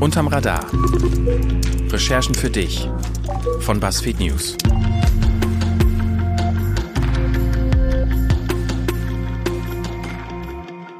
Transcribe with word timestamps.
Unterm 0.00 0.28
Radar. 0.28 0.66
Recherchen 1.90 2.34
für 2.34 2.50
dich 2.50 2.88
von 3.60 3.80
BuzzFeed 3.80 4.20
News. 4.20 4.56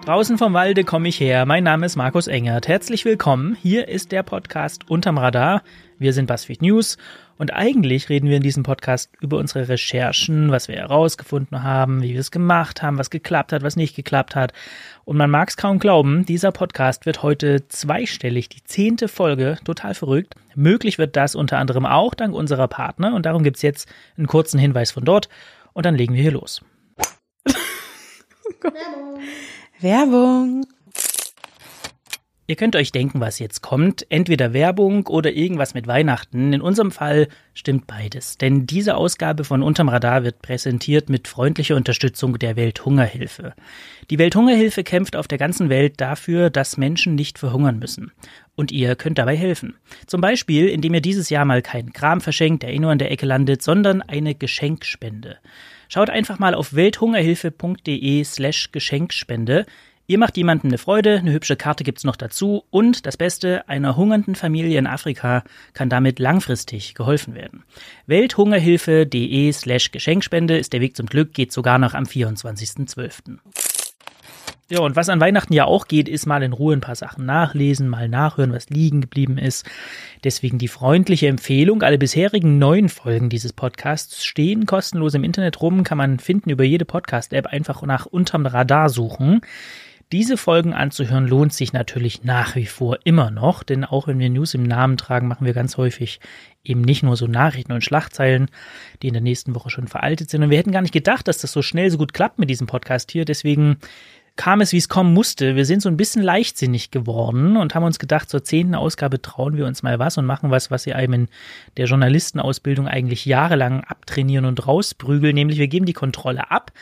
Draußen 0.07 0.37
vom 0.37 0.53
Walde 0.53 0.85
komme 0.85 1.09
ich 1.09 1.19
her. 1.19 1.47
Mein 1.47 1.65
Name 1.65 1.87
ist 1.87 1.97
Markus 1.97 2.27
Engert. 2.27 2.69
Herzlich 2.69 3.07
willkommen. 3.07 3.57
Hier 3.63 3.89
ist 3.89 4.13
der 4.13 4.23
Podcast 4.23 4.91
Unterm 4.91 5.17
Radar. 5.17 5.63
Wir 5.99 6.13
sind 6.13 6.27
BuzzFeed 6.27 6.61
News 6.61 6.99
und 7.39 7.55
eigentlich 7.55 8.11
reden 8.11 8.29
wir 8.29 8.37
in 8.37 8.43
diesem 8.43 8.65
Podcast 8.65 9.11
über 9.23 9.39
unsere 9.39 9.67
Recherchen, 9.67 10.51
was 10.51 10.69
wir 10.69 10.77
herausgefunden 10.77 11.63
haben, 11.63 12.03
wie 12.03 12.13
wir 12.13 12.21
es 12.21 12.31
gemacht 12.31 12.83
haben, 12.83 12.99
was 12.99 13.09
geklappt 13.09 13.55
hat, 13.55 13.63
was 13.63 13.77
nicht 13.77 13.97
geklappt 13.97 14.37
hat. 14.37 14.53
Und 15.07 15.17
man 15.17 15.31
mag 15.31 15.49
es 15.49 15.57
kaum 15.57 15.79
glauben, 15.79 16.27
dieser 16.27 16.53
Podcast 16.53 17.07
wird 17.07 17.23
heute 17.23 17.67
zweistellig, 17.69 18.51
die 18.51 18.63
zehnte 18.63 19.09
Folge, 19.09 19.57
total 19.65 19.95
verrückt. 19.95 20.35
Möglich 20.55 20.99
wird 20.99 21.17
das 21.17 21.35
unter 21.35 21.57
anderem 21.57 21.87
auch 21.87 22.13
dank 22.13 22.35
unserer 22.35 22.69
Partner 22.69 23.15
und 23.15 23.25
darum 23.25 23.43
gibt's 23.43 23.63
jetzt 23.63 23.91
einen 24.19 24.27
kurzen 24.27 24.61
Hinweis 24.61 24.91
von 24.91 25.07
dort 25.07 25.31
und 25.73 25.87
dann 25.87 25.95
legen 25.95 26.13
wir 26.13 26.21
hier 26.21 26.33
los. 26.33 26.61
Werbung. 28.61 29.21
Werbung. 29.85 30.65
Ihr 32.47 32.57
könnt 32.57 32.75
euch 32.75 32.91
denken, 32.91 33.21
was 33.21 33.39
jetzt 33.39 33.61
kommt. 33.61 34.07
Entweder 34.11 34.55
Werbung 34.55 35.07
oder 35.07 35.31
irgendwas 35.33 35.75
mit 35.75 35.87
Weihnachten. 35.87 36.55
In 36.55 36.63
unserem 36.63 36.91
Fall 36.91 37.29
stimmt 37.53 37.87
beides. 37.87 38.39
Denn 38.39 38.67
diese 38.67 38.97
Ausgabe 38.97 39.45
von 39.45 39.63
Unterm 39.63 39.91
Radar 39.91 40.25
wird 40.25 40.41
präsentiert 40.41 41.11
mit 41.11 41.29
freundlicher 41.29 41.77
Unterstützung 41.77 42.39
der 42.39 42.57
Welthungerhilfe. 42.57 43.53
Die 44.09 44.19
Welthungerhilfe 44.19 44.85
kämpft 44.85 45.17
auf 45.17 45.29
der 45.29 45.39
ganzen 45.39 45.69
Welt 45.69 46.01
dafür, 46.01 46.49
dass 46.49 46.79
Menschen 46.79 47.15
nicht 47.15 47.39
verhungern 47.39 47.79
müssen. 47.79 48.11
Und 48.57 48.73
ihr 48.73 48.97
könnt 48.97 49.19
dabei 49.19 49.37
helfen. 49.37 49.77
Zum 50.07 50.23
Beispiel, 50.23 50.69
indem 50.69 50.95
ihr 50.95 51.03
dieses 51.03 51.29
Jahr 51.29 51.45
mal 51.45 51.61
keinen 51.61 51.93
Kram 51.93 52.23
verschenkt, 52.23 52.63
der 52.63 52.73
eh 52.73 52.79
nur 52.79 52.91
an 52.91 52.99
der 52.99 53.11
Ecke 53.11 53.27
landet, 53.27 53.63
sondern 53.63 54.01
eine 54.01 54.35
Geschenkspende. 54.35 55.37
Schaut 55.89 56.11
einfach 56.11 56.39
mal 56.39 56.55
auf 56.55 56.75
welthungerhilfe.de 56.75 58.25
slash 58.25 58.73
Geschenkspende. 58.73 59.67
Ihr 60.07 60.19
macht 60.19 60.37
jemandem 60.37 60.71
eine 60.71 60.79
Freude, 60.79 61.19
eine 61.19 61.33
hübsche 61.33 61.57
Karte 61.57 61.83
gibt's 61.83 62.05
noch 62.05 62.17
dazu 62.17 62.65
und 62.69 63.07
das 63.07 63.17
Beste, 63.17 63.67
einer 63.69 63.97
hungernden 63.97 64.35
Familie 64.35 64.79
in 64.79 64.87
Afrika 64.87 65.45
kann 65.73 65.89
damit 65.89 66.19
langfristig 66.19 66.95
geholfen 66.95 67.35
werden. 67.35 67.65
Welthungerhilfe.de 68.07 69.51
slash 69.53 69.93
Geschenkspende 69.93 70.59
ist 70.59 70.75
der 70.75 70.83
Weg 70.83 70.95
zum 70.95 71.07
Glück, 71.07 71.33
geht 71.33 71.53
sogar 71.53 71.79
noch 71.79 71.95
am 71.95 72.05
24.12. 72.05 73.39
Ja, 74.71 74.81
und 74.81 74.97
was 74.97 75.11
an 75.11 75.21
Weihnachten 75.21 75.53
ja 75.53 75.67
auch 75.67 75.89
geht, 75.89 76.09
ist 76.09 76.25
mal 76.25 76.43
in 76.43 76.55
Ruhe 76.55 76.75
ein 76.75 76.81
paar 76.81 76.95
Sachen 76.95 77.27
nachlesen, 77.27 77.87
mal 77.87 78.09
nachhören, 78.09 78.53
was 78.53 78.71
liegen 78.71 79.03
geblieben 79.03 79.37
ist. 79.37 79.67
Deswegen 80.25 80.57
die 80.57 80.69
freundliche 80.69 81.29
Empfehlung, 81.29 81.83
alle 81.83 81.99
bisherigen 81.99 82.59
neun 82.59 82.89
Folgen 82.89 83.29
dieses 83.29 83.53
Podcasts 83.53 84.25
stehen 84.25 84.65
kostenlos 84.65 85.13
im 85.13 85.23
Internet 85.23 85.61
rum, 85.61 85.85
kann 85.85 85.99
man 85.99 86.19
finden 86.19 86.49
über 86.49 86.65
jede 86.65 86.87
Podcast-App, 86.87 87.47
einfach 87.47 87.83
nach 87.83 88.07
unterm 88.07 88.47
Radar 88.47 88.89
suchen. 88.89 89.43
Diese 90.13 90.37
Folgen 90.37 90.73
anzuhören 90.73 91.27
lohnt 91.27 91.53
sich 91.53 91.73
natürlich 91.73 92.25
nach 92.25 92.57
wie 92.57 92.67
vor 92.67 92.99
immer 93.05 93.31
noch, 93.31 93.65
denn 93.65 93.85
auch 93.85 94.07
wenn 94.07 94.19
wir 94.19 94.31
News 94.31 94.55
im 94.55 94.63
Namen 94.63 94.97
tragen, 94.97 95.29
machen 95.29 95.47
wir 95.47 95.55
ganz 95.55 95.77
häufig 95.77 96.21
eben 96.63 96.83
nicht 96.83 97.03
nur 97.03 97.17
so 97.17 97.27
Nachrichten 97.27 97.73
und 97.73 97.83
Schlagzeilen, 97.85 98.49
die 99.03 99.09
in 99.09 99.15
der 99.15 99.23
nächsten 99.23 99.55
Woche 99.55 99.71
schon 99.71 99.89
veraltet 99.89 100.31
sind. 100.31 100.43
Und 100.43 100.51
wir 100.51 100.59
hätten 100.59 100.73
gar 100.73 100.83
nicht 100.83 100.95
gedacht, 100.95 101.27
dass 101.27 101.39
das 101.39 101.53
so 101.53 101.63
schnell 101.63 101.91
so 101.91 101.99
gut 101.99 102.15
klappt 102.15 102.39
mit 102.39 102.49
diesem 102.49 102.67
Podcast 102.67 103.11
hier. 103.13 103.25
Deswegen 103.25 103.79
kam 104.37 104.61
es, 104.61 104.73
wie 104.73 104.79
es 104.79 104.89
kommen 104.89 105.15
musste. 105.15 105.55
Wir 105.55 105.65
sind 105.65 105.81
so 105.81 105.89
ein 105.89 105.97
bisschen 105.97 106.23
leichtsinnig 106.23 106.91
geworden 106.91 107.57
und 107.57 107.75
haben 107.75 107.85
uns 107.85 107.99
gedacht, 107.99 108.29
zur 108.29 108.43
zehnten 108.43 108.75
Ausgabe 108.75 109.23
trauen 109.23 109.57
wir 109.57 109.67
uns 109.67 109.83
mal 109.83 109.99
was 109.99 110.19
und 110.19 110.27
machen 110.27 110.51
was, 110.51 110.71
was 110.71 110.87
wir 110.87 110.97
einem 110.97 111.13
in 111.15 111.29
der 111.77 111.87
Journalistenausbildung 111.87 112.89
eigentlich 112.89 113.27
jahrelang 113.27 113.85
abtrainieren 113.85 114.45
und 114.45 114.67
rausprügeln, 114.67 115.35
nämlich 115.35 115.59
wir 115.59 115.69
geben 115.69 115.87
die 115.87 115.93
Kontrolle 115.93 116.51
ab. 116.51 116.73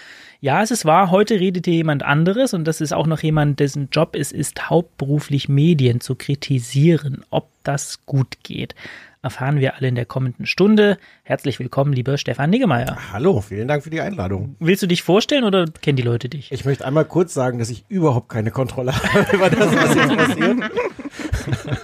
Ja, 0.41 0.63
es 0.63 0.71
ist 0.71 0.85
wahr, 0.85 1.11
heute 1.11 1.39
redet 1.39 1.67
hier 1.67 1.75
jemand 1.75 2.03
anderes 2.03 2.55
und 2.55 2.65
das 2.65 2.81
ist 2.81 2.93
auch 2.93 3.07
noch 3.07 3.21
jemand, 3.21 3.61
dessen 3.61 3.91
Job 3.93 4.17
es 4.17 4.33
ist, 4.33 4.71
hauptberuflich 4.71 5.49
Medien 5.49 6.01
zu 6.01 6.15
kritisieren, 6.15 7.25
ob 7.31 7.49
das 7.63 8.07
gut 8.07 8.39
geht 8.43 8.75
erfahren 9.23 9.61
wir 9.61 9.77
alle 9.77 9.89
in 9.89 9.95
der 9.95 10.05
kommenden 10.05 10.47
Stunde. 10.47 10.99
Herzlich 11.23 11.61
willkommen, 11.61 11.93
lieber 11.93 12.19
Stefan 12.19 12.51
Niggemeier. 12.51 12.99
Hallo, 13.13 13.41
vielen 13.41 13.69
Dank 13.69 13.85
für 13.85 13.91
die 13.91 14.01
Einladung. 14.01 14.57
Willst 14.59 14.83
du 14.83 14.89
dich 14.89 15.03
vorstellen 15.05 15.45
oder 15.45 15.67
kennen 15.81 15.97
die 15.97 16.03
Leute 16.03 16.29
dich? 16.29 16.51
Ich 16.51 16.65
möchte 16.65 16.85
einmal 16.85 17.05
kurz 17.05 17.33
sagen, 17.33 17.61
dass 17.61 17.71
ich 17.71 17.85
überhaupt 17.89 18.29
keine 18.29 18.51
Kontrolle 18.51 18.93
habe 19.15 19.37
über 19.37 19.49
das, 19.49 19.75
was 19.75 19.95
jetzt 19.95 20.17
passiert. 20.17 20.57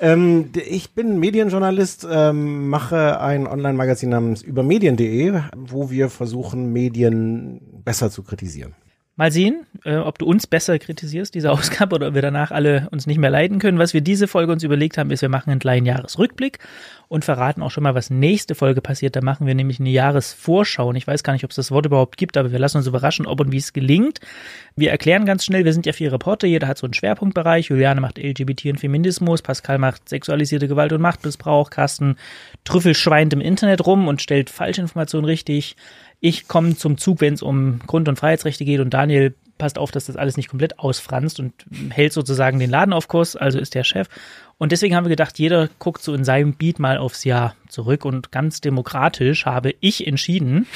ähm, 0.00 0.50
ich 0.66 0.94
bin 0.94 1.18
Medienjournalist, 1.18 2.06
ähm, 2.10 2.68
mache 2.68 3.20
ein 3.20 3.46
Online-Magazin 3.46 4.08
namens 4.08 4.40
übermedien.de, 4.40 5.40
wo 5.54 5.90
wir 5.90 6.08
versuchen, 6.08 6.72
Medien 6.72 7.60
besser 7.84 8.10
zu 8.10 8.22
kritisieren. 8.22 8.74
Mal 9.16 9.30
sehen, 9.30 9.64
äh, 9.84 9.94
ob 9.94 10.18
du 10.18 10.26
uns 10.26 10.48
besser 10.48 10.76
kritisierst, 10.80 11.34
diese 11.36 11.52
Ausgabe, 11.52 11.94
oder 11.94 12.08
ob 12.08 12.14
wir 12.14 12.22
danach 12.22 12.50
alle 12.50 12.88
uns 12.90 13.06
nicht 13.06 13.18
mehr 13.18 13.30
leiden 13.30 13.60
können. 13.60 13.78
Was 13.78 13.94
wir 13.94 14.00
diese 14.00 14.26
Folge 14.26 14.50
uns 14.50 14.64
überlegt 14.64 14.98
haben, 14.98 15.10
ist, 15.12 15.22
wir 15.22 15.28
machen 15.28 15.50
einen 15.50 15.60
kleinen 15.60 15.86
Jahresrückblick 15.86 16.58
und 17.06 17.24
verraten 17.24 17.62
auch 17.62 17.70
schon 17.70 17.84
mal, 17.84 17.94
was 17.94 18.10
nächste 18.10 18.56
Folge 18.56 18.80
passiert. 18.80 19.14
Da 19.14 19.20
machen 19.20 19.46
wir 19.46 19.54
nämlich 19.54 19.78
eine 19.78 19.90
Jahresvorschau. 19.90 20.88
Und 20.88 20.96
ich 20.96 21.06
weiß 21.06 21.22
gar 21.22 21.32
nicht, 21.32 21.44
ob 21.44 21.50
es 21.50 21.56
das 21.56 21.70
Wort 21.70 21.86
überhaupt 21.86 22.16
gibt, 22.16 22.36
aber 22.36 22.50
wir 22.50 22.58
lassen 22.58 22.78
uns 22.78 22.88
überraschen, 22.88 23.26
ob 23.26 23.40
und 23.40 23.52
wie 23.52 23.58
es 23.58 23.72
gelingt. 23.72 24.18
Wir 24.74 24.90
erklären 24.90 25.24
ganz 25.26 25.44
schnell, 25.44 25.64
wir 25.64 25.72
sind 25.72 25.86
ja 25.86 25.92
vier 25.92 26.12
Reporter, 26.12 26.48
jeder 26.48 26.66
hat 26.66 26.78
so 26.78 26.86
einen 26.86 26.94
Schwerpunktbereich. 26.94 27.68
Juliane 27.68 28.00
macht 28.00 28.18
LGBT 28.18 28.66
und 28.66 28.80
Feminismus, 28.80 29.42
Pascal 29.42 29.78
macht 29.78 30.08
sexualisierte 30.08 30.66
Gewalt 30.66 30.92
und 30.92 31.00
Machtmissbrauch, 31.00 31.70
Carsten 31.70 32.16
trüffelschweint 32.64 33.32
im 33.32 33.40
Internet 33.40 33.86
rum 33.86 34.08
und 34.08 34.20
stellt 34.20 34.50
Falschinformationen 34.50 35.24
richtig. 35.24 35.76
Ich 36.26 36.48
komme 36.48 36.74
zum 36.74 36.96
Zug, 36.96 37.20
wenn 37.20 37.34
es 37.34 37.42
um 37.42 37.80
Grund- 37.86 38.08
und 38.08 38.18
Freiheitsrechte 38.18 38.64
geht 38.64 38.80
und 38.80 38.94
Daniel 38.94 39.34
passt 39.58 39.76
auf, 39.76 39.90
dass 39.90 40.06
das 40.06 40.16
alles 40.16 40.38
nicht 40.38 40.48
komplett 40.48 40.78
ausfranst 40.78 41.38
und 41.38 41.52
hält 41.90 42.14
sozusagen 42.14 42.58
den 42.58 42.70
Laden 42.70 42.94
auf 42.94 43.08
Kurs, 43.08 43.36
also 43.36 43.58
ist 43.58 43.74
der 43.74 43.84
Chef. 43.84 44.08
Und 44.56 44.72
deswegen 44.72 44.96
haben 44.96 45.04
wir 45.04 45.10
gedacht, 45.10 45.38
jeder 45.38 45.68
guckt 45.78 46.02
so 46.02 46.14
in 46.14 46.24
seinem 46.24 46.54
Beat 46.54 46.78
mal 46.78 46.96
aufs 46.96 47.24
Jahr 47.24 47.54
zurück 47.68 48.06
und 48.06 48.32
ganz 48.32 48.62
demokratisch 48.62 49.44
habe 49.44 49.74
ich 49.80 50.06
entschieden, 50.06 50.66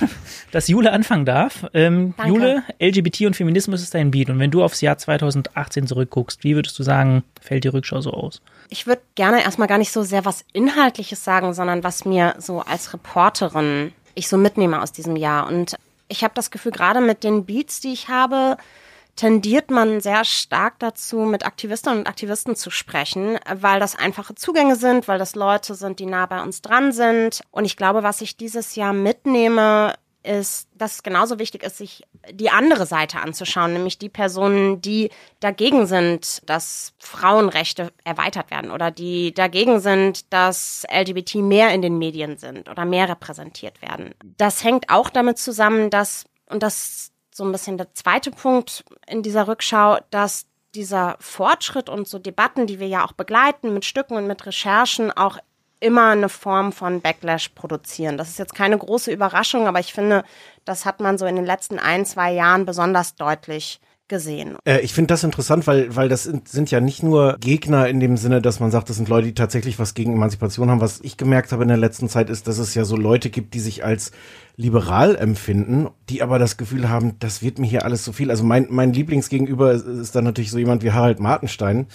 dass 0.50 0.66
Jule 0.66 0.92
anfangen 0.92 1.26
darf. 1.26 1.66
Ähm, 1.74 2.14
Jule, 2.24 2.62
LGBT 2.80 3.26
und 3.26 3.36
Feminismus 3.36 3.82
ist 3.82 3.92
dein 3.92 4.12
Beat 4.12 4.30
und 4.30 4.38
wenn 4.38 4.50
du 4.50 4.64
aufs 4.64 4.80
Jahr 4.80 4.96
2018 4.96 5.86
zurückguckst, 5.86 6.42
wie 6.42 6.54
würdest 6.54 6.78
du 6.78 6.82
sagen, 6.82 7.22
fällt 7.38 7.64
die 7.64 7.68
Rückschau 7.68 8.00
so 8.00 8.12
aus? 8.12 8.40
Ich 8.70 8.86
würde 8.86 9.02
gerne 9.14 9.42
erstmal 9.42 9.68
gar 9.68 9.76
nicht 9.76 9.92
so 9.92 10.04
sehr 10.04 10.24
was 10.24 10.42
Inhaltliches 10.54 11.22
sagen, 11.22 11.52
sondern 11.52 11.84
was 11.84 12.06
mir 12.06 12.34
so 12.38 12.60
als 12.60 12.94
Reporterin 12.94 13.92
ich 14.16 14.28
so 14.28 14.36
mitnehme 14.36 14.82
aus 14.82 14.90
diesem 14.90 15.14
Jahr. 15.14 15.46
Und 15.46 15.76
ich 16.08 16.24
habe 16.24 16.34
das 16.34 16.50
Gefühl, 16.50 16.72
gerade 16.72 17.00
mit 17.00 17.22
den 17.22 17.46
Beats, 17.46 17.80
die 17.80 17.92
ich 17.92 18.08
habe, 18.08 18.56
tendiert 19.14 19.70
man 19.70 20.00
sehr 20.00 20.24
stark 20.24 20.78
dazu, 20.78 21.20
mit 21.20 21.46
Aktivistinnen 21.46 22.00
und 22.00 22.08
Aktivisten 22.08 22.56
zu 22.56 22.70
sprechen, 22.70 23.38
weil 23.54 23.80
das 23.80 23.96
einfache 23.96 24.34
Zugänge 24.34 24.76
sind, 24.76 25.08
weil 25.08 25.18
das 25.18 25.34
Leute 25.34 25.74
sind, 25.74 25.98
die 26.00 26.06
nah 26.06 26.26
bei 26.26 26.42
uns 26.42 26.62
dran 26.62 26.92
sind. 26.92 27.40
Und 27.50 27.64
ich 27.64 27.76
glaube, 27.76 28.02
was 28.02 28.20
ich 28.20 28.36
dieses 28.36 28.74
Jahr 28.74 28.92
mitnehme, 28.92 29.94
ist, 30.26 30.68
dass 30.74 30.96
es 30.96 31.02
genauso 31.02 31.38
wichtig 31.38 31.62
ist, 31.62 31.78
sich 31.78 32.02
die 32.30 32.50
andere 32.50 32.86
Seite 32.86 33.18
anzuschauen, 33.20 33.72
nämlich 33.72 33.98
die 33.98 34.08
Personen, 34.08 34.80
die 34.80 35.10
dagegen 35.40 35.86
sind, 35.86 36.42
dass 36.48 36.92
Frauenrechte 36.98 37.92
erweitert 38.04 38.50
werden 38.50 38.70
oder 38.70 38.90
die 38.90 39.32
dagegen 39.32 39.80
sind, 39.80 40.32
dass 40.32 40.84
LGBT 40.90 41.36
mehr 41.36 41.70
in 41.70 41.82
den 41.82 41.98
Medien 41.98 42.36
sind 42.36 42.68
oder 42.68 42.84
mehr 42.84 43.08
repräsentiert 43.08 43.80
werden. 43.80 44.14
Das 44.36 44.64
hängt 44.64 44.90
auch 44.90 45.08
damit 45.08 45.38
zusammen, 45.38 45.90
dass, 45.90 46.24
und 46.46 46.62
das 46.62 46.74
ist 46.76 47.12
so 47.30 47.44
ein 47.44 47.52
bisschen 47.52 47.78
der 47.78 47.94
zweite 47.94 48.30
Punkt 48.30 48.84
in 49.06 49.22
dieser 49.22 49.46
Rückschau, 49.46 49.98
dass 50.10 50.46
dieser 50.74 51.16
Fortschritt 51.20 51.88
und 51.88 52.06
so 52.06 52.18
Debatten, 52.18 52.66
die 52.66 52.80
wir 52.80 52.88
ja 52.88 53.04
auch 53.04 53.12
begleiten 53.12 53.72
mit 53.72 53.84
Stücken 53.84 54.16
und 54.16 54.26
mit 54.26 54.44
Recherchen, 54.44 55.10
auch 55.10 55.38
immer 55.86 56.10
eine 56.10 56.28
Form 56.28 56.72
von 56.72 57.00
Backlash 57.00 57.50
produzieren. 57.50 58.18
Das 58.18 58.28
ist 58.28 58.38
jetzt 58.38 58.54
keine 58.54 58.76
große 58.76 59.12
Überraschung, 59.12 59.68
aber 59.68 59.78
ich 59.78 59.92
finde, 59.92 60.24
das 60.64 60.84
hat 60.84 60.98
man 60.98 61.16
so 61.16 61.26
in 61.26 61.36
den 61.36 61.46
letzten 61.46 61.78
ein, 61.78 62.04
zwei 62.04 62.32
Jahren 62.32 62.66
besonders 62.66 63.14
deutlich 63.14 63.80
gesehen. 64.08 64.56
Äh, 64.64 64.80
ich 64.80 64.92
finde 64.92 65.08
das 65.08 65.24
interessant, 65.24 65.66
weil, 65.66 65.94
weil 65.94 66.08
das 66.08 66.24
sind, 66.24 66.70
ja 66.70 66.80
nicht 66.80 67.02
nur 67.02 67.36
Gegner 67.40 67.88
in 67.88 68.00
dem 68.00 68.16
Sinne, 68.16 68.40
dass 68.40 68.60
man 68.60 68.70
sagt, 68.70 68.88
das 68.88 68.96
sind 68.96 69.08
Leute, 69.08 69.28
die 69.28 69.34
tatsächlich 69.34 69.78
was 69.78 69.94
gegen 69.94 70.12
Emanzipation 70.12 70.70
haben. 70.70 70.80
Was 70.80 71.00
ich 71.00 71.16
gemerkt 71.16 71.52
habe 71.52 71.62
in 71.62 71.68
der 71.68 71.76
letzten 71.76 72.08
Zeit 72.08 72.30
ist, 72.30 72.46
dass 72.46 72.58
es 72.58 72.74
ja 72.74 72.84
so 72.84 72.96
Leute 72.96 73.30
gibt, 73.30 73.54
die 73.54 73.60
sich 73.60 73.84
als 73.84 74.12
liberal 74.56 75.16
empfinden, 75.16 75.88
die 76.08 76.22
aber 76.22 76.38
das 76.38 76.56
Gefühl 76.56 76.88
haben, 76.88 77.18
das 77.18 77.42
wird 77.42 77.58
mir 77.58 77.66
hier 77.66 77.84
alles 77.84 78.04
zu 78.04 78.12
viel. 78.12 78.30
Also 78.30 78.44
mein, 78.44 78.66
mein 78.70 78.92
Lieblingsgegenüber 78.92 79.72
ist, 79.72 79.86
ist 79.86 80.14
dann 80.14 80.24
natürlich 80.24 80.50
so 80.50 80.58
jemand 80.58 80.82
wie 80.82 80.92
Harald 80.92 81.20
Martenstein, 81.20 81.86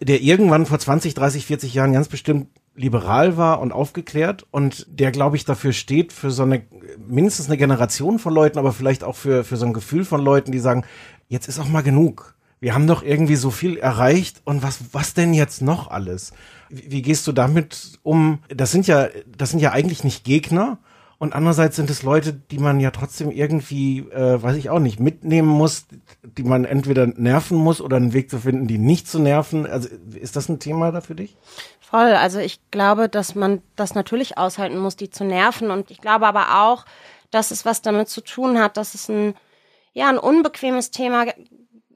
der 0.00 0.20
irgendwann 0.22 0.66
vor 0.66 0.78
20, 0.78 1.14
30, 1.14 1.46
40 1.46 1.74
Jahren 1.74 1.92
ganz 1.92 2.08
bestimmt 2.08 2.48
liberal 2.76 3.36
war 3.36 3.60
und 3.60 3.72
aufgeklärt 3.72 4.46
und 4.50 4.86
der, 4.88 5.10
glaube 5.10 5.36
ich, 5.36 5.44
dafür 5.44 5.72
steht, 5.72 6.12
für 6.12 6.30
so 6.30 6.42
eine, 6.42 6.62
mindestens 7.08 7.46
eine 7.46 7.56
Generation 7.56 8.18
von 8.18 8.34
Leuten, 8.34 8.58
aber 8.58 8.72
vielleicht 8.72 9.02
auch 9.02 9.16
für, 9.16 9.44
für 9.44 9.56
so 9.56 9.66
ein 9.66 9.72
Gefühl 9.72 10.04
von 10.04 10.22
Leuten, 10.22 10.52
die 10.52 10.58
sagen, 10.58 10.84
jetzt 11.28 11.48
ist 11.48 11.58
auch 11.58 11.68
mal 11.68 11.82
genug. 11.82 12.34
Wir 12.60 12.74
haben 12.74 12.86
doch 12.86 13.02
irgendwie 13.02 13.36
so 13.36 13.50
viel 13.50 13.76
erreicht 13.76 14.42
und 14.44 14.62
was, 14.62 14.80
was 14.92 15.14
denn 15.14 15.34
jetzt 15.34 15.62
noch 15.62 15.90
alles? 15.90 16.32
Wie, 16.68 16.90
wie 16.90 17.02
gehst 17.02 17.26
du 17.26 17.32
damit 17.32 17.98
um? 18.02 18.38
Das 18.48 18.72
sind 18.72 18.86
ja, 18.86 19.08
das 19.36 19.50
sind 19.50 19.60
ja 19.60 19.72
eigentlich 19.72 20.04
nicht 20.04 20.24
Gegner, 20.24 20.78
und 21.18 21.32
andererseits 21.34 21.76
sind 21.76 21.88
es 21.88 22.02
Leute, 22.02 22.34
die 22.34 22.58
man 22.58 22.78
ja 22.78 22.90
trotzdem 22.90 23.30
irgendwie, 23.30 24.00
äh, 24.00 24.42
weiß 24.42 24.56
ich 24.56 24.68
auch 24.68 24.78
nicht, 24.78 25.00
mitnehmen 25.00 25.48
muss, 25.48 25.86
die 26.22 26.42
man 26.42 26.66
entweder 26.66 27.06
nerven 27.06 27.56
muss 27.56 27.80
oder 27.80 27.96
einen 27.96 28.12
Weg 28.12 28.28
zu 28.28 28.38
finden, 28.38 28.66
die 28.66 28.76
nicht 28.76 29.08
zu 29.08 29.18
nerven. 29.18 29.66
Also 29.66 29.88
ist 30.14 30.36
das 30.36 30.50
ein 30.50 30.58
Thema 30.58 30.92
da 30.92 31.00
für 31.00 31.14
dich? 31.14 31.38
Voll. 31.88 32.14
Also 32.14 32.40
ich 32.40 32.58
glaube, 32.72 33.08
dass 33.08 33.36
man 33.36 33.62
das 33.76 33.94
natürlich 33.94 34.38
aushalten 34.38 34.78
muss, 34.78 34.96
die 34.96 35.08
zu 35.08 35.24
nerven. 35.24 35.70
Und 35.70 35.92
ich 35.92 36.00
glaube 36.00 36.26
aber 36.26 36.62
auch, 36.64 36.84
dass 37.30 37.52
es 37.52 37.64
was 37.64 37.80
damit 37.80 38.08
zu 38.08 38.22
tun 38.22 38.58
hat, 38.58 38.76
dass 38.76 38.94
es 38.94 39.08
ein, 39.08 39.34
ja, 39.92 40.08
ein 40.08 40.18
unbequemes 40.18 40.90
Thema 40.90 41.26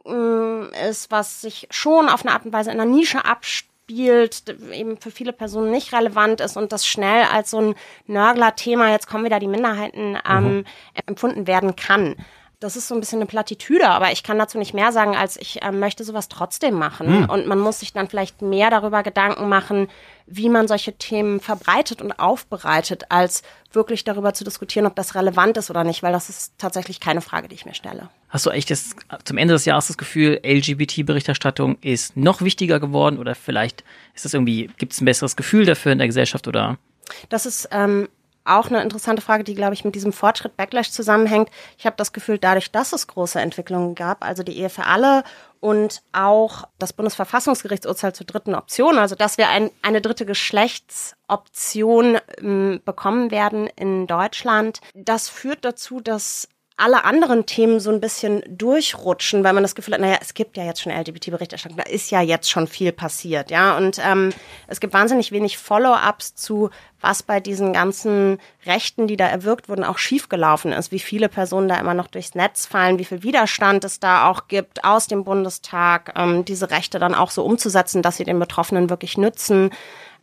äh, 0.06 0.88
ist, 0.88 1.10
was 1.10 1.40
sich 1.40 1.66
schon 1.70 2.08
auf 2.08 2.24
eine 2.24 2.32
Art 2.34 2.44
und 2.44 2.52
Weise 2.52 2.70
in 2.70 2.80
einer 2.80 2.90
Nische 2.90 3.24
abspielt 3.24 3.70
spielt, 3.90 4.44
eben 4.72 4.98
für 4.98 5.10
viele 5.10 5.32
Personen 5.32 5.72
nicht 5.72 5.92
relevant 5.92 6.40
ist 6.40 6.56
und 6.56 6.70
das 6.70 6.86
schnell 6.86 7.24
als 7.24 7.50
so 7.50 7.60
ein 7.60 7.74
Nörgler-Thema, 8.06 8.90
jetzt 8.90 9.08
kommen 9.08 9.24
wieder 9.24 9.40
die 9.40 9.48
Minderheiten, 9.48 10.16
ähm, 10.28 10.58
mhm. 10.58 10.64
empfunden 11.06 11.48
werden 11.48 11.74
kann. 11.74 12.14
Das 12.60 12.76
ist 12.76 12.88
so 12.88 12.94
ein 12.94 13.00
bisschen 13.00 13.20
eine 13.20 13.26
Plattitüde, 13.26 13.88
aber 13.88 14.12
ich 14.12 14.22
kann 14.22 14.38
dazu 14.38 14.58
nicht 14.58 14.74
mehr 14.74 14.92
sagen, 14.92 15.16
als 15.16 15.38
ich 15.38 15.62
äh, 15.62 15.72
möchte 15.72 16.04
sowas 16.04 16.28
trotzdem 16.28 16.74
machen. 16.74 17.22
Mhm. 17.22 17.30
Und 17.30 17.46
man 17.46 17.58
muss 17.58 17.80
sich 17.80 17.94
dann 17.94 18.06
vielleicht 18.06 18.42
mehr 18.42 18.68
darüber 18.68 19.02
Gedanken 19.02 19.48
machen, 19.48 19.88
wie 20.26 20.50
man 20.50 20.68
solche 20.68 20.92
Themen 20.92 21.40
verbreitet 21.40 22.02
und 22.02 22.12
aufbereitet, 22.12 23.04
als 23.08 23.42
wirklich 23.72 24.04
darüber 24.04 24.34
zu 24.34 24.44
diskutieren, 24.44 24.84
ob 24.84 24.94
das 24.94 25.14
relevant 25.14 25.56
ist 25.56 25.70
oder 25.70 25.84
nicht, 25.84 26.02
weil 26.02 26.12
das 26.12 26.28
ist 26.28 26.52
tatsächlich 26.58 27.00
keine 27.00 27.22
Frage, 27.22 27.48
die 27.48 27.54
ich 27.54 27.64
mir 27.64 27.72
stelle. 27.72 28.10
Hast 28.28 28.44
du 28.44 28.50
echt 28.50 28.70
das, 28.70 28.94
zum 29.24 29.38
Ende 29.38 29.54
des 29.54 29.64
Jahres 29.64 29.86
das 29.86 29.96
Gefühl, 29.96 30.38
LGBT-Berichterstattung 30.44 31.78
ist 31.80 32.14
noch 32.16 32.42
wichtiger 32.42 32.78
geworden 32.78 33.18
oder 33.18 33.34
vielleicht 33.34 33.84
ist 34.14 34.26
das 34.26 34.34
irgendwie, 34.34 34.70
gibt 34.76 34.92
es 34.92 35.00
ein 35.00 35.06
besseres 35.06 35.34
Gefühl 35.34 35.64
dafür 35.64 35.92
in 35.92 35.98
der 35.98 36.08
Gesellschaft 36.08 36.46
oder? 36.46 36.76
Das 37.30 37.46
ist 37.46 37.70
ähm, 37.72 38.08
auch 38.50 38.68
eine 38.68 38.82
interessante 38.82 39.22
Frage, 39.22 39.44
die, 39.44 39.54
glaube 39.54 39.74
ich, 39.74 39.84
mit 39.84 39.94
diesem 39.94 40.12
Fortschritt 40.12 40.56
Backlash 40.56 40.90
zusammenhängt. 40.90 41.48
Ich 41.78 41.86
habe 41.86 41.96
das 41.96 42.12
Gefühl, 42.12 42.38
dadurch, 42.38 42.70
dass 42.70 42.92
es 42.92 43.06
große 43.06 43.40
Entwicklungen 43.40 43.94
gab, 43.94 44.24
also 44.24 44.42
die 44.42 44.58
Ehe 44.58 44.70
für 44.70 44.86
alle 44.86 45.24
und 45.60 46.02
auch 46.12 46.64
das 46.78 46.92
Bundesverfassungsgerichtsurteil 46.92 48.14
zur 48.14 48.26
dritten 48.26 48.54
Option, 48.54 48.98
also 48.98 49.14
dass 49.14 49.38
wir 49.38 49.48
ein, 49.48 49.70
eine 49.82 50.00
dritte 50.00 50.26
Geschlechtsoption 50.26 52.18
ähm, 52.38 52.80
bekommen 52.84 53.30
werden 53.30 53.68
in 53.76 54.06
Deutschland, 54.06 54.80
das 54.94 55.28
führt 55.28 55.64
dazu, 55.64 56.00
dass 56.00 56.48
alle 56.80 57.04
anderen 57.04 57.44
Themen 57.44 57.78
so 57.78 57.90
ein 57.90 58.00
bisschen 58.00 58.42
durchrutschen, 58.48 59.44
weil 59.44 59.52
man 59.52 59.62
das 59.62 59.74
Gefühl 59.74 59.94
hat, 59.94 60.00
naja, 60.00 60.16
es 60.20 60.32
gibt 60.34 60.56
ja 60.56 60.64
jetzt 60.64 60.80
schon 60.80 60.92
LGBT-Berichterstattung, 60.92 61.76
da 61.76 61.84
ist 61.84 62.10
ja 62.10 62.22
jetzt 62.22 62.50
schon 62.50 62.66
viel 62.66 62.90
passiert, 62.92 63.50
ja. 63.50 63.76
Und 63.76 64.00
ähm, 64.02 64.32
es 64.66 64.80
gibt 64.80 64.94
wahnsinnig 64.94 65.30
wenig 65.30 65.58
Follow-ups 65.58 66.34
zu, 66.34 66.70
was 67.00 67.22
bei 67.22 67.38
diesen 67.38 67.72
ganzen 67.72 68.38
Rechten, 68.64 69.06
die 69.06 69.16
da 69.16 69.26
erwirkt 69.26 69.68
wurden, 69.68 69.84
auch 69.84 69.98
schiefgelaufen 69.98 70.72
ist, 70.72 70.90
wie 70.90 70.98
viele 70.98 71.28
Personen 71.28 71.68
da 71.68 71.76
immer 71.76 71.94
noch 71.94 72.06
durchs 72.06 72.34
Netz 72.34 72.66
fallen, 72.66 72.98
wie 72.98 73.04
viel 73.04 73.22
Widerstand 73.22 73.84
es 73.84 74.00
da 74.00 74.28
auch 74.28 74.48
gibt 74.48 74.84
aus 74.84 75.06
dem 75.06 75.24
Bundestag, 75.24 76.14
ähm, 76.16 76.44
diese 76.44 76.70
Rechte 76.70 76.98
dann 76.98 77.14
auch 77.14 77.30
so 77.30 77.44
umzusetzen, 77.44 78.02
dass 78.02 78.16
sie 78.16 78.24
den 78.24 78.38
Betroffenen 78.38 78.90
wirklich 78.90 79.18
nützen. 79.18 79.70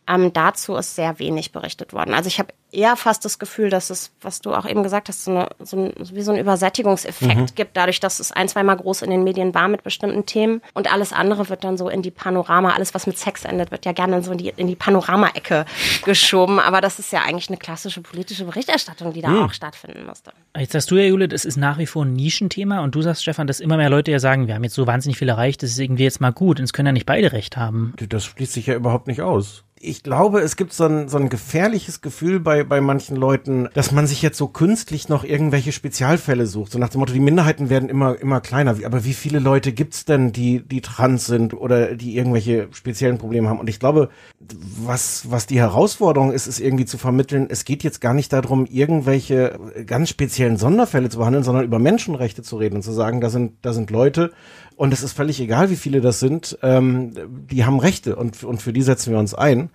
Ähm, 0.07 0.31
dazu 0.33 0.75
ist 0.75 0.95
sehr 0.95 1.19
wenig 1.19 1.51
berichtet 1.51 1.93
worden. 1.93 2.13
Also 2.13 2.27
ich 2.27 2.39
habe 2.39 2.53
eher 2.71 2.95
fast 2.95 3.25
das 3.25 3.39
Gefühl, 3.39 3.69
dass 3.69 3.89
es, 3.89 4.11
was 4.21 4.41
du 4.41 4.53
auch 4.53 4.65
eben 4.65 4.83
gesagt 4.83 5.09
hast, 5.09 5.23
so, 5.23 5.31
eine, 5.31 5.49
so 5.59 5.77
ein, 5.77 5.93
wie 6.11 6.21
so 6.21 6.31
ein 6.31 6.37
Übersättigungseffekt 6.37 7.35
mhm. 7.35 7.55
gibt, 7.55 7.77
dadurch, 7.77 7.99
dass 7.99 8.19
es 8.19 8.31
ein, 8.31 8.47
zweimal 8.47 8.77
groß 8.77 9.01
in 9.01 9.09
den 9.09 9.23
Medien 9.23 9.53
war 9.53 9.67
mit 9.67 9.83
bestimmten 9.83 10.25
Themen 10.25 10.61
und 10.73 10.91
alles 10.91 11.13
andere 11.13 11.49
wird 11.49 11.63
dann 11.63 11.77
so 11.77 11.89
in 11.89 12.01
die 12.01 12.11
Panorama, 12.11 12.73
alles 12.73 12.93
was 12.93 13.07
mit 13.07 13.17
Sex 13.17 13.45
endet, 13.45 13.71
wird 13.71 13.85
ja 13.85 13.93
gerne 13.93 14.21
so 14.21 14.31
in 14.31 14.37
die, 14.37 14.53
in 14.55 14.67
die 14.67 14.75
Panorama-Ecke 14.75 15.65
geschoben. 16.05 16.59
Aber 16.59 16.81
das 16.81 16.99
ist 16.99 17.11
ja 17.11 17.21
eigentlich 17.21 17.49
eine 17.49 17.57
klassische 17.57 18.01
politische 18.01 18.45
Berichterstattung, 18.45 19.13
die 19.13 19.21
da 19.21 19.29
mhm. 19.29 19.43
auch 19.43 19.53
stattfinden 19.53 20.05
musste. 20.05 20.31
Jetzt 20.57 20.73
sagst 20.73 20.91
du 20.91 20.97
ja, 20.97 21.05
Jule, 21.05 21.27
das 21.27 21.45
ist 21.45 21.57
nach 21.57 21.77
wie 21.77 21.85
vor 21.85 22.05
ein 22.05 22.13
Nischenthema 22.13 22.81
und 22.81 22.95
du 22.95 23.01
sagst, 23.01 23.21
Stefan, 23.21 23.47
dass 23.47 23.59
immer 23.59 23.77
mehr 23.77 23.89
Leute 23.89 24.11
ja 24.11 24.19
sagen, 24.19 24.47
wir 24.47 24.55
haben 24.55 24.63
jetzt 24.63 24.75
so 24.75 24.87
wahnsinnig 24.87 25.17
viel 25.17 25.29
erreicht, 25.29 25.63
das 25.63 25.71
ist 25.71 25.79
irgendwie 25.79 26.03
jetzt 26.03 26.21
mal 26.21 26.31
gut 26.31 26.59
und 26.59 26.65
es 26.65 26.73
können 26.73 26.87
ja 26.87 26.91
nicht 26.91 27.05
beide 27.05 27.31
recht 27.31 27.57
haben. 27.57 27.93
Das 28.09 28.25
schließt 28.25 28.53
sich 28.53 28.67
ja 28.67 28.75
überhaupt 28.75 29.07
nicht 29.07 29.21
aus 29.21 29.63
ich 29.79 30.03
glaube, 30.03 30.39
es 30.41 30.55
gibt 30.55 30.73
so 30.73 30.85
ein, 30.85 31.07
so 31.07 31.17
ein 31.17 31.29
gefährliches 31.29 32.01
Gefühl 32.01 32.39
bei, 32.39 32.63
bei 32.63 32.81
manchen 32.81 33.15
Leuten, 33.15 33.69
dass 33.73 33.91
man 33.91 34.07
sich 34.07 34.21
jetzt 34.21 34.37
so 34.37 34.47
künstlich 34.47 35.09
noch 35.09 35.23
irgendwelche 35.23 35.71
Spezialfälle 35.71 36.47
sucht. 36.47 36.71
So 36.71 36.79
nach 36.79 36.89
dem 36.89 36.99
Motto, 36.99 37.13
die 37.13 37.19
Minderheiten 37.19 37.69
werden 37.69 37.89
immer, 37.89 38.19
immer 38.19 38.41
kleiner. 38.41 38.75
Aber 38.85 39.05
wie 39.05 39.13
viele 39.13 39.39
Leute 39.39 39.73
gibt's 39.73 40.05
denn, 40.05 40.31
die, 40.31 40.61
die 40.61 40.81
trans 40.81 41.25
sind 41.25 41.53
oder 41.53 41.95
die 41.95 42.17
irgendwelche 42.17 42.67
speziellen 42.71 43.17
Probleme 43.17 43.49
haben? 43.49 43.59
Und 43.59 43.69
ich 43.69 43.79
glaube, 43.79 44.09
was, 44.39 45.29
was 45.29 45.45
die 45.45 45.59
Herausforderung 45.59 46.31
ist, 46.31 46.47
ist 46.47 46.59
irgendwie 46.59 46.85
zu 46.85 46.97
vermitteln, 46.97 47.47
es 47.49 47.65
geht 47.65 47.83
jetzt 47.83 48.01
gar 48.01 48.13
nicht 48.13 48.33
darum, 48.33 48.65
irgendwelche 48.65 49.59
ganz 49.85 50.09
speziellen 50.09 50.57
Sonderfälle 50.57 51.09
zu 51.09 51.19
behandeln, 51.19 51.43
sondern 51.43 51.65
über 51.65 51.79
Menschenrechte 51.79 52.41
zu 52.41 52.57
reden 52.57 52.77
und 52.77 52.83
zu 52.83 52.91
sagen, 52.91 53.21
da 53.21 53.29
sind, 53.29 53.53
da 53.61 53.73
sind 53.73 53.91
Leute, 53.91 54.31
und 54.77 54.93
es 54.93 55.01
ist 55.01 55.13
völlig 55.13 55.41
egal, 55.41 55.71
wie 55.71 55.75
viele 55.75 56.01
das 56.01 56.19
sind, 56.19 56.57
ähm, 56.61 57.11
die 57.51 57.65
haben 57.65 57.79
Rechte. 57.79 58.15
Und, 58.15 58.43
und 58.43 58.61
für 58.61 58.71
die 58.71 58.83
setzen 58.83 59.11
wir 59.11 59.19
uns 59.19 59.33
ein 59.33 59.69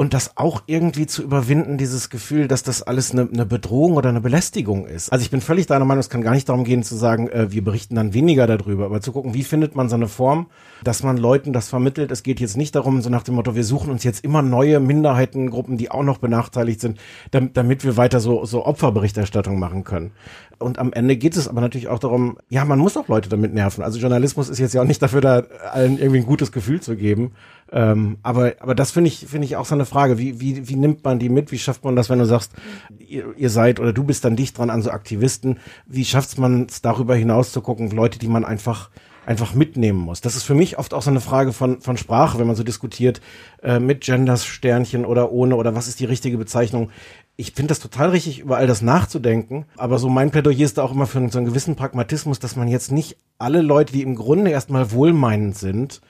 und 0.00 0.14
das 0.14 0.38
auch 0.38 0.62
irgendwie 0.64 1.06
zu 1.06 1.22
überwinden, 1.22 1.76
dieses 1.76 2.08
Gefühl, 2.08 2.48
dass 2.48 2.62
das 2.62 2.82
alles 2.82 3.12
eine, 3.12 3.28
eine 3.30 3.44
Bedrohung 3.44 3.96
oder 3.96 4.08
eine 4.08 4.22
Belästigung 4.22 4.86
ist. 4.86 5.12
Also 5.12 5.22
ich 5.22 5.30
bin 5.30 5.42
völlig 5.42 5.66
deiner 5.66 5.84
Meinung, 5.84 6.00
es 6.00 6.08
kann 6.08 6.22
gar 6.22 6.32
nicht 6.32 6.48
darum 6.48 6.64
gehen 6.64 6.82
zu 6.82 6.96
sagen, 6.96 7.28
äh, 7.28 7.52
wir 7.52 7.62
berichten 7.62 7.96
dann 7.96 8.14
weniger 8.14 8.46
darüber, 8.46 8.86
aber 8.86 9.02
zu 9.02 9.12
gucken, 9.12 9.34
wie 9.34 9.42
findet 9.42 9.76
man 9.76 9.90
so 9.90 9.96
eine 9.96 10.08
Form, 10.08 10.46
dass 10.82 11.02
man 11.02 11.18
Leuten 11.18 11.52
das 11.52 11.68
vermittelt. 11.68 12.10
Es 12.12 12.22
geht 12.22 12.40
jetzt 12.40 12.56
nicht 12.56 12.74
darum, 12.76 13.02
so 13.02 13.10
nach 13.10 13.24
dem 13.24 13.34
Motto, 13.34 13.54
wir 13.54 13.62
suchen 13.62 13.90
uns 13.90 14.02
jetzt 14.02 14.24
immer 14.24 14.40
neue 14.40 14.80
Minderheitengruppen, 14.80 15.76
die 15.76 15.90
auch 15.90 16.02
noch 16.02 16.16
benachteiligt 16.16 16.80
sind, 16.80 16.98
damit, 17.30 17.58
damit 17.58 17.84
wir 17.84 17.98
weiter 17.98 18.20
so, 18.20 18.46
so 18.46 18.64
Opferberichterstattung 18.64 19.58
machen 19.58 19.84
können. 19.84 20.12
Und 20.60 20.78
am 20.78 20.92
Ende 20.92 21.16
geht 21.16 21.36
es 21.36 21.48
aber 21.48 21.62
natürlich 21.62 21.88
auch 21.88 21.98
darum, 21.98 22.36
ja, 22.50 22.66
man 22.66 22.78
muss 22.78 22.96
auch 22.96 23.08
Leute 23.08 23.30
damit 23.30 23.54
nerven. 23.54 23.82
Also 23.82 23.98
Journalismus 23.98 24.50
ist 24.50 24.58
jetzt 24.58 24.74
ja 24.74 24.82
auch 24.82 24.86
nicht 24.86 25.00
dafür 25.00 25.22
da, 25.22 25.42
allen 25.72 25.98
irgendwie 25.98 26.20
ein 26.20 26.26
gutes 26.26 26.52
Gefühl 26.52 26.80
zu 26.80 26.96
geben. 26.96 27.32
Ähm, 27.72 28.18
aber, 28.22 28.54
aber 28.60 28.74
das 28.74 28.90
finde 28.90 29.08
ich, 29.08 29.26
finde 29.26 29.46
ich 29.46 29.56
auch 29.56 29.66
so 29.66 29.74
eine 29.74 29.86
Frage. 29.86 30.18
Wie, 30.18 30.40
wie, 30.40 30.68
wie 30.68 30.76
nimmt 30.76 31.04
man 31.04 31.18
die 31.18 31.28
mit? 31.28 31.52
Wie 31.52 31.58
schafft 31.58 31.84
man 31.84 31.96
das, 31.96 32.10
wenn 32.10 32.18
du 32.18 32.26
sagst, 32.26 32.52
ihr, 32.98 33.34
ihr 33.36 33.50
seid 33.50 33.78
oder 33.78 33.92
du 33.92 34.04
bist 34.04 34.24
dann 34.24 34.36
dicht 34.36 34.58
dran 34.58 34.70
an 34.70 34.82
so 34.82 34.90
Aktivisten? 34.90 35.58
Wie 35.86 36.04
schafft 36.04 36.38
man 36.38 36.66
es 36.68 36.82
darüber 36.82 37.14
hinaus 37.14 37.52
zu 37.52 37.60
gucken, 37.60 37.90
Leute, 37.90 38.18
die 38.18 38.28
man 38.28 38.44
einfach 38.44 38.90
einfach 39.26 39.54
mitnehmen 39.54 39.98
muss. 39.98 40.20
Das 40.20 40.34
ist 40.34 40.42
für 40.42 40.56
mich 40.56 40.78
oft 40.78 40.92
auch 40.92 41.02
so 41.02 41.10
eine 41.10 41.20
Frage 41.20 41.52
von, 41.52 41.80
von 41.80 41.96
Sprache, 41.96 42.38
wenn 42.38 42.48
man 42.48 42.56
so 42.56 42.64
diskutiert, 42.64 43.20
äh, 43.62 43.78
mit 43.78 44.00
Genders, 44.00 44.44
Sternchen 44.44 45.04
oder 45.04 45.30
ohne 45.30 45.54
oder 45.56 45.74
was 45.76 45.86
ist 45.86 46.00
die 46.00 46.04
richtige 46.04 46.36
Bezeichnung. 46.36 46.90
Ich 47.36 47.52
finde 47.52 47.68
das 47.68 47.78
total 47.78 48.10
richtig, 48.10 48.40
über 48.40 48.56
all 48.56 48.66
das 48.66 48.82
nachzudenken. 48.82 49.66
Aber 49.76 49.98
so 49.98 50.08
mein 50.08 50.30
Plädoyer 50.32 50.64
ist 50.64 50.78
da 50.78 50.82
auch 50.82 50.92
immer 50.92 51.06
für 51.06 51.26
so 51.30 51.38
einen 51.38 51.46
gewissen 51.46 51.76
Pragmatismus, 51.76 52.40
dass 52.40 52.56
man 52.56 52.66
jetzt 52.66 52.90
nicht 52.90 53.18
alle 53.38 53.62
Leute, 53.62 53.92
die 53.92 54.02
im 54.02 54.16
Grunde 54.16 54.50
erstmal 54.50 54.90
wohlmeinend 54.90 55.56
sind, 55.56 56.00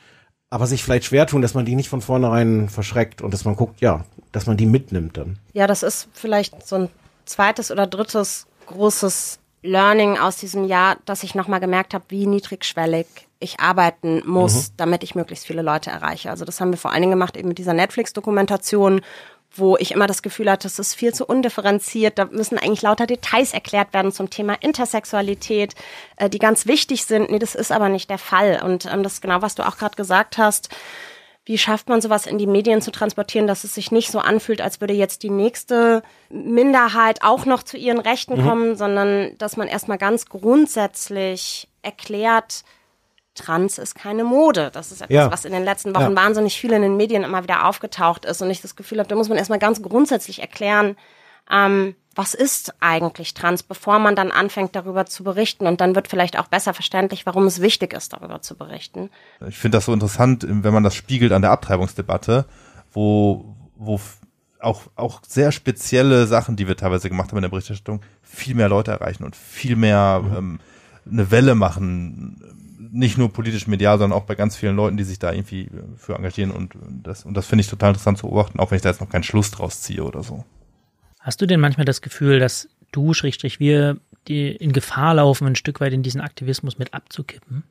aber 0.51 0.67
sich 0.67 0.83
vielleicht 0.83 1.05
schwer 1.05 1.27
tun, 1.27 1.43
dass 1.43 1.55
man 1.55 1.65
die 1.65 1.77
nicht 1.77 1.89
von 1.89 2.03
vornherein 2.03 2.69
verschreckt 2.69 3.23
und 3.23 3.33
dass 3.33 3.45
man 3.45 3.55
guckt, 3.55 3.81
ja, 3.81 4.05
dass 4.33 4.47
man 4.47 4.57
die 4.57 4.67
mitnimmt 4.67 5.17
dann. 5.17 5.39
Ja, 5.53 5.67
das 5.67 5.83
ist 5.85 6.09
vielleicht 6.13 6.67
so 6.67 6.77
ein 6.77 6.89
zweites 7.25 7.71
oder 7.71 7.87
drittes 7.87 8.47
großes 8.67 9.39
Learning 9.63 10.19
aus 10.19 10.39
diesem 10.39 10.65
Jahr, 10.65 10.97
dass 11.05 11.23
ich 11.23 11.35
nochmal 11.35 11.61
gemerkt 11.61 11.95
habe, 11.95 12.05
wie 12.09 12.27
niedrigschwellig 12.27 13.07
ich 13.39 13.61
arbeiten 13.61 14.23
muss, 14.27 14.71
mhm. 14.71 14.75
damit 14.77 15.03
ich 15.05 15.15
möglichst 15.15 15.47
viele 15.47 15.63
Leute 15.63 15.91
erreiche. 15.91 16.31
Also 16.31 16.45
das 16.45 16.61
haben 16.61 16.71
wir 16.71 16.79
vor 16.79 16.91
allen 16.93 17.03
Dingen 17.03 17.13
gemacht 17.13 17.37
eben 17.37 17.49
mit 17.49 17.59
dieser 17.59 17.75
Netflix-Dokumentation, 17.75 19.01
wo 19.61 19.77
ich 19.77 19.93
immer 19.93 20.07
das 20.07 20.23
Gefühl 20.23 20.51
hatte, 20.51 20.65
das 20.65 20.79
ist 20.79 20.95
viel 20.95 21.15
zu 21.15 21.25
undifferenziert. 21.27 22.19
Da 22.19 22.25
müssen 22.25 22.59
eigentlich 22.59 22.83
lauter 22.83 23.07
Details 23.07 23.53
erklärt 23.53 23.93
werden 23.93 24.11
zum 24.11 24.31
Thema 24.31 24.55
Intersexualität, 24.61 25.75
äh, 26.17 26.29
die 26.29 26.39
ganz 26.39 26.67
wichtig 26.67 27.05
sind. 27.05 27.31
Nee, 27.31 27.39
das 27.39 27.55
ist 27.55 27.71
aber 27.71 27.89
nicht 27.89 28.11
der 28.11 28.19
Fall. 28.19 28.61
Und 28.65 28.87
ähm, 28.87 29.03
das 29.03 29.15
ist 29.15 29.21
genau, 29.21 29.43
was 29.43 29.55
du 29.55 29.67
auch 29.67 29.77
gerade 29.77 29.95
gesagt 29.95 30.39
hast. 30.39 30.71
Wie 31.45 31.59
schafft 31.59 31.89
man 31.89 32.01
sowas 32.01 32.27
in 32.27 32.39
die 32.39 32.47
Medien 32.47 32.83
zu 32.83 32.91
transportieren, 32.91 33.47
dass 33.47 33.65
es 33.65 33.75
sich 33.75 33.91
nicht 33.91 34.11
so 34.11 34.19
anfühlt, 34.19 34.61
als 34.61 34.81
würde 34.81 34.95
jetzt 34.95 35.23
die 35.23 35.31
nächste 35.31 36.03
Minderheit 36.29 37.23
auch 37.23 37.47
noch 37.47 37.63
zu 37.63 37.77
ihren 37.77 37.99
Rechten 37.99 38.41
mhm. 38.41 38.47
kommen, 38.47 38.77
sondern 38.77 39.37
dass 39.39 39.57
man 39.57 39.69
erstmal 39.69 39.99
ganz 39.99 40.27
grundsätzlich 40.27 41.69
erklärt, 41.83 42.63
Trans 43.41 43.79
ist 43.79 43.95
keine 43.95 44.25
Mode. 44.25 44.71
Das 44.73 44.93
ist 44.93 45.03
etwas, 45.03 45.15
ja. 45.15 45.33
was 45.33 45.45
in 45.45 45.53
den 45.53 45.65
letzten 45.65 45.95
Wochen 45.95 46.15
ja. 46.15 46.17
wahnsinnig 46.17 46.59
viel 46.61 46.73
in 46.73 46.83
den 46.83 46.97
Medien 46.97 47.25
immer 47.25 47.43
wieder 47.43 47.67
aufgetaucht 47.67 48.25
ist 48.25 48.43
und 48.43 48.51
ich 48.51 48.63
das 48.63 48.77
Gefühl 48.77 48.99
habe, 48.99 49.09
da 49.09 49.17
muss 49.17 49.29
man 49.29 49.39
erstmal 49.39 49.59
ganz 49.59 49.83
grundsätzlich 49.83 50.41
erklären, 50.41 50.97
ähm, 51.51 51.95
was 52.15 52.35
ist 52.35 52.75
eigentlich 52.81 53.35
trans, 53.35 53.63
bevor 53.63 53.99
man 53.99 54.17
dann 54.17 54.31
anfängt, 54.31 54.77
darüber 54.77 55.07
zu 55.07 55.25
berichten. 55.25 55.67
Und 55.67 55.81
dann 55.81 55.95
wird 55.95 56.09
vielleicht 56.09 56.39
auch 56.39 56.49
besser 56.49 56.75
verständlich, 56.75 57.25
warum 57.25 57.47
es 57.47 57.61
wichtig 57.61 57.93
ist, 57.93 58.13
darüber 58.13 58.43
zu 58.43 58.57
berichten. 58.57 59.11
Ich 59.49 59.59
finde 59.59 59.79
das 59.79 59.87
so 59.87 59.93
interessant, 59.93 60.45
wenn 60.47 60.75
man 60.75 60.83
das 60.83 60.95
spiegelt 60.95 61.33
an 61.33 61.43
der 61.43 61.53
Abtreibungsdebatte, 61.53 62.47
wo 62.93 63.57
wo 63.81 63.99
auch, 64.61 64.83
auch 64.95 65.23
sehr 65.27 65.53
spezielle 65.53 66.27
Sachen, 66.27 66.55
die 66.55 66.69
wir 66.69 66.77
teilweise 66.77 67.09
gemacht 67.09 67.31
haben 67.31 67.39
in 67.39 67.43
der 67.43 67.49
Berichterstattung, 67.49 68.03
viel 68.23 68.55
mehr 68.55 68.69
Leute 68.69 68.91
erreichen 68.91 69.25
und 69.25 69.35
viel 69.35 69.75
mehr 69.75 70.23
mhm. 70.23 70.37
ähm, 70.37 70.61
eine 71.11 71.31
Welle 71.31 71.55
machen, 71.55 72.43
nicht 72.93 73.19
nur 73.19 73.33
politisch 73.33 73.67
medial, 73.67 73.99
sondern 73.99 74.19
auch 74.19 74.25
bei 74.25 74.35
ganz 74.35 74.57
vielen 74.57 74.77
Leuten, 74.77 74.97
die 74.97 75.05
sich 75.05 75.19
da 75.19 75.33
irgendwie 75.33 75.71
für 75.97 76.15
engagieren 76.15 76.51
und 76.51 76.75
das, 77.03 77.25
und 77.25 77.35
das 77.35 77.47
finde 77.47 77.63
ich 77.63 77.69
total 77.69 77.91
interessant 77.91 78.19
zu 78.19 78.27
beobachten, 78.27 78.59
auch 78.61 78.71
wenn 78.71 78.77
ich 78.77 78.83
da 78.83 78.89
jetzt 78.89 79.01
noch 79.01 79.09
keinen 79.09 79.23
Schluss 79.23 79.51
draus 79.51 79.81
ziehe 79.81 80.03
oder 80.05 80.23
so. 80.23 80.45
Hast 81.21 81.41
du 81.41 81.47
denn 81.47 81.61
manchmal 81.61 81.85
das 81.85 82.01
Gefühl, 82.03 82.39
dass 82.39 82.69
du, 82.93 83.15
Schrägstrich, 83.15 83.61
wir, 83.61 83.99
die 84.29 84.49
in 84.49 84.73
Gefahr 84.73 85.15
laufen, 85.15 85.47
ein 85.47 85.57
Stück 85.57 85.81
weit 85.81 85.93
in 85.93 86.03
diesen 86.03 86.21
Aktivismus 86.21 86.79
mit 86.79 86.95
abzukippen? 86.95 87.65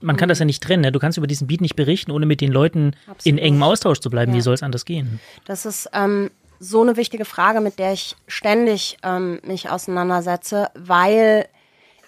Man 0.00 0.16
kann 0.16 0.28
das 0.28 0.38
ja 0.38 0.44
nicht 0.44 0.62
trennen. 0.62 0.82
Ne? 0.82 0.92
Du 0.92 0.98
kannst 0.98 1.18
über 1.18 1.26
diesen 1.26 1.46
Beat 1.46 1.60
nicht 1.60 1.76
berichten, 1.76 2.10
ohne 2.10 2.26
mit 2.26 2.40
den 2.40 2.52
Leuten 2.52 2.94
Absolut. 3.06 3.26
in 3.26 3.38
engem 3.38 3.62
Austausch 3.62 4.00
zu 4.00 4.10
bleiben. 4.10 4.32
Ja. 4.32 4.38
Wie 4.38 4.42
soll 4.42 4.54
es 4.54 4.62
anders 4.62 4.84
gehen? 4.84 5.20
Das 5.44 5.64
ist 5.64 5.88
ähm, 5.92 6.30
so 6.58 6.82
eine 6.82 6.96
wichtige 6.96 7.24
Frage, 7.24 7.60
mit 7.60 7.78
der 7.78 7.92
ich 7.92 8.16
ständig 8.26 8.98
ähm, 9.02 9.40
mich 9.44 9.70
auseinandersetze, 9.70 10.68
weil 10.74 11.46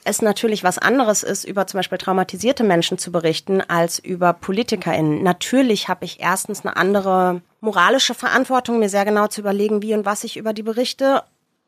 es 0.06 0.22
natürlich 0.22 0.62
was 0.62 0.78
anderes 0.78 1.22
ist, 1.22 1.44
über 1.44 1.66
zum 1.66 1.78
Beispiel 1.78 1.98
traumatisierte 1.98 2.62
Menschen 2.62 2.96
zu 2.96 3.10
berichten, 3.10 3.60
als 3.60 3.98
über 3.98 4.32
PolitikerInnen. 4.32 5.22
Natürlich 5.22 5.88
habe 5.88 6.04
ich 6.04 6.20
erstens 6.20 6.64
eine 6.64 6.76
andere 6.76 7.42
moralische 7.60 8.14
Verantwortung, 8.14 8.78
mir 8.78 8.88
sehr 8.88 9.04
genau 9.04 9.26
zu 9.26 9.40
überlegen, 9.40 9.82
wie 9.82 9.94
und 9.94 10.06
was 10.06 10.24
ich 10.24 10.36
über 10.36 10.52
die 10.52 10.62
berichte. 10.62 11.24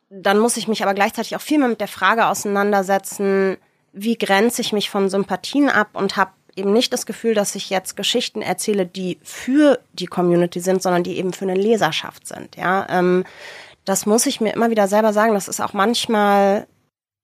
Dann 0.09 0.39
muss 0.39 0.57
ich 0.57 0.67
mich 0.67 0.81
aber 0.81 0.93
gleichzeitig 0.93 1.35
auch 1.35 1.41
viel 1.41 1.59
mehr 1.59 1.67
mit 1.67 1.81
der 1.81 1.89
Frage 1.89 2.27
auseinandersetzen, 2.27 3.57
wie 3.91 4.17
grenze 4.17 4.61
ich 4.61 4.71
mich 4.71 4.89
von 4.89 5.09
Sympathien 5.09 5.69
ab 5.69 5.89
und 5.93 6.15
habe 6.15 6.31
eben 6.55 6.71
nicht 6.71 6.93
das 6.93 7.05
Gefühl, 7.05 7.33
dass 7.33 7.55
ich 7.55 7.69
jetzt 7.69 7.97
Geschichten 7.97 8.41
erzähle, 8.41 8.85
die 8.85 9.19
für 9.21 9.79
die 9.93 10.07
Community 10.07 10.61
sind, 10.61 10.81
sondern 10.81 11.03
die 11.03 11.17
eben 11.17 11.33
für 11.33 11.45
eine 11.45 11.55
Leserschaft 11.55 12.27
sind. 12.27 12.55
Ja, 12.55 12.87
ähm, 12.89 13.25
das 13.85 14.05
muss 14.05 14.25
ich 14.25 14.39
mir 14.39 14.53
immer 14.53 14.69
wieder 14.69 14.87
selber 14.87 15.13
sagen. 15.13 15.33
Das 15.33 15.47
ist 15.47 15.59
auch 15.59 15.73
manchmal 15.73 16.67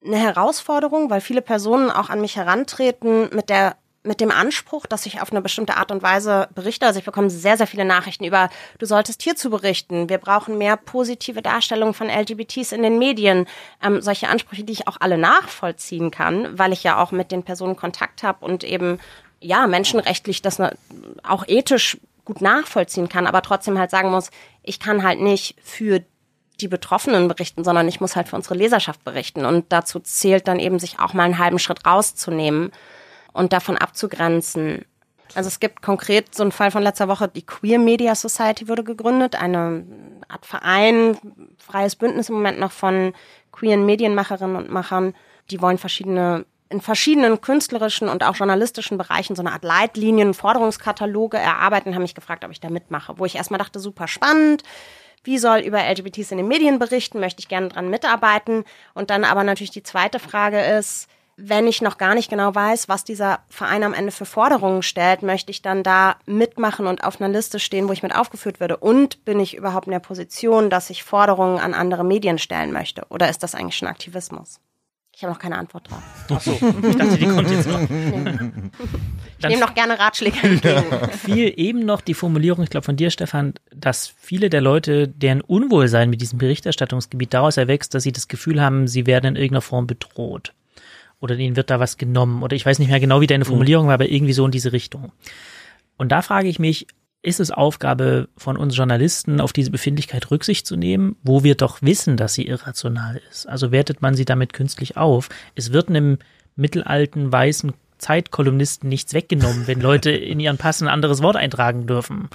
eine 0.06 0.18
Herausforderung, 0.18 1.10
weil 1.10 1.22
viele 1.22 1.42
Personen 1.42 1.90
auch 1.90 2.10
an 2.10 2.22
mich 2.22 2.36
herantreten 2.36 3.30
mit 3.34 3.50
der 3.50 3.76
mit 4.06 4.22
dem 4.22 4.32
Anspruch, 4.32 4.86
dass 4.86 5.06
ich 5.06 5.22
auf 5.22 5.32
eine 5.32 5.42
bestimmte 5.42 5.78
Art 5.78 5.92
und 5.92 6.04
Weise 6.04 6.48
berichte. 6.54 6.86
Also 6.86 7.00
ich 7.00 7.06
bekomme 7.06 7.30
sehr, 7.30 7.58
sehr 7.58 7.68
viele 7.68 7.86
Nachrichten 7.86 8.24
über, 8.24 8.50
du 8.78 8.86
solltest 8.86 9.22
hierzu 9.24 9.50
berichten. 9.50 10.10
Wir 10.10 10.20
brauchen 10.20 10.58
mehr 10.58 10.78
positive 10.78 11.42
Darstellung 11.42 11.94
von 11.94 12.08
LGBTs 12.08 12.72
in 12.72 12.84
den 12.84 13.00
Medien. 13.00 13.48
Ähm, 13.84 14.02
solche 14.02 14.30
Ansprüche, 14.30 14.64
die 14.64 14.74
ich 14.74 14.88
auch 14.88 14.98
alle 15.00 15.18
nachvollziehen 15.18 16.12
kann, 16.12 16.58
weil 16.58 16.72
ich 16.72 16.84
ja 16.84 17.02
auch 17.02 17.12
mit 17.12 17.32
den 17.32 17.44
Personen 17.44 17.76
Kontakt 17.76 18.24
habe 18.24 18.46
und 18.46 18.64
eben, 18.64 19.00
ja, 19.42 19.68
menschenrechtlich 19.68 20.42
das 20.42 20.60
auch 21.24 21.44
ethisch 21.48 21.98
gut 22.26 22.42
nachvollziehen 22.42 23.10
kann, 23.10 23.28
aber 23.28 23.42
trotzdem 23.42 23.78
halt 23.78 23.92
sagen 23.92 24.10
muss, 24.10 24.32
ich 24.64 24.80
kann 24.80 25.04
halt 25.04 25.22
nicht 25.22 25.56
für 25.64 26.04
die 26.58 26.68
Betroffenen 26.68 27.28
berichten, 27.28 27.64
sondern 27.64 27.88
ich 27.88 28.02
muss 28.02 28.16
halt 28.16 28.30
für 28.30 28.36
unsere 28.36 28.56
Leserschaft 28.56 29.04
berichten. 29.04 29.46
Und 29.46 29.66
dazu 29.72 30.00
zählt 30.00 30.48
dann 30.48 30.60
eben, 30.60 30.80
sich 30.80 31.00
auch 31.00 31.14
mal 31.14 31.24
einen 31.24 31.40
halben 31.40 31.60
Schritt 31.60 31.86
rauszunehmen 31.86 32.72
und 33.34 33.54
davon 33.54 33.78
abzugrenzen. 33.78 34.86
Also 35.34 35.48
es 35.48 35.60
gibt 35.60 35.82
konkret 35.82 36.34
so 36.34 36.44
einen 36.44 36.52
Fall 36.52 36.72
von 36.72 36.84
letzter 36.84 37.08
Woche, 37.08 37.28
die 37.28 37.46
Queer 37.46 37.80
Media 37.80 38.16
Society 38.16 38.70
wurde 38.70 38.84
gegründet, 38.84 39.36
eine 39.36 39.86
Art 40.28 40.46
Verein, 40.46 41.18
freies 41.58 41.96
Bündnis 41.96 42.30
im 42.30 42.36
Moment 42.36 42.60
noch 42.60 42.72
von 42.72 43.14
queeren 43.52 43.86
Medienmacherinnen 43.86 44.56
und 44.56 44.70
Machern. 44.70 45.14
Die 45.52 45.62
wollen 45.62 45.78
verschiedene 45.78 46.46
in 46.70 46.82
verschiedenen 46.82 47.42
künstlerischen 47.42 48.10
und 48.10 48.24
auch 48.24 48.36
journalistischen 48.36 48.98
Bereichen 48.98 49.36
so 49.36 49.44
eine 49.44 49.52
Art 49.52 49.64
Leitlinien, 49.64 50.34
Forderungskataloge 50.34 51.38
erarbeiten, 51.38 51.94
haben 51.94 52.02
mich 52.02 52.16
gefragt, 52.16 52.44
ob 52.44 52.52
ich 52.52 52.60
da 52.60 52.70
mitmache. 52.70 53.18
Wo 53.18 53.26
ich 53.26 53.36
erstmal 53.36 53.60
dachte, 53.60 53.80
super 53.80 54.08
spannend, 54.08 54.64
wie 55.26 55.38
soll 55.38 55.60
über 55.60 55.80
LGBTs 55.80 56.32
in 56.32 56.38
den 56.38 56.48
Medien 56.48 56.80
berichten, 56.80 57.20
möchte 57.20 57.40
ich 57.42 57.48
gerne 57.48 57.70
dran 57.70 57.90
mitarbeiten. 57.90 58.64
Und 58.94 59.10
dann 59.10 59.24
aber 59.24 59.44
natürlich 59.44 59.72
die 59.72 59.84
zweite 59.84 60.20
Frage 60.20 60.60
ist, 60.62 61.08
wenn 61.38 61.68
ich 61.68 61.82
noch 61.82 61.98
gar 61.98 62.16
nicht 62.16 62.30
genau 62.30 62.56
weiß, 62.56 62.88
was 62.88 63.04
dieser 63.04 63.40
Verein 63.50 63.84
am 63.84 63.94
Ende 63.94 64.12
für 64.12 64.26
Forderungen 64.26 64.84
stellt, 64.84 65.22
möchte 65.22 65.52
ich 65.52 65.62
dann 65.62 65.84
da 65.84 66.16
mitmachen 66.26 66.88
und 66.88 67.04
auf 67.04 67.20
einer 67.20 67.32
Liste 67.32 67.60
stehen, 67.60 67.90
wo 67.90 67.92
ich 67.92 68.04
mit 68.04 68.16
aufgeführt 68.16 68.60
würde? 68.60 68.78
Und 68.78 69.26
bin 69.26 69.40
ich 69.40 69.56
überhaupt 69.56 69.88
in 69.88 69.92
der 69.92 70.00
Position, 70.00 70.70
dass 70.70 70.90
ich 70.90 71.04
Forderungen 71.04 71.60
an 71.60 71.74
andere 71.74 72.06
Medien 72.06 72.38
stellen 72.38 72.72
möchte? 72.72 73.06
Oder 73.10 73.30
ist 73.30 73.44
das 73.44 73.54
eigentlich 73.54 73.76
schon 73.76 73.90
Aktivismus? 73.90 74.62
Ich 75.16 75.24
habe 75.24 75.32
noch 75.32 75.40
keine 75.40 75.58
Antwort 75.58 75.90
drauf. 75.90 76.04
Ach 76.30 76.42
so, 76.42 76.52
ich 76.52 76.96
dachte, 76.98 77.18
die 77.18 77.26
kommt 77.26 77.50
jetzt 77.50 77.70
noch. 77.70 77.80
Nee. 77.80 78.70
Ich 79.38 79.48
nehme 79.48 79.62
noch 79.62 79.74
gerne 79.74 79.98
Ratschläge 79.98 80.38
entgegen. 80.44 80.84
Fiel 81.12 81.54
eben 81.56 81.86
noch 81.86 82.02
die 82.02 82.14
Formulierung, 82.14 82.64
ich 82.66 82.70
glaube 82.70 82.84
von 82.84 82.98
dir, 82.98 83.10
Stefan, 83.10 83.54
dass 83.74 84.14
viele 84.20 84.50
der 84.50 84.60
Leute, 84.60 85.08
deren 85.08 85.40
Unwohlsein 85.40 86.10
mit 86.10 86.20
diesem 86.20 86.38
Berichterstattungsgebiet 86.38 87.34
daraus 87.34 87.56
erwächst, 87.56 87.94
dass 87.94 88.04
sie 88.04 88.12
das 88.12 88.28
Gefühl 88.28 88.62
haben, 88.62 88.90
sie 88.90 89.08
werden 89.08 89.28
in 89.28 89.36
irgendeiner 89.38 89.62
Form 89.62 89.88
bedroht. 89.88 90.54
Oder 91.22 91.38
ihnen 91.38 91.56
wird 91.56 91.70
da 91.70 91.80
was 91.80 91.98
genommen. 91.98 92.44
Oder 92.44 92.58
ich 92.58 92.66
weiß 92.66 92.80
nicht 92.80 92.90
mehr 92.90 93.00
genau, 93.00 93.22
wie 93.22 93.28
deine 93.28 93.46
Formulierung 93.46 93.88
war, 93.88 93.94
aber 93.94 94.10
irgendwie 94.10 94.34
so 94.34 94.44
in 94.44 94.52
diese 94.52 94.74
Richtung. 94.74 95.14
Und 95.96 96.12
da 96.12 96.24
frage 96.24 96.50
ich 96.50 96.60
mich, 96.60 96.88
ist 97.26 97.40
es 97.40 97.50
Aufgabe 97.50 98.30
von 98.38 98.56
uns 98.56 98.78
Journalisten, 98.78 99.42
auf 99.42 99.52
diese 99.52 99.72
Befindlichkeit 99.72 100.30
Rücksicht 100.30 100.68
zu 100.68 100.76
nehmen, 100.76 101.16
wo 101.24 101.44
wir 101.44 101.56
doch 101.56 101.82
wissen, 101.82 102.18
dass 102.18 102.36
sie 102.36 102.46
irrational 102.46 103.20
ist? 103.30 103.48
Also 103.48 103.72
wertet 103.72 104.02
man 104.02 104.14
sie 104.14 104.26
damit 104.26 104.54
künstlich 104.54 104.96
auf? 104.96 105.30
Es 105.56 105.74
wird 105.74 105.90
einem 105.90 106.20
mittelalten 106.56 107.32
weißen 107.32 107.74
Zeitkolumnisten 107.98 108.88
nichts 108.90 109.14
weggenommen, 109.14 109.66
wenn 109.66 109.82
Leute 109.82 110.12
in 110.12 110.40
ihren 110.40 110.58
Pass 110.58 110.82
ein 110.82 110.88
anderes 110.88 111.24
Wort 111.24 111.36
eintragen 111.36 111.88
dürfen. 111.88 112.30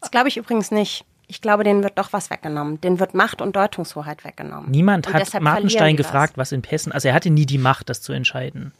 Das 0.00 0.10
glaube 0.10 0.28
ich 0.28 0.36
übrigens 0.36 0.70
nicht. 0.70 1.06
Ich 1.26 1.40
glaube, 1.40 1.64
denen 1.64 1.82
wird 1.82 1.98
doch 1.98 2.12
was 2.12 2.28
weggenommen. 2.28 2.82
Denen 2.82 3.00
wird 3.00 3.14
Macht 3.14 3.40
und 3.40 3.56
Deutungshoheit 3.56 4.24
weggenommen. 4.24 4.70
Niemand 4.70 5.06
und 5.06 5.14
hat 5.14 5.40
Martenstein 5.40 5.96
gefragt, 5.96 6.36
was 6.36 6.52
in 6.52 6.60
Pässen, 6.60 6.92
also 6.92 7.08
er 7.08 7.14
hatte 7.14 7.30
nie 7.30 7.46
die 7.46 7.56
Macht, 7.56 7.88
das 7.88 8.02
zu 8.02 8.12
entscheiden. 8.12 8.72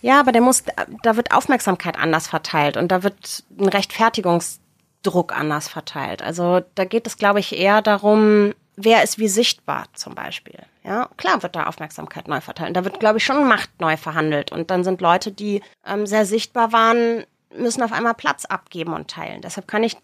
Ja, 0.00 0.20
aber 0.20 0.30
der 0.30 0.42
muss, 0.42 0.62
da 1.02 1.16
wird 1.16 1.32
Aufmerksamkeit 1.32 1.98
anders 1.98 2.28
verteilt 2.28 2.76
und 2.76 2.92
da 2.92 3.02
wird 3.02 3.42
ein 3.58 3.68
Rechtfertigungs 3.68 4.60
Druck 5.04 5.36
anders 5.36 5.68
verteilt. 5.68 6.22
Also 6.22 6.62
da 6.74 6.84
geht 6.84 7.06
es, 7.06 7.16
glaube 7.16 7.40
ich, 7.40 7.56
eher 7.56 7.82
darum, 7.82 8.54
wer 8.76 9.04
ist 9.04 9.18
wie 9.18 9.28
sichtbar 9.28 9.86
zum 9.92 10.14
Beispiel. 10.14 10.58
Ja, 10.82 11.08
klar 11.16 11.42
wird 11.42 11.54
da 11.54 11.66
Aufmerksamkeit 11.66 12.28
neu 12.28 12.40
verteilt. 12.40 12.76
Da 12.76 12.84
wird, 12.84 13.00
glaube 13.00 13.18
ich, 13.18 13.24
schon 13.24 13.46
Macht 13.46 13.70
neu 13.80 13.96
verhandelt. 13.96 14.52
Und 14.52 14.70
dann 14.70 14.84
sind 14.84 15.00
Leute, 15.00 15.30
die 15.30 15.62
ähm, 15.86 16.06
sehr 16.06 16.26
sichtbar 16.26 16.72
waren, 16.72 17.24
müssen 17.56 17.82
auf 17.82 17.92
einmal 17.92 18.14
Platz 18.14 18.44
abgeben 18.44 18.92
und 18.92 19.08
teilen. 19.08 19.40
Deshalb 19.40 19.68
kann 19.68 19.84
ich 19.84 19.96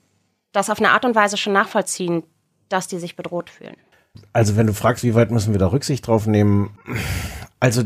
das 0.52 0.70
auf 0.70 0.78
eine 0.78 0.90
Art 0.90 1.04
und 1.04 1.14
Weise 1.14 1.36
schon 1.36 1.52
nachvollziehen, 1.52 2.22
dass 2.68 2.88
die 2.88 2.98
sich 2.98 3.16
bedroht 3.16 3.50
fühlen. 3.50 3.76
Also 4.32 4.56
wenn 4.56 4.66
du 4.66 4.74
fragst, 4.74 5.04
wie 5.04 5.14
weit 5.14 5.30
müssen 5.30 5.52
wir 5.52 5.58
da 5.58 5.68
Rücksicht 5.68 6.06
drauf 6.06 6.26
nehmen, 6.26 6.76
also 7.60 7.82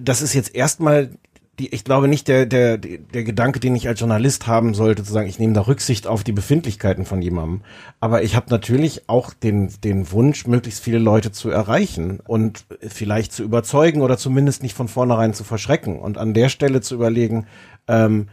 das 0.00 0.22
ist 0.22 0.34
jetzt 0.34 0.54
erstmal 0.54 1.10
die, 1.58 1.74
ich 1.74 1.84
glaube 1.84 2.08
nicht 2.08 2.28
der, 2.28 2.46
der, 2.46 2.78
der 2.78 3.24
Gedanke, 3.24 3.60
den 3.60 3.74
ich 3.74 3.88
als 3.88 4.00
Journalist 4.00 4.46
haben 4.46 4.74
sollte, 4.74 5.02
zu 5.02 5.12
sagen, 5.12 5.28
ich 5.28 5.38
nehme 5.38 5.54
da 5.54 5.62
Rücksicht 5.62 6.06
auf 6.06 6.22
die 6.22 6.32
Befindlichkeiten 6.32 7.04
von 7.04 7.20
jemandem. 7.20 7.62
Aber 8.00 8.22
ich 8.22 8.36
habe 8.36 8.46
natürlich 8.50 9.08
auch 9.08 9.32
den, 9.32 9.72
den 9.82 10.10
Wunsch, 10.12 10.46
möglichst 10.46 10.82
viele 10.82 10.98
Leute 10.98 11.32
zu 11.32 11.50
erreichen 11.50 12.20
und 12.26 12.64
vielleicht 12.80 13.32
zu 13.32 13.42
überzeugen 13.42 14.02
oder 14.02 14.18
zumindest 14.18 14.62
nicht 14.62 14.74
von 14.74 14.88
vornherein 14.88 15.34
zu 15.34 15.44
verschrecken. 15.44 15.98
Und 15.98 16.18
an 16.18 16.34
der 16.34 16.48
Stelle 16.48 16.80
zu 16.80 16.94
überlegen, 16.94 17.46
ähm, 17.88 18.28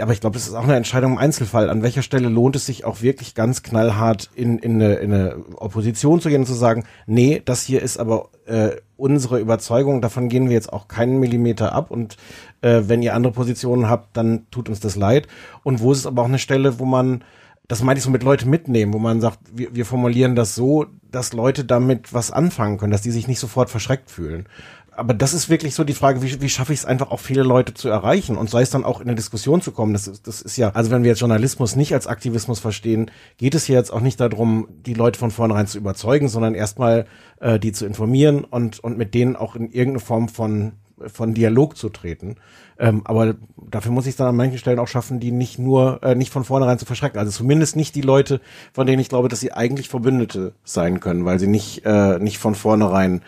aber 0.00 0.12
ich 0.12 0.20
glaube, 0.20 0.34
das 0.34 0.46
ist 0.46 0.54
auch 0.54 0.64
eine 0.64 0.76
Entscheidung 0.76 1.12
im 1.12 1.18
Einzelfall. 1.18 1.68
An 1.68 1.82
welcher 1.82 2.02
Stelle 2.02 2.28
lohnt 2.28 2.56
es 2.56 2.66
sich 2.66 2.84
auch 2.84 3.02
wirklich 3.02 3.34
ganz 3.34 3.62
knallhart 3.62 4.30
in, 4.34 4.58
in, 4.58 4.74
eine, 4.74 4.94
in 4.94 5.12
eine 5.12 5.44
Opposition 5.56 6.20
zu 6.20 6.28
gehen 6.28 6.42
und 6.42 6.46
zu 6.46 6.54
sagen, 6.54 6.84
nee, 7.06 7.42
das 7.44 7.64
hier 7.64 7.82
ist 7.82 7.98
aber 7.98 8.28
äh, 8.46 8.76
unsere 8.96 9.40
Überzeugung, 9.40 10.00
davon 10.00 10.28
gehen 10.28 10.48
wir 10.48 10.54
jetzt 10.54 10.72
auch 10.72 10.88
keinen 10.88 11.18
Millimeter 11.18 11.72
ab 11.72 11.90
und 11.90 12.16
äh, 12.62 12.82
wenn 12.86 13.02
ihr 13.02 13.14
andere 13.14 13.32
Positionen 13.32 13.88
habt, 13.88 14.16
dann 14.16 14.46
tut 14.50 14.68
uns 14.68 14.80
das 14.80 14.96
leid. 14.96 15.28
Und 15.62 15.80
wo 15.80 15.92
ist 15.92 15.98
es 15.98 16.06
aber 16.06 16.22
auch 16.22 16.26
eine 16.26 16.38
Stelle, 16.38 16.78
wo 16.78 16.84
man, 16.84 17.22
das 17.68 17.82
meine 17.82 17.98
ich 17.98 18.04
so 18.04 18.10
mit 18.10 18.22
Leute 18.22 18.48
mitnehmen, 18.48 18.92
wo 18.92 18.98
man 18.98 19.20
sagt, 19.20 19.38
wir, 19.52 19.74
wir 19.74 19.86
formulieren 19.86 20.34
das 20.34 20.54
so, 20.54 20.86
dass 21.10 21.32
Leute 21.32 21.64
damit 21.64 22.14
was 22.14 22.30
anfangen 22.30 22.78
können, 22.78 22.92
dass 22.92 23.02
die 23.02 23.10
sich 23.10 23.28
nicht 23.28 23.38
sofort 23.38 23.68
verschreckt 23.68 24.10
fühlen 24.10 24.46
aber 24.94 25.14
das 25.14 25.32
ist 25.32 25.48
wirklich 25.48 25.74
so 25.74 25.84
die 25.84 25.94
Frage, 25.94 26.22
wie, 26.22 26.40
wie 26.42 26.48
schaffe 26.48 26.72
ich 26.72 26.80
es 26.80 26.84
einfach 26.84 27.10
auch 27.10 27.20
viele 27.20 27.42
Leute 27.42 27.72
zu 27.72 27.88
erreichen 27.88 28.36
und 28.36 28.50
sei 28.50 28.62
es 28.62 28.70
dann 28.70 28.84
auch 28.84 29.00
in 29.00 29.08
eine 29.08 29.14
Diskussion 29.14 29.62
zu 29.62 29.72
kommen. 29.72 29.92
Das, 29.94 30.06
ist, 30.06 30.26
das 30.26 30.42
ist 30.42 30.56
ja, 30.56 30.70
also 30.70 30.90
wenn 30.90 31.02
wir 31.02 31.10
jetzt 31.10 31.20
Journalismus 31.20 31.76
nicht 31.76 31.94
als 31.94 32.06
Aktivismus 32.06 32.60
verstehen, 32.60 33.10
geht 33.38 33.54
es 33.54 33.64
hier 33.64 33.76
jetzt 33.76 33.92
auch 33.92 34.00
nicht 34.00 34.20
darum, 34.20 34.68
die 34.84 34.94
Leute 34.94 35.18
von 35.18 35.30
vornherein 35.30 35.66
zu 35.66 35.78
überzeugen, 35.78 36.28
sondern 36.28 36.54
erstmal 36.54 37.06
äh, 37.40 37.58
die 37.58 37.72
zu 37.72 37.86
informieren 37.86 38.44
und, 38.44 38.80
und 38.80 38.98
mit 38.98 39.14
denen 39.14 39.34
auch 39.34 39.56
in 39.56 39.70
irgendeine 39.70 40.00
Form 40.00 40.28
von, 40.28 40.72
von 41.08 41.34
Dialog 41.34 41.76
zu 41.76 41.88
treten. 41.88 42.36
Ähm, 42.78 43.02
aber 43.04 43.34
dafür 43.70 43.92
muss 43.92 44.06
ich 44.06 44.10
es 44.10 44.16
dann 44.16 44.28
an 44.28 44.36
manchen 44.36 44.58
Stellen 44.58 44.78
auch 44.78 44.88
schaffen, 44.88 45.20
die 45.20 45.30
nicht 45.30 45.58
nur, 45.58 46.02
äh, 46.02 46.14
nicht 46.14 46.32
von 46.32 46.44
vornherein 46.44 46.78
zu 46.78 46.86
verschrecken. 46.86 47.18
Also 47.18 47.30
zumindest 47.30 47.76
nicht 47.76 47.94
die 47.94 48.00
Leute, 48.00 48.40
von 48.72 48.86
denen 48.86 49.00
ich 49.00 49.08
glaube, 49.08 49.28
dass 49.28 49.40
sie 49.40 49.52
eigentlich 49.52 49.88
Verbündete 49.88 50.54
sein 50.64 51.00
können, 51.00 51.24
weil 51.24 51.38
sie 51.38 51.46
nicht, 51.46 51.82
äh, 51.84 52.18
nicht 52.18 52.38
von 52.38 52.54
vornherein 52.54 53.22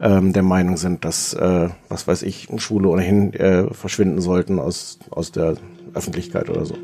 ähm, 0.00 0.32
der 0.32 0.42
Meinung 0.42 0.76
sind, 0.76 1.04
dass, 1.04 1.34
äh, 1.34 1.68
was 1.88 2.06
weiß 2.06 2.22
ich, 2.22 2.48
Schwule 2.56 2.88
ohnehin 2.88 3.32
äh, 3.34 3.72
verschwinden 3.72 4.20
sollten 4.20 4.58
aus, 4.58 4.98
aus 5.10 5.32
der 5.32 5.56
Öffentlichkeit 5.94 6.50
oder 6.50 6.64
so. 6.64 6.76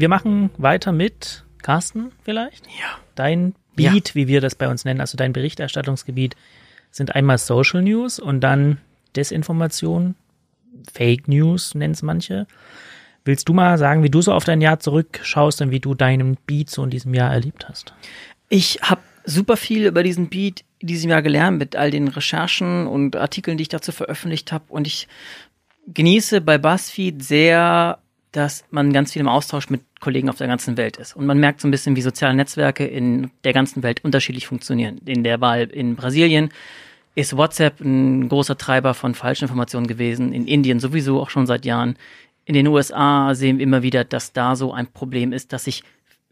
wir 0.00 0.08
machen 0.08 0.50
weiter 0.56 0.92
mit 0.92 1.44
Carsten 1.62 2.12
vielleicht. 2.22 2.66
Ja. 2.66 2.98
Dein 3.14 3.54
Beat, 3.82 4.08
ja. 4.08 4.14
wie 4.14 4.28
wir 4.28 4.40
das 4.40 4.54
bei 4.54 4.68
uns 4.68 4.84
nennen, 4.84 5.00
also 5.00 5.16
dein 5.16 5.32
Berichterstattungsgebiet, 5.32 6.36
sind 6.90 7.14
einmal 7.14 7.38
Social 7.38 7.82
News 7.82 8.18
und 8.18 8.40
dann 8.40 8.78
Desinformation, 9.16 10.14
Fake 10.92 11.28
News 11.28 11.74
nennen 11.74 11.94
es 11.94 12.02
manche. 12.02 12.46
Willst 13.24 13.48
du 13.48 13.52
mal 13.52 13.76
sagen, 13.78 14.02
wie 14.02 14.10
du 14.10 14.22
so 14.22 14.32
auf 14.32 14.44
dein 14.44 14.60
Jahr 14.60 14.80
zurückschaust 14.80 15.60
und 15.62 15.70
wie 15.70 15.80
du 15.80 15.94
deinen 15.94 16.36
Beat 16.46 16.70
so 16.70 16.82
in 16.82 16.90
diesem 16.90 17.12
Jahr 17.14 17.32
erlebt 17.32 17.68
hast? 17.68 17.92
Ich 18.48 18.80
habe 18.82 19.02
super 19.24 19.56
viel 19.56 19.86
über 19.86 20.02
diesen 20.02 20.28
Beat 20.28 20.64
in 20.78 20.88
diesem 20.88 21.10
Jahr 21.10 21.22
gelernt 21.22 21.58
mit 21.58 21.76
all 21.76 21.90
den 21.90 22.08
Recherchen 22.08 22.86
und 22.86 23.16
Artikeln, 23.16 23.58
die 23.58 23.62
ich 23.62 23.68
dazu 23.68 23.92
veröffentlicht 23.92 24.52
habe. 24.52 24.64
Und 24.68 24.86
ich 24.86 25.08
genieße 25.86 26.40
bei 26.40 26.56
BuzzFeed 26.56 27.22
sehr, 27.22 27.98
dass 28.32 28.64
man 28.70 28.92
ganz 28.92 29.12
viel 29.12 29.20
im 29.20 29.28
Austausch 29.28 29.70
mit 29.70 29.82
Kollegen 30.00 30.28
auf 30.28 30.36
der 30.36 30.46
ganzen 30.46 30.76
Welt 30.76 30.96
ist. 30.96 31.16
Und 31.16 31.26
man 31.26 31.38
merkt 31.38 31.60
so 31.60 31.68
ein 31.68 31.70
bisschen, 31.70 31.96
wie 31.96 32.02
soziale 32.02 32.34
Netzwerke 32.34 32.86
in 32.86 33.30
der 33.44 33.52
ganzen 33.52 33.82
Welt 33.82 34.04
unterschiedlich 34.04 34.46
funktionieren. 34.46 34.98
In 35.04 35.24
der 35.24 35.40
Wahl 35.40 35.62
in 35.64 35.96
Brasilien 35.96 36.50
ist 37.14 37.36
WhatsApp 37.36 37.80
ein 37.80 38.28
großer 38.28 38.56
Treiber 38.56 38.94
von 38.94 39.14
falschen 39.14 39.44
Informationen 39.44 39.86
gewesen. 39.86 40.32
In 40.32 40.46
Indien 40.46 40.78
sowieso 40.78 41.20
auch 41.20 41.30
schon 41.30 41.46
seit 41.46 41.64
Jahren. 41.64 41.96
In 42.44 42.54
den 42.54 42.68
USA 42.68 43.34
sehen 43.34 43.58
wir 43.58 43.64
immer 43.64 43.82
wieder, 43.82 44.04
dass 44.04 44.32
da 44.32 44.56
so 44.56 44.72
ein 44.72 44.86
Problem 44.86 45.32
ist, 45.32 45.52
dass 45.52 45.64
sich 45.64 45.82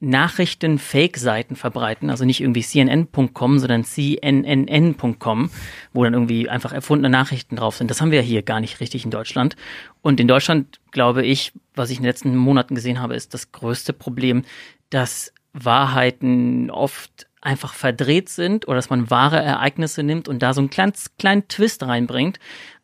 Nachrichten 0.01 0.79
Fake-Seiten 0.79 1.57
verbreiten, 1.57 2.09
also 2.09 2.25
nicht 2.25 2.41
irgendwie 2.41 2.63
cnn.com, 2.63 3.59
sondern 3.59 3.83
cnnn.com, 3.83 5.51
wo 5.93 6.05
dann 6.05 6.15
irgendwie 6.15 6.49
einfach 6.49 6.73
erfundene 6.73 7.11
Nachrichten 7.11 7.57
drauf 7.57 7.77
sind. 7.77 7.91
Das 7.91 8.01
haben 8.01 8.13
wir 8.13 8.23
hier 8.23 8.43
gar 8.43 8.61
nicht 8.61 8.81
richtig 8.81 9.05
in 9.05 9.11
Deutschland. 9.11 9.57
Und 10.01 10.21
in 10.21 10.29
Deutschland, 10.29 10.79
glaube 10.93 11.27
ich, 11.27 11.53
was 11.75 11.91
ich 11.91 11.97
in 11.97 12.05
den 12.05 12.11
letzten 12.11 12.37
Monaten 12.37 12.77
gesehen 12.77 13.01
habe, 13.01 13.17
ist 13.17 13.35
das 13.35 13.51
größte 13.51 13.93
Problem, 13.93 14.45
dass 14.91 15.33
Wahrheiten 15.53 16.71
oft 16.71 17.27
einfach 17.41 17.75
verdreht 17.75 18.29
sind 18.29 18.67
oder 18.67 18.77
dass 18.77 18.91
man 18.91 19.11
wahre 19.11 19.41
Ereignisse 19.41 20.03
nimmt 20.03 20.29
und 20.29 20.43
da 20.43 20.55
so 20.55 20.61
einen 20.61 20.71
kleinen, 20.71 20.93
kleinen 21.19 21.49
Twist 21.49 21.83
reinbringt, 21.83 22.39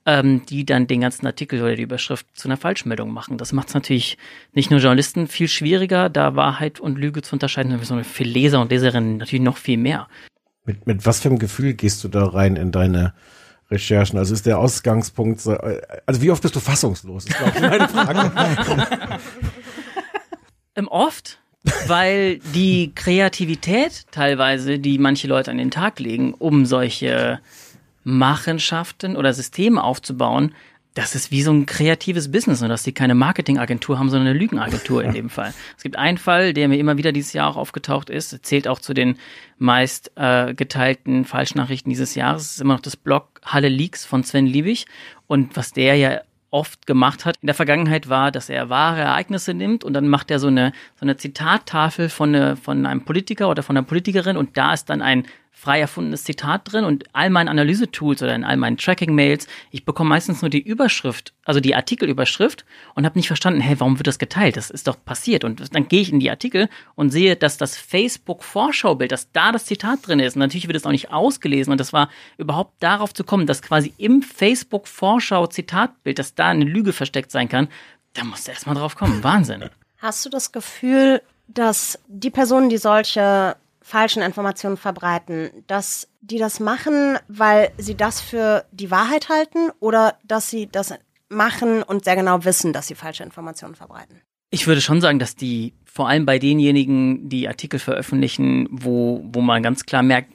ähm, 0.07 0.45
die 0.47 0.67
dann 0.67 0.87
den 0.87 1.01
ganzen 1.01 1.27
Artikel 1.27 1.63
oder 1.63 1.77
die 1.77 1.83
Überschrift 1.83 2.27
zu 2.35 2.49
einer 2.49 2.57
Falschmeldung 2.57 3.11
machen. 3.11 3.39
Das 3.39 3.53
macht 3.53 3.69
es 3.69 3.75
natürlich 3.75 4.19
nicht 4.53 4.71
nur 4.71 4.81
Journalisten 4.81 5.29
viel 5.29 5.49
schwieriger, 5.49 6.11
da 6.11 6.37
Wahrheit 6.37 6.81
und 6.81 6.99
Lüge 6.99 7.23
zu 7.23 7.35
unterscheiden, 7.35 7.79
sondern 7.83 8.05
für 8.05 8.25
Leser 8.25 8.61
und 8.61 8.71
Leserinnen 8.71 9.19
natürlich 9.19 9.45
noch 9.45 9.57
viel 9.57 9.79
mehr. 9.79 10.09
Mit, 10.67 10.87
mit 10.87 11.07
was 11.07 11.21
für 11.21 11.29
einem 11.29 11.39
Gefühl 11.39 11.75
gehst 11.75 12.05
du 12.05 12.09
da 12.09 12.25
rein 12.25 12.57
in 12.57 12.73
deine 12.73 13.15
Recherchen? 13.71 14.19
Also 14.19 14.35
ist 14.35 14.47
der 14.47 14.59
Ausgangspunkt, 14.59 15.41
so, 15.41 15.57
also 16.07 16.23
wie 16.23 16.31
oft 16.31 16.43
bist 16.43 16.57
du 16.57 16.61
fassungslos? 16.61 17.27
Ist, 17.27 17.37
glaube 17.37 17.53
ich, 17.55 17.61
meine 17.61 17.89
Frage. 17.89 18.31
ähm, 20.75 20.89
oft, 20.89 21.39
weil 21.87 22.39
die 22.55 22.93
Kreativität 22.95 24.05
teilweise, 24.11 24.79
die 24.79 24.99
manche 24.99 25.29
Leute 25.29 25.51
an 25.51 25.59
den 25.59 25.71
Tag 25.71 25.99
legen, 25.99 26.35
um 26.35 26.67
solche 26.67 27.41
Machenschaften 28.05 29.17
oder 29.17 29.33
Systeme 29.33 29.83
aufzubauen, 29.83 30.55
das 30.95 31.17
ist 31.17 31.33
wie 31.33 31.43
so 31.43 31.53
ein 31.53 31.67
kreatives 31.67 32.31
Business 32.31 32.63
und 32.63 32.69
dass 32.69 32.85
sie 32.85 32.93
keine 32.93 33.17
Marketingagentur 33.17 33.99
haben, 33.99 34.11
sondern 34.11 34.29
eine 34.29 34.39
Lügenagentur 34.39 35.03
in 35.03 35.13
dem 35.13 35.29
Fall. 35.31 35.53
Es 35.77 35.83
gibt 35.83 35.97
einen 35.97 36.19
Fall, 36.19 36.55
der 36.55 36.69
mir 36.69 36.79
immer 36.79 36.97
wieder 36.97 37.11
dieses 37.11 37.33
Jahr 37.33 37.51
auch 37.51 37.57
aufgetaucht 37.57 38.11
ist, 38.11 38.47
zählt 38.47 38.69
auch 38.69 38.79
zu 38.79 38.95
den 38.95 39.17
meist 39.59 40.13
äh, 40.15 40.55
geteilten 40.55 41.25
Falschnachrichten 41.25 41.91
dieses 41.91 42.15
Jahres. 42.15 42.43
Es 42.43 42.51
ist 42.53 42.61
immer 42.61 42.75
noch 42.75 42.81
das 42.81 42.97
Blog 42.97 43.41
Halle 43.45 43.69
Leaks 43.69 44.05
von 44.05 44.23
Sven 44.23 44.47
Liebig 44.47 44.87
und 45.27 45.57
was 45.57 45.73
der 45.73 45.97
ja 45.97 46.21
oft 46.51 46.87
gemacht 46.87 47.25
hat 47.25 47.39
in 47.41 47.47
der 47.47 47.57
Vergangenheit 47.57 48.09
war, 48.09 48.31
dass 48.31 48.49
er 48.49 48.69
wahre 48.69 49.01
Ereignisse 49.01 49.53
nimmt 49.53 49.83
und 49.83 49.93
dann 49.95 50.07
macht 50.07 50.31
er 50.31 50.39
so 50.39 50.47
eine 50.47 50.71
so 50.95 51.03
eine 51.03 51.17
Zitattafel 51.17 52.09
von, 52.09 52.33
eine, 52.33 52.57
von 52.57 52.87
einem 52.87 53.05
Politiker 53.05 53.51
oder 53.51 53.65
von 53.65 53.77
einer 53.77 53.85
Politikerin 53.85 54.37
und 54.37 54.57
da 54.57 54.73
ist 54.73 54.89
dann 54.89 55.03
ein 55.03 55.27
frei 55.57 55.81
erfundenes 55.81 56.25
Zitat 56.25 56.71
drin 56.71 56.85
und 56.85 57.05
all 57.15 57.31
meinen 57.31 57.49
Analyse-Tools 57.49 58.23
oder 58.23 58.35
in 58.35 58.45
all 58.45 58.57
meinen 58.57 58.77
Tracking-Mails, 58.77 59.47
ich 59.71 59.85
bekomme 59.85 60.11
meistens 60.11 60.43
nur 60.43 60.51
die 60.51 60.61
Überschrift, 60.61 61.33
also 61.45 61.61
die 61.61 61.75
Artikelüberschrift 61.75 62.67
und 62.95 63.07
habe 63.07 63.19
nicht 63.19 63.29
verstanden, 63.29 63.61
hey, 63.61 63.79
warum 63.79 63.99
wird 63.99 64.07
das 64.07 64.19
geteilt? 64.19 64.57
Das 64.59 64.69
ist 64.69 64.89
doch 64.89 65.03
passiert. 65.03 65.45
Und 65.45 65.75
dann 65.75 65.89
gehe 65.89 66.03
ich 66.03 66.13
in 66.13 66.21
die 66.21 66.29
Artikel 66.29 66.69
und 66.97 67.11
sehe, 67.11 67.37
dass 67.37 67.57
das 67.57 67.79
Facebook-Vorschaubild, 67.79 69.13
dass 69.13 69.31
da 69.33 69.53
das 69.53 69.65
Zitat 69.65 70.07
drin 70.07 70.19
ist. 70.19 70.37
Und 70.37 70.41
natürlich 70.41 70.67
wird 70.67 70.77
es 70.77 70.85
auch 70.85 70.91
nicht 70.91 71.13
ausgelesen. 71.13 71.71
Und 71.71 71.79
das 71.79 71.93
war 71.93 72.11
überhaupt 72.37 72.75
darauf 72.83 73.15
zu 73.15 73.25
kommen, 73.25 73.47
dass 73.47 73.63
quasi 73.63 73.95
im 73.97 74.23
Facebook-Vorschau-Zitatbild, 74.23 76.19
dass 76.19 76.35
da 76.35 76.49
eine 76.49 76.65
Lüge 76.65 76.93
versteckt 76.93 77.31
sein 77.31 77.49
kann, 77.49 77.69
da 78.13 78.25
musst 78.25 78.49
du 78.49 78.51
erstmal 78.53 78.75
drauf 78.75 78.97
kommen. 78.97 79.25
Wahnsinn. 79.25 79.71
Hast 79.99 80.27
du 80.27 80.31
das 80.31 80.53
Gefühl, 80.53 81.23
dass 81.49 81.99
die 82.09 82.31
Personen, 82.31 82.69
die 82.69 82.79
solche 82.79 83.57
falschen 83.85 84.23
Informationen 84.23 84.79
verbreiten, 84.79 85.51
dass 85.67 86.09
die 86.23 86.39
das 86.39 86.59
machen, 86.59 87.19
weil 87.29 87.71
sie 87.77 87.95
das 87.95 88.19
für 88.19 88.65
die 88.73 88.91
Wahrheit 88.91 89.29
halten 89.29 89.71
oder 89.79 90.17
dass 90.25 90.49
sie 90.49 90.67
das 90.67 90.95
machen 91.29 91.83
und 91.83 92.03
sehr 92.05 92.17
genau 92.17 92.47
wissen, 92.47 92.73
dass 92.73 92.87
sie 92.87 92.95
falsche 92.95 93.23
Informationen 93.23 93.75
verbreiten? 93.75 94.23
Ich 94.49 94.67
würde 94.67 94.81
schon 94.81 95.03
sagen, 95.03 95.19
dass 95.19 95.37
die 95.37 95.75
vor 95.85 96.09
allem 96.09 96.25
bei 96.25 96.39
denjenigen, 96.39 97.29
die 97.29 97.47
Artikel 97.47 97.79
veröffentlichen, 97.79 98.69
wo, 98.71 99.21
wo 99.23 99.43
man 99.43 99.63
ganz 99.63 99.85
klar 99.85 100.03
merkt, 100.03 100.33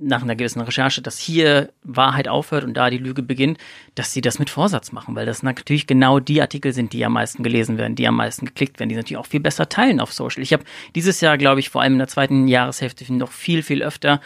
nach 0.00 0.22
einer 0.22 0.36
gewissen 0.36 0.60
Recherche, 0.60 1.02
dass 1.02 1.18
hier 1.18 1.70
Wahrheit 1.82 2.28
aufhört 2.28 2.64
und 2.64 2.74
da 2.74 2.90
die 2.90 2.98
Lüge 2.98 3.22
beginnt, 3.22 3.58
dass 3.94 4.12
sie 4.12 4.20
das 4.20 4.38
mit 4.38 4.50
Vorsatz 4.50 4.92
machen, 4.92 5.14
weil 5.14 5.26
das 5.26 5.42
natürlich 5.42 5.86
genau 5.86 6.20
die 6.20 6.40
Artikel 6.40 6.72
sind, 6.72 6.92
die 6.92 7.04
am 7.04 7.12
meisten 7.12 7.42
gelesen 7.42 7.78
werden, 7.78 7.96
die 7.96 8.06
am 8.06 8.16
meisten 8.16 8.46
geklickt 8.46 8.78
werden, 8.78 8.90
die 8.90 8.96
natürlich 8.96 9.18
auch 9.18 9.26
viel 9.26 9.40
besser 9.40 9.68
teilen 9.68 10.00
auf 10.00 10.12
Social. 10.12 10.42
Ich 10.42 10.52
habe 10.52 10.64
dieses 10.94 11.20
Jahr, 11.20 11.38
glaube 11.38 11.60
ich, 11.60 11.70
vor 11.70 11.82
allem 11.82 11.94
in 11.94 11.98
der 11.98 12.08
zweiten 12.08 12.48
Jahreshälfte 12.48 13.12
noch 13.12 13.32
viel, 13.32 13.62
viel 13.62 13.82
öfter 13.82 14.20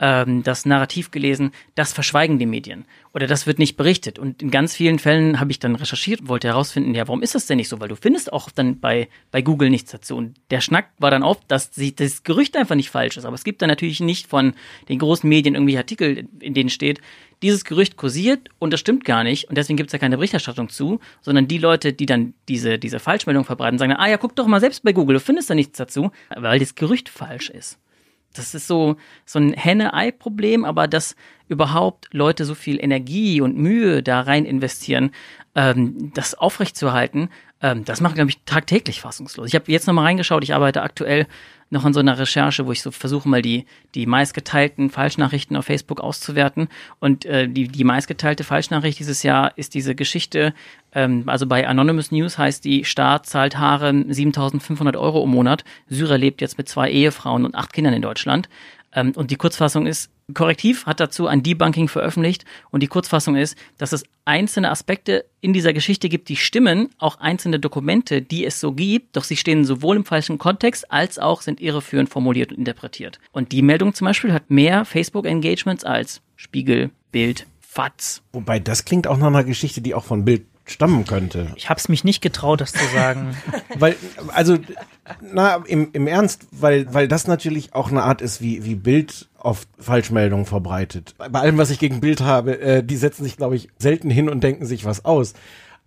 ähm, 0.00 0.42
das 0.42 0.66
Narrativ 0.66 1.10
gelesen, 1.10 1.52
das 1.74 1.92
verschweigen 1.92 2.38
die 2.38 2.46
Medien 2.46 2.84
oder 3.12 3.26
das 3.26 3.46
wird 3.46 3.58
nicht 3.58 3.76
berichtet. 3.76 4.18
Und 4.18 4.42
in 4.42 4.50
ganz 4.50 4.74
vielen 4.74 4.98
Fällen 4.98 5.40
habe 5.40 5.50
ich 5.50 5.58
dann 5.58 5.74
recherchiert, 5.74 6.28
wollte 6.28 6.48
herausfinden, 6.48 6.94
ja, 6.94 7.08
warum 7.08 7.22
ist 7.22 7.34
das 7.34 7.46
denn 7.46 7.56
nicht 7.56 7.68
so? 7.68 7.80
Weil 7.80 7.88
du 7.88 7.96
findest 7.96 8.32
auch 8.32 8.50
dann 8.50 8.80
bei, 8.80 9.08
bei 9.30 9.42
Google 9.42 9.70
nichts 9.70 9.90
dazu. 9.90 10.16
Und 10.16 10.36
der 10.50 10.60
Schnack 10.60 10.90
war 10.98 11.10
dann 11.10 11.22
oft, 11.22 11.42
dass 11.48 11.74
sie, 11.74 11.94
das 11.94 12.22
Gerücht 12.22 12.56
einfach 12.56 12.74
nicht 12.74 12.90
falsch 12.90 13.16
ist. 13.16 13.24
Aber 13.24 13.34
es 13.34 13.44
gibt 13.44 13.62
dann 13.62 13.68
natürlich 13.68 14.00
nicht 14.00 14.26
von 14.26 14.54
den 14.88 14.98
großen 14.98 15.28
Medien 15.28 15.54
irgendwelche 15.54 15.78
Artikel, 15.78 16.28
in 16.40 16.54
denen 16.54 16.70
steht, 16.70 17.00
dieses 17.42 17.64
Gerücht 17.64 17.96
kursiert 17.96 18.48
und 18.58 18.72
das 18.72 18.80
stimmt 18.80 19.04
gar 19.04 19.22
nicht 19.22 19.48
und 19.48 19.56
deswegen 19.56 19.76
gibt 19.76 19.88
es 19.88 19.92
ja 19.92 19.98
keine 19.98 20.16
Berichterstattung 20.16 20.68
zu, 20.68 20.98
sondern 21.20 21.46
die 21.46 21.58
Leute, 21.58 21.92
die 21.92 22.06
dann 22.06 22.34
diese, 22.48 22.78
diese 22.78 22.98
Falschmeldung 22.98 23.44
verbreiten, 23.44 23.78
sagen, 23.78 23.92
ah 23.92 24.08
ja, 24.08 24.16
guck 24.16 24.34
doch 24.34 24.46
mal 24.46 24.60
selbst 24.60 24.82
bei 24.82 24.92
Google, 24.92 25.14
du 25.14 25.20
findest 25.20 25.48
da 25.48 25.54
nichts 25.54 25.78
dazu, 25.78 26.10
weil 26.34 26.58
das 26.58 26.74
Gerücht 26.74 27.08
falsch 27.08 27.50
ist. 27.50 27.78
Das 28.38 28.54
ist 28.54 28.66
so, 28.66 28.96
so 29.24 29.38
ein 29.38 29.52
Henne-Ei-Problem, 29.52 30.64
aber 30.64 30.86
dass 30.86 31.16
überhaupt 31.48 32.08
Leute 32.12 32.44
so 32.44 32.54
viel 32.54 32.82
Energie 32.82 33.40
und 33.40 33.56
Mühe 33.56 34.02
da 34.02 34.20
rein 34.20 34.44
investieren, 34.44 35.10
ähm, 35.58 36.12
das 36.14 36.36
aufrechtzuerhalten, 36.36 37.30
ähm, 37.60 37.84
das 37.84 38.00
macht, 38.00 38.14
glaube 38.14 38.30
ich, 38.30 38.38
tagtäglich 38.44 39.00
fassungslos. 39.00 39.48
Ich 39.48 39.56
habe 39.56 39.72
jetzt 39.72 39.88
nochmal 39.88 40.04
reingeschaut, 40.04 40.44
ich 40.44 40.54
arbeite 40.54 40.82
aktuell 40.82 41.26
noch 41.70 41.84
an 41.84 41.92
so 41.92 41.98
einer 41.98 42.16
Recherche, 42.16 42.64
wo 42.64 42.70
ich 42.70 42.80
so 42.80 42.92
versuche, 42.92 43.28
mal 43.28 43.42
die, 43.42 43.66
die 43.96 44.06
meistgeteilten 44.06 44.88
Falschnachrichten 44.88 45.56
auf 45.56 45.64
Facebook 45.64 46.00
auszuwerten. 46.00 46.68
Und 47.00 47.24
äh, 47.24 47.48
die, 47.48 47.66
die 47.66 47.82
meistgeteilte 47.82 48.44
Falschnachricht 48.44 49.00
dieses 49.00 49.24
Jahr 49.24 49.58
ist 49.58 49.74
diese 49.74 49.96
Geschichte, 49.96 50.54
ähm, 50.92 51.24
also 51.26 51.46
bei 51.46 51.66
Anonymous 51.66 52.12
News 52.12 52.38
heißt 52.38 52.64
die, 52.64 52.84
Staat 52.84 53.26
zahlt 53.26 53.58
Haare 53.58 53.92
7500 54.08 54.96
Euro 54.96 55.24
im 55.24 55.30
Monat. 55.30 55.64
Syrer 55.88 56.18
lebt 56.18 56.40
jetzt 56.40 56.56
mit 56.56 56.68
zwei 56.68 56.88
Ehefrauen 56.88 57.44
und 57.44 57.56
acht 57.56 57.72
Kindern 57.72 57.94
in 57.94 58.02
Deutschland. 58.02 58.48
Ähm, 58.94 59.12
und 59.16 59.32
die 59.32 59.36
Kurzfassung 59.36 59.88
ist, 59.88 60.10
Korrektiv 60.34 60.84
hat 60.84 61.00
dazu 61.00 61.26
ein 61.26 61.42
Debunking 61.42 61.88
veröffentlicht 61.88 62.44
und 62.70 62.82
die 62.82 62.86
Kurzfassung 62.86 63.36
ist, 63.36 63.56
dass 63.78 63.92
es 63.92 64.04
einzelne 64.26 64.70
Aspekte 64.70 65.24
in 65.40 65.54
dieser 65.54 65.72
Geschichte 65.72 66.10
gibt, 66.10 66.28
die 66.28 66.36
stimmen, 66.36 66.90
auch 66.98 67.18
einzelne 67.18 67.58
Dokumente, 67.58 68.20
die 68.20 68.44
es 68.44 68.60
so 68.60 68.72
gibt, 68.72 69.16
doch 69.16 69.24
sie 69.24 69.38
stehen 69.38 69.64
sowohl 69.64 69.96
im 69.96 70.04
falschen 70.04 70.36
Kontext 70.36 70.92
als 70.92 71.18
auch 71.18 71.40
sind 71.40 71.62
irreführend 71.62 72.10
formuliert 72.10 72.52
und 72.52 72.58
interpretiert. 72.58 73.20
Und 73.32 73.52
die 73.52 73.62
Meldung 73.62 73.94
zum 73.94 74.04
Beispiel 74.04 74.34
hat 74.34 74.50
mehr 74.50 74.84
Facebook-Engagements 74.84 75.84
als 75.84 76.20
Spiegel, 76.36 76.90
Bild, 77.10 77.46
FATS. 77.60 78.22
Wobei 78.32 78.58
das 78.58 78.84
klingt 78.84 79.06
auch 79.06 79.16
nach 79.16 79.28
einer 79.28 79.44
Geschichte, 79.44 79.80
die 79.80 79.94
auch 79.94 80.04
von 80.04 80.24
Bild 80.24 80.47
stammen 80.70 81.04
könnte. 81.06 81.48
Ich 81.56 81.68
habe 81.68 81.78
es 81.78 81.88
mich 81.88 82.04
nicht 82.04 82.20
getraut, 82.20 82.60
das 82.60 82.72
zu 82.72 82.84
sagen. 82.92 83.36
weil, 83.78 83.96
also, 84.34 84.58
na, 85.20 85.62
im, 85.66 85.90
im 85.92 86.06
Ernst, 86.06 86.46
weil, 86.50 86.92
weil 86.92 87.08
das 87.08 87.26
natürlich 87.26 87.74
auch 87.74 87.90
eine 87.90 88.02
Art 88.02 88.20
ist, 88.20 88.40
wie, 88.40 88.64
wie 88.64 88.74
Bild 88.74 89.28
oft 89.38 89.68
Falschmeldungen 89.78 90.46
verbreitet. 90.46 91.14
Bei 91.18 91.40
allem, 91.40 91.58
was 91.58 91.70
ich 91.70 91.78
gegen 91.78 92.00
Bild 92.00 92.20
habe, 92.20 92.60
äh, 92.60 92.82
die 92.82 92.96
setzen 92.96 93.24
sich, 93.24 93.36
glaube 93.36 93.56
ich, 93.56 93.68
selten 93.78 94.10
hin 94.10 94.28
und 94.28 94.42
denken 94.42 94.66
sich 94.66 94.84
was 94.84 95.04
aus. 95.04 95.34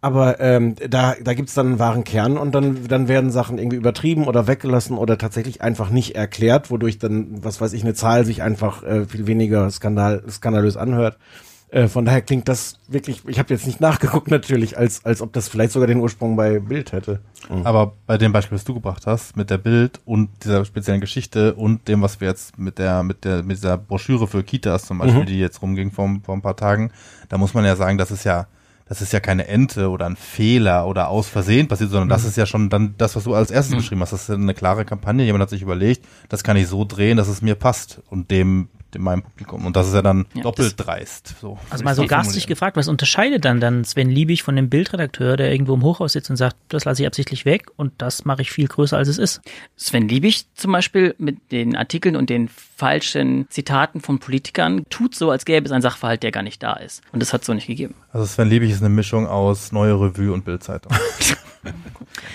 Aber 0.03 0.39
ähm, 0.39 0.75
da, 0.89 1.15
da 1.21 1.33
gibt's 1.35 1.53
dann 1.53 1.67
einen 1.67 1.79
wahren 1.79 2.03
Kern 2.03 2.37
und 2.37 2.55
dann, 2.55 2.87
dann 2.87 3.07
werden 3.07 3.29
Sachen 3.29 3.59
irgendwie 3.59 3.77
übertrieben 3.77 4.27
oder 4.27 4.47
weggelassen 4.47 4.97
oder 4.97 5.19
tatsächlich 5.19 5.61
einfach 5.61 5.91
nicht 5.91 6.15
erklärt, 6.15 6.71
wodurch 6.71 6.97
dann, 6.97 7.43
was 7.43 7.61
weiß 7.61 7.73
ich, 7.73 7.83
eine 7.83 7.93
Zahl 7.93 8.25
sich 8.25 8.41
einfach 8.41 8.81
äh, 8.81 9.05
viel 9.05 9.27
weniger 9.27 9.69
skandal, 9.69 10.23
skandalös 10.27 10.75
anhört. 10.75 11.17
Äh, 11.71 11.87
von 11.87 12.03
daher 12.03 12.21
klingt 12.21 12.49
das 12.49 12.75
wirklich, 12.89 13.21
ich 13.27 13.39
habe 13.39 13.53
jetzt 13.53 13.65
nicht 13.65 13.79
nachgeguckt 13.79 14.29
natürlich, 14.29 14.77
als, 14.77 15.05
als 15.05 15.21
ob 15.21 15.31
das 15.31 15.47
vielleicht 15.47 15.71
sogar 15.71 15.87
den 15.87 15.99
Ursprung 15.99 16.35
bei 16.35 16.59
Bild 16.59 16.91
hätte. 16.91 17.21
Aber 17.63 17.93
bei 18.05 18.17
dem 18.17 18.33
Beispiel, 18.33 18.57
was 18.57 18.65
du 18.65 18.73
gebracht 18.73 19.07
hast, 19.07 19.37
mit 19.37 19.49
der 19.49 19.57
Bild 19.57 20.01
und 20.03 20.29
dieser 20.43 20.65
speziellen 20.65 20.99
Geschichte 20.99 21.53
und 21.53 21.87
dem, 21.87 22.01
was 22.01 22.19
wir 22.19 22.27
jetzt 22.27 22.59
mit 22.59 22.77
der, 22.77 23.03
mit 23.03 23.23
der, 23.23 23.41
mit 23.43 23.55
dieser 23.57 23.77
Broschüre 23.77 24.27
für 24.27 24.43
Kitas 24.43 24.85
zum 24.85 24.97
Beispiel, 24.97 25.21
Mhm. 25.21 25.25
die 25.27 25.39
jetzt 25.39 25.61
rumging 25.61 25.91
vor, 25.91 26.09
vor 26.23 26.35
ein 26.35 26.41
paar 26.41 26.57
Tagen, 26.57 26.91
da 27.29 27.37
muss 27.37 27.53
man 27.53 27.63
ja 27.63 27.77
sagen, 27.77 27.97
das 27.97 28.11
ist 28.11 28.25
ja, 28.25 28.47
das 28.85 29.01
ist 29.01 29.13
ja 29.13 29.21
keine 29.21 29.47
Ente 29.47 29.89
oder 29.89 30.05
ein 30.07 30.17
Fehler 30.17 30.85
oder 30.87 31.07
aus 31.07 31.29
Versehen 31.29 31.69
passiert, 31.69 31.91
sondern 31.91 32.09
das 32.09 32.25
ist 32.25 32.35
ja 32.35 32.45
schon 32.45 32.69
dann 32.69 32.95
das, 32.97 33.15
was 33.15 33.23
du 33.23 33.33
als 33.33 33.49
erstes 33.49 33.73
beschrieben 33.77 34.01
hast. 34.01 34.11
Das 34.11 34.23
ist 34.23 34.29
eine 34.29 34.53
klare 34.53 34.83
Kampagne. 34.83 35.23
Jemand 35.23 35.43
hat 35.43 35.49
sich 35.49 35.61
überlegt, 35.61 36.05
das 36.27 36.43
kann 36.43 36.57
ich 36.57 36.67
so 36.67 36.83
drehen, 36.83 37.15
dass 37.15 37.29
es 37.29 37.41
mir 37.41 37.55
passt 37.55 38.01
und 38.09 38.29
dem, 38.29 38.67
dem 38.93 39.03
meinem 39.03 39.21
Publikum. 39.23 39.65
Und 39.65 39.75
das 39.75 39.87
ist 39.87 39.93
ja 39.93 40.01
dann 40.01 40.25
Ja, 40.33 40.43
doppelt 40.43 40.75
dreist. 40.77 41.35
So, 41.41 41.57
Also 41.69 41.83
mal 41.83 41.95
so 41.95 42.05
garstig 42.05 42.47
gefragt, 42.47 42.77
was 42.77 42.87
unterscheidet 42.87 43.45
dann 43.45 43.59
dann 43.59 43.83
Sven 43.83 44.09
Liebig 44.09 44.43
von 44.43 44.55
dem 44.55 44.69
Bildredakteur, 44.69 45.37
der 45.37 45.51
irgendwo 45.51 45.73
im 45.73 45.83
Hochhaus 45.83 46.13
sitzt 46.13 46.29
und 46.29 46.35
sagt, 46.37 46.55
das 46.69 46.85
lasse 46.85 47.01
ich 47.03 47.07
absichtlich 47.07 47.45
weg 47.45 47.67
und 47.75 47.93
das 47.97 48.25
mache 48.25 48.41
ich 48.41 48.51
viel 48.51 48.67
größer, 48.67 48.97
als 48.97 49.07
es 49.07 49.17
ist? 49.17 49.41
Sven 49.77 50.07
Liebig 50.07 50.45
zum 50.55 50.71
Beispiel 50.71 51.15
mit 51.17 51.51
den 51.51 51.75
Artikeln 51.75 52.15
und 52.15 52.29
den 52.29 52.49
falschen 52.49 53.47
Zitaten 53.49 54.01
von 54.01 54.19
Politikern 54.19 54.83
tut 54.89 55.15
so, 55.15 55.31
als 55.31 55.45
gäbe 55.45 55.65
es 55.65 55.71
einen 55.71 55.81
Sachverhalt, 55.81 56.23
der 56.23 56.31
gar 56.31 56.43
nicht 56.43 56.61
da 56.63 56.73
ist. 56.73 57.01
Und 57.11 57.21
das 57.21 57.33
hat 57.33 57.41
es 57.41 57.47
so 57.47 57.53
nicht 57.53 57.67
gegeben. 57.67 57.95
Also 58.11 58.25
Sven 58.25 58.49
Liebig 58.49 58.71
ist 58.71 58.81
eine 58.81 58.89
Mischung 58.89 59.27
aus 59.27 59.71
Neue 59.71 59.93
Revue 59.93 60.31
und 60.33 60.45
Bildzeitung. 60.45 60.91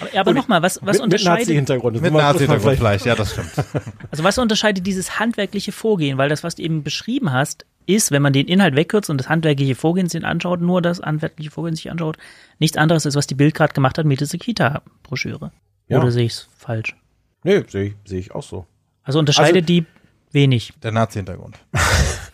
Aber, 0.00 0.20
aber 0.20 0.34
nochmal, 0.34 0.62
was, 0.62 0.76
was 0.76 0.84
mit, 0.84 0.92
mit 0.94 1.02
unterscheidet, 1.02 1.40
Nazi-Hintergrund. 1.40 1.94
Mit 1.94 2.02
muss 2.04 2.12
man 2.12 2.22
Nazi-Hintergrund 2.22 2.76
vielleicht- 2.78 3.02
vielleicht, 3.02 3.06
ja, 3.06 3.14
das 3.14 3.32
stimmt. 3.32 3.52
also 4.10 4.24
was 4.24 4.38
unterscheidet 4.38 4.86
dieses 4.86 5.18
handwerkliche 5.18 5.72
Vorgehen? 5.72 6.18
Weil 6.18 6.28
das, 6.28 6.44
was 6.44 6.54
du 6.54 6.62
eben 6.62 6.82
beschrieben 6.82 7.32
hast, 7.32 7.66
ist, 7.86 8.10
wenn 8.10 8.22
man 8.22 8.32
den 8.32 8.46
Inhalt 8.48 8.74
wegkürzt 8.76 9.10
und 9.10 9.18
das 9.18 9.28
handwerkliche 9.28 9.74
Vorgehen 9.74 10.08
sich 10.08 10.24
anschaut, 10.24 10.60
nur 10.60 10.82
das 10.82 11.00
handwerkliche 11.00 11.50
Vorgehen 11.50 11.76
sich 11.76 11.90
anschaut, 11.90 12.16
nichts 12.58 12.76
anderes 12.76 13.06
ist, 13.06 13.14
was 13.16 13.26
die 13.26 13.34
Bild 13.34 13.54
gerade 13.54 13.74
gemacht 13.74 13.98
hat 13.98 14.06
mit 14.06 14.20
dieser 14.20 14.38
Kita-Broschüre. 14.38 15.52
Ja. 15.88 15.98
Oder 15.98 16.10
sehe 16.10 16.24
ich 16.26 16.32
es 16.32 16.48
falsch? 16.56 16.96
Nee, 17.44 17.62
sehe 17.68 17.84
ich, 17.84 17.94
sehe 18.04 18.18
ich 18.20 18.32
auch 18.34 18.42
so. 18.42 18.66
Also 19.04 19.18
unterscheidet 19.20 19.56
Also- 19.62 19.66
die 19.66 19.86
wenig. 20.32 20.72
Der 20.82 20.92
Nazi-Hintergrund. 20.92 21.58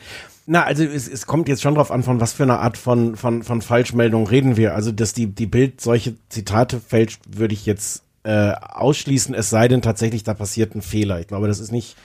Na, 0.47 0.65
also 0.65 0.85
es, 0.85 1.09
es 1.09 1.27
kommt 1.27 1.49
jetzt 1.49 1.63
schon 1.63 1.77
drauf 1.77 1.91
an, 1.91 2.03
von 2.03 2.21
was 2.21 2.33
für 2.33 2.43
einer 2.43 2.61
Art 2.61 2.77
von, 2.77 3.17
von, 3.17 3.43
von 3.43 3.63
Falschmeldung 3.63 4.27
reden 4.27 4.57
wir. 4.57 4.75
Also, 4.75 4.91
dass 4.91 5.13
die, 5.13 5.27
die 5.27 5.47
Bild 5.47 5.81
solche 5.81 6.17
Zitate 6.29 6.81
fälscht, 6.81 7.21
würde 7.29 7.55
ich 7.55 7.65
jetzt 7.65 8.03
äh, 8.25 8.53
ausschließen, 8.53 9.35
es 9.35 9.51
sei 9.51 9.69
denn 9.69 9.83
tatsächlich, 9.83 10.25
da 10.25 10.35
passiert 10.35 10.75
ein 10.75 10.83
Fehler. 10.83 11.21
Ich 11.21 11.27
glaube, 11.27 11.49
das 11.49 11.61
ist 11.61 11.73
nicht, 11.73 11.97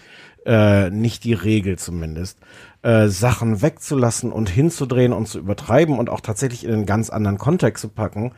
äh, 0.45 0.89
nicht 0.89 1.23
die 1.23 1.33
Regel 1.33 1.77
zumindest. 1.77 2.37
Äh, 2.83 3.07
Sachen 3.07 3.61
wegzulassen 3.61 4.31
und 4.31 4.49
hinzudrehen 4.49 5.13
und 5.13 5.27
zu 5.27 5.39
übertreiben 5.39 5.97
und 5.97 6.09
auch 6.09 6.21
tatsächlich 6.21 6.63
in 6.63 6.73
einen 6.73 6.85
ganz 6.85 7.09
anderen 7.09 7.37
Kontext 7.37 7.81
zu 7.81 7.89
packen. 7.89 8.33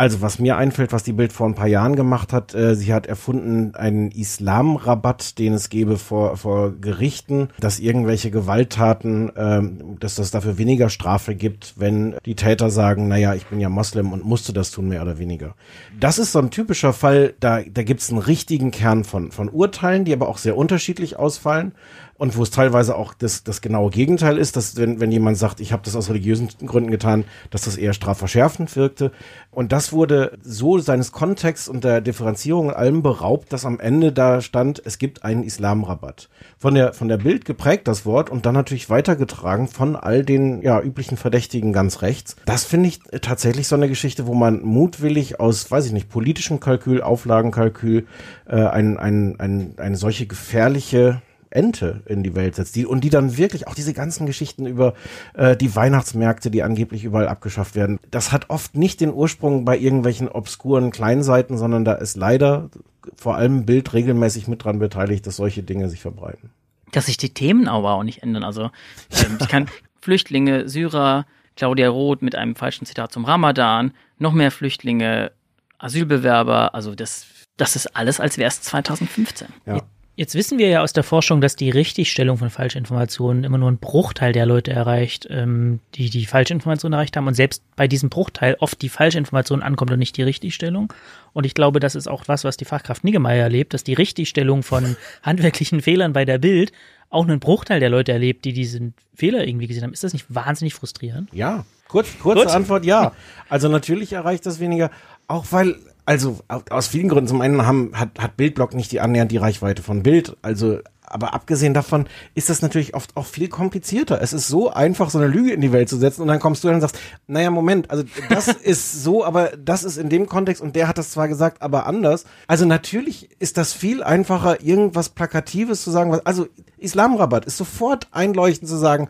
Also 0.00 0.22
was 0.22 0.38
mir 0.38 0.56
einfällt, 0.56 0.94
was 0.94 1.02
die 1.02 1.12
Bild 1.12 1.30
vor 1.30 1.46
ein 1.46 1.54
paar 1.54 1.66
Jahren 1.66 1.94
gemacht 1.94 2.32
hat, 2.32 2.54
äh, 2.54 2.74
sie 2.74 2.94
hat 2.94 3.04
erfunden 3.04 3.74
einen 3.74 4.10
Islamrabatt, 4.10 5.38
den 5.38 5.52
es 5.52 5.68
gäbe 5.68 5.98
vor, 5.98 6.38
vor 6.38 6.72
Gerichten, 6.72 7.50
dass 7.60 7.78
irgendwelche 7.78 8.30
Gewalttaten, 8.30 9.30
ähm, 9.36 9.98
dass 10.00 10.14
das 10.14 10.30
dafür 10.30 10.56
weniger 10.56 10.88
Strafe 10.88 11.34
gibt, 11.34 11.74
wenn 11.76 12.16
die 12.24 12.34
Täter 12.34 12.70
sagen, 12.70 13.08
naja, 13.08 13.34
ich 13.34 13.44
bin 13.44 13.60
ja 13.60 13.68
Moslem 13.68 14.14
und 14.14 14.24
musste 14.24 14.54
das 14.54 14.70
tun, 14.70 14.88
mehr 14.88 15.02
oder 15.02 15.18
weniger. 15.18 15.54
Das 16.00 16.18
ist 16.18 16.32
so 16.32 16.38
ein 16.38 16.50
typischer 16.50 16.94
Fall, 16.94 17.34
da, 17.38 17.60
da 17.60 17.82
gibt 17.82 18.00
es 18.00 18.08
einen 18.08 18.20
richtigen 18.20 18.70
Kern 18.70 19.04
von, 19.04 19.30
von 19.32 19.50
Urteilen, 19.50 20.06
die 20.06 20.14
aber 20.14 20.30
auch 20.30 20.38
sehr 20.38 20.56
unterschiedlich 20.56 21.18
ausfallen 21.18 21.72
und 22.20 22.36
wo 22.36 22.42
es 22.42 22.50
teilweise 22.50 22.96
auch 22.96 23.14
das, 23.14 23.44
das 23.44 23.62
genaue 23.62 23.88
Gegenteil 23.88 24.36
ist, 24.36 24.54
dass 24.54 24.76
wenn, 24.76 25.00
wenn 25.00 25.10
jemand 25.10 25.38
sagt, 25.38 25.58
ich 25.58 25.72
habe 25.72 25.82
das 25.82 25.96
aus 25.96 26.10
religiösen 26.10 26.50
Gründen 26.66 26.90
getan, 26.90 27.24
dass 27.48 27.62
das 27.62 27.78
eher 27.78 27.94
strafverschärfend 27.94 28.76
wirkte. 28.76 29.10
Und 29.50 29.72
das 29.72 29.94
wurde 29.94 30.36
so 30.42 30.78
seines 30.78 31.12
Kontexts 31.12 31.66
und 31.66 31.82
der 31.82 32.02
Differenzierung 32.02 32.68
in 32.68 32.74
allem 32.74 33.02
beraubt, 33.02 33.54
dass 33.54 33.64
am 33.64 33.80
Ende 33.80 34.12
da 34.12 34.42
stand, 34.42 34.82
es 34.84 34.98
gibt 34.98 35.24
einen 35.24 35.42
Islamrabatt. 35.42 36.28
Von 36.58 36.74
der, 36.74 36.92
von 36.92 37.08
der 37.08 37.16
Bild 37.16 37.46
geprägt 37.46 37.88
das 37.88 38.04
Wort 38.04 38.28
und 38.28 38.44
dann 38.44 38.54
natürlich 38.54 38.90
weitergetragen 38.90 39.66
von 39.66 39.96
all 39.96 40.22
den 40.22 40.60
ja, 40.60 40.78
üblichen 40.78 41.16
Verdächtigen 41.16 41.72
ganz 41.72 42.02
rechts. 42.02 42.36
Das 42.44 42.64
finde 42.64 42.90
ich 42.90 43.00
tatsächlich 43.22 43.66
so 43.66 43.76
eine 43.76 43.88
Geschichte, 43.88 44.26
wo 44.26 44.34
man 44.34 44.60
mutwillig 44.60 45.40
aus, 45.40 45.70
weiß 45.70 45.86
ich 45.86 45.92
nicht, 45.92 46.10
politischem 46.10 46.60
Kalkül, 46.60 47.00
Auflagenkalkül, 47.00 48.06
äh, 48.46 48.56
ein, 48.56 48.98
ein, 48.98 49.40
ein, 49.40 49.72
eine 49.78 49.96
solche 49.96 50.26
gefährliche 50.26 51.22
Ente 51.50 52.02
in 52.06 52.22
die 52.22 52.34
Welt 52.34 52.54
setzt. 52.54 52.76
Die, 52.76 52.86
und 52.86 53.02
die 53.02 53.10
dann 53.10 53.36
wirklich 53.36 53.66
auch 53.66 53.74
diese 53.74 53.92
ganzen 53.92 54.26
Geschichten 54.26 54.66
über 54.66 54.94
äh, 55.34 55.56
die 55.56 55.74
Weihnachtsmärkte, 55.74 56.50
die 56.50 56.62
angeblich 56.62 57.04
überall 57.04 57.28
abgeschafft 57.28 57.74
werden, 57.74 57.98
das 58.10 58.32
hat 58.32 58.50
oft 58.50 58.76
nicht 58.76 59.00
den 59.00 59.12
Ursprung 59.12 59.64
bei 59.64 59.76
irgendwelchen 59.76 60.28
obskuren 60.28 60.90
Kleinseiten, 60.90 61.58
sondern 61.58 61.84
da 61.84 61.94
ist 61.94 62.16
leider 62.16 62.70
vor 63.16 63.36
allem 63.36 63.66
Bild 63.66 63.92
regelmäßig 63.92 64.48
mit 64.48 64.64
dran 64.64 64.78
beteiligt, 64.78 65.26
dass 65.26 65.36
solche 65.36 65.62
Dinge 65.62 65.88
sich 65.88 66.00
verbreiten. 66.00 66.50
Dass 66.92 67.06
sich 67.06 67.16
die 67.16 67.34
Themen 67.34 67.68
aber 67.68 67.92
auch 67.92 68.04
nicht 68.04 68.22
ändern. 68.22 68.44
Also 68.44 68.70
ähm, 69.12 69.38
ich 69.40 69.48
kann 69.48 69.68
Flüchtlinge, 70.00 70.68
Syrer, 70.68 71.26
Claudia 71.56 71.88
Roth 71.88 72.22
mit 72.22 72.36
einem 72.36 72.54
falschen 72.54 72.86
Zitat 72.86 73.12
zum 73.12 73.24
Ramadan, 73.24 73.92
noch 74.18 74.32
mehr 74.32 74.50
Flüchtlinge, 74.50 75.32
Asylbewerber, 75.78 76.74
also 76.74 76.94
das, 76.94 77.26
das 77.56 77.74
ist 77.74 77.96
alles, 77.96 78.20
als 78.20 78.38
wäre 78.38 78.48
es 78.48 78.62
2015. 78.62 79.48
Ja. 79.66 79.82
Jetzt 80.20 80.34
wissen 80.34 80.58
wir 80.58 80.68
ja 80.68 80.82
aus 80.82 80.92
der 80.92 81.02
Forschung, 81.02 81.40
dass 81.40 81.56
die 81.56 81.70
Richtigstellung 81.70 82.36
von 82.36 82.50
Falschinformationen 82.50 83.42
immer 83.42 83.56
nur 83.56 83.68
einen 83.68 83.78
Bruchteil 83.78 84.34
der 84.34 84.44
Leute 84.44 84.70
erreicht, 84.70 85.26
ähm, 85.30 85.80
die 85.94 86.10
die 86.10 86.26
Falschinformation 86.26 86.92
erreicht 86.92 87.16
haben. 87.16 87.26
Und 87.26 87.32
selbst 87.32 87.62
bei 87.74 87.88
diesem 87.88 88.10
Bruchteil 88.10 88.54
oft 88.60 88.82
die 88.82 88.90
Falschinformation 88.90 89.62
ankommt 89.62 89.92
und 89.92 89.98
nicht 89.98 90.18
die 90.18 90.22
Richtigstellung. 90.22 90.92
Und 91.32 91.46
ich 91.46 91.54
glaube, 91.54 91.80
das 91.80 91.94
ist 91.94 92.06
auch 92.06 92.24
was, 92.26 92.44
was 92.44 92.58
die 92.58 92.66
Fachkraft 92.66 93.02
Niggemeier 93.02 93.44
erlebt, 93.44 93.72
dass 93.72 93.82
die 93.82 93.94
Richtigstellung 93.94 94.62
von 94.62 94.94
handwerklichen 95.22 95.80
Fehlern 95.80 96.12
bei 96.12 96.26
der 96.26 96.36
Bild 96.36 96.70
auch 97.08 97.24
nur 97.24 97.32
einen 97.32 97.40
Bruchteil 97.40 97.80
der 97.80 97.88
Leute 97.88 98.12
erlebt, 98.12 98.44
die 98.44 98.52
diesen 98.52 98.92
Fehler 99.14 99.48
irgendwie 99.48 99.68
gesehen 99.68 99.84
haben. 99.84 99.94
Ist 99.94 100.04
das 100.04 100.12
nicht 100.12 100.26
wahnsinnig 100.28 100.74
frustrierend? 100.74 101.30
Ja, 101.32 101.64
kurz, 101.88 102.18
kurze 102.18 102.44
Gut. 102.44 102.54
Antwort, 102.54 102.84
ja. 102.84 103.12
Also 103.48 103.68
natürlich 103.68 104.12
erreicht 104.12 104.44
das 104.44 104.60
weniger, 104.60 104.90
auch 105.28 105.46
weil, 105.48 105.76
also 106.10 106.38
au- 106.48 106.62
aus 106.70 106.88
vielen 106.88 107.08
Gründen, 107.08 107.28
zum 107.28 107.40
einen 107.40 107.64
haben, 107.64 107.92
hat, 107.94 108.18
hat 108.18 108.36
Bildblock 108.36 108.74
nicht 108.74 108.90
die 108.90 109.00
annähernd 109.00 109.30
die 109.30 109.36
Reichweite 109.36 109.80
von 109.80 110.02
Bild, 110.02 110.36
also 110.42 110.80
aber 111.12 111.34
abgesehen 111.34 111.74
davon 111.74 112.06
ist 112.34 112.50
das 112.50 112.62
natürlich 112.62 112.94
oft 112.94 113.16
auch 113.16 113.26
viel 113.26 113.48
komplizierter. 113.48 114.22
Es 114.22 114.32
ist 114.32 114.46
so 114.46 114.70
einfach, 114.70 115.10
so 115.10 115.18
eine 115.18 115.26
Lüge 115.26 115.52
in 115.52 115.60
die 115.60 115.72
Welt 115.72 115.88
zu 115.88 115.96
setzen 115.96 116.22
und 116.22 116.28
dann 116.28 116.38
kommst 116.38 116.62
du 116.62 116.68
dann 116.68 116.76
und 116.76 116.80
sagst, 116.82 116.98
naja, 117.26 117.50
Moment, 117.50 117.90
also 117.90 118.04
das 118.28 118.46
ist 118.62 119.02
so, 119.02 119.24
aber 119.24 119.50
das 119.56 119.82
ist 119.82 119.96
in 119.96 120.08
dem 120.08 120.26
Kontext 120.26 120.62
und 120.62 120.76
der 120.76 120.86
hat 120.86 120.98
das 120.98 121.10
zwar 121.10 121.26
gesagt, 121.26 121.62
aber 121.62 121.86
anders. 121.86 122.26
Also 122.46 122.64
natürlich 122.64 123.28
ist 123.40 123.56
das 123.56 123.72
viel 123.72 124.04
einfacher, 124.04 124.62
irgendwas 124.62 125.08
Plakatives 125.08 125.82
zu 125.82 125.90
sagen, 125.90 126.16
also 126.24 126.46
Islamrabatt 126.78 127.44
ist 127.44 127.56
sofort 127.56 128.06
einleuchtend 128.12 128.68
zu 128.68 128.76
sagen, 128.76 129.08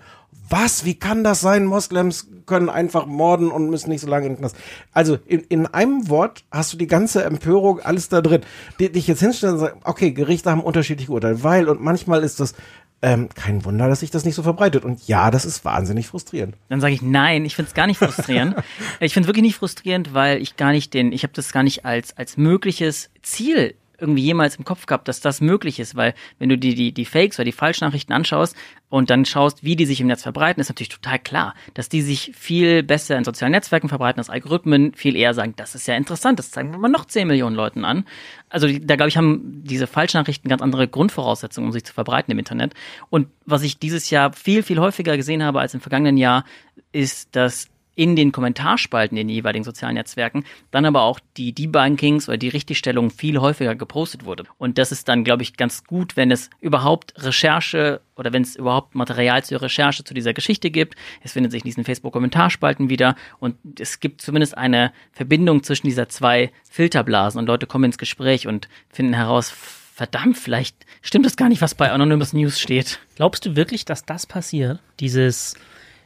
was, 0.50 0.84
wie 0.84 0.94
kann 0.94 1.22
das 1.22 1.40
sein? 1.40 1.64
Moslems 1.64 2.28
können 2.46 2.68
einfach 2.68 3.06
morden 3.06 3.52
und 3.52 3.70
müssen 3.70 3.90
nicht 3.90 4.00
so 4.00 4.08
lange 4.08 4.26
in 4.26 4.32
den 4.32 4.38
Knast. 4.40 4.56
Also 4.92 5.18
in, 5.26 5.40
in 5.48 5.66
einem 5.66 6.08
Wort 6.08 6.44
hast 6.50 6.72
du 6.72 6.76
die 6.76 6.88
ganze 6.88 7.22
Empörung, 7.22 7.80
alles 7.80 8.08
da 8.08 8.20
drin. 8.20 8.42
Die, 8.80 8.90
dich 8.90 9.06
jetzt 9.06 9.20
hinstellen 9.20 9.54
und 9.54 9.60
sagen, 9.60 9.80
okay, 9.84 10.10
Gerichte 10.10 10.50
haben 10.50 10.62
unterschiedliche 10.62 11.12
Urteile, 11.12 11.44
weil 11.44 11.68
und 11.68 11.80
manchmal 11.80 12.24
ist 12.24 12.40
das 12.40 12.54
ähm, 13.02 13.28
kein 13.34 13.64
Wunder, 13.64 13.88
dass 13.88 14.00
sich 14.00 14.10
das 14.10 14.24
nicht 14.24 14.34
so 14.34 14.42
verbreitet. 14.42 14.84
Und 14.84 15.06
ja, 15.06 15.30
das 15.30 15.44
ist 15.44 15.64
wahnsinnig 15.64 16.08
frustrierend. 16.08 16.56
Dann 16.68 16.80
sage 16.80 16.94
ich 16.94 17.02
nein, 17.02 17.44
ich 17.44 17.54
finde 17.54 17.68
es 17.68 17.74
gar 17.74 17.86
nicht 17.86 17.98
frustrierend. 17.98 18.56
ich 19.00 19.14
finde 19.14 19.26
es 19.26 19.28
wirklich 19.28 19.44
nicht 19.44 19.56
frustrierend, 19.56 20.12
weil 20.12 20.42
ich 20.42 20.56
gar 20.56 20.72
nicht 20.72 20.92
den, 20.92 21.12
ich 21.12 21.22
habe 21.22 21.32
das 21.32 21.52
gar 21.52 21.62
nicht 21.62 21.84
als 21.84 22.16
als 22.16 22.36
mögliches 22.36 23.10
Ziel 23.22 23.74
irgendwie 24.00 24.22
jemals 24.22 24.56
im 24.56 24.64
Kopf 24.64 24.86
gehabt, 24.86 25.08
dass 25.08 25.20
das 25.20 25.40
möglich 25.40 25.78
ist, 25.78 25.94
weil 25.94 26.14
wenn 26.38 26.48
du 26.48 26.58
die, 26.58 26.74
die, 26.74 26.92
die 26.92 27.04
Fakes 27.04 27.38
oder 27.38 27.44
die 27.44 27.52
Falschnachrichten 27.52 28.14
anschaust 28.14 28.56
und 28.88 29.10
dann 29.10 29.24
schaust, 29.24 29.62
wie 29.62 29.76
die 29.76 29.86
sich 29.86 30.00
im 30.00 30.06
Netz 30.06 30.22
verbreiten, 30.22 30.60
ist 30.60 30.68
natürlich 30.68 30.88
total 30.88 31.18
klar, 31.18 31.54
dass 31.74 31.88
die 31.88 32.02
sich 32.02 32.32
viel 32.36 32.82
besser 32.82 33.16
in 33.16 33.24
sozialen 33.24 33.52
Netzwerken 33.52 33.88
verbreiten, 33.88 34.18
dass 34.18 34.30
Algorithmen 34.30 34.94
viel 34.94 35.16
eher 35.16 35.34
sagen, 35.34 35.54
das 35.56 35.74
ist 35.74 35.86
ja 35.86 35.94
interessant, 35.94 36.38
das 36.38 36.50
zeigen 36.50 36.72
wir 36.72 36.78
mal 36.78 36.88
noch 36.88 37.04
10 37.04 37.28
Millionen 37.28 37.56
Leuten 37.56 37.84
an. 37.84 38.04
Also 38.48 38.66
da 38.66 38.96
glaube 38.96 39.08
ich, 39.08 39.16
haben 39.16 39.62
diese 39.64 39.86
Falschnachrichten 39.86 40.48
ganz 40.48 40.62
andere 40.62 40.88
Grundvoraussetzungen, 40.88 41.68
um 41.68 41.72
sich 41.72 41.84
zu 41.84 41.92
verbreiten 41.92 42.32
im 42.32 42.38
Internet. 42.38 42.74
Und 43.10 43.28
was 43.46 43.62
ich 43.62 43.78
dieses 43.78 44.10
Jahr 44.10 44.32
viel, 44.32 44.62
viel 44.62 44.80
häufiger 44.80 45.16
gesehen 45.16 45.42
habe 45.42 45.60
als 45.60 45.74
im 45.74 45.80
vergangenen 45.80 46.16
Jahr, 46.16 46.44
ist, 46.92 47.36
dass 47.36 47.68
in 48.00 48.16
den 48.16 48.32
Kommentarspalten 48.32 49.18
in 49.18 49.28
den 49.28 49.34
jeweiligen 49.34 49.62
sozialen 49.62 49.92
Netzwerken 49.92 50.44
dann 50.70 50.86
aber 50.86 51.02
auch 51.02 51.20
die 51.36 51.52
Debunkings 51.52 52.30
oder 52.30 52.38
die 52.38 52.48
Richtigstellung 52.48 53.10
viel 53.10 53.38
häufiger 53.38 53.74
gepostet 53.74 54.24
wurde. 54.24 54.44
Und 54.56 54.78
das 54.78 54.90
ist 54.90 55.06
dann, 55.06 55.22
glaube 55.22 55.42
ich, 55.42 55.58
ganz 55.58 55.84
gut, 55.84 56.16
wenn 56.16 56.30
es 56.30 56.48
überhaupt 56.62 57.12
Recherche 57.22 58.00
oder 58.16 58.32
wenn 58.32 58.40
es 58.40 58.56
überhaupt 58.56 58.94
Material 58.94 59.44
zur 59.44 59.60
Recherche 59.60 60.02
zu 60.02 60.14
dieser 60.14 60.32
Geschichte 60.32 60.70
gibt. 60.70 60.94
Es 61.22 61.32
findet 61.32 61.52
sich 61.52 61.60
in 61.60 61.66
diesen 61.66 61.84
Facebook-Kommentarspalten 61.84 62.88
wieder 62.88 63.16
und 63.38 63.56
es 63.78 64.00
gibt 64.00 64.22
zumindest 64.22 64.56
eine 64.56 64.94
Verbindung 65.12 65.62
zwischen 65.62 65.86
dieser 65.86 66.08
zwei 66.08 66.52
Filterblasen 66.70 67.38
und 67.38 67.48
Leute 67.48 67.66
kommen 67.66 67.84
ins 67.84 67.98
Gespräch 67.98 68.46
und 68.46 68.70
finden 68.88 69.12
heraus, 69.12 69.50
verdammt, 69.94 70.38
vielleicht 70.38 70.86
stimmt 71.02 71.26
es 71.26 71.36
gar 71.36 71.50
nicht, 71.50 71.60
was 71.60 71.74
bei 71.74 71.92
Anonymous 71.92 72.32
News 72.32 72.58
steht. 72.58 72.98
Glaubst 73.16 73.44
du 73.44 73.56
wirklich, 73.56 73.84
dass 73.84 74.06
das 74.06 74.24
passiert? 74.24 74.80
Dieses, 75.00 75.54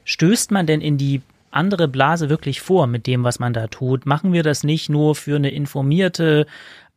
Stößt 0.04 0.50
man 0.50 0.66
denn 0.66 0.80
in 0.80 0.98
die 0.98 1.22
andere 1.54 1.88
Blase 1.88 2.28
wirklich 2.28 2.60
vor 2.60 2.86
mit 2.86 3.06
dem, 3.06 3.24
was 3.24 3.38
man 3.38 3.52
da 3.52 3.66
tut? 3.66 4.06
Machen 4.06 4.32
wir 4.32 4.42
das 4.42 4.64
nicht 4.64 4.88
nur 4.88 5.14
für 5.14 5.36
eine 5.36 5.50
informierte, 5.50 6.46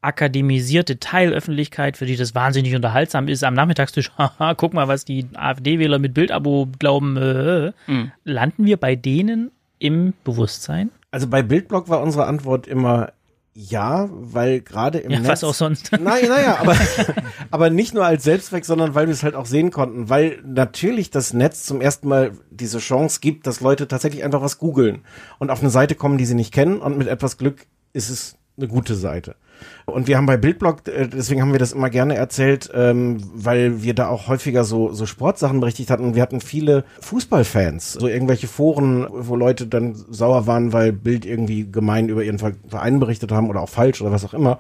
akademisierte 0.02 1.00
Teilöffentlichkeit, 1.00 1.98
für 1.98 2.06
die 2.06 2.16
das 2.16 2.36
wahnsinnig 2.36 2.76
unterhaltsam 2.76 3.28
ist, 3.28 3.44
am 3.44 3.54
Nachmittagstisch, 3.54 4.12
haha, 4.18 4.54
guck 4.56 4.74
mal, 4.74 4.88
was 4.88 5.06
die 5.06 5.26
AfD-Wähler 5.34 6.00
mit 6.00 6.14
Bildabo 6.14 6.68
glauben, 6.80 7.18
äh, 7.18 7.72
mhm. 7.88 8.12
landen 8.24 8.66
wir 8.66 8.78
bei 8.78 8.96
denen 8.96 9.52
im 9.80 10.14
Bewusstsein? 10.24 10.92
Also 11.12 11.28
bei 11.28 11.42
Bildblock 11.42 11.90
war 11.90 12.02
unsere 12.02 12.26
Antwort 12.26 12.68
immer 12.68 13.12
ja, 13.60 14.08
weil 14.12 14.62
gerade 14.62 15.00
im 15.00 15.10
ja, 15.10 15.20
Netz. 15.20 15.30
Was 15.30 15.44
auch 15.44 15.54
sonst. 15.56 15.92
Naja, 16.00 16.30
naja, 16.30 16.58
aber, 16.60 16.76
aber 17.50 17.72
nicht 17.72 17.92
nur 17.92 18.06
als 18.06 18.24
Selbstzweck, 18.24 18.64
sondern 18.64 18.94
weil 18.94 19.08
wir 19.08 19.14
es 19.14 19.24
halt 19.24 19.34
auch 19.34 19.48
sehen 19.48 19.72
konnten, 19.72 20.10
weil 20.10 20.40
natürlich 20.46 21.10
das 21.10 21.34
Netz 21.34 21.64
zum 21.64 21.82
ersten 21.82 22.08
Mal 22.08 22.34
diese 22.52 22.78
Chance 22.78 23.20
gibt, 23.20 23.48
dass 23.48 23.60
Leute 23.60 23.88
tatsächlich 23.88 24.24
einfach 24.24 24.44
was 24.44 24.60
googeln 24.60 25.02
und 25.40 25.50
auf 25.50 25.62
eine 25.62 25.72
Seite 25.72 25.96
kommen, 25.96 26.20
die 26.20 26.26
sie 26.28 26.36
nicht 26.36 26.54
kennen 26.54 26.78
und 26.78 27.00
mit 27.00 27.08
etwas 27.08 27.40
Glück 27.40 27.66
ist 27.94 28.12
es 28.12 28.38
eine 28.58 28.68
gute 28.68 28.94
Seite. 28.94 29.36
Und 29.86 30.08
wir 30.08 30.18
haben 30.18 30.26
bei 30.26 30.38
Bildblog, 30.38 30.88
äh, 30.88 31.08
deswegen 31.08 31.42
haben 31.42 31.54
wir 31.54 31.60
das 31.60 31.72
immer 31.72 31.90
gerne 31.90 32.16
erzählt, 32.16 32.70
ähm, 32.74 33.18
weil 33.34 33.84
wir 33.84 33.94
da 33.94 34.10
auch 34.10 34.28
häufiger 34.28 34.64
so, 34.64 34.92
so 34.92 35.06
Sportsachen 35.06 35.60
berichtet 35.60 35.90
hatten. 35.90 36.16
Wir 36.16 36.22
hatten 36.22 36.42
viele 36.42 36.84
Fußballfans, 37.02 37.94
so 37.94 38.08
irgendwelche 38.08 38.48
Foren, 38.48 39.08
wo 39.10 39.36
Leute 39.36 39.68
dann 39.68 39.96
sauer 40.10 40.46
waren, 40.48 40.74
weil 40.74 40.92
Bild 40.92 41.26
irgendwie 41.26 41.72
gemein 41.72 42.10
über 42.10 42.24
ihren 42.24 42.40
Verein 42.40 43.00
berichtet 43.00 43.32
haben 43.32 43.50
oder 43.50 43.62
auch 43.62 43.70
falsch 43.70 44.02
oder 44.02 44.12
was 44.12 44.26
auch 44.26 44.34
immer 44.34 44.60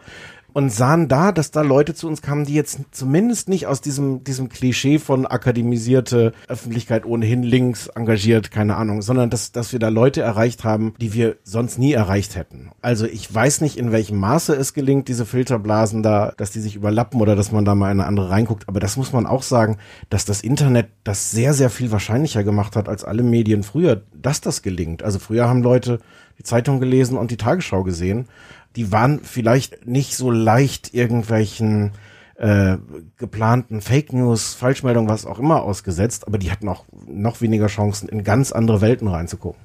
und 0.58 0.72
sahen 0.72 1.08
da, 1.08 1.32
dass 1.32 1.52
da 1.52 1.62
Leute 1.62 1.93
zu 1.93 2.08
uns 2.08 2.24
kamen, 2.24 2.43
die 2.43 2.56
jetzt 2.56 2.80
zumindest 2.89 3.48
nicht 3.48 3.67
aus 3.67 3.80
diesem, 3.80 4.24
diesem 4.24 4.50
Klischee 4.50 4.98
von 4.98 5.28
akademisierte 5.28 6.34
Öffentlichkeit 6.48 7.06
ohnehin 7.06 7.43
links 7.43 7.89
engagiert, 7.89 8.50
keine 8.50 8.76
Ahnung, 8.76 9.04
sondern 9.04 9.30
dass, 9.30 9.52
dass 9.52 9.72
wir 9.72 9.78
da 9.78 9.89
Leute 9.89 10.22
erreicht 10.22 10.63
haben, 10.63 10.96
die 11.00 11.13
wir 11.13 11.36
sonst 11.43 11.78
nie 11.78 11.93
erreicht 11.93 12.36
hätten. 12.36 12.72
Also 12.82 13.06
ich 13.06 13.32
weiß 13.32 13.62
nicht, 13.62 13.78
in 13.78 13.91
welchem 13.91 14.17
Maße 14.17 14.56
es 14.56 14.74
gelingt, 14.74 15.10
diese 15.10 15.28
Filterblasen 15.28 16.02
da, 16.02 16.34
dass 16.38 16.50
die 16.50 16.62
sich 16.62 16.76
überlappen 16.76 17.22
oder 17.22 17.36
dass 17.36 17.52
man 17.52 17.63
da 17.63 17.76
mal 17.76 17.91
in 17.91 18.00
eine 18.00 18.08
andere 18.08 18.32
reinguckt. 18.32 18.67
Aber 18.67 18.80
das 18.80 18.98
muss 18.98 19.13
man 19.13 19.28
auch 19.28 19.43
sagen, 19.43 19.78
dass 20.10 20.26
das 20.26 20.41
Internet 20.41 20.88
das 21.04 21.30
sehr, 21.30 21.54
sehr 21.54 21.70
viel 21.70 21.91
wahrscheinlicher 21.91 22.43
gemacht 22.43 22.76
hat 22.76 22.89
als 22.89 23.04
alle 23.04 23.22
Medien 23.22 23.62
früher, 23.62 24.02
dass 24.12 24.41
das 24.41 24.63
gelingt. 24.63 25.04
Also 25.04 25.20
früher 25.20 25.48
haben 25.48 25.62
Leute 25.62 26.00
die 26.39 26.43
Zeitung 26.43 26.80
gelesen 26.80 27.15
und 27.15 27.30
die 27.30 27.38
Tagesschau 27.38 27.84
gesehen 27.84 28.28
die 28.77 28.91
waren 28.91 29.19
vielleicht 29.23 29.87
nicht 29.87 30.15
so 30.15 30.31
leicht 30.31 30.93
irgendwelchen 30.93 31.91
äh, 32.35 32.77
geplanten 33.17 33.81
Fake 33.81 34.13
News, 34.13 34.53
Falschmeldungen, 34.53 35.09
was 35.09 35.25
auch 35.25 35.39
immer 35.39 35.63
ausgesetzt, 35.63 36.27
aber 36.27 36.37
die 36.37 36.51
hatten 36.51 36.69
auch 36.69 36.85
noch 37.07 37.41
weniger 37.41 37.67
Chancen, 37.67 38.07
in 38.07 38.23
ganz 38.23 38.51
andere 38.51 38.79
Welten 38.79 39.07
reinzugucken. 39.07 39.59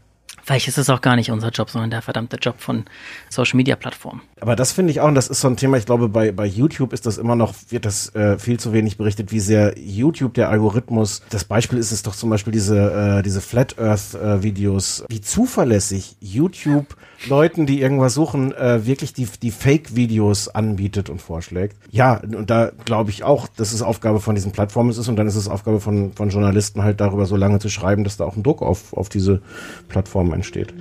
Vielleicht 0.44 0.66
ist 0.66 0.79
es 0.79 0.90
auch 0.90 1.01
gar 1.01 1.14
nicht 1.14 1.31
unser 1.31 1.51
Job, 1.51 1.70
sondern 1.70 1.90
der 1.90 2.03
verdammte 2.03 2.37
Job 2.37 2.57
von 2.59 2.85
Social 3.29 3.57
Media 3.57 3.77
Plattformen. 3.77 4.22
Aber 4.40 4.57
das 4.57 4.72
finde 4.72 4.90
ich 4.90 5.01
auch, 5.01 5.07
und 5.07 5.14
das 5.14 5.29
ist 5.29 5.40
so 5.40 5.48
ein 5.48 5.57
Thema, 5.57 5.77
ich 5.77 5.87
glaube, 5.87 6.09
bei, 6.09 6.33
bei 6.33 6.46
YouTube 6.46 6.92
ist 6.92 7.07
das 7.07 7.18
immer 7.18 7.37
noch, 7.37 7.55
wird 7.68 7.85
das 7.85 8.12
äh, 8.14 8.38
viel 8.38 8.59
zu 8.59 8.72
wenig 8.72 8.96
berichtet, 8.96 9.31
wie 9.31 9.38
sehr 9.38 9.79
YouTube, 9.79 10.35
der 10.35 10.48
Algorithmus, 10.48 11.22
das 11.31 11.44
Beispiel 11.44 11.79
ist 11.79 11.92
es 11.92 12.03
doch 12.03 12.16
zum 12.16 12.31
Beispiel 12.31 12.53
diese, 12.53 13.18
äh, 13.18 13.22
diese 13.22 13.40
Flat 13.40 13.79
Earth 13.79 14.14
äh, 14.14 14.42
Videos, 14.42 15.05
wie 15.09 15.20
zuverlässig 15.20 16.16
YouTube 16.18 16.96
Leuten, 17.27 17.67
die 17.67 17.81
irgendwas 17.81 18.15
suchen, 18.15 18.53
äh, 18.53 18.87
wirklich 18.87 19.13
die, 19.13 19.29
die 19.41 19.51
Fake-Videos 19.51 20.49
anbietet 20.49 21.11
und 21.11 21.21
vorschlägt. 21.21 21.77
Ja, 21.91 22.21
und 22.21 22.51
da 22.51 22.73
glaube 22.85 23.11
ich 23.11 23.25
auch, 23.25 23.49
dass 23.49 23.73
es 23.73 23.83
Aufgabe 23.83 24.21
von 24.21 24.35
diesen 24.35 24.53
Plattformen 24.53 24.91
ist 24.91 25.09
und 25.09 25.17
dann 25.17 25.27
ist 25.27 25.37
es 25.37 25.49
Aufgabe 25.49 25.81
von, 25.81 26.13
von 26.13 26.31
Journalisten 26.31 26.83
halt 26.83 27.01
darüber 27.01 27.27
so 27.27 27.37
lange 27.37 27.59
zu 27.59 27.69
schreiben, 27.69 28.05
dass 28.05 28.17
da 28.17 28.25
auch 28.25 28.37
ein 28.37 28.43
Druck 28.43 28.63
auf, 28.63 28.93
auf 28.93 29.09
diese 29.09 29.43
Plattformen 29.89 30.33
entsteht. 30.33 30.73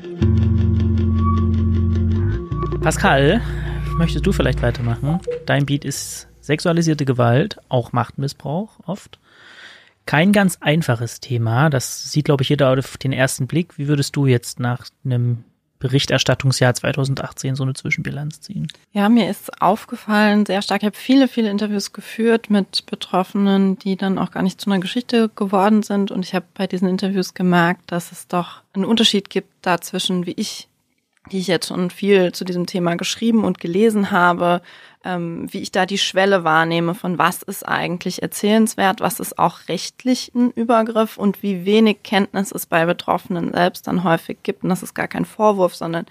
Pascal, 2.82 3.42
möchtest 3.98 4.26
du 4.26 4.32
vielleicht 4.32 4.62
weitermachen? 4.62 5.20
Dein 5.46 5.66
Beat 5.66 5.86
ist 5.86 6.28
sexualisierte 6.42 7.06
Gewalt, 7.06 7.60
auch 7.70 7.94
Machtmissbrauch 7.94 8.80
oft. 8.86 9.20
Kein 10.08 10.32
ganz 10.32 10.58
einfaches 10.62 11.20
Thema. 11.20 11.70
Das 11.70 12.12
sieht, 12.12 12.26
glaube 12.26 12.42
ich, 12.44 12.50
jeder 12.50 12.72
auf 12.72 12.98
den 12.98 13.14
ersten 13.14 13.46
Blick. 13.46 13.78
Wie 13.78 13.88
würdest 13.88 14.16
du 14.16 14.26
jetzt 14.26 14.60
nach 14.60 14.88
einem 15.06 15.44
Berichterstattungsjahr 15.82 16.74
2018 16.74 17.56
so 17.56 17.64
eine 17.64 17.74
Zwischenbilanz 17.74 18.40
ziehen? 18.40 18.72
Ja, 18.94 19.10
mir 19.10 19.30
ist 19.30 19.62
aufgefallen, 19.62 20.46
sehr 20.46 20.62
stark. 20.62 20.84
Ich 20.84 20.86
habe 20.86 20.98
viele, 20.98 21.28
viele 21.28 21.50
Interviews 21.50 21.92
geführt 21.92 22.50
mit 22.50 22.86
Betroffenen, 22.86 23.78
die 23.78 23.98
dann 23.98 24.18
auch 24.18 24.32
gar 24.32 24.44
nicht 24.44 24.62
zu 24.62 24.70
einer 24.70 24.80
Geschichte 24.80 25.30
geworden 25.36 25.84
sind. 25.84 26.12
Und 26.12 26.24
ich 26.24 26.34
habe 26.34 26.46
bei 26.54 26.68
diesen 26.68 26.88
Interviews 26.88 27.34
gemerkt, 27.34 27.92
dass 27.92 28.14
es 28.14 28.28
doch 28.28 28.62
einen 28.74 28.86
Unterschied 28.86 29.30
gibt 29.30 29.50
dazwischen, 29.62 30.26
wie 30.26 30.34
ich 30.34 30.70
die 31.32 31.40
ich 31.40 31.48
jetzt 31.48 31.68
schon 31.68 31.92
viel 31.92 32.32
zu 32.32 32.44
diesem 32.44 32.66
Thema 32.66 32.96
geschrieben 32.96 33.44
und 33.44 33.60
gelesen 33.60 34.12
habe, 34.12 34.62
ähm, 35.04 35.52
wie 35.52 35.62
ich 35.62 35.72
da 35.72 35.86
die 35.86 35.98
Schwelle 35.98 36.44
wahrnehme 36.44 36.96
von 36.96 37.18
was 37.18 37.42
ist 37.42 37.68
eigentlich 37.68 38.22
erzählenswert, 38.22 39.00
was 39.00 39.20
ist 39.20 39.40
auch 39.40 39.68
rechtlich 39.68 40.32
ein 40.36 40.52
Übergriff 40.52 41.18
und 41.18 41.42
wie 41.44 41.66
wenig 41.66 42.04
Kenntnis 42.04 42.52
es 42.52 42.66
bei 42.66 42.86
Betroffenen 42.86 43.52
selbst 43.54 43.88
dann 43.88 44.04
häufig 44.04 44.40
gibt. 44.44 44.64
Und 44.64 44.70
das 44.70 44.84
ist 44.84 44.94
gar 44.94 45.08
kein 45.08 45.26
Vorwurf, 45.26 45.76
sondern 45.76 46.06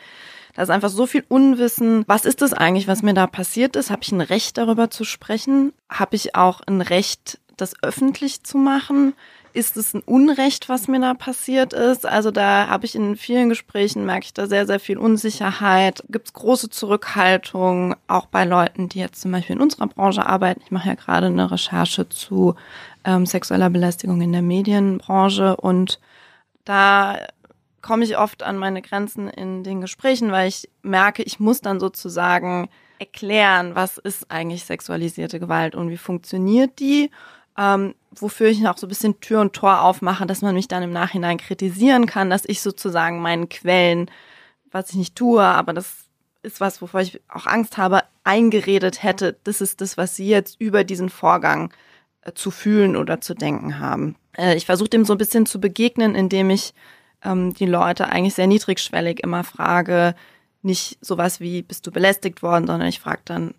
da 0.54 0.62
ist 0.62 0.70
einfach 0.70 0.88
so 0.88 1.06
viel 1.06 1.24
Unwissen. 1.28 2.04
Was 2.06 2.24
ist 2.24 2.42
das 2.42 2.52
eigentlich, 2.52 2.88
was 2.88 3.02
mir 3.02 3.14
da 3.14 3.26
passiert 3.26 3.76
ist? 3.76 3.90
Habe 3.90 4.02
ich 4.02 4.12
ein 4.12 4.20
Recht 4.20 4.58
darüber 4.58 4.90
zu 4.90 5.04
sprechen? 5.04 5.72
Habe 5.88 6.16
ich 6.16 6.34
auch 6.34 6.60
ein 6.60 6.80
Recht, 6.80 7.38
das 7.56 7.74
öffentlich 7.82 8.42
zu 8.42 8.58
machen? 8.58 9.14
Ist 9.52 9.76
es 9.76 9.94
ein 9.94 10.02
Unrecht, 10.04 10.68
was 10.68 10.88
mir 10.88 11.00
da 11.00 11.14
passiert 11.14 11.72
ist? 11.72 12.06
Also 12.06 12.30
da 12.30 12.68
habe 12.68 12.86
ich 12.86 12.94
in 12.94 13.16
vielen 13.16 13.48
Gesprächen, 13.48 14.06
merke 14.06 14.26
ich 14.26 14.34
da 14.34 14.46
sehr, 14.46 14.66
sehr 14.66 14.80
viel 14.80 14.98
Unsicherheit. 14.98 16.02
Gibt 16.08 16.28
es 16.28 16.32
große 16.32 16.70
Zurückhaltung, 16.70 17.94
auch 18.06 18.26
bei 18.26 18.44
Leuten, 18.44 18.88
die 18.88 18.98
jetzt 19.00 19.20
zum 19.20 19.32
Beispiel 19.32 19.56
in 19.56 19.62
unserer 19.62 19.86
Branche 19.86 20.26
arbeiten. 20.26 20.62
Ich 20.64 20.70
mache 20.70 20.88
ja 20.88 20.94
gerade 20.94 21.26
eine 21.26 21.50
Recherche 21.50 22.08
zu 22.08 22.54
ähm, 23.04 23.26
sexueller 23.26 23.70
Belästigung 23.70 24.20
in 24.20 24.32
der 24.32 24.42
Medienbranche 24.42 25.56
und 25.56 26.00
da 26.64 27.18
komme 27.82 28.04
ich 28.04 28.18
oft 28.18 28.42
an 28.42 28.58
meine 28.58 28.82
Grenzen 28.82 29.28
in 29.28 29.64
den 29.64 29.80
Gesprächen, 29.80 30.32
weil 30.32 30.48
ich 30.48 30.68
merke, 30.82 31.22
ich 31.22 31.40
muss 31.40 31.60
dann 31.60 31.80
sozusagen 31.80 32.68
erklären, 32.98 33.74
was 33.74 33.98
ist 33.98 34.30
eigentlich 34.30 34.64
sexualisierte 34.64 35.40
Gewalt 35.40 35.74
und 35.74 35.88
wie 35.88 35.96
funktioniert 35.96 36.78
die 36.78 37.10
ähm, 37.58 37.94
wofür 38.10 38.48
ich 38.48 38.66
auch 38.66 38.76
so 38.76 38.86
ein 38.86 38.88
bisschen 38.88 39.20
Tür 39.20 39.40
und 39.40 39.52
Tor 39.52 39.82
aufmache, 39.82 40.26
dass 40.26 40.42
man 40.42 40.54
mich 40.54 40.68
dann 40.68 40.82
im 40.82 40.92
Nachhinein 40.92 41.38
kritisieren 41.38 42.06
kann, 42.06 42.30
dass 42.30 42.44
ich 42.44 42.60
sozusagen 42.60 43.20
meinen 43.20 43.48
Quellen, 43.48 44.10
was 44.70 44.90
ich 44.90 44.96
nicht 44.96 45.16
tue, 45.16 45.42
aber 45.42 45.72
das 45.72 46.04
ist 46.42 46.60
was, 46.60 46.80
wovor 46.80 47.00
ich 47.00 47.20
auch 47.28 47.46
Angst 47.46 47.76
habe, 47.76 48.02
eingeredet 48.24 49.02
hätte, 49.02 49.36
das 49.44 49.60
ist 49.60 49.80
das, 49.80 49.96
was 49.96 50.16
sie 50.16 50.28
jetzt 50.28 50.60
über 50.60 50.84
diesen 50.84 51.08
Vorgang 51.08 51.72
äh, 52.22 52.32
zu 52.32 52.50
fühlen 52.50 52.96
oder 52.96 53.20
zu 53.20 53.34
denken 53.34 53.78
haben. 53.78 54.16
Äh, 54.36 54.56
ich 54.56 54.66
versuche 54.66 54.88
dem 54.88 55.04
so 55.04 55.14
ein 55.14 55.18
bisschen 55.18 55.46
zu 55.46 55.60
begegnen, 55.60 56.14
indem 56.14 56.50
ich 56.50 56.74
ähm, 57.24 57.54
die 57.54 57.66
Leute 57.66 58.08
eigentlich 58.08 58.34
sehr 58.34 58.46
niedrigschwellig 58.46 59.20
immer 59.22 59.44
frage, 59.44 60.14
nicht 60.62 60.98
sowas 61.00 61.40
wie, 61.40 61.62
bist 61.62 61.86
du 61.86 61.90
belästigt 61.90 62.42
worden, 62.42 62.66
sondern 62.66 62.88
ich 62.88 63.00
frage 63.00 63.22
dann, 63.24 63.54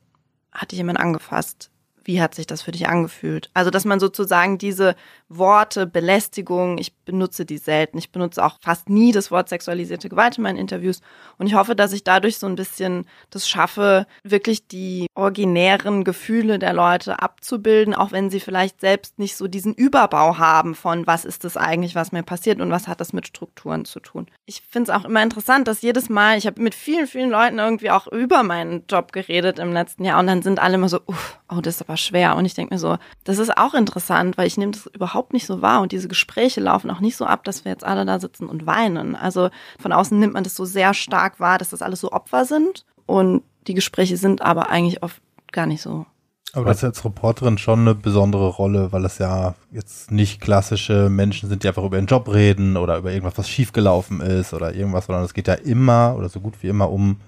hat 0.51 0.71
dich 0.71 0.77
jemand 0.77 0.99
angefasst? 0.99 1.69
Wie 2.03 2.21
hat 2.21 2.35
sich 2.35 2.47
das 2.47 2.61
für 2.61 2.71
dich 2.71 2.87
angefühlt? 2.87 3.49
Also, 3.53 3.69
dass 3.69 3.85
man 3.85 3.99
sozusagen 3.99 4.57
diese 4.57 4.95
Worte 5.29 5.87
Belästigung, 5.87 6.77
ich 6.77 6.93
benutze 7.05 7.45
die 7.45 7.57
selten. 7.57 7.97
Ich 7.97 8.11
benutze 8.11 8.43
auch 8.43 8.57
fast 8.61 8.89
nie 8.89 9.11
das 9.11 9.31
Wort 9.31 9.49
sexualisierte 9.49 10.09
Gewalt 10.09 10.37
in 10.37 10.43
meinen 10.43 10.57
Interviews. 10.57 11.01
Und 11.37 11.47
ich 11.47 11.55
hoffe, 11.55 11.75
dass 11.75 11.93
ich 11.93 12.03
dadurch 12.03 12.37
so 12.37 12.47
ein 12.47 12.55
bisschen 12.55 13.05
das 13.29 13.47
schaffe, 13.47 14.07
wirklich 14.23 14.67
die 14.67 15.07
originären 15.15 16.03
Gefühle 16.03 16.59
der 16.59 16.73
Leute 16.73 17.21
abzubilden, 17.21 17.93
auch 17.93 18.11
wenn 18.11 18.29
sie 18.29 18.39
vielleicht 18.39 18.81
selbst 18.81 19.19
nicht 19.19 19.37
so 19.37 19.47
diesen 19.47 19.73
Überbau 19.73 20.37
haben 20.37 20.75
von, 20.75 21.07
was 21.07 21.25
ist 21.25 21.43
das 21.43 21.57
eigentlich, 21.57 21.95
was 21.95 22.11
mir 22.11 22.23
passiert 22.23 22.59
und 22.59 22.71
was 22.71 22.87
hat 22.87 22.99
das 22.99 23.13
mit 23.13 23.27
Strukturen 23.27 23.85
zu 23.85 23.99
tun. 23.99 24.27
Ich 24.45 24.61
finde 24.69 24.91
es 24.91 24.97
auch 24.97 25.05
immer 25.05 25.23
interessant, 25.23 25.67
dass 25.67 25.81
jedes 25.81 26.09
Mal, 26.09 26.37
ich 26.37 26.47
habe 26.47 26.61
mit 26.61 26.75
vielen, 26.75 27.07
vielen 27.07 27.29
Leuten 27.29 27.59
irgendwie 27.59 27.91
auch 27.91 28.07
über 28.07 28.43
meinen 28.43 28.83
Job 28.89 29.11
geredet 29.11 29.59
im 29.59 29.71
letzten 29.71 30.03
Jahr 30.03 30.19
und 30.19 30.27
dann 30.27 30.41
sind 30.41 30.59
alle 30.59 30.75
immer 30.75 30.89
so, 30.89 30.99
uff, 31.05 31.39
oh, 31.49 31.61
das 31.61 31.75
ist 31.75 31.81
aber 31.81 31.97
schwer. 32.01 32.35
Und 32.35 32.45
ich 32.45 32.53
denke 32.53 32.73
mir 32.73 32.79
so, 32.79 32.97
das 33.23 33.37
ist 33.37 33.57
auch 33.57 33.73
interessant, 33.73 34.37
weil 34.37 34.47
ich 34.47 34.57
nehme 34.57 34.71
das 34.71 34.87
überhaupt 34.87 35.33
nicht 35.33 35.45
so 35.45 35.61
wahr 35.61 35.81
und 35.81 35.91
diese 35.91 36.07
Gespräche 36.07 36.61
laufen 36.61 36.91
auch 36.91 36.99
nicht 36.99 37.17
so 37.17 37.25
ab, 37.25 37.43
dass 37.43 37.65
wir 37.65 37.71
jetzt 37.71 37.83
alle 37.83 38.05
da 38.05 38.19
sitzen 38.19 38.47
und 38.47 38.65
weinen. 38.65 39.15
Also 39.15 39.49
von 39.79 39.91
außen 39.91 40.19
nimmt 40.19 40.33
man 40.33 40.43
das 40.43 40.55
so 40.55 40.65
sehr 40.65 40.93
stark 40.93 41.39
wahr, 41.39 41.57
dass 41.57 41.69
das 41.69 41.81
alles 41.81 42.01
so 42.01 42.11
Opfer 42.11 42.45
sind 42.45 42.85
und 43.05 43.43
die 43.67 43.73
Gespräche 43.73 44.17
sind 44.17 44.41
aber 44.41 44.69
eigentlich 44.69 45.03
oft 45.03 45.21
gar 45.51 45.65
nicht 45.65 45.81
so. 45.81 46.05
Aber 46.53 46.65
das 46.65 46.77
ist 46.77 46.83
als 46.83 47.05
Reporterin 47.05 47.57
schon 47.57 47.81
eine 47.81 47.95
besondere 47.95 48.47
Rolle, 48.47 48.91
weil 48.91 49.05
es 49.05 49.19
ja 49.19 49.55
jetzt 49.71 50.11
nicht 50.11 50.41
klassische 50.41 51.09
Menschen 51.09 51.47
sind, 51.47 51.63
die 51.63 51.67
einfach 51.67 51.83
über 51.83 51.95
ihren 51.95 52.07
Job 52.07 52.27
reden 52.31 52.75
oder 52.75 52.97
über 52.97 53.11
irgendwas, 53.11 53.37
was 53.37 53.47
schiefgelaufen 53.47 54.19
ist 54.19 54.53
oder 54.53 54.73
irgendwas, 54.75 55.05
sondern 55.05 55.23
es 55.23 55.33
geht 55.33 55.47
ja 55.47 55.53
immer 55.53 56.15
oder 56.17 56.27
so 56.27 56.41
gut 56.41 56.55
wie 56.61 56.67
immer 56.67 56.91
um 56.91 57.21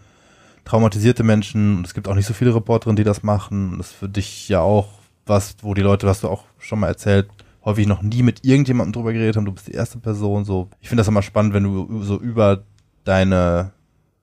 traumatisierte 0.65 1.23
Menschen 1.23 1.77
und 1.77 1.85
es 1.85 1.93
gibt 1.93 2.07
auch 2.07 2.15
nicht 2.15 2.25
so 2.25 2.33
viele 2.33 2.55
Reporterinnen, 2.55 2.95
die 2.95 3.03
das 3.03 3.23
machen. 3.23 3.71
Und 3.71 3.77
das 3.79 3.91
ist 3.91 3.95
für 3.95 4.09
dich 4.09 4.49
ja 4.49 4.61
auch 4.61 4.89
was, 5.25 5.55
wo 5.61 5.73
die 5.73 5.81
Leute, 5.81 6.07
was 6.07 6.21
du 6.21 6.29
auch 6.29 6.45
schon 6.57 6.79
mal 6.79 6.87
erzählt, 6.87 7.29
häufig 7.65 7.87
noch 7.87 8.01
nie 8.01 8.23
mit 8.23 8.45
irgendjemandem 8.45 8.93
drüber 8.93 9.13
geredet 9.13 9.37
haben. 9.37 9.45
Du 9.45 9.53
bist 9.53 9.67
die 9.67 9.73
erste 9.73 9.99
Person. 9.99 10.45
So, 10.45 10.69
ich 10.81 10.89
finde 10.89 11.01
das 11.01 11.07
immer 11.07 11.21
spannend, 11.21 11.53
wenn 11.53 11.63
du 11.63 12.03
so 12.03 12.19
über 12.19 12.63
deine 13.03 13.71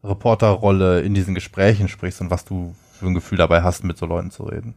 Reporterrolle 0.03 1.00
in 1.00 1.14
diesen 1.14 1.35
Gesprächen 1.35 1.88
sprichst 1.88 2.20
und 2.20 2.31
was 2.31 2.44
du 2.44 2.74
für 2.92 3.07
ein 3.07 3.14
Gefühl 3.14 3.38
dabei 3.38 3.62
hast, 3.62 3.85
mit 3.85 3.98
so 3.98 4.07
Leuten 4.07 4.31
zu 4.31 4.44
reden. 4.44 4.74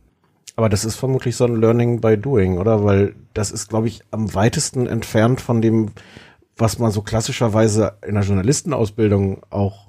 Aber 0.55 0.69
das 0.69 0.85
ist 0.85 0.95
vermutlich 0.95 1.35
so 1.35 1.45
ein 1.45 1.55
Learning 1.55 1.99
by 1.99 2.17
Doing, 2.17 2.57
oder? 2.57 2.83
Weil 2.83 3.15
das 3.33 3.51
ist, 3.51 3.69
glaube 3.69 3.87
ich, 3.87 4.01
am 4.11 4.33
weitesten 4.35 4.85
entfernt 4.85 5.41
von 5.41 5.61
dem, 5.61 5.91
was 6.57 6.77
man 6.77 6.91
so 6.91 7.01
klassischerweise 7.01 7.97
in 8.05 8.13
der 8.13 8.23
Journalistenausbildung 8.23 9.41
auch 9.49 9.87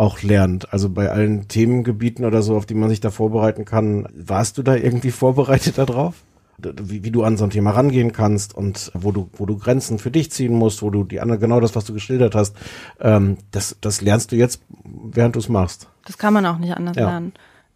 auch 0.00 0.22
lernt. 0.22 0.72
Also 0.72 0.88
bei 0.88 1.10
allen 1.10 1.46
Themengebieten 1.48 2.24
oder 2.24 2.42
so, 2.42 2.56
auf 2.56 2.66
die 2.66 2.74
man 2.74 2.88
sich 2.88 3.00
da 3.00 3.10
vorbereiten 3.10 3.64
kann. 3.64 4.08
Warst 4.14 4.58
du 4.58 4.62
da 4.62 4.74
irgendwie 4.74 5.10
vorbereitet 5.24 5.78
darauf? 5.78 6.14
Wie, 6.58 7.04
wie 7.04 7.10
du 7.10 7.22
an 7.22 7.38
so 7.38 7.44
ein 7.44 7.50
Thema 7.50 7.70
rangehen 7.70 8.12
kannst 8.12 8.54
und 8.54 8.90
wo 8.94 9.12
du, 9.12 9.30
wo 9.32 9.46
du 9.46 9.56
Grenzen 9.56 9.98
für 9.98 10.10
dich 10.10 10.30
ziehen 10.30 10.52
musst, 10.52 10.82
wo 10.82 10.90
du 10.90 11.04
die 11.04 11.20
anderen, 11.20 11.40
genau 11.40 11.58
das, 11.60 11.74
was 11.74 11.86
du 11.86 11.94
geschildert 11.94 12.34
hast, 12.34 12.54
ähm, 13.00 13.38
das, 13.50 13.76
das 13.80 14.02
lernst 14.02 14.32
du 14.32 14.36
jetzt, 14.36 14.60
während 14.84 15.36
du 15.36 15.38
es 15.38 15.48
machst. 15.48 15.88
Das 16.04 16.18
kann 16.18 16.34
man 16.34 16.44
auch 16.44 16.58
nicht 16.58 16.74
anders 16.76 16.96
Ja. 16.96 17.08
lernen. 17.08 17.32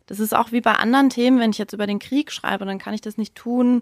Das 0.07 0.21
ist 0.21 0.37
auch 0.37 0.53
wie 0.53 0.61
bei 0.61 0.73
anderen 0.73 1.09
Themen, 1.09 1.41
wenn 1.41 1.51
ich 1.51 1.57
jetzt 1.57 1.73
über 1.73 1.87
den 1.87 1.99
Krieg 1.99 2.31
schreibe, 2.31 2.67
dann 2.67 2.79
kann 2.79 2.93
ich 2.93 3.01
das 3.01 3.17
nicht 3.17 3.35
tun, 3.35 3.81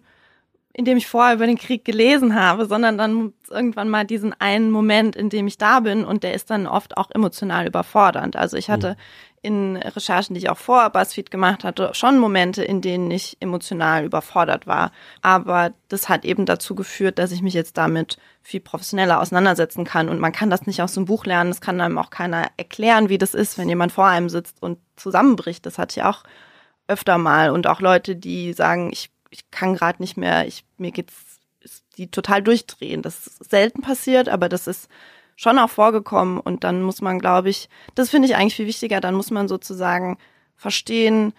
indem 0.74 0.96
ich 0.96 1.06
vorher 1.06 1.34
über 1.34 1.46
den 1.46 1.58
Krieg 1.58 1.84
gelesen 1.84 2.34
habe, 2.34 2.66
sondern 2.66 2.96
dann 2.96 3.32
irgendwann 3.50 3.90
mal 3.90 4.04
diesen 4.06 4.32
einen 4.40 4.70
Moment, 4.70 5.16
in 5.16 5.28
dem 5.28 5.46
ich 5.46 5.58
da 5.58 5.80
bin 5.80 6.04
und 6.04 6.22
der 6.22 6.34
ist 6.34 6.50
dann 6.50 6.66
oft 6.66 6.96
auch 6.96 7.10
emotional 7.10 7.66
überfordernd. 7.66 8.36
Also 8.36 8.56
ich 8.56 8.70
hatte 8.70 8.96
in 9.42 9.76
Recherchen, 9.76 10.34
die 10.34 10.40
ich 10.40 10.50
auch 10.50 10.56
vor 10.56 10.88
BuzzFeed 10.90 11.30
gemacht 11.30 11.64
hatte, 11.64 11.90
schon 11.94 12.18
Momente, 12.18 12.62
in 12.62 12.80
denen 12.80 13.10
ich 13.10 13.36
emotional 13.40 14.04
überfordert 14.04 14.68
war. 14.68 14.92
Aber 15.20 15.72
das 15.88 16.08
hat 16.08 16.24
eben 16.24 16.46
dazu 16.46 16.76
geführt, 16.76 17.18
dass 17.18 17.32
ich 17.32 17.42
mich 17.42 17.52
jetzt 17.52 17.76
damit 17.76 18.18
viel 18.40 18.60
professioneller 18.60 19.20
auseinandersetzen 19.20 19.84
kann. 19.84 20.08
Und 20.08 20.20
man 20.20 20.30
kann 20.30 20.48
das 20.48 20.66
nicht 20.66 20.80
aus 20.80 20.94
dem 20.94 21.06
Buch 21.06 21.26
lernen. 21.26 21.50
Das 21.50 21.60
kann 21.60 21.80
einem 21.80 21.98
auch 21.98 22.10
keiner 22.10 22.46
erklären, 22.56 23.08
wie 23.08 23.18
das 23.18 23.34
ist, 23.34 23.58
wenn 23.58 23.68
jemand 23.68 23.90
vor 23.90 24.06
einem 24.06 24.28
sitzt 24.28 24.62
und 24.62 24.78
zusammenbricht. 24.94 25.66
Das 25.66 25.76
hatte 25.76 25.98
ich 25.98 26.04
auch 26.04 26.22
öfter 26.86 27.18
mal. 27.18 27.50
Und 27.50 27.66
auch 27.66 27.80
Leute, 27.80 28.14
die 28.14 28.52
sagen, 28.52 28.90
ich, 28.92 29.10
ich 29.32 29.50
kann 29.50 29.74
gerade 29.74 30.00
nicht 30.02 30.16
mehr, 30.16 30.46
ich, 30.46 30.64
mir 30.76 30.92
geht's, 30.92 31.14
die 31.96 32.10
total 32.10 32.42
durchdrehen. 32.42 33.02
Das 33.02 33.26
ist 33.26 33.50
selten 33.50 33.80
passiert, 33.80 34.28
aber 34.28 34.48
das 34.48 34.66
ist 34.66 34.88
schon 35.36 35.58
auch 35.58 35.70
vorgekommen. 35.70 36.38
Und 36.38 36.64
dann 36.64 36.82
muss 36.82 37.00
man, 37.00 37.18
glaube 37.18 37.48
ich, 37.48 37.68
das 37.94 38.10
finde 38.10 38.28
ich 38.28 38.36
eigentlich 38.36 38.56
viel 38.56 38.66
wichtiger, 38.66 39.00
dann 39.00 39.14
muss 39.14 39.30
man 39.30 39.48
sozusagen 39.48 40.18
verstehen, 40.54 41.32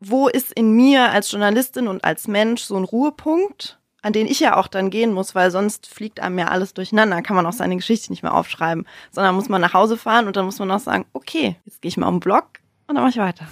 wo 0.00 0.28
ist 0.28 0.52
in 0.52 0.72
mir 0.72 1.10
als 1.10 1.30
Journalistin 1.30 1.88
und 1.88 2.04
als 2.04 2.26
Mensch 2.26 2.62
so 2.62 2.76
ein 2.76 2.84
Ruhepunkt, 2.84 3.78
an 4.02 4.12
den 4.12 4.26
ich 4.26 4.40
ja 4.40 4.56
auch 4.56 4.66
dann 4.66 4.90
gehen 4.90 5.12
muss, 5.12 5.34
weil 5.34 5.50
sonst 5.50 5.86
fliegt 5.86 6.20
einem 6.20 6.38
ja 6.38 6.48
alles 6.48 6.74
durcheinander, 6.74 7.22
kann 7.22 7.36
man 7.36 7.46
auch 7.46 7.52
seine 7.52 7.76
Geschichte 7.76 8.12
nicht 8.12 8.22
mehr 8.22 8.34
aufschreiben, 8.34 8.86
sondern 9.12 9.34
muss 9.34 9.48
man 9.48 9.60
nach 9.60 9.72
Hause 9.72 9.96
fahren 9.96 10.26
und 10.26 10.36
dann 10.36 10.44
muss 10.44 10.58
man 10.58 10.70
auch 10.70 10.80
sagen, 10.80 11.06
okay, 11.12 11.56
jetzt 11.64 11.80
gehe 11.80 11.88
ich 11.88 11.96
mal 11.96 12.08
um 12.08 12.16
den 12.16 12.20
Block 12.20 12.60
und 12.86 12.96
dann 12.96 13.04
mache 13.04 13.12
ich 13.12 13.18
weiter. 13.18 13.46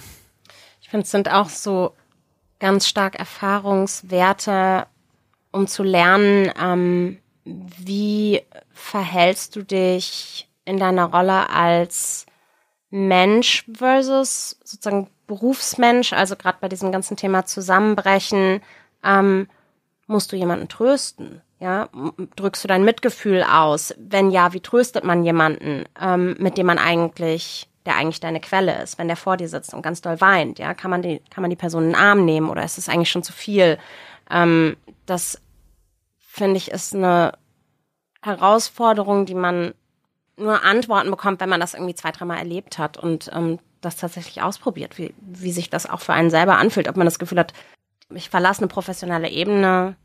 Ich 0.81 0.89
finde, 0.89 1.05
es 1.05 1.11
sind 1.11 1.31
auch 1.31 1.49
so 1.49 1.95
ganz 2.63 2.87
stark 2.87 3.19
Erfahrungswerte, 3.19 4.87
um 5.51 5.67
zu 5.67 5.83
lernen, 5.83 6.49
ähm, 6.57 7.19
wie 7.43 8.41
verhältst 8.71 9.57
du 9.57 9.63
dich 9.63 10.47
in 10.63 10.77
deiner 10.77 11.11
Rolle 11.11 11.49
als 11.49 12.25
Mensch 12.89 13.65
versus 13.69 14.57
sozusagen 14.63 15.09
Berufsmensch, 15.27 16.13
also 16.13 16.37
gerade 16.37 16.59
bei 16.61 16.69
diesem 16.69 16.93
ganzen 16.93 17.17
Thema 17.17 17.45
Zusammenbrechen, 17.45 18.61
ähm, 19.03 19.49
musst 20.07 20.31
du 20.31 20.37
jemanden 20.37 20.69
trösten? 20.69 21.41
Ja, 21.59 21.89
drückst 22.37 22.63
du 22.63 22.69
dein 22.69 22.85
Mitgefühl 22.85 23.43
aus? 23.43 23.93
Wenn 23.97 24.31
ja, 24.31 24.53
wie 24.53 24.61
tröstet 24.61 25.03
man 25.03 25.25
jemanden, 25.25 25.83
ähm, 25.99 26.37
mit 26.39 26.57
dem 26.57 26.67
man 26.67 26.77
eigentlich, 26.77 27.67
der 27.85 27.95
eigentlich 27.95 28.19
deine 28.19 28.39
Quelle 28.39 28.81
ist, 28.81 28.97
wenn 28.97 29.07
der 29.07 29.17
vor 29.17 29.37
dir 29.37 29.49
sitzt 29.49 29.73
und 29.73 29.81
ganz 29.81 30.01
doll 30.01 30.21
weint? 30.21 30.59
Ja, 30.59 30.73
kann 30.73 30.91
man 30.91 31.01
die, 31.01 31.21
kann 31.29 31.41
man 31.41 31.49
die 31.49 31.55
Person 31.55 31.83
in 31.83 31.89
den 31.89 31.95
Arm 31.95 32.25
nehmen 32.25 32.49
oder 32.49 32.63
ist 32.63 32.77
es 32.77 32.89
eigentlich 32.89 33.11
schon 33.11 33.23
zu 33.23 33.33
viel? 33.33 33.77
Ähm, 34.29 34.77
das 35.05 35.41
finde 36.19 36.57
ich 36.57 36.71
ist 36.71 36.95
eine 36.95 37.33
Herausforderung, 38.21 39.25
die 39.25 39.35
man 39.35 39.73
nur 40.37 40.63
Antworten 40.63 41.11
bekommt, 41.11 41.39
wenn 41.41 41.49
man 41.49 41.59
das 41.59 41.73
irgendwie 41.73 41.95
zwei, 41.95 42.11
dreimal 42.11 42.37
erlebt 42.37 42.77
hat 42.77 42.97
und 42.97 43.29
ähm, 43.33 43.59
das 43.81 43.97
tatsächlich 43.97 44.41
ausprobiert, 44.41 44.97
wie, 44.97 45.13
wie 45.19 45.51
sich 45.51 45.69
das 45.69 45.87
auch 45.87 45.99
für 45.99 46.13
einen 46.13 46.29
selber 46.29 46.57
anfühlt, 46.57 46.87
ob 46.87 46.97
man 46.97 47.05
das 47.05 47.19
Gefühl 47.19 47.39
hat, 47.39 47.53
ich 48.09 48.29
verlasse 48.29 48.61
eine 48.61 48.67
professionelle 48.67 49.29
Ebene 49.29 49.95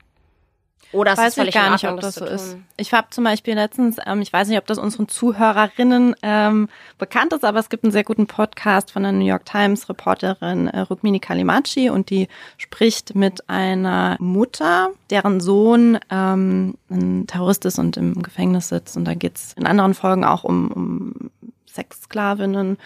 oder 0.92 1.16
weiß 1.16 1.36
ist 1.36 1.44
ich 1.44 1.54
gar 1.54 1.70
nicht, 1.70 1.84
Ordnung, 1.84 1.98
ob 1.98 2.00
das 2.00 2.14
so 2.14 2.24
ist. 2.24 2.56
Ich 2.78 2.94
habe 2.94 3.08
zum 3.10 3.24
Beispiel 3.24 3.54
letztens, 3.54 3.98
ähm, 4.06 4.22
ich 4.22 4.32
weiß 4.32 4.48
nicht, 4.48 4.56
ob 4.58 4.66
das 4.66 4.78
unseren 4.78 5.06
Zuhörerinnen 5.06 6.16
ähm, 6.22 6.68
bekannt 6.96 7.34
ist, 7.34 7.44
aber 7.44 7.58
es 7.58 7.68
gibt 7.68 7.84
einen 7.84 7.92
sehr 7.92 8.04
guten 8.04 8.26
Podcast 8.26 8.90
von 8.90 9.02
der 9.02 9.12
New 9.12 9.26
York 9.26 9.44
Times 9.44 9.88
Reporterin 9.88 10.68
äh, 10.68 10.80
Rukmini 10.80 11.20
Kalimachi 11.20 11.90
und 11.90 12.08
die 12.08 12.28
spricht 12.56 13.14
mit 13.14 13.48
einer 13.50 14.16
Mutter, 14.18 14.90
deren 15.10 15.40
Sohn 15.40 15.98
ähm, 16.10 16.76
ein 16.90 17.26
Terrorist 17.26 17.66
ist 17.66 17.78
und 17.78 17.98
im 17.98 18.22
Gefängnis 18.22 18.68
sitzt. 18.68 18.96
Und 18.96 19.04
da 19.04 19.14
geht's 19.14 19.52
in 19.58 19.66
anderen 19.66 19.92
Folgen 19.92 20.24
auch 20.24 20.44
um, 20.44 20.70
um 20.70 21.30
Sexsklavinnen. 21.66 22.78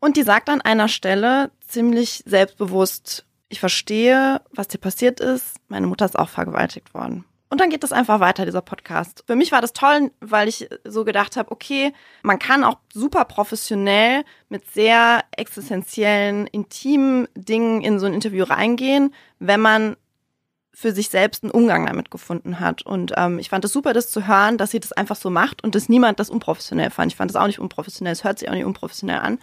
Und 0.00 0.16
die 0.18 0.22
sagt 0.22 0.50
an 0.50 0.60
einer 0.60 0.88
Stelle 0.88 1.50
ziemlich 1.66 2.22
selbstbewusst, 2.26 3.24
ich 3.48 3.60
verstehe, 3.60 4.42
was 4.52 4.68
dir 4.68 4.78
passiert 4.78 5.20
ist. 5.20 5.56
Meine 5.68 5.86
Mutter 5.86 6.04
ist 6.04 6.18
auch 6.18 6.28
vergewaltigt 6.28 6.92
worden. 6.92 7.24
Und 7.48 7.60
dann 7.60 7.70
geht 7.70 7.84
es 7.84 7.92
einfach 7.92 8.18
weiter, 8.18 8.44
dieser 8.44 8.60
Podcast. 8.60 9.22
Für 9.26 9.36
mich 9.36 9.52
war 9.52 9.60
das 9.60 9.72
toll, 9.72 10.10
weil 10.20 10.48
ich 10.48 10.68
so 10.84 11.04
gedacht 11.04 11.36
habe, 11.36 11.52
okay, 11.52 11.92
man 12.22 12.40
kann 12.40 12.64
auch 12.64 12.78
super 12.92 13.24
professionell 13.24 14.24
mit 14.48 14.68
sehr 14.72 15.24
existenziellen, 15.30 16.48
intimen 16.48 17.28
Dingen 17.36 17.82
in 17.82 18.00
so 18.00 18.06
ein 18.06 18.14
Interview 18.14 18.44
reingehen, 18.44 19.14
wenn 19.38 19.60
man 19.60 19.96
für 20.74 20.92
sich 20.92 21.08
selbst 21.08 21.42
einen 21.42 21.52
Umgang 21.52 21.86
damit 21.86 22.10
gefunden 22.10 22.60
hat. 22.60 22.82
Und 22.82 23.14
ähm, 23.16 23.38
ich 23.38 23.48
fand 23.48 23.64
es 23.64 23.72
super, 23.72 23.94
das 23.94 24.10
zu 24.10 24.26
hören, 24.26 24.58
dass 24.58 24.72
sie 24.72 24.80
das 24.80 24.92
einfach 24.92 25.16
so 25.16 25.30
macht 25.30 25.64
und 25.64 25.74
dass 25.74 25.88
niemand 25.88 26.20
das 26.20 26.28
unprofessionell 26.28 26.90
fand. 26.90 27.12
Ich 27.12 27.16
fand 27.16 27.30
das 27.30 27.40
auch 27.40 27.46
nicht 27.46 27.60
unprofessionell, 27.60 28.12
es 28.12 28.24
hört 28.24 28.40
sich 28.40 28.50
auch 28.50 28.54
nicht 28.54 28.66
unprofessionell 28.66 29.20
an. 29.20 29.38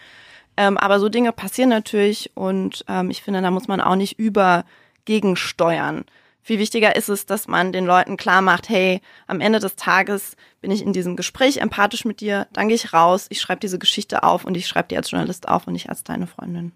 Ähm, 0.58 0.78
aber 0.78 1.00
so 1.00 1.10
Dinge 1.10 1.32
passieren 1.32 1.70
natürlich 1.70 2.32
und 2.36 2.86
ähm, 2.88 3.10
ich 3.10 3.24
finde, 3.24 3.42
da 3.42 3.50
muss 3.50 3.68
man 3.68 3.82
auch 3.82 3.96
nicht 3.96 4.20
über 4.20 4.66
gegensteuern. 5.06 6.06
Viel 6.46 6.60
wichtiger 6.60 6.96
ist 6.96 7.08
es, 7.10 7.26
dass 7.26 7.48
man 7.48 7.72
den 7.72 7.86
Leuten 7.86 8.18
klar 8.18 8.42
macht, 8.42 8.68
hey, 8.68 9.00
am 9.28 9.40
Ende 9.40 9.60
des 9.60 9.78
Tages 9.78 10.36
bin 10.60 10.72
ich 10.72 10.82
in 10.82 10.92
diesem 10.92 11.16
Gespräch 11.16 11.58
empathisch 11.58 12.04
mit 12.04 12.20
dir, 12.20 12.48
dann 12.52 12.68
gehe 12.68 12.76
ich 12.76 12.92
raus, 12.94 13.28
ich 13.30 13.40
schreibe 13.40 13.62
diese 13.62 13.80
Geschichte 13.80 14.24
auf 14.24 14.44
und 14.44 14.58
ich 14.58 14.68
schreibe 14.68 14.90
die 14.90 14.98
als 14.98 15.10
Journalist 15.12 15.48
auf 15.48 15.68
und 15.68 15.74
nicht 15.74 15.90
als 15.90 16.04
deine 16.04 16.28
Freundin. 16.28 16.74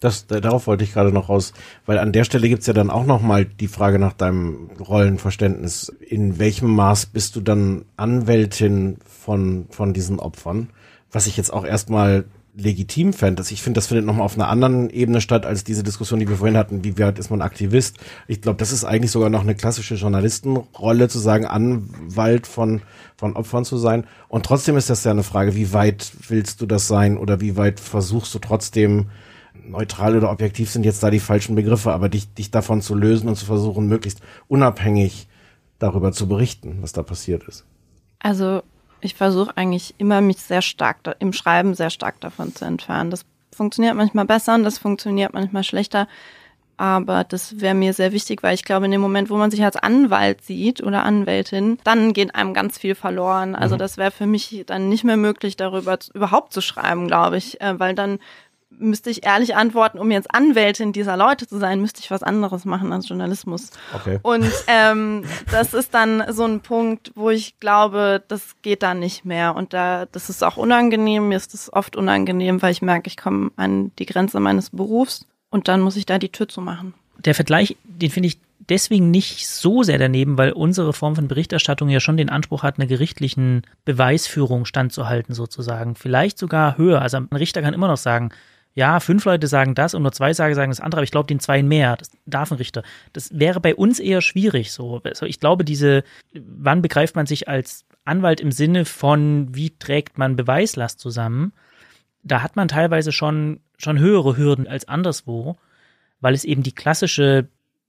Das, 0.00 0.26
da- 0.26 0.40
darauf 0.40 0.66
wollte 0.66 0.82
ich 0.84 0.92
gerade 0.92 1.12
noch 1.12 1.28
raus, 1.28 1.52
weil 1.86 1.98
an 1.98 2.12
der 2.12 2.24
Stelle 2.24 2.48
gibt's 2.48 2.66
ja 2.66 2.72
dann 2.72 2.90
auch 2.90 3.04
noch 3.06 3.20
mal 3.20 3.44
die 3.44 3.68
Frage 3.68 3.98
nach 3.98 4.12
deinem 4.12 4.70
Rollenverständnis. 4.80 5.88
In 6.00 6.38
welchem 6.38 6.74
Maß 6.74 7.06
bist 7.06 7.34
du 7.36 7.40
dann 7.40 7.84
Anwältin 7.96 8.98
von, 9.06 9.66
von 9.70 9.92
diesen 9.94 10.18
Opfern? 10.20 10.70
Was 11.10 11.26
ich 11.26 11.36
jetzt 11.36 11.52
auch 11.52 11.64
erstmal 11.64 12.24
legitim 12.58 13.12
fände. 13.12 13.42
Ich 13.48 13.62
finde, 13.62 13.78
das 13.78 13.86
findet 13.86 14.04
nochmal 14.04 14.24
auf 14.24 14.34
einer 14.34 14.48
anderen 14.48 14.90
Ebene 14.90 15.20
statt, 15.20 15.46
als 15.46 15.62
diese 15.62 15.84
Diskussion, 15.84 16.18
die 16.18 16.28
wir 16.28 16.36
vorhin 16.36 16.56
hatten, 16.56 16.82
wie 16.82 16.98
weit 16.98 17.18
ist 17.18 17.30
man 17.30 17.40
Aktivist. 17.40 17.98
Ich 18.26 18.42
glaube, 18.42 18.58
das 18.58 18.72
ist 18.72 18.84
eigentlich 18.84 19.12
sogar 19.12 19.30
noch 19.30 19.42
eine 19.42 19.54
klassische 19.54 19.94
Journalistenrolle, 19.94 21.08
zu 21.08 21.20
sagen, 21.20 21.46
Anwalt 21.46 22.46
von, 22.46 22.82
von 23.16 23.36
Opfern 23.36 23.64
zu 23.64 23.78
sein. 23.78 24.04
Und 24.28 24.44
trotzdem 24.44 24.76
ist 24.76 24.90
das 24.90 25.04
ja 25.04 25.12
eine 25.12 25.22
Frage, 25.22 25.54
wie 25.54 25.72
weit 25.72 26.10
willst 26.28 26.60
du 26.60 26.66
das 26.66 26.88
sein 26.88 27.16
oder 27.16 27.40
wie 27.40 27.56
weit 27.56 27.78
versuchst 27.78 28.34
du 28.34 28.40
trotzdem, 28.40 29.06
neutral 29.66 30.16
oder 30.16 30.30
objektiv 30.30 30.70
sind 30.70 30.84
jetzt 30.84 31.02
da 31.02 31.10
die 31.10 31.20
falschen 31.20 31.54
Begriffe, 31.54 31.92
aber 31.92 32.08
dich, 32.08 32.32
dich 32.34 32.50
davon 32.50 32.80
zu 32.80 32.94
lösen 32.94 33.28
und 33.28 33.36
zu 33.36 33.44
versuchen, 33.44 33.86
möglichst 33.86 34.20
unabhängig 34.48 35.28
darüber 35.78 36.12
zu 36.12 36.26
berichten, 36.26 36.78
was 36.80 36.92
da 36.92 37.02
passiert 37.02 37.44
ist. 37.44 37.64
Also 38.18 38.62
ich 39.00 39.14
versuche 39.14 39.56
eigentlich 39.56 39.94
immer 39.98 40.20
mich 40.20 40.38
sehr 40.38 40.62
stark 40.62 41.02
da, 41.02 41.12
im 41.18 41.32
Schreiben 41.32 41.74
sehr 41.74 41.90
stark 41.90 42.20
davon 42.20 42.54
zu 42.54 42.64
entfernen. 42.64 43.10
Das 43.10 43.24
funktioniert 43.54 43.94
manchmal 43.94 44.24
besser 44.24 44.54
und 44.54 44.64
das 44.64 44.78
funktioniert 44.78 45.34
manchmal 45.34 45.64
schlechter. 45.64 46.08
Aber 46.76 47.24
das 47.24 47.60
wäre 47.60 47.74
mir 47.74 47.92
sehr 47.92 48.12
wichtig, 48.12 48.44
weil 48.44 48.54
ich 48.54 48.64
glaube, 48.64 48.84
in 48.86 48.92
dem 48.92 49.00
Moment, 49.00 49.30
wo 49.30 49.36
man 49.36 49.50
sich 49.50 49.64
als 49.64 49.74
Anwalt 49.74 50.42
sieht 50.42 50.80
oder 50.80 51.02
Anwältin, 51.02 51.78
dann 51.82 52.12
geht 52.12 52.36
einem 52.36 52.54
ganz 52.54 52.78
viel 52.78 52.94
verloren. 52.94 53.56
Also 53.56 53.76
das 53.76 53.96
wäre 53.96 54.12
für 54.12 54.26
mich 54.26 54.62
dann 54.64 54.88
nicht 54.88 55.02
mehr 55.02 55.16
möglich, 55.16 55.56
darüber 55.56 55.98
überhaupt 56.14 56.52
zu 56.52 56.60
schreiben, 56.60 57.08
glaube 57.08 57.36
ich, 57.36 57.60
äh, 57.60 57.80
weil 57.80 57.96
dann 57.96 58.20
müsste 58.78 59.10
ich 59.10 59.24
ehrlich 59.24 59.56
antworten, 59.56 59.98
um 59.98 60.10
jetzt 60.10 60.34
Anwältin 60.34 60.92
dieser 60.92 61.16
Leute 61.16 61.46
zu 61.46 61.58
sein, 61.58 61.80
müsste 61.80 62.00
ich 62.00 62.10
was 62.10 62.22
anderes 62.22 62.64
machen 62.64 62.92
als 62.92 63.08
Journalismus. 63.08 63.70
Okay. 63.94 64.18
Und 64.22 64.50
ähm, 64.66 65.24
das 65.50 65.74
ist 65.74 65.94
dann 65.94 66.22
so 66.32 66.44
ein 66.44 66.60
Punkt, 66.60 67.12
wo 67.14 67.30
ich 67.30 67.58
glaube, 67.60 68.22
das 68.28 68.56
geht 68.62 68.82
dann 68.82 69.00
nicht 69.00 69.24
mehr. 69.24 69.54
Und 69.56 69.72
da, 69.72 70.06
das 70.06 70.30
ist 70.30 70.44
auch 70.44 70.56
unangenehm. 70.56 71.28
Mir 71.28 71.36
ist 71.36 71.54
das 71.54 71.72
oft 71.72 71.96
unangenehm, 71.96 72.62
weil 72.62 72.72
ich 72.72 72.82
merke, 72.82 73.08
ich 73.08 73.16
komme 73.16 73.50
an 73.56 73.92
die 73.98 74.06
Grenze 74.06 74.40
meines 74.40 74.70
Berufs 74.70 75.26
und 75.50 75.68
dann 75.68 75.80
muss 75.80 75.96
ich 75.96 76.06
da 76.06 76.18
die 76.18 76.30
Tür 76.30 76.48
zu 76.48 76.60
machen. 76.60 76.94
Der 77.18 77.34
Vergleich, 77.34 77.76
den 77.84 78.10
finde 78.10 78.28
ich 78.28 78.38
deswegen 78.68 79.10
nicht 79.10 79.48
so 79.48 79.82
sehr 79.82 79.98
daneben, 79.98 80.36
weil 80.38 80.52
unsere 80.52 80.92
Form 80.92 81.16
von 81.16 81.28
Berichterstattung 81.28 81.88
ja 81.88 82.00
schon 82.00 82.16
den 82.16 82.28
Anspruch 82.28 82.62
hat, 82.62 82.78
einer 82.78 82.86
gerichtlichen 82.86 83.62
Beweisführung 83.84 84.64
standzuhalten 84.64 85.34
sozusagen. 85.34 85.94
Vielleicht 85.94 86.38
sogar 86.38 86.76
höher. 86.76 87.00
Also 87.00 87.18
ein 87.18 87.28
Richter 87.32 87.62
kann 87.62 87.74
immer 87.74 87.88
noch 87.88 87.96
sagen, 87.96 88.30
ja, 88.78 89.00
fünf 89.00 89.24
Leute 89.24 89.48
sagen 89.48 89.74
das 89.74 89.92
und 89.92 90.02
nur 90.02 90.12
zwei 90.12 90.32
sagen 90.34 90.54
das 90.54 90.78
andere, 90.78 91.00
aber 91.00 91.02
ich 91.02 91.10
glaube 91.10 91.26
den 91.26 91.40
zwei 91.40 91.64
mehr. 91.64 91.96
Das 91.96 92.12
darf 92.26 92.52
ein 92.52 92.58
Richter. 92.58 92.84
Das 93.12 93.36
wäre 93.36 93.58
bei 93.58 93.74
uns 93.74 93.98
eher 93.98 94.22
schwierig 94.22 94.70
so. 94.70 95.00
Also 95.02 95.26
ich 95.26 95.40
glaube, 95.40 95.64
diese, 95.64 96.04
wann 96.32 96.80
begreift 96.80 97.16
man 97.16 97.26
sich 97.26 97.48
als 97.48 97.86
Anwalt 98.04 98.40
im 98.40 98.52
Sinne 98.52 98.84
von, 98.84 99.48
wie 99.52 99.76
trägt 99.76 100.16
man 100.16 100.36
Beweislast 100.36 101.00
zusammen? 101.00 101.52
Da 102.22 102.40
hat 102.40 102.54
man 102.54 102.68
teilweise 102.68 103.10
schon, 103.10 103.58
schon 103.78 103.98
höhere 103.98 104.36
Hürden 104.36 104.68
als 104.68 104.86
anderswo, 104.86 105.56
weil 106.20 106.34
es 106.34 106.44
eben 106.44 106.62
die 106.62 106.74
klassische 106.74 107.48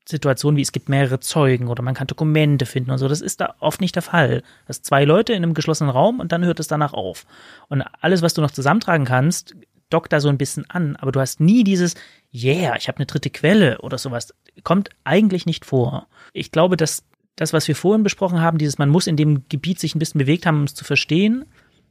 Situation 0.10 0.56
wie 0.56 0.62
es 0.62 0.72
gibt 0.72 0.90
mehrere 0.90 1.20
Zeugen 1.20 1.68
oder 1.68 1.84
man 1.84 1.94
kann 1.94 2.08
Dokumente 2.08 2.66
finden 2.66 2.90
und 2.90 2.98
so. 2.98 3.08
Das 3.08 3.22
ist 3.22 3.42
da 3.42 3.54
oft 3.60 3.80
nicht 3.80 3.96
der 3.96 4.02
Fall. 4.02 4.42
Das 4.66 4.78
sind 4.78 4.86
zwei 4.86 5.06
Leute 5.06 5.34
in 5.34 5.44
einem 5.44 5.54
geschlossenen 5.54 5.92
Raum 5.92 6.20
und 6.20 6.32
dann 6.32 6.44
hört 6.44 6.60
es 6.60 6.68
danach 6.68 6.94
auf. 6.94 7.28
Und 7.68 7.84
alles, 8.02 8.24
was 8.24 8.34
du 8.34 8.42
noch 8.42 8.50
zusammentragen 8.50 9.06
kannst, 9.06 9.56
dockt 9.90 10.14
da 10.14 10.20
so 10.20 10.30
ein 10.30 10.38
bisschen 10.38 10.70
an, 10.70 10.96
aber 10.96 11.12
du 11.12 11.20
hast 11.20 11.40
nie 11.40 11.64
dieses, 11.64 11.96
yeah, 12.34 12.76
ich 12.78 12.88
habe 12.88 12.98
eine 12.98 13.06
dritte 13.06 13.30
Quelle 13.30 13.80
oder 13.80 13.98
sowas. 13.98 14.34
Kommt 14.64 14.90
eigentlich 15.04 15.46
nicht 15.46 15.66
vor. 15.66 16.08
Ich 16.34 16.52
glaube, 16.52 16.78
dass 16.78 17.04
das, 17.36 17.54
was 17.54 17.68
wir 17.68 17.76
vorhin 17.76 18.04
besprochen 18.04 18.42
haben, 18.42 18.58
dieses, 18.58 18.78
man 18.78 18.90
muss 18.90 19.08
in 19.08 19.16
dem 19.16 19.48
Gebiet 19.50 19.80
sich 19.80 19.96
ein 19.96 20.00
bisschen 20.00 20.20
bewegt 20.20 20.46
haben, 20.46 20.58
um 20.58 20.64
es 20.66 20.76
zu 20.76 20.84
verstehen, 20.84 21.46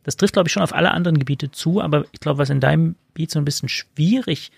das 0.05 0.17
trifft, 0.17 0.35
glaube 0.35 0.49
ich, 0.49 0.53
schon 0.53 0.63
auf 0.63 0.75
alle 0.75 0.93
anderen 0.93 1.19
Gebiete 1.19 1.51
zu, 1.51 1.81
aber 1.81 2.05
ich 2.13 2.21
glaube, 2.21 2.39
was 2.39 2.51
in 2.51 2.61
deinem 2.61 2.97
Gebiet 3.09 3.31
so 3.31 3.39
ein 3.39 3.45
bisschen 3.45 3.69
schwierig 3.69 4.51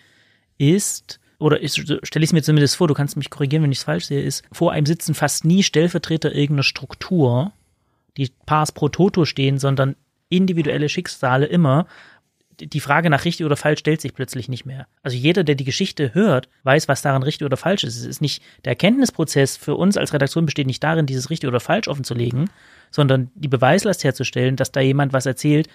ist, 0.58 1.18
oder 1.38 1.56
stelle 1.66 2.22
ich 2.22 2.28
es 2.28 2.32
mir 2.32 2.42
zumindest 2.42 2.76
vor, 2.76 2.86
du 2.86 2.94
kannst 2.94 3.16
mich 3.16 3.30
korrigieren, 3.30 3.62
wenn 3.62 3.72
ich 3.72 3.78
es 3.78 3.84
falsch 3.84 4.06
sehe, 4.06 4.22
ist, 4.22 4.44
vor 4.52 4.72
einem 4.72 4.86
sitzen 4.86 5.14
fast 5.14 5.44
nie 5.44 5.62
Stellvertreter 5.62 6.34
irgendeiner 6.34 6.62
Struktur, 6.62 7.52
die 8.16 8.30
pars 8.46 8.72
pro 8.72 8.88
toto 8.90 9.24
stehen, 9.24 9.58
sondern 9.58 9.96
individuelle 10.28 10.88
Schicksale 10.88 11.46
immer. 11.46 11.86
Die 12.60 12.80
Frage 12.80 13.10
nach 13.10 13.24
richtig 13.24 13.46
oder 13.46 13.56
falsch 13.56 13.80
stellt 13.80 14.00
sich 14.00 14.14
plötzlich 14.14 14.48
nicht 14.48 14.64
mehr. 14.64 14.86
Also 15.02 15.16
jeder, 15.16 15.44
der 15.44 15.54
die 15.54 15.64
Geschichte 15.64 16.14
hört, 16.14 16.48
weiß, 16.64 16.88
was 16.88 17.02
daran 17.02 17.22
richtig 17.22 17.44
oder 17.44 17.56
falsch 17.56 17.84
ist. 17.84 17.96
Es 17.96 18.04
ist 18.04 18.20
nicht, 18.20 18.42
der 18.64 18.72
Erkenntnisprozess 18.72 19.56
für 19.56 19.74
uns 19.74 19.96
als 19.96 20.12
Redaktion 20.12 20.46
besteht 20.46 20.66
nicht 20.66 20.82
darin, 20.82 21.06
dieses 21.06 21.30
richtig 21.30 21.48
oder 21.48 21.60
falsch 21.60 21.88
offenzulegen, 21.88 22.50
sondern 22.90 23.30
die 23.34 23.48
Beweislast 23.48 24.04
herzustellen, 24.04 24.56
dass 24.56 24.72
da 24.72 24.80
jemand 24.80 25.12
was 25.12 25.26
erzählt, 25.26 25.68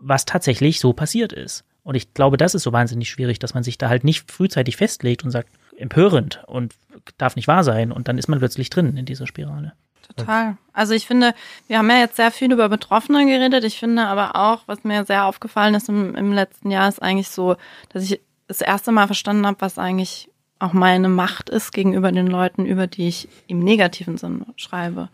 was 0.00 0.24
tatsächlich 0.24 0.80
so 0.80 0.92
passiert 0.92 1.32
ist. 1.32 1.64
Und 1.82 1.94
ich 1.94 2.12
glaube, 2.14 2.36
das 2.36 2.54
ist 2.54 2.62
so 2.62 2.72
wahnsinnig 2.72 3.08
schwierig, 3.08 3.38
dass 3.38 3.54
man 3.54 3.62
sich 3.62 3.78
da 3.78 3.88
halt 3.88 4.04
nicht 4.04 4.30
frühzeitig 4.30 4.76
festlegt 4.76 5.24
und 5.24 5.30
sagt, 5.30 5.50
empörend 5.76 6.42
und 6.46 6.74
darf 7.16 7.36
nicht 7.36 7.48
wahr 7.48 7.64
sein. 7.64 7.90
Und 7.92 8.08
dann 8.08 8.18
ist 8.18 8.28
man 8.28 8.38
plötzlich 8.38 8.70
drin 8.70 8.96
in 8.96 9.06
dieser 9.06 9.26
Spirale. 9.26 9.72
Total. 10.16 10.56
Also 10.72 10.94
ich 10.94 11.06
finde, 11.06 11.34
wir 11.66 11.78
haben 11.78 11.90
ja 11.90 11.98
jetzt 11.98 12.16
sehr 12.16 12.30
viel 12.30 12.52
über 12.52 12.68
Betroffene 12.68 13.26
geredet. 13.26 13.64
Ich 13.64 13.78
finde 13.78 14.06
aber 14.06 14.36
auch, 14.36 14.62
was 14.66 14.84
mir 14.84 15.04
sehr 15.04 15.26
aufgefallen 15.26 15.74
ist 15.74 15.88
im, 15.88 16.14
im 16.14 16.32
letzten 16.32 16.70
Jahr, 16.70 16.88
ist 16.88 17.02
eigentlich 17.02 17.28
so, 17.28 17.56
dass 17.90 18.04
ich 18.04 18.20
das 18.48 18.60
erste 18.60 18.92
Mal 18.92 19.06
verstanden 19.06 19.46
habe, 19.46 19.60
was 19.60 19.78
eigentlich 19.78 20.28
auch 20.58 20.72
meine 20.72 21.08
Macht 21.08 21.48
ist 21.48 21.72
gegenüber 21.72 22.12
den 22.12 22.26
Leuten, 22.26 22.66
über 22.66 22.86
die 22.86 23.08
ich 23.08 23.28
im 23.46 23.60
negativen 23.60 24.18
Sinne 24.18 24.46
schreibe 24.56 25.08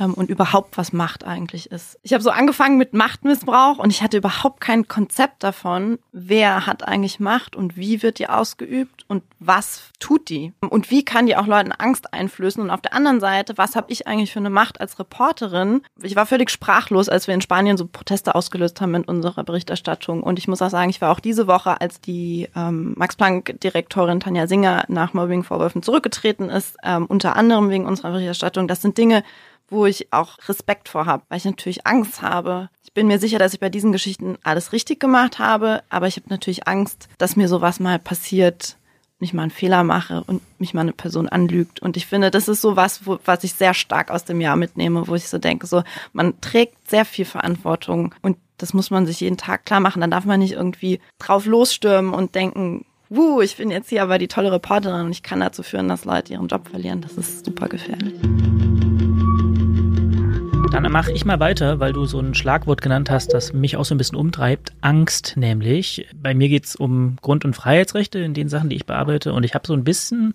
ähm, 0.00 0.14
und 0.14 0.30
überhaupt 0.30 0.76
was 0.78 0.92
Macht 0.92 1.24
eigentlich 1.24 1.70
ist. 1.70 1.98
Ich 2.02 2.12
habe 2.12 2.22
so 2.22 2.30
angefangen 2.30 2.78
mit 2.78 2.94
Machtmissbrauch 2.94 3.78
und 3.78 3.90
ich 3.90 4.02
hatte 4.02 4.16
überhaupt 4.16 4.60
kein 4.60 4.88
Konzept 4.88 5.44
davon, 5.44 5.98
wer 6.12 6.66
hat 6.66 6.88
eigentlich 6.88 7.20
Macht 7.20 7.54
und 7.54 7.76
wie 7.76 8.02
wird 8.02 8.18
die 8.18 8.28
ausgeübt 8.28 9.04
und 9.06 9.22
was 9.38 9.82
tut 10.00 10.28
die 10.28 10.52
und 10.60 10.90
wie 10.90 11.04
kann 11.04 11.26
die 11.26 11.36
auch 11.36 11.46
Leuten 11.46 11.72
Angst 11.72 12.12
einflößen 12.12 12.62
und 12.62 12.70
auf 12.70 12.80
der 12.80 12.94
anderen 12.94 13.20
Seite, 13.20 13.56
was 13.58 13.76
habe 13.76 13.92
ich 13.92 14.06
eigentlich 14.06 14.32
für 14.32 14.38
eine 14.38 14.50
Macht 14.50 14.80
als 14.80 14.98
Reporterin? 14.98 15.82
Ich 16.02 16.16
war 16.16 16.26
völlig 16.26 16.50
sprachlos, 16.50 17.08
als 17.08 17.26
wir 17.26 17.34
in 17.34 17.40
Spanien 17.40 17.76
so 17.76 17.86
Proteste 17.86 18.34
ausgelöst 18.34 18.80
haben 18.80 18.92
mit 18.92 19.08
unserer 19.08 19.44
Berichterstattung 19.44 20.22
und 20.22 20.38
ich 20.38 20.48
muss 20.48 20.62
auch 20.62 20.70
sagen, 20.70 20.90
ich 20.90 21.00
war 21.00 21.12
auch 21.12 21.20
diese 21.20 21.46
Woche, 21.46 21.80
als 21.80 22.00
die 22.00 22.48
ähm, 22.56 22.94
Max-Planck-Direktorin 22.96 24.20
Tanja 24.20 24.46
Singer 24.46 24.84
nach 24.88 25.12
Mobbing-Vorwürfen 25.12 25.82
zurückgetreten 25.82 26.48
ist, 26.48 26.76
ähm, 26.82 27.06
unter 27.06 27.36
anderem 27.36 27.68
wegen 27.68 27.86
unserer 27.86 28.12
Berichterstattung. 28.12 28.66
Das 28.66 28.80
sind 28.80 28.96
Dinge, 28.96 29.22
wo 29.70 29.86
ich 29.86 30.12
auch 30.12 30.36
Respekt 30.48 30.88
vor 30.88 31.06
habe, 31.06 31.22
weil 31.28 31.38
ich 31.38 31.44
natürlich 31.44 31.86
Angst 31.86 32.22
habe. 32.22 32.68
Ich 32.84 32.92
bin 32.92 33.06
mir 33.06 33.18
sicher, 33.18 33.38
dass 33.38 33.54
ich 33.54 33.60
bei 33.60 33.70
diesen 33.70 33.92
Geschichten 33.92 34.36
alles 34.42 34.72
richtig 34.72 35.00
gemacht 35.00 35.38
habe, 35.38 35.82
aber 35.88 36.08
ich 36.08 36.16
habe 36.16 36.26
natürlich 36.28 36.68
Angst, 36.68 37.08
dass 37.18 37.36
mir 37.36 37.48
sowas 37.48 37.80
mal 37.80 37.98
passiert 37.98 38.76
und 39.18 39.24
ich 39.24 39.34
mal 39.34 39.42
einen 39.42 39.50
Fehler 39.50 39.84
mache 39.84 40.24
und 40.26 40.42
mich 40.58 40.74
mal 40.74 40.80
eine 40.80 40.92
Person 40.92 41.28
anlügt. 41.28 41.80
Und 41.80 41.96
ich 41.96 42.06
finde, 42.06 42.30
das 42.30 42.48
ist 42.48 42.62
so 42.62 42.76
was, 42.76 43.06
wo, 43.06 43.18
was 43.24 43.44
ich 43.44 43.54
sehr 43.54 43.74
stark 43.74 44.10
aus 44.10 44.24
dem 44.24 44.40
Jahr 44.40 44.56
mitnehme, 44.56 45.06
wo 45.06 45.14
ich 45.14 45.28
so 45.28 45.38
denke, 45.38 45.66
so, 45.66 45.82
man 46.12 46.40
trägt 46.40 46.90
sehr 46.90 47.04
viel 47.04 47.24
Verantwortung 47.24 48.14
und 48.22 48.38
das 48.56 48.74
muss 48.74 48.90
man 48.90 49.06
sich 49.06 49.20
jeden 49.20 49.36
Tag 49.36 49.64
klar 49.64 49.80
machen. 49.80 50.00
Dann 50.00 50.10
darf 50.10 50.24
man 50.24 50.40
nicht 50.40 50.52
irgendwie 50.52 51.00
drauf 51.18 51.46
losstürmen 51.46 52.12
und 52.12 52.34
denken, 52.34 52.84
wuh, 53.08 53.40
ich 53.40 53.56
bin 53.56 53.70
jetzt 53.70 53.90
hier 53.90 54.02
aber 54.02 54.18
die 54.18 54.28
tolle 54.28 54.52
Reporterin 54.52 55.06
und 55.06 55.12
ich 55.12 55.22
kann 55.22 55.40
dazu 55.40 55.62
führen, 55.62 55.88
dass 55.88 56.04
Leute 56.04 56.32
ihren 56.32 56.48
Job 56.48 56.68
verlieren. 56.68 57.00
Das 57.00 57.12
ist 57.12 57.44
super 57.44 57.68
gefährlich. 57.68 58.14
Dann 60.72 60.90
mache 60.92 61.10
ich 61.10 61.24
mal 61.24 61.40
weiter, 61.40 61.80
weil 61.80 61.92
du 61.92 62.06
so 62.06 62.20
ein 62.20 62.32
Schlagwort 62.34 62.80
genannt 62.80 63.10
hast, 63.10 63.34
das 63.34 63.52
mich 63.52 63.76
auch 63.76 63.84
so 63.84 63.94
ein 63.94 63.98
bisschen 63.98 64.16
umtreibt. 64.16 64.72
Angst 64.80 65.34
nämlich. 65.36 66.06
Bei 66.14 66.32
mir 66.32 66.48
geht 66.48 66.64
es 66.64 66.76
um 66.76 67.16
Grund- 67.20 67.44
und 67.44 67.54
Freiheitsrechte 67.54 68.20
in 68.20 68.34
den 68.34 68.48
Sachen, 68.48 68.70
die 68.70 68.76
ich 68.76 68.86
bearbeite. 68.86 69.32
Und 69.32 69.44
ich 69.44 69.54
habe 69.54 69.66
so 69.66 69.74
ein 69.74 69.82
bisschen, 69.82 70.34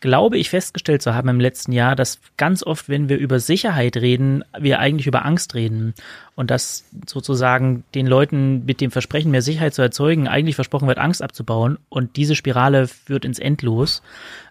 glaube 0.00 0.36
ich, 0.36 0.50
festgestellt 0.50 1.00
zu 1.00 1.14
haben 1.14 1.30
im 1.30 1.40
letzten 1.40 1.72
Jahr, 1.72 1.96
dass 1.96 2.20
ganz 2.36 2.62
oft, 2.62 2.90
wenn 2.90 3.08
wir 3.08 3.16
über 3.16 3.40
Sicherheit 3.40 3.96
reden, 3.96 4.44
wir 4.58 4.78
eigentlich 4.78 5.06
über 5.06 5.24
Angst 5.24 5.54
reden. 5.54 5.94
Und 6.34 6.50
dass 6.50 6.84
sozusagen 7.08 7.82
den 7.94 8.06
Leuten 8.06 8.66
mit 8.66 8.82
dem 8.82 8.90
Versprechen, 8.90 9.30
mehr 9.30 9.42
Sicherheit 9.42 9.72
zu 9.72 9.80
erzeugen, 9.80 10.28
eigentlich 10.28 10.54
versprochen 10.54 10.86
wird, 10.86 10.98
Angst 10.98 11.22
abzubauen. 11.22 11.78
Und 11.88 12.16
diese 12.16 12.34
Spirale 12.34 12.88
führt 12.88 13.24
ins 13.24 13.38
Endlos. 13.38 14.02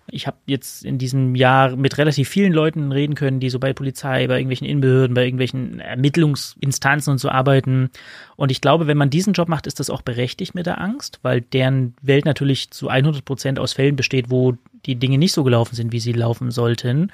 Ich 0.08 0.28
habe 0.28 0.38
jetzt 0.46 0.86
in 0.86 0.98
diesem 0.98 1.34
Jahr 1.34 1.76
mit 1.76 1.98
relativ 1.98 2.30
vielen 2.30 2.54
Leuten 2.54 2.92
reden 2.92 3.16
können, 3.16 3.40
die 3.40 3.50
so 3.50 3.60
bei 3.60 3.74
Polizei, 3.74 4.28
bei 4.28 4.36
irgendwelchen 4.36 4.68
Innenbehörden, 4.68 5.16
bei 5.16 5.26
irgendwelchen 5.26 5.80
Ermittlungsinstanzen 5.80 7.12
und 7.12 7.18
so 7.18 7.30
arbeiten. 7.30 7.90
Und 8.36 8.52
ich 8.52 8.62
glaube, 8.62 8.86
wenn 8.86 8.98
man 8.98 9.10
diesen 9.10 9.34
Job 9.34 9.50
macht, 9.50 9.66
ist 9.66 9.80
das 9.80 9.90
auch 9.90 10.04
berechtigt 10.04 10.54
mit 10.54 10.68
der 10.68 10.80
Angst, 10.80 11.20
weil 11.24 11.42
deren 11.42 11.96
Welt 12.02 12.26
natürlich 12.26 12.70
zu 12.70 12.88
100 12.88 13.26
Prozent 13.26 13.60
aus 13.60 13.74
Fällen 13.74 13.96
besteht, 13.96 14.30
wo 14.30 14.56
die 14.86 14.96
Dinge 14.96 15.18
nicht 15.18 15.34
so 15.34 15.44
gelaufen 15.44 15.76
sind, 15.76 15.92
wie 15.92 16.00
sie 16.00 16.14
laufen 16.14 16.52
sollten. 16.52 17.12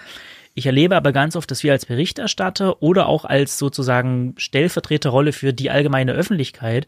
Ich 0.53 0.65
erlebe 0.65 0.97
aber 0.97 1.13
ganz 1.13 1.37
oft, 1.37 1.49
dass 1.49 1.63
wir 1.63 1.71
als 1.71 1.85
Berichterstatter 1.85 2.81
oder 2.81 3.07
auch 3.07 3.23
als 3.23 3.57
sozusagen 3.57 4.33
Stellvertreterrolle 4.37 5.31
für 5.31 5.53
die 5.53 5.69
allgemeine 5.69 6.11
Öffentlichkeit 6.11 6.87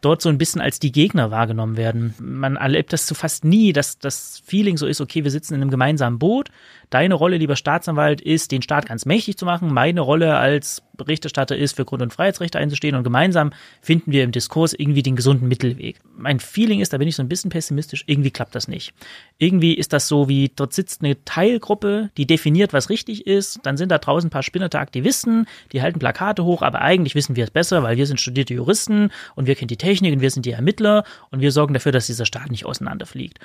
dort 0.00 0.22
so 0.22 0.28
ein 0.28 0.38
bisschen 0.38 0.60
als 0.60 0.78
die 0.78 0.92
Gegner 0.92 1.30
wahrgenommen 1.30 1.76
werden. 1.76 2.14
Man 2.18 2.56
erlebt 2.56 2.92
das 2.92 3.06
zu 3.06 3.14
fast 3.14 3.44
nie, 3.44 3.72
dass 3.72 3.98
das 3.98 4.42
Feeling 4.44 4.76
so 4.76 4.86
ist, 4.86 5.00
okay, 5.00 5.24
wir 5.24 5.30
sitzen 5.30 5.54
in 5.54 5.62
einem 5.62 5.70
gemeinsamen 5.70 6.18
Boot. 6.18 6.50
Deine 6.90 7.14
Rolle, 7.14 7.36
lieber 7.36 7.56
Staatsanwalt, 7.56 8.20
ist, 8.20 8.50
den 8.50 8.62
Staat 8.62 8.86
ganz 8.86 9.06
mächtig 9.06 9.36
zu 9.38 9.44
machen. 9.44 9.72
Meine 9.72 10.00
Rolle 10.00 10.36
als 10.36 10.82
Berichterstatter 10.96 11.56
ist, 11.56 11.76
für 11.76 11.84
Grund- 11.84 12.02
und 12.02 12.12
Freiheitsrechte 12.12 12.58
einzustehen 12.58 12.94
und 12.94 13.04
gemeinsam 13.04 13.52
finden 13.80 14.12
wir 14.12 14.22
im 14.22 14.32
Diskurs 14.32 14.74
irgendwie 14.74 15.02
den 15.02 15.16
gesunden 15.16 15.48
Mittelweg. 15.48 16.00
Mein 16.16 16.40
Feeling 16.40 16.80
ist, 16.80 16.92
da 16.92 16.98
bin 16.98 17.08
ich 17.08 17.16
so 17.16 17.22
ein 17.22 17.28
bisschen 17.28 17.50
pessimistisch, 17.50 18.04
irgendwie 18.06 18.30
klappt 18.30 18.54
das 18.54 18.68
nicht. 18.68 18.92
Irgendwie 19.38 19.74
ist 19.74 19.92
das 19.92 20.08
so 20.08 20.28
wie, 20.28 20.50
dort 20.54 20.74
sitzt 20.74 21.02
eine 21.02 21.24
Teilgruppe, 21.24 22.10
die 22.16 22.26
definiert, 22.26 22.72
was 22.72 22.90
richtig 22.90 23.26
ist, 23.26 23.60
dann 23.62 23.76
sind 23.76 23.90
da 23.90 23.98
draußen 23.98 24.28
ein 24.28 24.30
paar 24.30 24.42
spinnerte 24.42 24.78
Aktivisten, 24.78 25.46
die 25.72 25.80
halten 25.80 26.00
Plakate 26.00 26.44
hoch, 26.44 26.60
aber 26.60 26.82
eigentlich 26.82 27.14
wissen 27.14 27.36
wir 27.36 27.44
es 27.44 27.50
besser, 27.50 27.82
weil 27.82 27.96
wir 27.96 28.06
sind 28.06 28.20
studierte 28.20 28.52
Juristen 28.52 29.10
und 29.36 29.46
wir 29.46 29.54
kennen 29.54 29.68
die 29.68 29.78
Technik 29.78 30.12
und 30.12 30.20
wir 30.20 30.30
sind 30.30 30.44
die 30.44 30.52
Ermittler 30.52 31.04
und 31.30 31.40
wir 31.40 31.52
sorgen 31.52 31.72
dafür, 31.72 31.92
dass 31.92 32.06
dieser 32.06 32.26
Staat 32.26 32.50
nicht 32.50 32.66
auseinanderfliegt. 32.66 33.38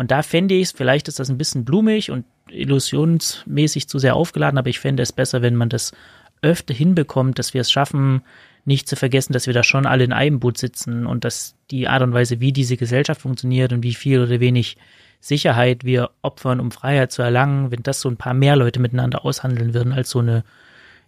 Und 0.00 0.10
da 0.10 0.22
fände 0.22 0.54
ich 0.54 0.62
es, 0.62 0.72
vielleicht 0.72 1.08
ist 1.08 1.18
das 1.18 1.28
ein 1.28 1.36
bisschen 1.36 1.66
blumig 1.66 2.10
und 2.10 2.24
illusionsmäßig 2.48 3.86
zu 3.86 3.98
sehr 3.98 4.16
aufgeladen, 4.16 4.56
aber 4.56 4.70
ich 4.70 4.80
fände 4.80 5.02
es 5.02 5.12
besser, 5.12 5.42
wenn 5.42 5.56
man 5.56 5.68
das 5.68 5.92
öfter 6.40 6.72
hinbekommt, 6.72 7.38
dass 7.38 7.52
wir 7.52 7.60
es 7.60 7.70
schaffen, 7.70 8.22
nicht 8.64 8.88
zu 8.88 8.96
vergessen, 8.96 9.34
dass 9.34 9.46
wir 9.46 9.52
da 9.52 9.62
schon 9.62 9.84
alle 9.84 10.04
in 10.04 10.14
einem 10.14 10.40
Boot 10.40 10.56
sitzen 10.56 11.04
und 11.04 11.22
dass 11.22 11.54
die 11.70 11.86
Art 11.86 12.00
und 12.00 12.14
Weise, 12.14 12.40
wie 12.40 12.50
diese 12.50 12.78
Gesellschaft 12.78 13.20
funktioniert 13.20 13.74
und 13.74 13.82
wie 13.82 13.92
viel 13.92 14.22
oder 14.22 14.40
wenig 14.40 14.78
Sicherheit 15.20 15.84
wir 15.84 16.12
opfern, 16.22 16.60
um 16.60 16.70
Freiheit 16.70 17.12
zu 17.12 17.20
erlangen, 17.20 17.70
wenn 17.70 17.82
das 17.82 18.00
so 18.00 18.08
ein 18.08 18.16
paar 18.16 18.32
mehr 18.32 18.56
Leute 18.56 18.80
miteinander 18.80 19.26
aushandeln 19.26 19.74
würden 19.74 19.92
als 19.92 20.08
so 20.08 20.20
eine, 20.20 20.44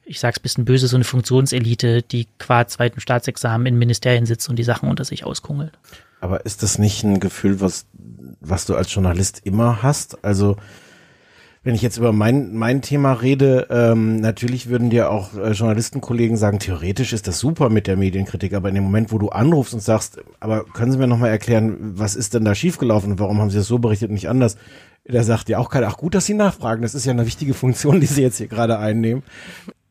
ich 0.05 0.20
sag's 0.20 0.38
bisschen 0.38 0.66
böse, 0.66 0.86
so 0.86 0.99
eine 0.99 1.05
Funktionselite, 1.05 2.03
die 2.03 2.28
qua 2.38 2.66
zweiten 2.66 3.01
Staatsexamen 3.01 3.66
in 3.68 3.78
Ministerien 3.78 4.26
sitzt 4.26 4.51
und 4.51 4.57
die 4.57 4.64
Sachen 4.64 4.90
unter 4.90 5.07
sich 5.07 5.24
auskungelt. 5.24 5.72
Aber 6.22 6.46
ist 6.46 6.62
das 6.62 6.78
nicht 6.78 7.02
ein 7.02 7.18
Gefühl, 7.18 7.60
was, 7.60 7.86
was 8.40 8.64
du 8.64 8.76
als 8.76 8.94
Journalist 8.94 9.40
immer 9.42 9.82
hast? 9.82 10.24
Also, 10.24 10.56
wenn 11.64 11.74
ich 11.74 11.82
jetzt 11.82 11.96
über 11.96 12.12
mein, 12.12 12.54
mein 12.54 12.80
Thema 12.80 13.12
rede, 13.14 13.66
ähm, 13.70 14.20
natürlich 14.20 14.68
würden 14.68 14.88
dir 14.88 15.10
auch 15.10 15.34
äh, 15.34 15.50
Journalistenkollegen 15.50 16.36
sagen, 16.36 16.60
theoretisch 16.60 17.12
ist 17.12 17.26
das 17.26 17.40
super 17.40 17.70
mit 17.70 17.88
der 17.88 17.96
Medienkritik, 17.96 18.54
aber 18.54 18.68
in 18.68 18.76
dem 18.76 18.84
Moment, 18.84 19.10
wo 19.10 19.18
du 19.18 19.30
anrufst 19.30 19.74
und 19.74 19.80
sagst, 19.80 20.20
aber 20.38 20.62
können 20.62 20.92
Sie 20.92 20.98
mir 20.98 21.08
nochmal 21.08 21.30
erklären, 21.30 21.76
was 21.98 22.14
ist 22.14 22.34
denn 22.34 22.44
da 22.44 22.54
schiefgelaufen 22.54 23.10
und 23.10 23.18
warum 23.18 23.40
haben 23.40 23.50
Sie 23.50 23.58
das 23.58 23.66
so 23.66 23.80
berichtet 23.80 24.10
und 24.10 24.14
nicht 24.14 24.28
anders, 24.28 24.56
der 25.04 25.24
sagt 25.24 25.48
ja 25.48 25.58
auch 25.58 25.70
keiner, 25.70 25.88
ach 25.88 25.96
gut, 25.96 26.14
dass 26.14 26.24
Sie 26.24 26.34
nachfragen, 26.34 26.82
das 26.82 26.94
ist 26.94 27.04
ja 27.04 27.12
eine 27.12 27.26
wichtige 27.26 27.52
Funktion, 27.52 27.98
die 28.00 28.06
Sie 28.06 28.22
jetzt 28.22 28.38
hier 28.38 28.46
gerade 28.46 28.78
einnehmen. 28.78 29.24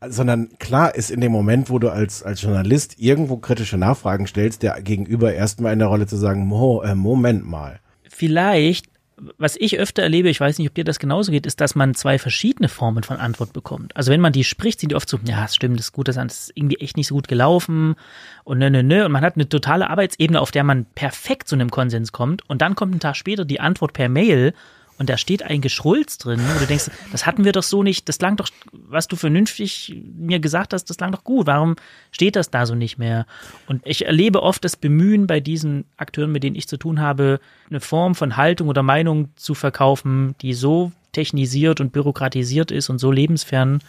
Sondern 0.08 0.50
klar 0.58 0.96
ist 0.96 1.12
in 1.12 1.22
dem 1.22 1.32
Moment, 1.32 1.70
wo 1.70 1.78
du 1.78 1.90
als, 1.90 2.24
als 2.24 2.42
Journalist 2.42 2.96
irgendwo 2.98 3.38
kritische 3.38 3.78
Nachfragen 3.78 4.26
stellst, 4.26 4.64
der 4.64 4.82
Gegenüber 4.82 5.34
erstmal 5.34 5.74
in 5.74 5.80
der 5.80 5.90
Rolle 5.90 6.08
zu 6.08 6.18
sagen, 6.18 6.48
Mo, 6.48 6.82
äh, 6.82 6.96
Moment 6.96 7.46
mal. 7.46 7.80
Vielleicht 8.10 8.92
was 9.38 9.56
ich 9.58 9.78
öfter 9.78 10.04
erlebe, 10.04 10.30
ich 10.30 10.40
weiß 10.40 10.58
nicht, 10.58 10.68
ob 10.68 10.76
dir 10.76 10.84
das 10.84 11.00
genauso 11.00 11.32
geht, 11.32 11.46
ist, 11.46 11.62
dass 11.62 11.76
man 11.76 11.94
zwei 11.94 12.18
verschiedene 12.18 12.70
Formen 12.70 13.04
von 13.04 13.18
Antwort 13.18 13.54
bekommt. 13.54 13.96
Also 13.96 14.12
wenn 14.12 14.22
man 14.22 14.34
die 14.34 14.44
spricht, 14.44 14.80
sind 14.80 14.92
die 14.92 14.96
oft 14.96 15.08
so, 15.08 15.20
ja, 15.26 15.46
es 15.46 15.56
stimmt, 15.56 15.78
das 15.78 15.88
ist 15.88 15.92
gut, 15.92 16.08
das 16.08 16.18
ist 16.18 16.52
irgendwie 16.56 16.78
echt 16.78 16.98
nicht 16.98 17.08
so 17.08 17.16
gut 17.16 17.28
gelaufen 17.28 17.96
und 18.44 18.58
nö, 18.58 18.70
nö, 18.70 18.84
nö. 18.84 19.06
Und 19.06 19.12
man 19.12 19.24
hat 19.24 19.36
eine 19.36 19.48
totale 19.48 19.90
Arbeitsebene, 19.90 20.40
auf 20.40 20.52
der 20.52 20.64
man 20.64 20.86
perfekt 20.96 21.48
zu 21.48 21.56
einem 21.56 21.70
Konsens 21.70 22.12
kommt. 22.12 22.48
Und 22.50 22.62
dann 22.62 22.76
kommt 22.76 22.96
ein 22.96 23.00
Tag 23.00 23.16
später 23.16 23.46
die 23.46 23.60
Antwort 23.60 23.94
per 23.94 24.10
Mail 24.10 24.54
und 25.02 25.10
da 25.10 25.18
steht 25.18 25.42
ein 25.42 25.62
Geschrulz 25.62 26.20
drin, 26.20 26.40
wo 26.54 26.60
du 26.60 26.68
denkst, 26.68 26.92
das 27.12 27.26
hatten 27.26 27.44
wir 27.44 27.54
doch 27.54 27.64
so 27.64 27.82
nicht, 27.82 28.08
das 28.08 28.20
klang 28.20 28.36
doch, 28.36 28.50
was 28.72 29.08
du 29.08 29.16
vernünftig 29.16 30.00
mir 30.16 30.40
gesagt 30.40 30.74
hast, 30.74 30.86
das 30.92 30.98
klang 30.98 31.12
doch 31.12 31.24
gut, 31.24 31.48
warum 31.48 31.76
steht 32.12 32.36
das 32.36 32.52
da 32.52 32.68
so 32.68 32.76
nicht 32.76 33.00
mehr? 33.00 33.26
Und 33.66 33.82
ich 33.84 34.06
erlebe 34.06 34.44
oft 34.44 34.64
das 34.64 34.76
Bemühen 34.78 35.26
bei 35.26 35.40
diesen 35.40 35.86
Akteuren, 35.98 36.32
mit 36.32 36.44
denen 36.44 36.56
ich 36.56 36.68
zu 36.68 36.78
tun 36.78 37.00
habe, 37.00 37.40
eine 37.68 37.80
Form 37.80 38.14
von 38.14 38.38
Haltung 38.38 38.68
oder 38.68 38.84
Meinung 38.84 39.30
zu 39.38 39.56
verkaufen, 39.56 40.36
die 40.44 40.54
so 40.54 40.92
technisiert 41.14 41.82
und 41.82 41.94
bürokratisiert 41.94 42.70
ist 42.70 42.92
und 42.92 43.00
so 43.00 43.10
lebensfern, 43.10 43.80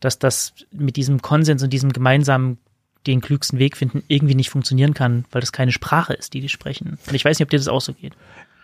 dass 0.00 0.18
das 0.18 0.54
mit 0.72 0.96
diesem 0.96 1.22
Konsens 1.22 1.62
und 1.62 1.72
diesem 1.72 1.92
gemeinsamen 1.92 2.58
den 3.06 3.20
klügsten 3.20 3.60
Weg 3.60 3.76
finden 3.76 4.02
irgendwie 4.08 4.34
nicht 4.34 4.50
funktionieren 4.50 4.94
kann, 4.94 5.26
weil 5.30 5.42
das 5.42 5.52
keine 5.52 5.70
Sprache 5.70 6.12
ist, 6.12 6.34
die 6.34 6.40
die 6.40 6.48
sprechen. 6.48 6.98
Und 7.06 7.14
ich 7.14 7.24
weiß 7.24 7.38
nicht, 7.38 7.46
ob 7.46 7.50
dir 7.50 7.58
das 7.58 7.68
auch 7.68 7.80
so 7.80 7.94
geht 7.94 8.16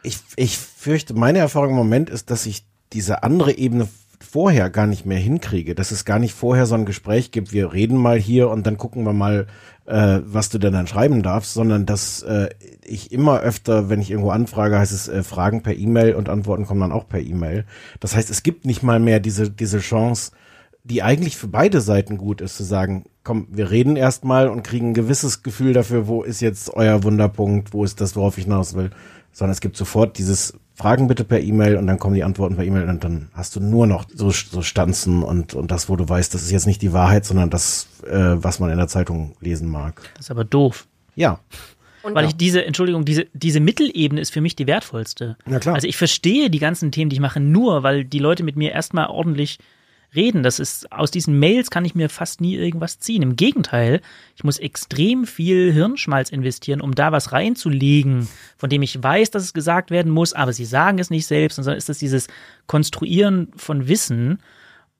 ich, 0.02 0.18
ich 0.36 0.58
fürchte, 0.58 1.14
meine 1.14 1.38
Erfahrung 1.38 1.70
im 1.70 1.76
Moment 1.76 2.10
ist, 2.10 2.30
dass 2.30 2.46
ich 2.46 2.64
diese 2.92 3.22
andere 3.22 3.52
Ebene 3.56 3.88
vorher 4.20 4.70
gar 4.70 4.86
nicht 4.86 5.06
mehr 5.06 5.18
hinkriege, 5.18 5.74
dass 5.74 5.90
es 5.90 6.04
gar 6.04 6.18
nicht 6.18 6.34
vorher 6.34 6.66
so 6.66 6.74
ein 6.74 6.86
Gespräch 6.86 7.30
gibt, 7.30 7.52
wir 7.52 7.72
reden 7.72 7.96
mal 7.96 8.18
hier 8.18 8.50
und 8.50 8.66
dann 8.66 8.76
gucken 8.76 9.04
wir 9.04 9.12
mal, 9.12 9.46
äh, 9.86 10.20
was 10.24 10.48
du 10.48 10.58
denn 10.58 10.72
dann 10.72 10.86
schreiben 10.86 11.22
darfst, 11.22 11.54
sondern 11.54 11.86
dass 11.86 12.22
äh, 12.22 12.48
ich 12.84 13.12
immer 13.12 13.40
öfter, 13.40 13.88
wenn 13.88 14.00
ich 14.00 14.10
irgendwo 14.10 14.30
anfrage, 14.30 14.78
heißt 14.78 14.92
es 14.92 15.08
äh, 15.08 15.22
Fragen 15.22 15.62
per 15.62 15.76
E-Mail 15.76 16.14
und 16.14 16.28
Antworten 16.28 16.66
kommen 16.66 16.80
dann 16.80 16.92
auch 16.92 17.08
per 17.08 17.20
E-Mail. 17.20 17.64
Das 18.00 18.16
heißt, 18.16 18.30
es 18.30 18.42
gibt 18.42 18.64
nicht 18.64 18.82
mal 18.82 19.00
mehr 19.00 19.20
diese, 19.20 19.50
diese 19.50 19.78
Chance, 19.78 20.32
die 20.82 21.02
eigentlich 21.02 21.36
für 21.36 21.48
beide 21.48 21.80
Seiten 21.80 22.16
gut 22.16 22.40
ist, 22.40 22.56
zu 22.56 22.64
sagen, 22.64 23.04
komm, 23.24 23.48
wir 23.50 23.70
reden 23.70 23.96
erstmal 23.96 24.48
und 24.48 24.62
kriegen 24.62 24.90
ein 24.90 24.94
gewisses 24.94 25.42
Gefühl 25.42 25.72
dafür, 25.72 26.06
wo 26.06 26.22
ist 26.22 26.40
jetzt 26.40 26.72
euer 26.74 27.02
Wunderpunkt, 27.02 27.72
wo 27.72 27.84
ist 27.84 28.00
das, 28.00 28.14
worauf 28.16 28.38
ich 28.38 28.44
hinaus 28.44 28.74
will 28.74 28.90
sondern 29.36 29.52
es 29.52 29.60
gibt 29.60 29.76
sofort 29.76 30.16
dieses 30.16 30.54
Fragen 30.76 31.08
bitte 31.08 31.22
per 31.22 31.40
E-Mail 31.40 31.76
und 31.76 31.86
dann 31.86 31.98
kommen 31.98 32.14
die 32.14 32.24
Antworten 32.24 32.56
per 32.56 32.64
E-Mail 32.64 32.88
und 32.88 33.04
dann 33.04 33.28
hast 33.34 33.54
du 33.54 33.60
nur 33.60 33.86
noch 33.86 34.06
so, 34.08 34.30
so 34.30 34.62
Stanzen 34.62 35.22
und, 35.22 35.52
und 35.52 35.70
das, 35.70 35.90
wo 35.90 35.96
du 35.96 36.08
weißt, 36.08 36.32
das 36.32 36.42
ist 36.42 36.52
jetzt 36.52 36.66
nicht 36.66 36.80
die 36.80 36.94
Wahrheit, 36.94 37.26
sondern 37.26 37.50
das, 37.50 37.86
äh, 38.06 38.14
was 38.14 38.60
man 38.60 38.70
in 38.70 38.78
der 38.78 38.88
Zeitung 38.88 39.36
lesen 39.40 39.68
mag. 39.70 40.00
Das 40.14 40.26
ist 40.26 40.30
aber 40.30 40.44
doof. 40.44 40.86
Ja. 41.16 41.38
Und 42.02 42.14
Weil 42.14 42.24
ich 42.24 42.36
diese, 42.36 42.64
Entschuldigung, 42.64 43.04
diese, 43.04 43.26
diese 43.34 43.60
Mittelebene 43.60 44.22
ist 44.22 44.32
für 44.32 44.40
mich 44.40 44.56
die 44.56 44.66
wertvollste. 44.66 45.36
Ja, 45.46 45.58
klar. 45.58 45.74
Also 45.74 45.86
ich 45.86 45.98
verstehe 45.98 46.48
die 46.48 46.58
ganzen 46.58 46.90
Themen, 46.90 47.10
die 47.10 47.16
ich 47.16 47.20
mache, 47.20 47.38
nur, 47.40 47.82
weil 47.82 48.06
die 48.06 48.20
Leute 48.20 48.42
mit 48.42 48.56
mir 48.56 48.72
erstmal 48.72 49.08
ordentlich 49.08 49.58
reden. 50.16 50.42
Das 50.42 50.58
ist, 50.58 50.90
aus 50.90 51.10
diesen 51.10 51.38
Mails 51.38 51.70
kann 51.70 51.84
ich 51.84 51.94
mir 51.94 52.08
fast 52.08 52.40
nie 52.40 52.56
irgendwas 52.56 52.98
ziehen. 52.98 53.22
Im 53.22 53.36
Gegenteil, 53.36 54.00
ich 54.34 54.44
muss 54.44 54.58
extrem 54.58 55.26
viel 55.26 55.72
Hirnschmalz 55.72 56.30
investieren, 56.30 56.80
um 56.80 56.94
da 56.94 57.12
was 57.12 57.32
reinzulegen, 57.32 58.28
von 58.56 58.70
dem 58.70 58.82
ich 58.82 59.02
weiß, 59.02 59.30
dass 59.30 59.42
es 59.42 59.54
gesagt 59.54 59.90
werden 59.90 60.10
muss, 60.10 60.32
aber 60.32 60.52
sie 60.52 60.64
sagen 60.64 60.98
es 60.98 61.10
nicht 61.10 61.26
selbst, 61.26 61.56
sondern 61.56 61.76
ist 61.76 61.88
das 61.88 61.98
dieses 61.98 62.28
Konstruieren 62.66 63.48
von 63.56 63.86
Wissen. 63.88 64.40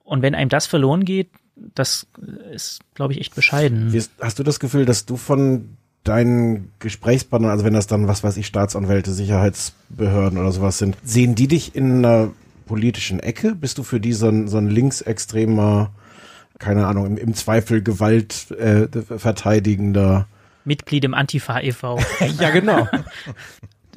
Und 0.05 0.23
wenn 0.23 0.35
einem 0.35 0.51
das 0.51 0.67
verloren 0.67 1.05
geht, 1.05 1.31
das 1.57 2.07
ist, 2.53 2.81
glaube 2.95 3.15
ich, 3.15 3.21
echt 3.21 3.35
bescheiden. 3.35 3.93
Hast 4.21 4.39
du 4.39 4.43
das 4.43 4.61
Gefühl, 4.61 4.85
dass 4.85 5.07
du 5.07 5.17
von 5.17 5.77
deinen 6.05 6.71
Gesprächspartnern, 6.79 7.51
also 7.51 7.65
wenn 7.65 7.73
das 7.73 7.87
dann, 7.87 8.07
was 8.07 8.23
weiß 8.23 8.37
ich, 8.37 8.47
Staatsanwälte, 8.47 9.13
Sicherheitsbehörden 9.13 10.39
oder 10.39 10.53
sowas 10.53 10.79
sind, 10.79 10.97
sehen 11.03 11.35
die 11.35 11.49
dich 11.49 11.75
in 11.75 12.05
einer 12.05 12.31
politischen 12.67 13.21
Ecke? 13.21 13.55
Bist 13.55 13.79
du 13.79 13.83
für 13.83 14.01
die 14.01 14.13
so 14.13 14.29
ein, 14.29 14.49
so 14.49 14.59
ein 14.59 14.69
linksextremer, 14.69 15.93
keine 16.59 16.87
Ahnung, 16.87 17.07
im, 17.07 17.17
im 17.17 17.35
Zweifel 17.35 17.83
Gewalt 17.83 18.51
äh, 18.51 18.89
verteidigender 19.19 20.27
Mitglied 20.67 21.05
im 21.05 21.15
Antifa 21.15 21.61
e.V. 21.61 21.99
ja, 22.41 22.51
genau. 22.51 22.89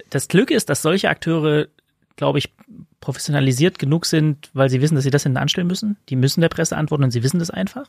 Das 0.10 0.28
Glück 0.28 0.52
ist, 0.52 0.70
dass 0.70 0.82
solche 0.82 1.10
Akteure, 1.10 1.68
glaube 2.16 2.40
ich, 2.40 2.54
professionalisiert 3.02 3.80
genug 3.80 4.06
sind, 4.06 4.50
weil 4.54 4.70
sie 4.70 4.82
wissen, 4.82 4.96
dass 4.96 5.04
sie 5.04 5.10
das 5.10 5.24
hinten 5.24 5.38
anstellen 5.38 5.68
müssen. 5.68 5.98
Die 6.10 6.16
müssen 6.16 6.42
der 6.42 6.50
Presse 6.50 6.78
antworten 6.78 7.04
und 7.04 7.12
sie 7.12 7.24
wissen 7.24 7.40
das 7.40 7.50
einfach. 7.50 7.88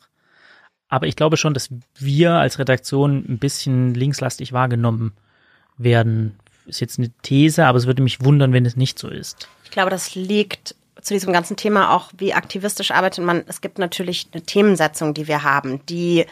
Aber 0.88 1.06
ich 1.06 1.14
glaube 1.14 1.36
schon, 1.36 1.54
dass 1.54 1.70
wir 1.98 2.32
als 2.32 2.58
Redaktion 2.58 3.24
ein 3.28 3.38
bisschen 3.38 3.94
linkslastig 3.94 4.52
wahrgenommen 4.52 5.12
werden. 5.76 6.36
Ist 6.70 6.80
jetzt 6.80 6.98
eine 6.98 7.10
These, 7.22 7.66
aber 7.66 7.78
es 7.78 7.86
würde 7.86 8.02
mich 8.02 8.24
wundern, 8.24 8.52
wenn 8.52 8.64
es 8.64 8.76
nicht 8.76 8.98
so 8.98 9.08
ist. 9.08 9.48
Ich 9.64 9.70
glaube, 9.70 9.90
das 9.90 10.14
liegt 10.14 10.74
zu 11.00 11.14
diesem 11.14 11.32
ganzen 11.32 11.56
Thema 11.56 11.94
auch, 11.94 12.10
wie 12.16 12.34
aktivistisch 12.34 12.90
arbeitet 12.90 13.24
man. 13.24 13.42
Es 13.46 13.60
gibt 13.60 13.78
natürlich 13.78 14.28
eine 14.32 14.42
Themensetzung, 14.42 15.14
die 15.14 15.28
wir 15.28 15.42
haben, 15.42 15.84
die, 15.86 16.26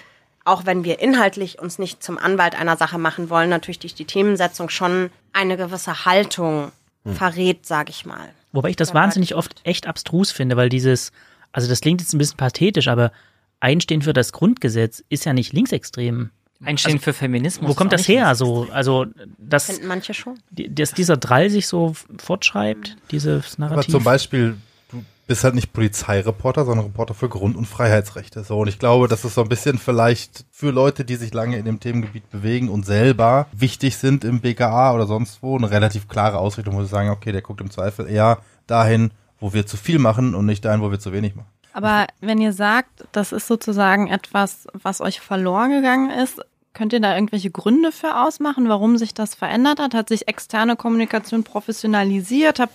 auch 0.44 0.66
wenn 0.66 0.84
wir 0.84 1.00
inhaltlich 1.00 1.58
uns 1.58 1.78
nicht 1.78 2.02
zum 2.02 2.18
Anwalt 2.18 2.54
einer 2.58 2.76
Sache 2.76 2.98
machen 2.98 3.30
wollen, 3.30 3.50
natürlich 3.50 3.78
durch 3.78 3.94
die 3.94 4.04
Themensetzung 4.04 4.68
schon 4.68 5.10
eine 5.32 5.56
gewisse 5.56 6.04
Haltung 6.04 6.72
hm. 7.04 7.14
verrät, 7.14 7.66
sage 7.66 7.90
ich 7.90 8.04
mal. 8.06 8.28
Wobei 8.52 8.70
ich 8.70 8.76
das 8.76 8.94
wahnsinnig 8.94 9.34
oft 9.34 9.60
echt 9.64 9.86
abstrus 9.86 10.30
finde, 10.30 10.56
weil 10.56 10.68
dieses, 10.68 11.12
also 11.52 11.68
das 11.68 11.80
klingt 11.80 12.00
jetzt 12.00 12.14
ein 12.14 12.18
bisschen 12.18 12.36
pathetisch, 12.36 12.88
aber 12.88 13.12
Einstehen 13.60 14.02
für 14.02 14.12
das 14.12 14.32
Grundgesetz 14.32 15.02
ist 15.08 15.24
ja 15.24 15.32
nicht 15.32 15.52
linksextrem. 15.52 16.30
Einstehen 16.64 16.94
also, 16.94 17.04
für 17.04 17.12
Feminismus. 17.12 17.70
Wo 17.70 17.74
kommt 17.74 17.92
das 17.92 18.08
her? 18.08 18.34
So, 18.34 18.66
also 18.72 19.06
das 19.38 19.66
finden 19.66 19.86
manche 19.86 20.12
schon. 20.12 20.38
Dass 20.50 20.92
dieser 20.92 21.16
Drall 21.16 21.50
sich 21.50 21.68
so 21.68 21.94
fortschreibt, 22.18 22.96
dieses 23.12 23.58
Narrativ. 23.58 23.94
Aber 23.94 23.98
zum 23.98 24.04
Beispiel, 24.04 24.56
du 24.90 25.04
bist 25.28 25.44
halt 25.44 25.54
nicht 25.54 25.72
Polizeireporter, 25.72 26.64
sondern 26.64 26.86
Reporter 26.86 27.14
für 27.14 27.28
Grund- 27.28 27.56
und 27.56 27.66
Freiheitsrechte. 27.66 28.42
So 28.42 28.58
und 28.58 28.68
ich 28.68 28.80
glaube, 28.80 29.06
das 29.06 29.24
ist 29.24 29.34
so 29.34 29.42
ein 29.42 29.48
bisschen 29.48 29.78
vielleicht 29.78 30.46
für 30.50 30.70
Leute, 30.70 31.04
die 31.04 31.14
sich 31.14 31.32
lange 31.32 31.58
in 31.58 31.64
dem 31.64 31.78
Themengebiet 31.78 32.28
bewegen 32.30 32.68
und 32.70 32.84
selber 32.84 33.46
wichtig 33.52 33.96
sind 33.96 34.24
im 34.24 34.40
BKA 34.40 34.94
oder 34.94 35.06
sonst 35.06 35.42
wo, 35.42 35.56
eine 35.56 35.70
relativ 35.70 36.08
klare 36.08 36.38
Ausrichtung, 36.38 36.74
wo 36.74 36.82
sie 36.82 36.88
sagen, 36.88 37.10
okay, 37.10 37.30
der 37.30 37.42
guckt 37.42 37.60
im 37.60 37.70
Zweifel 37.70 38.08
eher 38.08 38.38
dahin, 38.66 39.12
wo 39.38 39.52
wir 39.52 39.64
zu 39.64 39.76
viel 39.76 40.00
machen 40.00 40.34
und 40.34 40.46
nicht 40.46 40.64
dahin, 40.64 40.80
wo 40.80 40.90
wir 40.90 40.98
zu 40.98 41.12
wenig 41.12 41.36
machen. 41.36 41.46
Aber 41.78 42.08
wenn 42.20 42.40
ihr 42.40 42.52
sagt, 42.52 43.04
das 43.12 43.30
ist 43.30 43.46
sozusagen 43.46 44.08
etwas, 44.08 44.66
was 44.72 45.00
euch 45.00 45.20
verloren 45.20 45.70
gegangen 45.70 46.10
ist, 46.10 46.40
könnt 46.74 46.92
ihr 46.92 46.98
da 46.98 47.14
irgendwelche 47.14 47.52
Gründe 47.52 47.92
für 47.92 48.16
ausmachen, 48.16 48.68
warum 48.68 48.98
sich 48.98 49.14
das 49.14 49.36
verändert 49.36 49.78
hat? 49.78 49.94
Hat 49.94 50.08
sich 50.08 50.26
externe 50.26 50.74
Kommunikation 50.74 51.44
professionalisiert? 51.44 52.58
Habt 52.58 52.74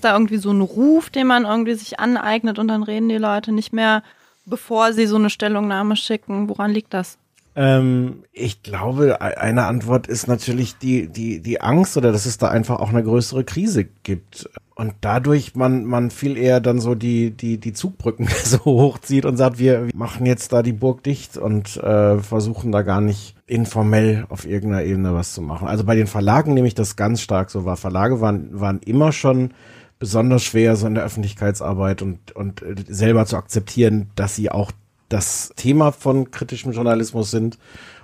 da 0.00 0.14
irgendwie 0.14 0.38
so 0.38 0.50
einen 0.50 0.62
Ruf, 0.62 1.10
den 1.10 1.28
man 1.28 1.44
irgendwie 1.44 1.74
sich 1.74 2.00
aneignet 2.00 2.58
und 2.58 2.66
dann 2.66 2.82
reden 2.82 3.08
die 3.08 3.18
Leute 3.18 3.52
nicht 3.52 3.72
mehr, 3.72 4.02
bevor 4.46 4.94
sie 4.94 5.06
so 5.06 5.14
eine 5.14 5.30
Stellungnahme 5.30 5.94
schicken? 5.94 6.48
Woran 6.48 6.72
liegt 6.72 6.92
das? 6.92 7.18
Ähm, 7.56 8.24
ich 8.32 8.62
glaube, 8.62 9.18
e-, 9.20 9.22
eine 9.22 9.66
Antwort 9.66 10.06
ist 10.06 10.28
natürlich 10.28 10.76
die, 10.78 11.08
die, 11.08 11.40
die 11.40 11.60
Angst 11.60 11.96
oder 11.96 12.12
dass 12.12 12.26
es 12.26 12.38
da 12.38 12.48
einfach 12.48 12.78
auch 12.78 12.90
eine 12.90 13.02
größere 13.02 13.44
Krise 13.44 13.84
gibt. 13.84 14.48
Und 14.76 14.94
dadurch 15.02 15.54
man, 15.56 15.84
man 15.84 16.10
viel 16.10 16.38
eher 16.38 16.60
dann 16.60 16.80
so 16.80 16.94
die, 16.94 17.32
die, 17.32 17.58
die 17.58 17.72
Zugbrücken 17.72 18.28
so 18.44 18.64
hochzieht 18.64 19.24
und 19.24 19.36
sagt, 19.36 19.58
wir 19.58 19.88
machen 19.94 20.26
jetzt 20.26 20.52
da 20.52 20.62
die 20.62 20.72
Burg 20.72 21.02
dicht 21.02 21.36
und 21.36 21.76
äh, 21.76 22.18
versuchen 22.18 22.72
da 22.72 22.82
gar 22.82 23.00
nicht 23.00 23.34
informell 23.46 24.24
auf 24.28 24.46
irgendeiner 24.46 24.84
Ebene 24.84 25.14
was 25.14 25.34
zu 25.34 25.42
machen. 25.42 25.68
Also 25.68 25.84
bei 25.84 25.96
den 25.96 26.06
Verlagen 26.06 26.54
nehme 26.54 26.68
ich 26.68 26.74
das 26.74 26.96
ganz 26.96 27.20
stark 27.20 27.50
so 27.50 27.64
wahr. 27.64 27.76
Verlage 27.76 28.20
waren, 28.20 28.58
waren 28.58 28.80
immer 28.80 29.12
schon 29.12 29.52
besonders 29.98 30.44
schwer 30.44 30.76
so 30.76 30.86
in 30.86 30.94
der 30.94 31.04
Öffentlichkeitsarbeit 31.04 32.00
und, 32.00 32.32
und 32.32 32.62
äh, 32.62 32.76
selber 32.88 33.26
zu 33.26 33.36
akzeptieren, 33.36 34.10
dass 34.14 34.34
sie 34.34 34.50
auch 34.50 34.72
das 35.10 35.52
Thema 35.56 35.92
von 35.92 36.30
kritischem 36.30 36.72
Journalismus 36.72 37.30
sind, 37.30 37.58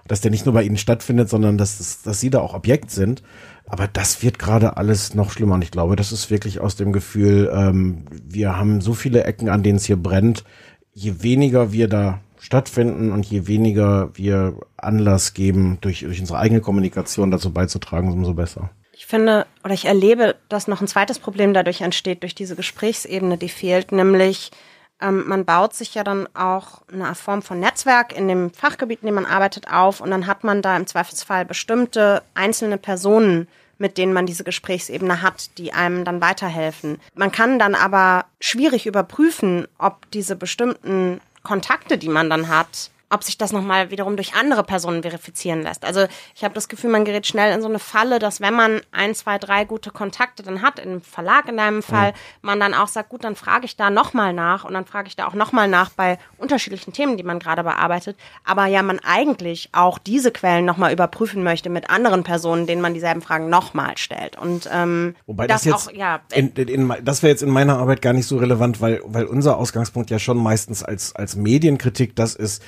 dass 0.07 0.21
der 0.21 0.31
nicht 0.31 0.45
nur 0.45 0.55
bei 0.55 0.63
ihnen 0.63 0.77
stattfindet, 0.77 1.29
sondern 1.29 1.57
dass, 1.57 2.03
dass 2.03 2.21
sie 2.21 2.31
da 2.31 2.41
auch 2.41 2.55
Objekt 2.55 2.91
sind. 2.91 3.23
Aber 3.65 3.89
das 3.89 4.23
wird 4.23 4.39
gerade 4.39 4.77
alles 4.77 5.15
noch 5.15 5.31
schlimmer. 5.31 5.55
Und 5.55 5.63
ich 5.63 5.71
glaube, 5.71 5.97
das 5.97 6.13
ist 6.13 6.31
wirklich 6.31 6.61
aus 6.61 6.77
dem 6.77 6.93
Gefühl, 6.93 7.51
ähm, 7.53 8.05
wir 8.11 8.57
haben 8.57 8.81
so 8.81 8.95
viele 8.95 9.25
Ecken, 9.25 9.49
an 9.49 9.63
denen 9.63 9.77
es 9.77 9.87
hier 9.87 9.97
brennt. 9.97 10.45
Je 10.93 11.23
weniger 11.23 11.73
wir 11.73 11.89
da 11.89 12.21
stattfinden 12.39 13.11
und 13.13 13.27
je 13.27 13.47
weniger 13.49 14.11
wir 14.15 14.59
Anlass 14.77 15.35
geben, 15.35 15.79
durch, 15.81 16.01
durch 16.01 16.21
unsere 16.21 16.39
eigene 16.39 16.61
Kommunikation 16.61 17.31
dazu 17.31 17.53
beizutragen, 17.53 18.13
umso 18.13 18.35
besser. 18.35 18.71
Ich 18.93 19.07
finde 19.07 19.47
oder 19.65 19.75
ich 19.75 19.85
erlebe, 19.85 20.37
dass 20.49 20.69
noch 20.69 20.81
ein 20.81 20.87
zweites 20.87 21.19
Problem 21.19 21.53
dadurch 21.55 21.81
entsteht, 21.81 22.23
durch 22.23 22.35
diese 22.35 22.57
Gesprächsebene, 22.57 23.37
die 23.37 23.49
fehlt, 23.49 23.93
nämlich 23.93 24.53
ähm, 25.01 25.25
man 25.27 25.45
baut 25.45 25.75
sich 25.75 25.95
ja 25.95 26.05
dann 26.05 26.29
auch 26.35 26.83
eine 26.93 27.15
Form 27.15 27.43
von 27.43 27.61
Netzwerk 27.61 28.17
in 28.17 28.29
dem 28.29 28.51
Fachgebiet, 28.53 29.03
in 29.03 29.07
dem 29.07 29.15
man 29.15 29.27
arbeitet, 29.27 29.71
auf 29.71 30.01
und 30.01 30.11
dann 30.11 30.27
hat 30.27 30.45
man 30.45 30.63
da 30.63 30.77
im 30.77 30.87
Zweifelsfall 30.87 31.45
bestimmte 31.45 32.23
einzelne 32.35 32.79
Personen 32.79 33.49
mit 33.79 33.99
denen 33.99 34.13
man 34.13 34.27
diese 34.27 34.45
Gesprächsebene 34.45 35.23
hat, 35.23 35.59
die 35.59 35.73
einem 35.73 36.05
dann 36.05 36.21
weiterhelfen. 36.21 36.99
Man 37.15 37.33
kann 37.33 37.59
dann 37.59 37.75
aber 37.75 38.25
schwierig 38.41 38.87
überprüfen, 38.87 39.67
ob 39.79 40.11
diese 40.13 40.37
bestimmten 40.37 41.21
Kontakte, 41.43 41.99
die 41.99 42.09
man 42.09 42.31
dann 42.31 42.49
hat, 42.49 42.91
ob 43.09 43.23
sich 43.23 43.39
das 43.39 43.53
nochmal 43.53 43.91
wiederum 43.91 44.17
durch 44.17 44.35
andere 44.35 44.65
Personen 44.65 45.03
verifizieren 45.03 45.63
lässt. 45.63 45.85
Also 45.85 46.07
ich 46.35 46.43
habe 46.43 46.55
das 46.55 46.69
Gefühl, 46.69 46.91
man 46.91 47.05
gerät 47.05 47.27
schnell 47.27 47.55
in 47.55 47.63
so 47.63 47.69
eine 47.69 47.79
Falle, 47.79 48.19
dass 48.19 48.41
wenn 48.41 48.55
man 48.55 48.81
ein, 48.91 49.15
zwei, 49.15 49.39
drei 49.39 49.65
gute 49.65 49.91
Kontakte 49.91 50.43
dann 50.43 50.61
hat, 50.63 50.81
im 50.81 51.01
Verlag 51.01 51.49
in 51.49 51.61
einem 51.61 51.83
Fall, 51.83 52.15
man 52.43 52.59
dann 52.59 52.75
auch 52.75 52.89
sagt, 52.89 53.11
gut, 53.11 53.23
dann 53.23 53.37
frage 53.37 53.65
ich 53.65 53.77
da 53.77 53.91
nochmal 53.91 54.33
nach 54.33 54.65
und 54.65 54.75
dann 54.75 54.87
frage 54.87 55.07
ich 55.07 55.15
da 55.15 55.27
auch 55.29 55.35
nochmal 55.35 55.69
nach 55.69 55.91
bei 55.91 56.19
unterschiedlichen 56.37 56.93
Themen, 56.93 57.17
die 57.17 57.23
man 57.23 57.39
gerade 57.39 57.63
bearbeitet. 57.63 58.17
Aber 58.45 58.67
ja, 58.67 58.83
man 58.83 58.99
eigentlich 58.99 59.69
auch 59.73 59.99
diese 59.99 60.33
Quellen 60.33 60.65
nochmal 60.65 60.93
überprüfen 60.93 61.45
möchte 61.45 61.71
mit 61.71 61.91
anderen 61.91 62.25
Personen, 62.25 62.67
denen 62.67 62.83
man 62.83 62.95
dieselben 62.95 63.23
Fragen 63.23 63.49
nochmal 63.49 63.97
stellt. 63.99 64.37
Und 64.37 64.69
ähm, 64.73 65.15
Wobei 65.27 65.47
das, 65.47 65.63
das 65.63 65.65
jetzt, 65.65 65.89
auch, 65.89 65.93
ja, 65.93 66.21
in, 66.33 66.51
in, 66.51 66.69
in, 66.69 66.95
das 67.05 67.23
wäre 67.23 67.31
jetzt 67.31 67.43
in 67.43 67.51
meiner 67.51 67.79
Arbeit 67.79 68.03
gar 68.03 68.13
nicht 68.13 68.27
so 68.27 68.37
relevant, 68.39 68.81
weil, 68.81 69.01
weil 69.05 69.27
unser 69.27 69.59
Ausgangspunkt 69.59 70.11
ja 70.11 70.19
schon 70.19 70.39
meistens 70.39 70.83
als, 70.83 71.15
als 71.15 71.37
Medienkritik 71.37 72.17
das 72.17 72.35
ist, 72.35 72.63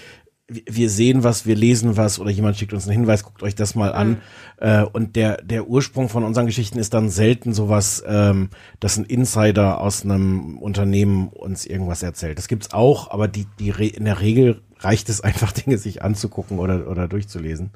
wir 0.48 0.88
sehen 0.88 1.24
was, 1.24 1.44
wir 1.44 1.54
lesen 1.54 1.98
was 1.98 2.18
oder 2.18 2.30
jemand 2.30 2.56
schickt 2.56 2.72
uns 2.72 2.84
einen 2.86 3.00
Hinweis, 3.00 3.22
guckt 3.22 3.42
euch 3.42 3.54
das 3.54 3.74
mal 3.74 3.92
an. 3.92 4.08
Mhm. 4.08 4.16
Äh, 4.56 4.82
und 4.84 5.14
der, 5.14 5.42
der 5.42 5.68
Ursprung 5.68 6.08
von 6.08 6.24
unseren 6.24 6.46
Geschichten 6.46 6.78
ist 6.78 6.94
dann 6.94 7.10
selten 7.10 7.52
sowas, 7.52 8.02
ähm, 8.06 8.48
dass 8.80 8.96
ein 8.96 9.04
Insider 9.04 9.80
aus 9.80 10.04
einem 10.04 10.58
Unternehmen 10.58 11.28
uns 11.28 11.66
irgendwas 11.66 12.02
erzählt. 12.02 12.38
Das 12.38 12.48
gibt's 12.48 12.72
auch, 12.72 13.10
aber 13.10 13.28
die, 13.28 13.46
die 13.58 13.68
in 13.88 14.06
der 14.06 14.20
Regel 14.20 14.62
reicht 14.78 15.10
es 15.10 15.20
einfach, 15.20 15.52
Dinge 15.52 15.76
sich 15.76 16.02
anzugucken 16.02 16.58
oder, 16.58 16.88
oder 16.88 17.08
durchzulesen. 17.08 17.70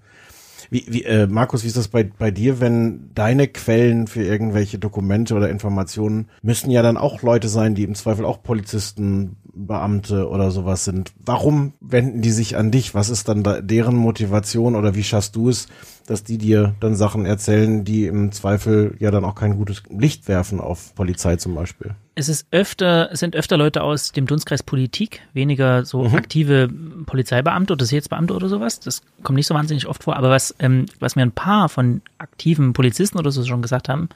Wie, 0.70 0.86
wie, 0.88 1.04
äh, 1.04 1.26
Markus, 1.26 1.64
wie 1.64 1.66
ist 1.66 1.76
das 1.76 1.88
bei, 1.88 2.02
bei 2.04 2.30
dir, 2.30 2.58
wenn 2.58 3.10
deine 3.14 3.46
Quellen 3.46 4.06
für 4.06 4.22
irgendwelche 4.22 4.78
Dokumente 4.78 5.34
oder 5.34 5.50
Informationen 5.50 6.30
müssen 6.40 6.70
ja 6.70 6.80
dann 6.80 6.96
auch 6.96 7.20
Leute 7.20 7.48
sein, 7.48 7.74
die 7.74 7.82
im 7.82 7.94
Zweifel 7.94 8.24
auch 8.24 8.42
Polizisten, 8.42 9.36
Beamte 9.54 10.28
oder 10.28 10.50
sowas 10.50 10.84
sind. 10.84 11.12
Warum 11.24 11.72
wenden 11.80 12.22
die 12.22 12.30
sich 12.30 12.56
an 12.56 12.70
dich? 12.70 12.94
Was 12.94 13.10
ist 13.10 13.28
dann 13.28 13.42
da 13.42 13.60
deren 13.60 13.96
Motivation 13.96 14.76
oder 14.76 14.94
wie 14.94 15.04
schaffst 15.04 15.36
du 15.36 15.48
es, 15.48 15.68
dass 16.06 16.24
die 16.24 16.38
dir 16.38 16.74
dann 16.80 16.96
Sachen 16.96 17.26
erzählen, 17.26 17.84
die 17.84 18.06
im 18.06 18.32
Zweifel 18.32 18.96
ja 18.98 19.10
dann 19.10 19.24
auch 19.24 19.34
kein 19.34 19.56
gutes 19.56 19.82
Licht 19.90 20.26
werfen 20.28 20.60
auf 20.60 20.94
Polizei 20.94 21.36
zum 21.36 21.54
Beispiel? 21.54 21.94
Es 22.14 22.28
ist 22.28 22.46
öfter, 22.50 23.10
es 23.12 23.20
sind 23.20 23.36
öfter 23.36 23.56
Leute 23.56 23.82
aus 23.82 24.12
dem 24.12 24.26
Dunstkreis 24.26 24.62
Politik, 24.62 25.20
weniger 25.32 25.84
so 25.84 26.04
mhm. 26.04 26.14
aktive 26.14 26.68
Polizeibeamte 27.06 27.72
oder 27.72 27.84
Sicherheitsbeamte 27.84 28.34
oder 28.34 28.48
sowas. 28.48 28.80
Das 28.80 29.02
kommt 29.22 29.36
nicht 29.36 29.46
so 29.46 29.54
wahnsinnig 29.54 29.86
oft 29.86 30.04
vor. 30.04 30.16
Aber 30.16 30.30
was, 30.30 30.54
ähm, 30.58 30.86
was 30.98 31.16
mir 31.16 31.22
ein 31.22 31.32
paar 31.32 31.68
von 31.68 32.02
aktiven 32.18 32.72
Polizisten 32.72 33.18
oder 33.18 33.30
so 33.30 33.44
schon 33.44 33.62
gesagt 33.62 33.88
haben, 33.88 34.08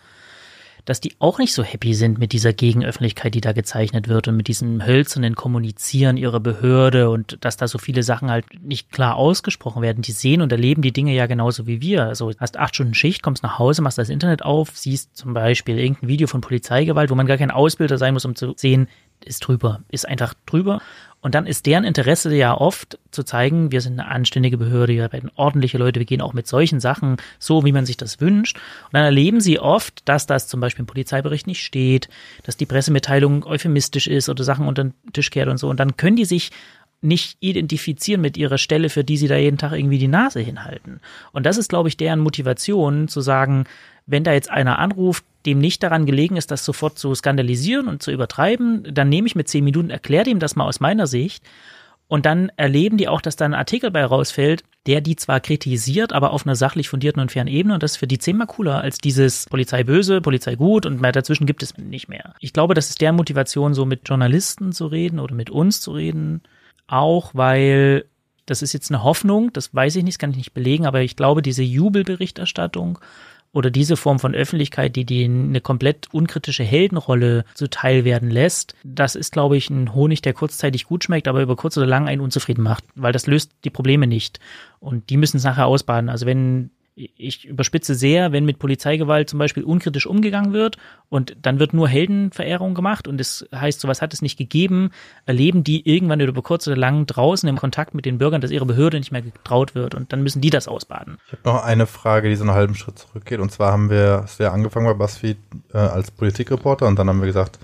dass 0.86 1.00
die 1.00 1.14
auch 1.18 1.38
nicht 1.38 1.52
so 1.52 1.62
happy 1.62 1.92
sind 1.94 2.18
mit 2.18 2.32
dieser 2.32 2.52
Gegenöffentlichkeit, 2.52 3.34
die 3.34 3.40
da 3.40 3.52
gezeichnet 3.52 4.08
wird 4.08 4.28
und 4.28 4.36
mit 4.36 4.46
diesem 4.46 4.86
hölzernen 4.86 5.34
Kommunizieren 5.34 6.16
ihrer 6.16 6.40
Behörde 6.40 7.10
und 7.10 7.38
dass 7.44 7.56
da 7.56 7.66
so 7.66 7.76
viele 7.78 8.04
Sachen 8.04 8.30
halt 8.30 8.46
nicht 8.62 8.92
klar 8.92 9.16
ausgesprochen 9.16 9.82
werden. 9.82 10.00
Die 10.00 10.12
sehen 10.12 10.40
und 10.40 10.52
erleben 10.52 10.82
die 10.82 10.92
Dinge 10.92 11.12
ja 11.12 11.26
genauso 11.26 11.66
wie 11.66 11.82
wir. 11.82 12.04
Also 12.04 12.32
hast 12.38 12.56
acht 12.56 12.76
Stunden 12.76 12.94
Schicht, 12.94 13.22
kommst 13.22 13.42
nach 13.42 13.58
Hause, 13.58 13.82
machst 13.82 13.98
das 13.98 14.08
Internet 14.08 14.42
auf, 14.42 14.70
siehst 14.78 15.16
zum 15.16 15.34
Beispiel 15.34 15.78
irgendein 15.78 16.08
Video 16.08 16.28
von 16.28 16.40
Polizeigewalt, 16.40 17.10
wo 17.10 17.16
man 17.16 17.26
gar 17.26 17.36
kein 17.36 17.50
Ausbilder 17.50 17.98
sein 17.98 18.14
muss, 18.14 18.24
um 18.24 18.36
zu 18.36 18.54
sehen, 18.56 18.86
ist 19.24 19.40
drüber, 19.40 19.80
ist 19.88 20.06
einfach 20.06 20.34
drüber. 20.46 20.80
Und 21.20 21.34
dann 21.34 21.46
ist 21.46 21.66
deren 21.66 21.84
Interesse 21.84 22.32
ja 22.34 22.56
oft 22.56 22.98
zu 23.10 23.24
zeigen, 23.24 23.72
wir 23.72 23.80
sind 23.80 23.98
eine 23.98 24.08
anständige 24.08 24.58
Behörde, 24.58 24.92
wir 24.92 25.12
werden 25.12 25.30
ordentliche 25.34 25.78
Leute, 25.78 25.98
wir 25.98 26.06
gehen 26.06 26.20
auch 26.20 26.34
mit 26.34 26.46
solchen 26.46 26.78
Sachen 26.78 27.16
so, 27.38 27.64
wie 27.64 27.72
man 27.72 27.86
sich 27.86 27.96
das 27.96 28.20
wünscht. 28.20 28.56
Und 28.56 28.94
dann 28.94 29.04
erleben 29.04 29.40
sie 29.40 29.58
oft, 29.58 30.08
dass 30.08 30.26
das 30.26 30.46
zum 30.46 30.60
Beispiel 30.60 30.82
im 30.82 30.86
Polizeibericht 30.86 31.46
nicht 31.46 31.64
steht, 31.64 32.08
dass 32.44 32.56
die 32.56 32.66
Pressemitteilung 32.66 33.44
euphemistisch 33.44 34.06
ist 34.06 34.28
oder 34.28 34.44
Sachen 34.44 34.68
unter 34.68 34.84
den 34.84 34.94
Tisch 35.12 35.30
kehrt 35.30 35.48
und 35.48 35.58
so. 35.58 35.68
Und 35.68 35.80
dann 35.80 35.96
können 35.96 36.16
die 36.16 36.24
sich 36.24 36.50
nicht 37.00 37.36
identifizieren 37.40 38.20
mit 38.20 38.36
ihrer 38.36 38.58
Stelle, 38.58 38.88
für 38.88 39.04
die 39.04 39.16
sie 39.16 39.28
da 39.28 39.36
jeden 39.36 39.58
Tag 39.58 39.72
irgendwie 39.72 39.98
die 39.98 40.08
Nase 40.08 40.40
hinhalten. 40.40 41.00
Und 41.32 41.44
das 41.44 41.58
ist, 41.58 41.68
glaube 41.68 41.88
ich, 41.88 41.96
deren 41.96 42.20
Motivation 42.20 43.08
zu 43.08 43.20
sagen, 43.20 43.64
wenn 44.06 44.24
da 44.24 44.32
jetzt 44.32 44.50
einer 44.50 44.78
anruft, 44.78 45.24
dem 45.46 45.58
nicht 45.58 45.82
daran 45.82 46.06
gelegen 46.06 46.36
ist, 46.36 46.50
das 46.50 46.64
sofort 46.64 46.98
zu 46.98 47.14
skandalisieren 47.14 47.88
und 47.88 48.02
zu 48.02 48.10
übertreiben, 48.10 48.86
dann 48.92 49.08
nehme 49.08 49.26
ich 49.26 49.34
mit 49.34 49.48
zehn 49.48 49.64
Minuten, 49.64 49.90
erkläre 49.90 50.24
dem 50.24 50.40
das 50.40 50.56
mal 50.56 50.66
aus 50.66 50.80
meiner 50.80 51.06
Sicht. 51.06 51.44
Und 52.08 52.24
dann 52.24 52.52
erleben 52.56 52.98
die 52.98 53.08
auch, 53.08 53.20
dass 53.20 53.34
da 53.34 53.44
ein 53.44 53.54
Artikel 53.54 53.90
bei 53.90 54.04
rausfällt, 54.04 54.62
der 54.86 55.00
die 55.00 55.16
zwar 55.16 55.40
kritisiert, 55.40 56.12
aber 56.12 56.30
auf 56.30 56.46
einer 56.46 56.54
sachlich 56.54 56.88
fundierten 56.88 57.20
und 57.20 57.32
fairen 57.32 57.48
Ebene. 57.48 57.74
Und 57.74 57.82
das 57.82 57.92
ist 57.92 57.96
für 57.96 58.06
die 58.06 58.18
zehnmal 58.18 58.46
cooler 58.46 58.80
als 58.80 58.98
dieses 58.98 59.46
Polizei 59.46 59.82
böse, 59.82 60.20
Polizei 60.20 60.54
gut 60.54 60.86
und 60.86 61.00
mehr 61.00 61.10
dazwischen 61.10 61.46
gibt 61.46 61.64
es 61.64 61.76
nicht 61.76 62.08
mehr. 62.08 62.34
Ich 62.38 62.52
glaube, 62.52 62.74
das 62.74 62.90
ist 62.90 63.00
deren 63.00 63.16
Motivation, 63.16 63.74
so 63.74 63.84
mit 63.86 64.08
Journalisten 64.08 64.72
zu 64.72 64.86
reden 64.86 65.18
oder 65.18 65.34
mit 65.34 65.50
uns 65.50 65.80
zu 65.80 65.90
reden. 65.90 66.42
Auch 66.86 67.30
weil 67.34 68.04
das 68.46 68.62
ist 68.62 68.72
jetzt 68.72 68.92
eine 68.92 69.02
Hoffnung, 69.02 69.52
das 69.52 69.74
weiß 69.74 69.96
ich 69.96 70.04
nicht, 70.04 70.14
das 70.14 70.18
kann 70.20 70.30
ich 70.30 70.36
nicht 70.36 70.54
belegen, 70.54 70.86
aber 70.86 71.00
ich 71.00 71.16
glaube, 71.16 71.42
diese 71.42 71.64
Jubelberichterstattung 71.64 73.00
oder 73.56 73.70
diese 73.70 73.96
Form 73.96 74.18
von 74.18 74.34
Öffentlichkeit, 74.34 74.96
die 74.96 75.06
die 75.06 75.24
eine 75.24 75.62
komplett 75.62 76.12
unkritische 76.12 76.62
Heldenrolle 76.62 77.46
zuteil 77.54 78.04
werden 78.04 78.30
lässt, 78.30 78.74
das 78.84 79.14
ist, 79.14 79.32
glaube 79.32 79.56
ich, 79.56 79.70
ein 79.70 79.94
Honig, 79.94 80.20
der 80.20 80.34
kurzzeitig 80.34 80.84
gut 80.84 81.04
schmeckt, 81.04 81.26
aber 81.26 81.40
über 81.40 81.56
kurz 81.56 81.78
oder 81.78 81.86
lang 81.86 82.06
einen 82.06 82.20
unzufrieden 82.20 82.62
macht, 82.62 82.84
weil 82.96 83.14
das 83.14 83.26
löst 83.26 83.52
die 83.64 83.70
Probleme 83.70 84.06
nicht. 84.06 84.40
Und 84.78 85.08
die 85.08 85.16
müssen 85.16 85.38
es 85.38 85.44
nachher 85.44 85.66
ausbaden. 85.66 86.10
Also 86.10 86.26
wenn 86.26 86.70
ich 86.96 87.44
überspitze 87.44 87.94
sehr, 87.94 88.32
wenn 88.32 88.46
mit 88.46 88.58
Polizeigewalt 88.58 89.28
zum 89.28 89.38
Beispiel 89.38 89.64
unkritisch 89.64 90.06
umgegangen 90.06 90.54
wird 90.54 90.78
und 91.10 91.36
dann 91.42 91.58
wird 91.58 91.74
nur 91.74 91.88
Heldenverehrung 91.88 92.74
gemacht 92.74 93.06
und 93.06 93.20
es 93.20 93.46
das 93.50 93.60
heißt, 93.60 93.80
sowas 93.80 94.00
hat 94.00 94.14
es 94.14 94.22
nicht 94.22 94.38
gegeben, 94.38 94.90
erleben 95.26 95.62
die 95.62 95.86
irgendwann 95.86 96.20
über 96.20 96.42
kurz 96.42 96.66
oder 96.66 96.76
lang 96.76 97.04
draußen 97.06 97.46
im 97.48 97.58
Kontakt 97.58 97.94
mit 97.94 98.06
den 98.06 98.16
Bürgern, 98.16 98.40
dass 98.40 98.50
ihre 98.50 98.64
Behörde 98.64 98.98
nicht 98.98 99.12
mehr 99.12 99.20
getraut 99.20 99.74
wird 99.74 99.94
und 99.94 100.12
dann 100.12 100.22
müssen 100.22 100.40
die 100.40 100.48
das 100.48 100.68
ausbaden. 100.68 101.18
Ich 101.26 101.32
habe 101.32 101.42
noch 101.44 101.62
eine 101.62 101.86
Frage, 101.86 102.30
die 102.30 102.36
so 102.36 102.44
einen 102.44 102.54
halben 102.54 102.74
Schritt 102.74 102.98
zurückgeht 102.98 103.40
und 103.40 103.52
zwar 103.52 103.72
haben 103.72 103.90
wir, 103.90 104.22
es 104.24 104.38
wäre 104.38 104.52
angefangen 104.52 104.86
bei 104.86 104.94
BuzzFeed 104.94 105.36
äh, 105.74 105.78
als 105.78 106.10
Politikreporter 106.10 106.86
und 106.86 106.98
dann 106.98 107.08
haben 107.08 107.20
wir 107.20 107.26
gesagt, 107.26 107.58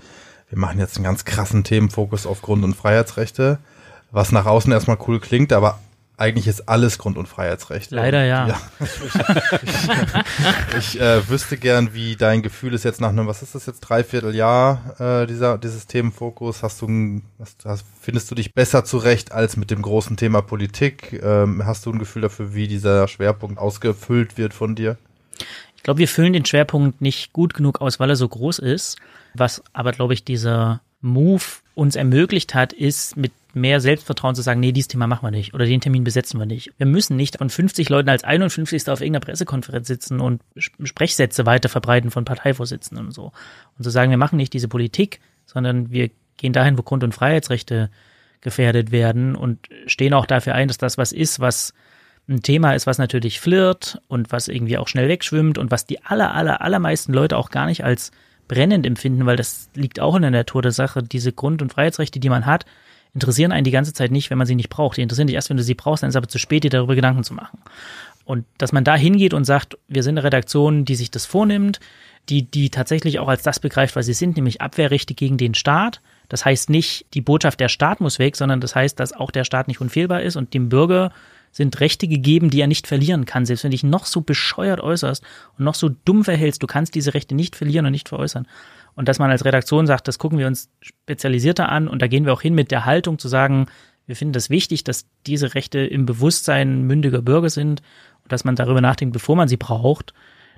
wir 0.49 0.59
machen 0.59 0.77
jetzt 0.77 0.97
einen 0.97 1.05
ganz 1.05 1.25
krassen 1.25 1.63
Themenfokus 1.63 2.27
auf 2.27 2.43
Grund- 2.43 2.63
und 2.63 2.75
Freiheitsrechte, 2.75 3.57
was 4.11 4.31
nach 4.31 4.45
außen 4.45 4.71
erstmal 4.71 4.99
cool 5.07 5.19
klingt, 5.19 5.51
aber 5.51 5.79
eigentlich 6.23 6.47
ist 6.47 6.69
alles 6.69 6.97
Grund- 6.97 7.17
und 7.17 7.27
Freiheitsrecht. 7.27 7.91
Leider 7.91 8.23
ja. 8.23 8.47
ja. 8.47 8.61
ich, 10.77 10.77
ich 10.95 11.01
äh, 11.01 11.27
wüsste 11.27 11.57
gern, 11.57 11.93
wie 11.93 12.15
dein 12.15 12.41
Gefühl 12.41 12.73
ist 12.73 12.85
jetzt 12.85 13.01
nach 13.01 13.09
einem, 13.09 13.27
was 13.27 13.43
ist 13.43 13.55
das 13.55 13.65
jetzt, 13.65 13.81
Dreivierteljahr, 13.81 15.23
äh, 15.23 15.27
dieser, 15.27 15.57
dieses 15.57 15.85
Themenfokus. 15.85 16.63
Hast 16.63 16.81
du, 16.81 17.21
hast, 17.39 17.65
hast, 17.65 17.85
findest 17.99 18.31
du 18.31 18.35
dich 18.35 18.53
besser 18.53 18.85
zurecht 18.85 19.33
als 19.33 19.57
mit 19.57 19.69
dem 19.69 19.81
großen 19.81 20.15
Thema 20.15 20.41
Politik? 20.41 21.21
Ähm, 21.21 21.65
hast 21.65 21.85
du 21.85 21.91
ein 21.91 21.99
Gefühl 21.99 22.21
dafür, 22.21 22.53
wie 22.55 22.69
dieser 22.69 23.09
Schwerpunkt 23.09 23.59
ausgefüllt 23.59 24.37
wird 24.37 24.53
von 24.53 24.75
dir? 24.75 24.97
Ich 25.75 25.83
glaube, 25.83 25.97
wir 25.97 26.07
füllen 26.07 26.31
den 26.31 26.45
Schwerpunkt 26.45 27.01
nicht 27.01 27.33
gut 27.33 27.53
genug 27.53 27.81
aus, 27.81 27.99
weil 27.99 28.09
er 28.09 28.15
so 28.15 28.29
groß 28.29 28.59
ist. 28.59 28.97
Was 29.33 29.61
aber, 29.73 29.91
glaube 29.91 30.13
ich, 30.13 30.23
dieser 30.23 30.79
Move 31.01 31.43
uns 31.75 31.95
ermöglicht 31.95 32.53
hat, 32.53 32.73
ist 32.73 33.17
mit 33.17 33.31
mehr 33.53 33.79
Selbstvertrauen 33.79 34.35
zu 34.35 34.41
sagen, 34.41 34.59
nee, 34.59 34.71
dieses 34.71 34.87
Thema 34.87 35.07
machen 35.07 35.25
wir 35.25 35.31
nicht 35.31 35.53
oder 35.53 35.65
den 35.65 35.81
Termin 35.81 36.03
besetzen 36.03 36.39
wir 36.39 36.45
nicht. 36.45 36.71
Wir 36.77 36.87
müssen 36.87 37.15
nicht 37.15 37.37
von 37.37 37.49
50 37.49 37.87
Leuten 37.89 38.09
als 38.09 38.23
51. 38.23 38.89
auf 38.89 39.01
irgendeiner 39.01 39.25
Pressekonferenz 39.25 39.87
sitzen 39.87 40.19
und 40.19 40.41
Sprechsätze 40.57 41.45
weiter 41.45 41.69
verbreiten 41.69 42.09
von 42.09 42.25
Parteivorsitzenden 42.25 43.07
und 43.07 43.11
so. 43.11 43.31
Und 43.77 43.83
zu 43.83 43.89
sagen, 43.89 44.09
wir 44.09 44.17
machen 44.17 44.37
nicht 44.37 44.53
diese 44.53 44.67
Politik, 44.67 45.19
sondern 45.45 45.91
wir 45.91 46.09
gehen 46.37 46.53
dahin, 46.53 46.77
wo 46.77 46.81
Grund- 46.81 47.03
und 47.03 47.13
Freiheitsrechte 47.13 47.89
gefährdet 48.41 48.91
werden 48.91 49.35
und 49.35 49.69
stehen 49.85 50.13
auch 50.13 50.25
dafür 50.25 50.55
ein, 50.55 50.67
dass 50.67 50.77
das 50.77 50.97
was 50.97 51.11
ist, 51.11 51.39
was 51.39 51.73
ein 52.27 52.41
Thema 52.41 52.73
ist, 52.73 52.87
was 52.87 52.97
natürlich 52.97 53.39
flirt 53.39 54.01
und 54.07 54.31
was 54.31 54.47
irgendwie 54.47 54.77
auch 54.77 54.87
schnell 54.87 55.09
wegschwimmt 55.09 55.57
und 55.57 55.71
was 55.71 55.85
die 55.85 56.03
aller, 56.03 56.33
aller, 56.33 56.61
allermeisten 56.61 57.13
Leute 57.13 57.37
auch 57.37 57.49
gar 57.49 57.65
nicht 57.65 57.83
als 57.83 58.11
brennend 58.47 58.85
empfinden, 58.85 59.25
weil 59.25 59.35
das 59.35 59.69
liegt 59.73 59.99
auch 59.99 60.15
in 60.15 60.21
der 60.21 60.31
Natur 60.31 60.61
der 60.61 60.71
Sache. 60.71 61.03
Diese 61.03 61.31
Grund- 61.31 61.61
und 61.61 61.71
Freiheitsrechte, 61.73 62.19
die 62.19 62.29
man 62.29 62.45
hat, 62.45 62.65
interessieren 63.13 63.51
einen 63.51 63.63
die 63.63 63.71
ganze 63.71 63.93
Zeit 63.93 64.11
nicht, 64.11 64.29
wenn 64.29 64.37
man 64.37 64.47
sie 64.47 64.55
nicht 64.55 64.69
braucht. 64.69 64.97
Die 64.97 65.01
interessieren 65.01 65.27
dich 65.27 65.35
erst, 65.35 65.49
wenn 65.49 65.57
du 65.57 65.63
sie 65.63 65.75
brauchst, 65.75 66.03
dann 66.03 66.09
ist 66.09 66.13
es 66.13 66.17
aber 66.17 66.27
zu 66.27 66.39
spät, 66.39 66.63
dir 66.63 66.69
darüber 66.69 66.95
Gedanken 66.95 67.23
zu 67.23 67.33
machen. 67.33 67.59
Und 68.25 68.45
dass 68.57 68.71
man 68.71 68.83
da 68.83 68.95
hingeht 68.95 69.33
und 69.33 69.43
sagt, 69.43 69.77
wir 69.87 70.01
sind 70.01 70.17
eine 70.17 70.23
Redaktion, 70.23 70.85
die 70.85 70.95
sich 70.95 71.11
das 71.11 71.25
vornimmt, 71.25 71.79
die, 72.29 72.43
die 72.43 72.69
tatsächlich 72.69 73.19
auch 73.19 73.27
als 73.27 73.43
das 73.43 73.59
begreift, 73.59 73.95
was 73.95 74.05
sie 74.05 74.13
sind, 74.13 74.37
nämlich 74.37 74.61
Abwehrrechte 74.61 75.13
gegen 75.13 75.37
den 75.37 75.53
Staat. 75.53 76.01
Das 76.29 76.45
heißt 76.45 76.69
nicht, 76.69 77.05
die 77.13 77.21
Botschaft, 77.21 77.59
der 77.59 77.67
Staat 77.67 77.99
muss 77.99 78.19
weg, 78.19 78.37
sondern 78.37 78.61
das 78.61 78.75
heißt, 78.75 78.99
dass 78.99 79.13
auch 79.13 79.29
der 79.29 79.43
Staat 79.43 79.67
nicht 79.67 79.81
unfehlbar 79.81 80.21
ist 80.21 80.37
und 80.37 80.53
dem 80.53 80.69
Bürger 80.69 81.11
sind 81.53 81.79
Rechte 81.79 82.07
gegeben, 82.07 82.49
die 82.49 82.59
er 82.59 82.67
nicht 82.67 82.87
verlieren 82.87 83.25
kann. 83.25 83.45
Selbst 83.45 83.63
wenn 83.63 83.71
du 83.71 83.75
dich 83.75 83.83
noch 83.83 84.05
so 84.05 84.21
bescheuert 84.21 84.81
äußerst 84.81 85.23
und 85.57 85.63
noch 85.63 85.75
so 85.75 85.89
dumm 85.89 86.25
verhältst, 86.25 86.61
du 86.61 86.67
kannst 86.67 86.95
diese 86.95 87.13
Rechte 87.13 87.35
nicht 87.35 87.55
verlieren 87.55 87.85
und 87.85 87.91
nicht 87.91 88.09
veräußern. 88.09 88.47
Und 88.95 89.07
dass 89.07 89.19
man 89.19 89.31
als 89.31 89.45
Redaktion 89.45 89.87
sagt, 89.87 90.07
das 90.07 90.19
gucken 90.19 90.37
wir 90.39 90.47
uns 90.47 90.69
spezialisierter 90.81 91.69
an 91.69 91.87
und 91.87 92.01
da 92.01 92.07
gehen 92.07 92.25
wir 92.25 92.33
auch 92.33 92.41
hin 92.41 92.55
mit 92.55 92.71
der 92.71 92.85
Haltung 92.85 93.19
zu 93.19 93.27
sagen, 93.27 93.67
wir 94.05 94.15
finden 94.15 94.33
das 94.33 94.49
wichtig, 94.49 94.83
dass 94.83 95.05
diese 95.25 95.55
Rechte 95.55 95.79
im 95.79 96.05
Bewusstsein 96.05 96.83
mündiger 96.83 97.21
Bürger 97.21 97.49
sind 97.49 97.81
und 98.23 98.31
dass 98.31 98.43
man 98.43 98.55
darüber 98.55 98.81
nachdenkt, 98.81 99.13
bevor 99.13 99.35
man 99.35 99.47
sie 99.47 99.57
braucht. 99.57 100.13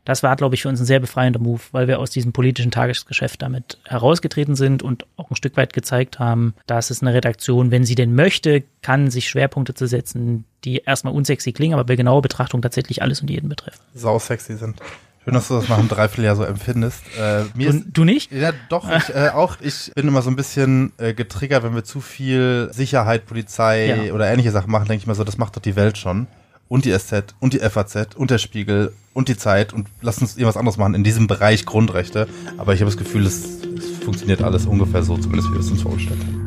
Das 0.06 0.24
war, 0.24 0.36
glaube 0.36 0.56
ich, 0.56 0.62
für 0.62 0.70
uns 0.70 0.80
ein 0.80 0.86
sehr 0.86 1.00
befreiender 1.00 1.40
Move, 1.40 1.62
weil 1.72 1.88
wir 1.88 2.00
aus 2.00 2.12
diesem 2.12 2.32
politischen 2.32 2.72
Tagesgeschäft 2.72 3.42
damit 3.42 3.80
herausgetreten 3.86 4.56
sind 4.56 4.84
und 4.84 5.06
auch 5.18 5.30
ein 5.32 5.36
Stück 5.36 5.58
weit 5.58 5.74
gezeigt 5.74 6.20
haben, 6.20 6.54
dass 6.68 6.92
es 6.92 7.02
eine 7.02 7.14
Redaktion, 7.14 7.72
wenn 7.72 7.84
sie 7.86 7.96
denn 7.96 8.14
möchte, 8.16 8.64
kann, 8.82 9.10
sich 9.10 9.28
Schwerpunkte 9.28 9.74
zu 9.74 9.88
setzen, 9.88 10.46
die 10.64 10.78
erstmal 10.78 11.14
unsexy 11.14 11.52
klingen, 11.54 11.74
aber 11.74 11.84
bei 11.84 11.96
genauer 11.96 12.22
Betrachtung 12.22 12.62
tatsächlich 12.62 13.02
alles 13.02 13.22
und 13.22 13.30
jeden 13.30 13.50
betreffen. 13.50 13.80
Sau 13.94 14.20
sexy 14.20 14.56
sind. 14.56 14.80
Schön, 15.24 15.34
dass 15.34 15.48
du 15.48 15.56
das 15.56 15.68
nach 15.70 15.80
einem 15.80 15.88
Dreivierteljahr 15.88 16.36
so 16.36 16.44
empfindest. 16.44 17.02
Äh, 17.20 17.46
mir 17.56 17.72
Du, 17.72 17.78
ist, 17.78 17.86
du 17.94 18.04
nicht? 18.04 18.32
ja, 18.32 18.52
doch, 18.70 18.88
ich, 18.96 19.10
äh, 19.10 19.30
auch. 19.30 19.58
Ich 19.60 19.92
bin 19.96 20.08
immer 20.08 20.22
so 20.22 20.30
ein 20.30 20.36
bisschen 20.36 20.94
äh, 21.00 21.16
getriggert, 21.16 21.64
wenn 21.64 21.74
wir 21.74 21.84
zu 21.84 22.00
viel 22.00 22.70
Sicherheit, 22.72 23.26
Polizei 23.26 23.88
Ja. 24.06 24.14
oder 24.14 24.28
ähnliche 24.32 24.52
Sachen 24.52 24.70
machen, 24.70 24.88
denke 24.88 25.02
ich 25.02 25.08
mir 25.08 25.16
so, 25.16 25.24
das 25.24 25.40
macht 25.40 25.56
doch 25.56 25.64
die 25.64 25.76
Welt 25.76 25.98
schon. 25.98 26.28
Und 26.68 26.86
die 26.86 26.98
SZ 26.98 27.36
und 27.40 27.54
die 27.54 27.60
FAZ 27.60 28.16
und 28.16 28.32
der 28.32 28.40
Spiegel 28.40 28.92
und 29.14 29.30
die 29.30 29.38
Zeit 29.38 29.72
und 29.72 29.88
lass 30.02 30.20
uns 30.20 30.36
irgendwas 30.36 30.58
anderes 30.58 30.78
machen 30.78 30.96
in 30.96 31.04
diesem 31.04 31.28
Bereich 31.28 31.66
Grundrechte. 31.66 32.28
Aber 32.58 32.74
ich 32.74 32.82
habe 32.82 32.90
das 32.90 32.98
Gefühl, 32.98 33.26
es, 33.26 33.62
es 33.78 34.04
funktioniert 34.04 34.42
alles 34.42 34.66
ungefähr 34.66 35.04
so, 35.04 35.18
zumindest 35.18 35.50
wie 35.50 35.54
wir 35.54 35.60
es 35.60 35.70
uns 35.70 35.84
vorgestellt 35.84 36.20
haben. 36.20 36.46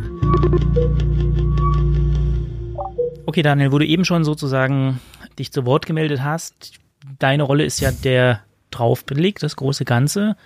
Okay, 3.26 3.42
Daniel, 3.42 3.72
wo 3.72 3.78
du 3.78 3.86
eben 3.86 4.04
schon 4.04 4.24
sozusagen 4.24 5.00
dich 5.38 5.52
zu 5.52 5.64
Wort 5.66 5.86
gemeldet 5.86 6.22
hast, 6.22 6.80
deine 7.18 7.44
Rolle 7.44 7.64
ist 7.64 7.80
ja 7.80 7.92
der 7.92 8.40
Draufblick, 8.70 9.38
das 9.38 9.56
große 9.56 9.84
Ganze. 9.84 10.36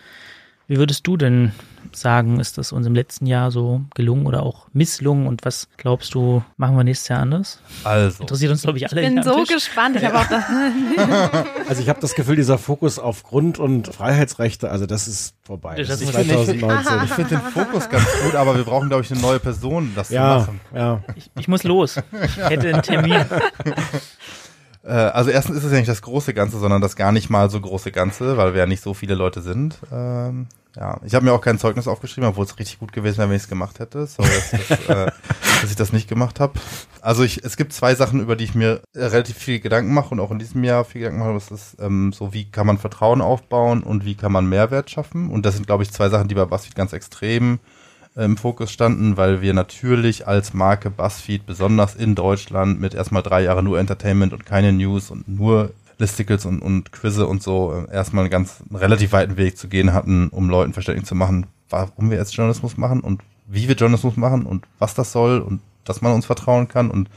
Wie 0.69 0.77
würdest 0.79 1.07
du 1.07 1.17
denn 1.17 1.53
sagen, 1.95 2.41
ist 2.41 2.57
das 2.57 2.73
uns 2.73 2.87
im 2.87 2.95
letzten 2.95 3.27
Jahr 3.27 3.51
so 3.51 3.83
gelungen 3.95 4.25
oder 4.27 4.43
auch 4.45 4.69
misslungen 4.73 5.27
und 5.27 5.45
was 5.45 5.69
glaubst 5.77 6.15
du, 6.15 6.43
machen 6.57 6.77
wir 6.77 6.85
nächstes 6.85 7.09
Jahr 7.09 7.21
anders? 7.21 7.59
Also, 7.85 8.23
Interessiert 8.23 8.51
uns, 8.53 8.63
glaube 8.63 8.79
ich, 8.79 8.91
alle. 8.91 9.03
Ich 9.03 9.09
bin 9.15 9.23
so 9.23 9.41
Tisch. 9.45 9.49
gespannt. 9.55 9.97
Ich 9.97 10.05
habe 10.05 10.19
auch 10.19 10.27
das. 10.27 10.45
Also 11.69 11.83
ich 11.83 11.89
habe 11.89 12.01
das 12.01 12.15
Gefühl, 12.15 12.37
dieser 12.37 12.59
Fokus 12.59 12.99
auf 12.99 13.23
Grund- 13.25 13.59
und 13.59 13.95
Freiheitsrechte, 13.95 14.71
also 14.71 14.85
das 14.87 15.09
ist 15.09 15.35
vorbei. 15.43 15.75
Das 15.77 15.89
Das 15.89 16.01
ist 16.03 16.11
ist 16.11 16.19
nicht- 16.19 16.31
2019. 16.31 16.93
ich 17.05 17.11
finde 17.13 17.29
den 17.31 17.41
Fokus 17.41 17.89
ganz 17.89 18.07
gut, 18.25 18.35
aber 18.35 18.57
wir 18.57 18.65
brauchen, 18.65 18.89
glaube 18.89 19.03
ich, 19.03 19.11
eine 19.11 19.21
neue 19.21 19.41
Person, 19.41 19.93
das 19.95 20.09
zu 20.09 20.15
Ja, 20.15 20.39
machen. 20.39 20.61
ja. 20.75 21.03
Ich, 21.17 21.31
ich 21.39 21.49
muss 21.49 21.63
los. 21.65 21.97
Ich 22.25 22.37
hätte 22.37 22.69
einen 22.73 22.83
Termin. 22.83 23.17
Äh, 24.85 24.91
also 24.93 25.31
erstens 25.31 25.59
ist 25.59 25.65
es 25.65 25.73
ja 25.73 25.79
nicht 25.79 25.89
das 25.89 26.03
große 26.03 26.35
Ganze, 26.35 26.59
sondern 26.59 26.81
das 26.81 26.97
gar 26.97 27.13
nicht 27.13 27.31
mal 27.31 27.51
so 27.51 27.61
große 27.61 27.93
Ganze, 27.93 28.37
weil 28.37 28.53
wir 28.55 28.61
ja 28.61 28.67
nicht 28.67 28.83
so 28.83 28.95
viele 28.95 29.15
Leute 29.15 29.43
sind. 29.43 29.79
Ähm, 29.93 30.47
ja, 30.77 30.99
ich 31.05 31.15
habe 31.15 31.25
mir 31.25 31.33
auch 31.33 31.41
kein 31.43 31.59
Zeugnis 31.59 31.87
aufgeschrieben, 31.87 32.31
obwohl 32.31 32.47
es 32.47 32.59
richtig 32.59 32.79
gut 32.79 32.93
gewesen 32.93 33.19
wäre, 33.19 33.29
wenn 33.29 33.37
ich 33.37 33.43
es 33.43 33.49
gemacht 33.49 33.79
hätte. 33.79 34.07
Sorry, 34.07 34.29
dass, 34.29 34.69
das, 34.69 34.89
äh, 34.89 35.13
dass 35.61 35.71
ich 35.71 35.77
das 35.77 35.93
nicht 35.93 36.09
gemacht 36.09 36.41
habe. 36.41 36.59
Also 37.03 37.23
ich, 37.25 37.45
es 37.45 37.57
gibt 37.57 37.75
zwei 37.75 37.95
Sachen, 37.95 38.21
über 38.21 38.37
die 38.37 38.45
ich 38.45 38.55
mir 38.55 38.81
relativ 38.95 39.37
viel 39.37 39.61
Gedanken 39.61 39.93
mache 39.93 40.11
und 40.11 40.21
auch 40.21 40.31
in 40.31 40.39
diesem 40.39 40.65
Jahr 40.65 40.85
viel 40.85 41.03
Gedanken 41.03 41.21
mache. 41.21 41.35
Das 41.35 41.51
ist 41.51 41.77
ähm, 41.79 42.13
so, 42.13 42.33
wie 42.33 42.51
kann 42.51 42.67
man 42.67 42.79
Vertrauen 42.79 43.21
aufbauen 43.21 43.83
und 43.83 44.07
wie 44.07 44.15
kann 44.15 44.33
man 44.33 44.49
Mehrwert 44.49 44.91
schaffen. 44.91 45.31
Und 45.31 45.45
das 45.45 45.55
sind, 45.55 45.67
glaube 45.67 45.83
ich, 45.83 45.93
zwei 45.93 46.09
Sachen, 46.09 46.29
die 46.29 46.35
bei 46.35 46.47
BuzzFeed 46.47 46.75
ganz 46.75 46.95
extrem 46.95 47.61
im 48.15 48.37
Fokus 48.37 48.71
standen, 48.71 49.17
weil 49.17 49.41
wir 49.41 49.55
natürlich 49.55 50.27
als 50.27 50.53
Marke 50.53 50.91
BuzzFeed 50.91 51.47
besonders 51.47 51.95
in 51.95 52.15
Deutschland 52.15 52.81
mit 52.81 52.95
erstmal 52.95 53.23
drei 53.23 53.43
Jahre 53.43 53.63
nur 53.63 53.79
Entertainment 53.79 54.33
und 54.33 54.45
keine 54.45 54.73
News 54.73 55.11
und 55.11 55.29
nur 55.29 55.73
Listicles 55.99 56.45
und, 56.45 56.61
und 56.61 56.93
Quizze 56.93 57.27
und 57.27 57.43
so 57.43 57.73
äh, 57.73 57.95
erstmal 57.95 58.25
einen 58.25 58.31
ganz 58.31 58.63
einen 58.69 58.77
relativ 58.77 59.13
weiten 59.13 59.37
Weg 59.37 59.57
zu 59.57 59.69
gehen 59.69 59.93
hatten, 59.93 60.29
um 60.29 60.51
Leuten 60.51 60.73
verständlich 60.73 61.07
zu 61.07 61.15
machen, 61.15 61.47
warum 61.71 62.11
wir 62.11 62.19
jetzt 62.19 62.35
Journalismus 62.35 62.77
machen 62.77 63.01
und 63.01 63.23
wie 63.47 63.69
wir 63.69 63.77
Journalismus 63.77 64.17
machen 64.17 64.45
und 64.45 64.67
was 64.79 64.95
das 64.95 65.13
soll 65.13 65.41
und 65.41 65.61
dass 65.85 66.03
man 66.03 66.13
uns 66.13 66.27
vertrauen 66.27 66.69
kann 66.69 66.91
und 66.91 67.09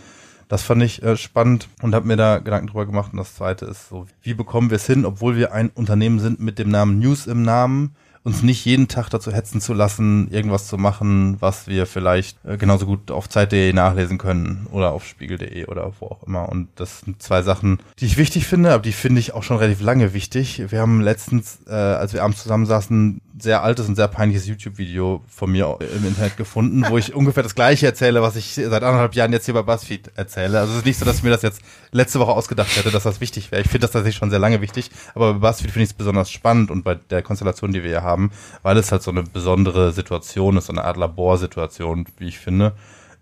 das 0.48 0.64
fand 0.64 0.84
ich 0.84 1.02
äh, 1.02 1.18
spannend 1.18 1.68
und 1.82 1.96
habe 1.96 2.08
mir 2.08 2.18
da 2.18 2.38
Gedanken 2.38 2.68
drüber 2.68 2.86
gemacht. 2.86 3.12
Und 3.14 3.18
das 3.18 3.36
zweite 3.36 3.66
ist 3.66 3.90
so, 3.90 4.06
wie 4.22 4.34
bekommen 4.34 4.70
wir 4.70 4.76
es 4.76 4.86
hin, 4.86 5.06
obwohl 5.06 5.36
wir 5.36 5.54
ein 5.54 5.70
Unternehmen 5.70 6.20
sind 6.20 6.40
mit 6.40 6.60
dem 6.60 6.70
Namen 6.70 7.00
News 7.00 7.26
im 7.26 7.42
Namen, 7.42 7.96
uns 8.26 8.42
nicht 8.42 8.66
jeden 8.66 8.88
Tag 8.88 9.10
dazu 9.10 9.32
hetzen 9.32 9.62
zu 9.62 9.74
lassen, 9.74 10.30
irgendwas 10.32 10.68
zu 10.68 10.78
machen, 10.78 11.38
was 11.40 11.68
wir 11.68 11.86
vielleicht 11.86 12.44
äh, 12.44 12.58
genauso 12.58 12.88
gut 12.88 13.12
auf 13.12 13.30
Zeit.de 13.30 13.72
nachlesen 13.72 14.18
können 14.18 14.68
oder 14.72 14.92
auf 14.94 15.06
spiegel.de 15.06 15.68
oder 15.68 15.94
wo 16.00 16.08
auch 16.08 16.24
immer. 16.24 16.50
Und 16.50 16.68
das 16.76 17.02
sind 17.02 17.22
zwei 17.22 17.44
Sachen, 17.44 17.78
die 18.00 18.06
ich 18.06 18.18
wichtig 18.18 18.48
finde, 18.48 18.74
aber 18.74 18.82
die 18.82 18.94
finde 18.94 19.20
ich 19.20 19.34
auch 19.34 19.44
schon 19.44 19.58
relativ 19.58 19.82
lange 19.82 20.14
wichtig. 20.16 20.64
Wir 20.72 20.82
haben 20.82 21.02
letztens, 21.02 21.60
äh, 21.68 21.74
als 21.74 22.14
wir 22.14 22.24
abends 22.24 22.42
zusammensaßen, 22.42 23.22
sehr 23.38 23.64
altes 23.64 23.88
und 23.88 23.96
sehr 23.96 24.08
peinliches 24.08 24.48
YouTube-Video 24.48 25.22
von 25.28 25.52
mir 25.52 25.78
im 25.80 26.06
Internet 26.06 26.38
gefunden, 26.38 26.86
wo 26.90 26.98
ich 26.98 27.14
ungefähr 27.16 27.44
das 27.44 27.56
gleiche 27.56 27.86
erzähle, 27.86 28.22
was 28.22 28.36
ich 28.36 28.56
seit 28.56 28.84
anderthalb 28.84 29.14
Jahren 29.16 29.34
jetzt 29.34 29.46
hier 29.46 29.54
bei 29.54 29.62
BuzzFeed 29.62 30.12
erzähle. 30.16 30.60
Also 30.60 30.74
es 30.74 30.80
ist 30.80 30.86
nicht 30.86 30.98
so, 30.98 31.06
dass 31.06 31.18
ich 31.18 31.24
mir 31.24 31.32
das 31.32 31.42
jetzt 31.42 31.62
letzte 31.92 32.20
Woche 32.20 32.32
ausgedacht 32.32 32.76
hätte, 32.76 32.92
dass 32.92 33.04
das 33.04 33.22
wichtig 33.22 33.52
wäre. 33.52 33.62
Ich 33.62 33.68
finde 33.68 33.82
das 33.82 33.92
tatsächlich 33.92 34.18
schon 34.18 34.30
sehr 34.30 34.40
lange 34.40 34.62
wichtig, 34.62 34.90
aber 35.14 35.34
bei 35.34 35.50
BuzzFeed 35.50 35.72
finde 35.72 35.84
ich 35.84 35.90
es 35.90 35.94
besonders 35.94 36.32
spannend 36.32 36.72
und 36.72 36.84
bei 36.84 36.96
der 36.96 37.22
Konstellation, 37.22 37.74
die 37.74 37.84
wir 37.84 37.90
hier 37.90 38.04
haben, 38.04 38.32
weil 38.64 38.78
es 38.78 38.92
halt 38.92 39.04
so 39.04 39.12
eine 39.12 39.24
besondere 39.24 39.92
Situation 39.92 40.58
ist, 40.58 40.68
so 40.68 40.74
eine 40.74 40.86
Art 40.86 40.98
Laborsituation, 40.98 42.06
wie 42.18 42.28
ich 42.28 42.40
finde, 42.40 42.74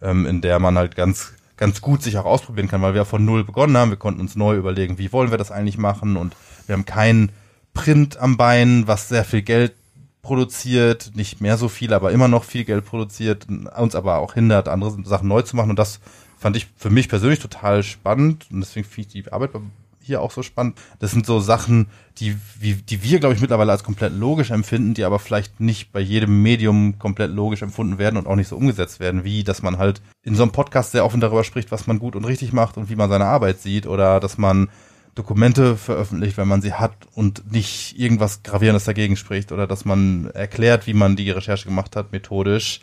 ähm, 0.01 0.25
in 0.25 0.41
der 0.41 0.59
man 0.59 0.77
halt 0.77 0.95
ganz 0.95 1.33
ganz 1.55 1.81
gut 1.81 2.01
sich 2.01 2.17
auch 2.17 2.25
ausprobieren 2.25 2.67
kann, 2.67 2.81
weil 2.81 2.95
wir 2.95 3.05
von 3.05 3.23
null 3.23 3.43
begonnen 3.43 3.77
haben. 3.77 3.91
Wir 3.91 3.97
konnten 3.97 4.19
uns 4.19 4.35
neu 4.35 4.55
überlegen, 4.55 4.97
wie 4.97 5.13
wollen 5.13 5.31
wir 5.31 5.37
das 5.37 5.51
eigentlich 5.51 5.77
machen 5.77 6.17
und 6.17 6.35
wir 6.65 6.73
haben 6.73 6.85
kein 6.85 7.31
Print 7.73 8.17
am 8.17 8.37
Bein, 8.37 8.87
was 8.87 9.09
sehr 9.09 9.23
viel 9.23 9.41
Geld 9.41 9.73
produziert, 10.23 11.11
nicht 11.13 11.41
mehr 11.41 11.57
so 11.57 11.67
viel, 11.67 11.93
aber 11.93 12.11
immer 12.11 12.27
noch 12.27 12.45
viel 12.45 12.63
Geld 12.63 12.85
produziert, 12.85 13.45
uns 13.77 13.93
aber 13.93 14.17
auch 14.17 14.33
hindert, 14.33 14.67
andere 14.67 14.97
Sachen 15.03 15.27
neu 15.27 15.43
zu 15.43 15.55
machen. 15.55 15.69
Und 15.69 15.77
das 15.77 15.99
fand 16.39 16.57
ich 16.57 16.67
für 16.75 16.89
mich 16.89 17.09
persönlich 17.09 17.39
total 17.39 17.83
spannend 17.83 18.47
und 18.51 18.61
deswegen 18.61 18.87
finde 18.87 19.07
ich 19.07 19.23
die 19.25 19.31
Arbeit 19.31 19.51
hier 20.03 20.21
auch 20.21 20.31
so 20.31 20.43
spannend. 20.43 20.77
Das 20.99 21.11
sind 21.11 21.25
so 21.25 21.39
Sachen, 21.39 21.87
die, 22.17 22.37
wie, 22.59 22.73
die 22.73 23.03
wir, 23.03 23.19
glaube 23.19 23.35
ich, 23.35 23.41
mittlerweile 23.41 23.71
als 23.71 23.83
komplett 23.83 24.13
logisch 24.13 24.51
empfinden, 24.51 24.93
die 24.93 25.05
aber 25.05 25.19
vielleicht 25.19 25.59
nicht 25.59 25.91
bei 25.91 25.99
jedem 25.99 26.41
Medium 26.41 26.99
komplett 26.99 27.31
logisch 27.31 27.61
empfunden 27.61 27.97
werden 27.97 28.17
und 28.17 28.27
auch 28.27 28.35
nicht 28.35 28.49
so 28.49 28.57
umgesetzt 28.57 28.99
werden, 28.99 29.23
wie 29.23 29.43
dass 29.43 29.61
man 29.61 29.77
halt 29.77 30.01
in 30.23 30.35
so 30.35 30.43
einem 30.43 30.51
Podcast 30.51 30.91
sehr 30.91 31.05
offen 31.05 31.21
darüber 31.21 31.43
spricht, 31.43 31.71
was 31.71 31.87
man 31.87 31.99
gut 31.99 32.15
und 32.15 32.25
richtig 32.25 32.53
macht 32.53 32.77
und 32.77 32.89
wie 32.89 32.95
man 32.95 33.09
seine 33.09 33.25
Arbeit 33.25 33.59
sieht 33.59 33.87
oder 33.87 34.19
dass 34.19 34.37
man 34.37 34.69
Dokumente 35.15 35.77
veröffentlicht, 35.77 36.37
wenn 36.37 36.47
man 36.47 36.61
sie 36.61 36.73
hat 36.73 36.93
und 37.13 37.51
nicht 37.51 37.97
irgendwas 37.99 38.43
Gravierendes 38.43 38.85
dagegen 38.85 39.15
spricht 39.15 39.51
oder 39.51 39.67
dass 39.67 39.85
man 39.85 40.29
erklärt, 40.31 40.87
wie 40.87 40.93
man 40.93 41.15
die 41.15 41.29
Recherche 41.29 41.65
gemacht 41.65 41.95
hat, 41.95 42.11
methodisch 42.11 42.81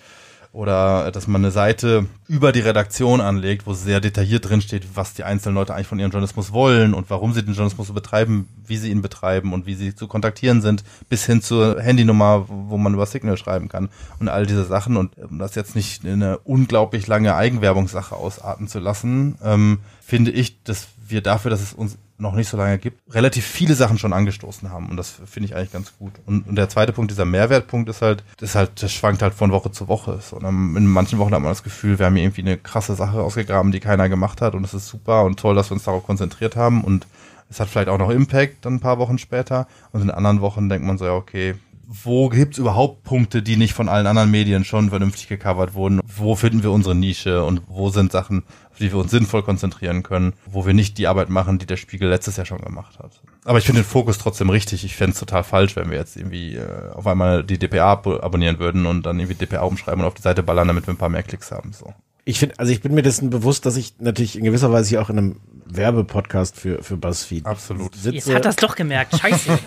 oder 0.52 1.12
dass 1.12 1.28
man 1.28 1.44
eine 1.44 1.52
Seite 1.52 2.06
über 2.26 2.50
die 2.50 2.60
Redaktion 2.60 3.20
anlegt, 3.20 3.66
wo 3.66 3.72
sehr 3.72 4.00
detailliert 4.00 4.48
drin 4.48 4.60
steht, 4.60 4.84
was 4.94 5.14
die 5.14 5.22
einzelnen 5.22 5.54
Leute 5.54 5.74
eigentlich 5.74 5.86
von 5.86 6.00
ihrem 6.00 6.10
Journalismus 6.10 6.52
wollen 6.52 6.92
und 6.92 7.08
warum 7.08 7.32
sie 7.32 7.44
den 7.44 7.54
Journalismus 7.54 7.86
so 7.86 7.92
betreiben, 7.92 8.48
wie 8.66 8.76
sie 8.76 8.90
ihn 8.90 9.00
betreiben 9.00 9.52
und 9.52 9.66
wie 9.66 9.74
sie 9.74 9.94
zu 9.94 10.08
kontaktieren 10.08 10.60
sind, 10.60 10.82
bis 11.08 11.24
hin 11.24 11.40
zur 11.40 11.80
Handynummer, 11.80 12.46
wo 12.48 12.76
man 12.78 12.94
über 12.94 13.06
Signal 13.06 13.36
schreiben 13.36 13.68
kann 13.68 13.90
und 14.18 14.28
all 14.28 14.44
diese 14.44 14.64
Sachen. 14.64 14.96
Und 14.96 15.16
um 15.18 15.38
das 15.38 15.54
jetzt 15.54 15.76
nicht 15.76 16.04
in 16.04 16.14
eine 16.14 16.38
unglaublich 16.38 17.06
lange 17.06 17.36
Eigenwerbungssache 17.36 18.16
ausarten 18.16 18.66
zu 18.66 18.80
lassen, 18.80 19.36
ähm, 19.44 19.78
finde 20.00 20.32
ich, 20.32 20.64
dass 20.64 20.88
wir 21.10 21.22
dafür, 21.22 21.50
dass 21.50 21.60
es 21.60 21.72
uns 21.72 21.98
noch 22.18 22.34
nicht 22.34 22.48
so 22.48 22.56
lange 22.56 22.78
gibt, 22.78 23.00
relativ 23.14 23.46
viele 23.46 23.74
Sachen 23.74 23.98
schon 23.98 24.12
angestoßen 24.12 24.70
haben. 24.70 24.90
Und 24.90 24.96
das 24.96 25.20
finde 25.24 25.48
ich 25.48 25.56
eigentlich 25.56 25.72
ganz 25.72 25.92
gut. 25.98 26.12
Und, 26.26 26.46
und 26.46 26.56
der 26.56 26.68
zweite 26.68 26.92
Punkt, 26.92 27.10
dieser 27.10 27.24
Mehrwertpunkt, 27.24 27.88
ist 27.88 28.02
halt, 28.02 28.22
ist 28.40 28.54
halt, 28.54 28.82
das 28.82 28.92
schwankt 28.92 29.22
halt 29.22 29.34
von 29.34 29.52
Woche 29.52 29.72
zu 29.72 29.88
Woche. 29.88 30.18
Und 30.32 30.44
in 30.76 30.86
manchen 30.86 31.18
Wochen 31.18 31.32
hat 31.32 31.40
man 31.40 31.50
das 31.50 31.62
Gefühl, 31.62 31.98
wir 31.98 32.06
haben 32.06 32.14
hier 32.14 32.24
irgendwie 32.24 32.42
eine 32.42 32.58
krasse 32.58 32.94
Sache 32.94 33.22
ausgegraben, 33.22 33.72
die 33.72 33.80
keiner 33.80 34.08
gemacht 34.08 34.40
hat. 34.42 34.54
Und 34.54 34.64
es 34.64 34.74
ist 34.74 34.88
super 34.88 35.24
und 35.24 35.38
toll, 35.38 35.54
dass 35.54 35.70
wir 35.70 35.74
uns 35.74 35.84
darauf 35.84 36.04
konzentriert 36.04 36.56
haben. 36.56 36.84
Und 36.84 37.06
es 37.48 37.58
hat 37.58 37.68
vielleicht 37.68 37.88
auch 37.88 37.98
noch 37.98 38.10
Impact 38.10 38.64
dann 38.64 38.74
ein 38.74 38.80
paar 38.80 38.98
Wochen 38.98 39.18
später. 39.18 39.66
Und 39.92 40.02
in 40.02 40.10
anderen 40.10 40.40
Wochen 40.40 40.68
denkt 40.68 40.86
man 40.86 40.98
so, 40.98 41.06
ja, 41.06 41.12
okay, 41.12 41.54
wo 41.92 42.28
gibt's 42.28 42.58
überhaupt 42.58 43.02
Punkte, 43.02 43.42
die 43.42 43.56
nicht 43.56 43.74
von 43.74 43.88
allen 43.88 44.06
anderen 44.06 44.30
Medien 44.30 44.64
schon 44.64 44.90
vernünftig 44.90 45.26
gecovert 45.26 45.74
wurden? 45.74 46.00
Wo 46.04 46.36
finden 46.36 46.62
wir 46.62 46.70
unsere 46.70 46.94
Nische 46.94 47.42
und 47.44 47.62
wo 47.66 47.90
sind 47.90 48.12
Sachen, 48.12 48.44
auf 48.70 48.78
die 48.78 48.92
wir 48.92 48.98
uns 49.00 49.10
sinnvoll 49.10 49.42
konzentrieren 49.42 50.04
können, 50.04 50.34
wo 50.46 50.64
wir 50.64 50.72
nicht 50.72 50.98
die 50.98 51.08
Arbeit 51.08 51.30
machen, 51.30 51.58
die 51.58 51.66
der 51.66 51.76
Spiegel 51.76 52.08
letztes 52.08 52.36
Jahr 52.36 52.46
schon 52.46 52.60
gemacht 52.60 53.00
hat? 53.00 53.20
Aber 53.44 53.58
ich 53.58 53.66
finde 53.66 53.82
den 53.82 53.88
Fokus 53.88 54.18
trotzdem 54.18 54.50
richtig. 54.50 54.84
Ich 54.84 54.94
fände 54.94 55.14
es 55.14 55.18
total 55.18 55.42
falsch, 55.42 55.74
wenn 55.74 55.90
wir 55.90 55.98
jetzt 55.98 56.16
irgendwie 56.16 56.54
äh, 56.54 56.90
auf 56.92 57.08
einmal 57.08 57.42
die 57.42 57.58
DPA 57.58 57.90
ab 57.90 58.06
abonnieren 58.06 58.60
würden 58.60 58.86
und 58.86 59.04
dann 59.04 59.18
irgendwie 59.18 59.44
DPA 59.44 59.62
umschreiben 59.62 60.02
und 60.02 60.06
auf 60.06 60.14
die 60.14 60.22
Seite 60.22 60.44
ballern, 60.44 60.68
damit 60.68 60.86
wir 60.86 60.94
ein 60.94 60.98
paar 60.98 61.08
mehr 61.08 61.24
Klicks 61.24 61.50
haben. 61.50 61.72
So. 61.72 61.92
Ich 62.30 62.38
finde, 62.38 62.60
also 62.60 62.70
ich 62.70 62.80
bin 62.80 62.94
mir 62.94 63.02
dessen 63.02 63.28
bewusst, 63.28 63.66
dass 63.66 63.76
ich 63.76 63.94
natürlich 63.98 64.38
in 64.38 64.44
gewisser 64.44 64.70
Weise 64.70 64.90
hier 64.90 65.02
auch 65.02 65.10
in 65.10 65.18
einem 65.18 65.36
Werbepodcast 65.66 66.56
für, 66.56 66.82
für 66.82 66.96
BuzzFeed 66.96 67.46
Absolut. 67.46 67.94
Jetzt 67.94 68.02
sitze 68.02 68.34
hat 68.34 68.44
das 68.44 68.56
doch 68.56 68.76
gemerkt. 68.76 69.18
Scheiße. 69.18 69.58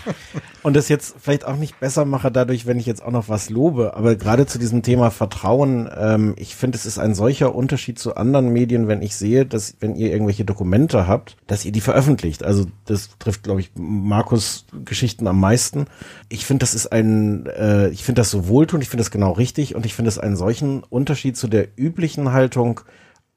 und 0.62 0.74
das 0.74 0.88
jetzt 0.88 1.14
vielleicht 1.20 1.44
auch 1.44 1.56
nicht 1.56 1.78
besser 1.80 2.04
mache 2.04 2.30
dadurch, 2.30 2.66
wenn 2.66 2.78
ich 2.78 2.86
jetzt 2.86 3.02
auch 3.02 3.10
noch 3.10 3.28
was 3.28 3.50
lobe. 3.50 3.96
Aber 3.96 4.16
gerade 4.16 4.46
zu 4.46 4.58
diesem 4.58 4.82
Thema 4.82 5.10
Vertrauen, 5.10 5.88
ähm, 5.96 6.34
ich 6.36 6.56
finde, 6.56 6.76
es 6.76 6.86
ist 6.86 6.98
ein 6.98 7.14
solcher 7.14 7.54
Unterschied 7.54 7.98
zu 7.98 8.16
anderen 8.16 8.48
Medien, 8.48 8.88
wenn 8.88 9.02
ich 9.02 9.16
sehe, 9.16 9.46
dass 9.46 9.76
wenn 9.80 9.94
ihr 9.94 10.10
irgendwelche 10.12 10.44
Dokumente 10.44 11.06
habt, 11.06 11.36
dass 11.46 11.64
ihr 11.64 11.72
die 11.72 11.80
veröffentlicht. 11.80 12.44
Also 12.44 12.66
das 12.86 13.10
trifft, 13.18 13.42
glaube 13.44 13.60
ich, 13.60 13.70
Markus 13.76 14.66
Geschichten 14.84 15.26
am 15.26 15.40
meisten. 15.40 15.86
Ich 16.28 16.44
finde, 16.44 16.60
das 16.60 16.74
ist 16.74 16.90
ein, 16.92 17.46
äh, 17.46 17.88
ich 17.90 18.04
finde 18.04 18.20
das 18.20 18.30
so 18.30 18.48
wohltuend, 18.48 18.82
ich 18.82 18.90
finde 18.90 19.02
das 19.02 19.10
genau 19.10 19.32
richtig 19.32 19.74
und 19.74 19.86
ich 19.86 19.94
finde 19.94 20.08
es 20.08 20.18
einen 20.18 20.36
solchen 20.36 20.82
Unterschied 20.84 21.36
zu 21.36 21.48
der 21.48 21.68
üblichen 21.76 21.99
Haltung, 22.32 22.80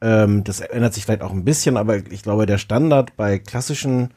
ähm, 0.01 0.43
das 0.43 0.59
ändert 0.59 0.93
sich 0.93 1.05
vielleicht 1.05 1.21
auch 1.21 1.31
ein 1.31 1.45
bisschen, 1.45 1.77
aber 1.77 1.97
ich 1.97 2.23
glaube, 2.23 2.45
der 2.45 2.57
Standard 2.57 3.15
bei 3.15 3.39
klassischen 3.39 4.11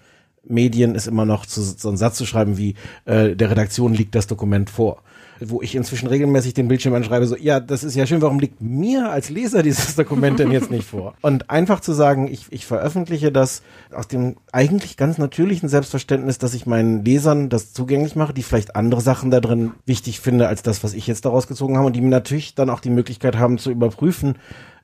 Medien 0.45 0.95
ist 0.95 1.07
immer 1.07 1.25
noch 1.25 1.47
zu, 1.47 1.63
so 1.63 1.89
einen 1.89 1.97
Satz 1.97 2.17
zu 2.17 2.27
schreiben 2.27 2.57
wie, 2.59 2.75
äh, 3.05 3.35
der 3.35 3.51
Redaktion 3.51 3.95
liegt 3.95 4.15
das 4.15 4.27
Dokument 4.27 4.71
vor 4.71 5.03
wo 5.41 5.63
ich 5.63 5.75
inzwischen 5.75 6.09
regelmäßig 6.09 6.55
den 6.55 6.69
Bildschirm 6.69 6.95
anschreibe, 6.95 7.27
so, 7.27 7.37
ja, 7.37 7.61
das 7.61 7.85
ist 7.85 7.95
ja 7.95 8.07
schön, 8.07 8.23
warum 8.23 8.39
liegt 8.39 8.61
mir 8.61 9.11
als 9.11 9.29
Leser 9.31 9.63
dieses 9.63 9.95
Dokument 9.97 10.39
denn 10.39 10.51
jetzt 10.51 10.71
nicht 10.71 10.87
vor? 10.87 11.15
Und 11.23 11.51
einfach 11.51 11.81
zu 11.81 11.93
sagen, 11.93 12.29
ich, 12.29 12.47
ich 12.51 12.67
veröffentliche 12.67 13.33
das 13.33 13.63
aus 13.93 14.09
dem 14.09 14.37
eigentlich 14.53 14.97
ganz 14.97 15.19
natürlichen 15.19 15.69
Selbstverständnis, 15.69 16.39
dass 16.39 16.55
ich 16.55 16.67
meinen 16.67 17.05
Lesern 17.05 17.49
das 17.49 17.73
zugänglich 17.73 18.17
mache, 18.17 18.35
die 18.35 18.43
vielleicht 18.43 18.77
andere 18.77 19.01
Sachen 19.01 19.31
da 19.31 19.41
drin 19.41 19.73
wichtig 19.85 20.21
finde, 20.21 20.49
als 20.49 20.63
das, 20.63 20.85
was 20.85 20.95
ich 20.95 21.07
jetzt 21.07 21.25
daraus 21.25 21.47
gezogen 21.47 21.77
habe 21.77 21.87
und 21.87 21.95
die 21.95 22.01
mir 22.01 22.09
natürlich 22.09 22.55
dann 22.55 22.71
auch 22.71 22.81
die 22.81 22.91
Möglichkeit 22.91 23.37
haben 23.37 23.59
zu 23.59 23.71
überprüfen, 23.71 24.37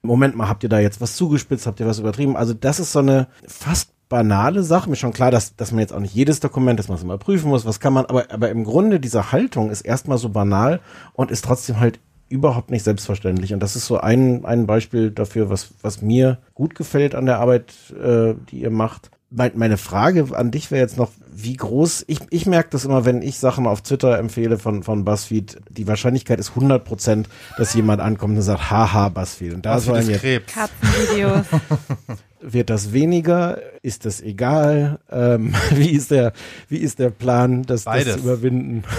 Moment 0.04 0.34
mal, 0.34 0.48
habt 0.48 0.64
ihr 0.64 0.68
da 0.68 0.80
jetzt 0.80 1.00
was 1.00 1.14
zugespitzt, 1.14 1.66
habt 1.66 1.78
ihr 1.78 1.86
was 1.86 2.00
übertrieben? 2.00 2.36
Also 2.36 2.54
das 2.54 2.80
ist 2.80 2.92
so 2.92 2.98
eine 2.98 3.28
fast 3.46 3.90
banale 4.12 4.62
Sache. 4.62 4.90
Mir 4.90 4.96
schon 4.96 5.14
klar, 5.14 5.30
dass, 5.30 5.56
dass 5.56 5.72
man 5.72 5.80
jetzt 5.80 5.94
auch 5.94 5.98
nicht 5.98 6.14
jedes 6.14 6.38
Dokument, 6.38 6.78
dass 6.78 6.88
man 6.88 6.98
es 6.98 7.02
immer 7.02 7.16
prüfen 7.16 7.48
muss, 7.48 7.64
was 7.64 7.80
kann 7.80 7.94
man, 7.94 8.04
aber, 8.04 8.30
aber 8.30 8.50
im 8.50 8.62
Grunde 8.62 9.00
diese 9.00 9.32
Haltung 9.32 9.70
ist 9.70 9.80
erstmal 9.80 10.18
so 10.18 10.28
banal 10.28 10.80
und 11.14 11.30
ist 11.30 11.46
trotzdem 11.46 11.80
halt 11.80 11.98
überhaupt 12.28 12.70
nicht 12.70 12.82
selbstverständlich. 12.84 13.54
Und 13.54 13.60
das 13.60 13.74
ist 13.74 13.86
so 13.86 13.96
ein, 13.98 14.44
ein 14.44 14.66
Beispiel 14.66 15.10
dafür, 15.10 15.48
was, 15.48 15.70
was 15.80 16.02
mir 16.02 16.38
gut 16.52 16.74
gefällt 16.74 17.14
an 17.14 17.24
der 17.24 17.38
Arbeit, 17.38 17.72
äh, 17.92 18.34
die 18.50 18.60
ihr 18.60 18.70
macht. 18.70 19.10
Meine 19.30 19.78
Frage 19.78 20.26
an 20.36 20.50
dich 20.50 20.70
wäre 20.70 20.82
jetzt 20.82 20.98
noch, 20.98 21.10
wie 21.34 21.56
groß, 21.56 22.04
ich, 22.06 22.18
ich 22.28 22.44
merke 22.44 22.68
das 22.72 22.84
immer, 22.84 23.06
wenn 23.06 23.22
ich 23.22 23.38
Sachen 23.38 23.66
auf 23.66 23.80
Twitter 23.80 24.18
empfehle 24.18 24.58
von, 24.58 24.82
von 24.82 25.06
BuzzFeed, 25.06 25.58
die 25.70 25.86
Wahrscheinlichkeit 25.86 26.38
ist 26.38 26.50
100 26.50 26.84
Prozent, 26.84 27.30
dass 27.56 27.72
jemand 27.72 28.02
ankommt 28.02 28.36
und 28.36 28.42
sagt, 28.42 28.70
haha, 28.70 29.08
BuzzFeed. 29.08 29.54
Und 29.54 29.64
da 29.64 29.76
BuzzFeed 29.76 29.96
ist 29.96 30.08
jetzt, 30.08 30.20
Krebs. 30.20 30.52
Katzenvideos. 30.52 31.46
wird 32.42 32.70
das 32.70 32.92
weniger? 32.92 33.58
Ist 33.82 34.04
das 34.04 34.20
egal? 34.20 34.98
Ähm, 35.10 35.54
wie 35.70 35.90
ist 35.90 36.10
der, 36.10 36.32
wie 36.68 36.78
ist 36.78 36.98
der 36.98 37.10
Plan, 37.10 37.62
das, 37.62 37.84
das 37.84 38.04
zu 38.04 38.18
überwinden? 38.18 38.84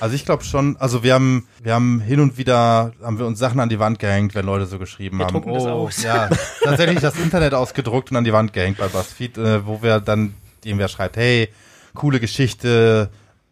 Also 0.00 0.16
ich 0.16 0.24
glaube 0.24 0.42
schon, 0.42 0.76
also 0.78 1.04
wir 1.04 1.14
haben, 1.14 1.46
wir 1.62 1.72
haben 1.72 2.00
hin 2.00 2.18
und 2.18 2.36
wieder, 2.36 2.92
haben 3.00 3.20
wir 3.20 3.26
uns 3.26 3.38
Sachen 3.38 3.60
an 3.60 3.68
die 3.68 3.78
Wand 3.78 4.00
gehängt, 4.00 4.34
wenn 4.34 4.44
Leute 4.44 4.66
so 4.66 4.80
geschrieben 4.80 5.18
Wir 5.18 5.26
haben. 5.26 5.34
drucken 5.34 5.54
das 5.54 5.66
aus. 5.66 6.02
ja, 6.02 6.28
tatsächlich 6.64 6.98
das 6.98 7.16
Internet 7.16 7.54
ausgedruckt 7.54 8.10
und 8.10 8.16
an 8.16 8.24
die 8.24 8.32
Wand 8.32 8.52
gehängt 8.52 8.78
bei 8.78 8.88
BuzzFeed, 8.88 9.38
äh, 9.38 9.64
wo 9.64 9.82
wir 9.82 10.00
dann, 10.00 10.34
irgendwer 10.64 10.88
schreibt, 10.88 11.16
hey, 11.16 11.48
coole 11.94 12.18
Geschichte, 12.18 13.08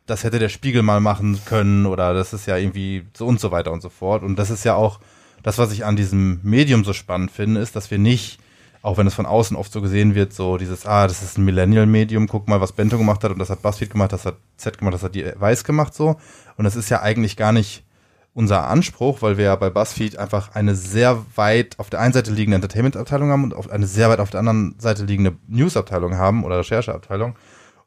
das 0.07 0.25
hätte 0.25 0.41
der 0.41 0.49
Spiegel 0.49 0.83
mal 0.83 1.01
machen 1.01 1.39
können 1.45 1.87
oder 1.87 2.13
das 2.13 2.33
ist 2.33 2.47
ja 2.47 2.57
irgendwie 2.57 3.07
so 3.17 3.27
und 3.27 3.39
so 3.39 3.53
weiter 3.53 3.71
und 3.71 3.81
so 3.81 3.89
fort. 3.89 4.25
Und 4.25 4.37
das 4.37 4.51
ist 4.51 4.65
ja 4.65 4.75
auch 4.75 4.99
das, 5.45 5.59
was 5.59 5.73
ich 5.73 5.85
an 5.85 5.95
diesem 5.95 6.41
Medium 6.43 6.85
so 6.85 6.93
spannend 6.93 7.31
finde, 7.31 7.61
ist, 7.61 7.77
dass 7.77 7.91
wir 7.91 7.99
nicht 7.99 8.41
auch 8.83 8.99
wenn 8.99 9.07
es 9.07 9.15
von 9.15 9.27
außen 9.27 9.57
oft 9.57 9.73
so 9.73 9.81
gesehen 9.81 10.15
wird, 10.15 10.33
so 10.33 10.59
dieses, 10.59 10.87
ah, 10.87 11.07
das 11.07 11.23
ist 11.23 11.39
ein 11.39 11.45
Millennial-Medium, 11.45 12.27
guck 12.27 12.49
mal, 12.49 12.61
was 12.61 12.73
Bento 12.73 12.99
gemacht 12.99 13.23
hat 13.23 13.31
und 13.31 13.39
das 13.39 13.49
hat 13.49 13.63
BuzzFeed 13.63 13.91
gemacht, 13.91 14.13
das 14.13 14.27
hat 14.27 14.37
Z 14.57 14.79
gemacht, 14.79 14.95
das 14.95 15.05
hat 15.05 15.15
die 15.15 15.25
Weiß 15.37 15.65
gemacht 15.65 15.95
so. 15.95 16.17
Und 16.57 16.65
das 16.65 16.75
ist 16.75 16.91
ja 16.91 17.01
eigentlich 17.01 17.37
gar 17.37 17.53
nicht 17.53 17.85
unser 18.35 18.67
Anspruch, 18.67 19.23
weil 19.23 19.37
wir 19.37 19.45
ja 19.45 19.57
bei 19.57 19.71
BuzzFeed 19.71 20.19
einfach 20.19 20.55
eine 20.55 20.75
sehr 20.75 21.25
weit 21.37 21.79
auf 21.79 21.91
der 21.91 22.01
einen 22.01 22.13
Seite 22.13 22.33
liegende 22.33 22.57
Entertainment-Abteilung 22.57 23.31
haben 23.31 23.45
und 23.45 23.71
eine 23.71 23.87
sehr 23.87 24.09
weit 24.09 24.19
auf 24.19 24.31
der 24.31 24.41
anderen 24.41 24.75
Seite 24.79 25.05
liegende 25.05 25.37
News-Abteilung 25.47 26.17
haben 26.17 26.43
oder 26.43 26.59
Recherche-Abteilung. 26.59 27.37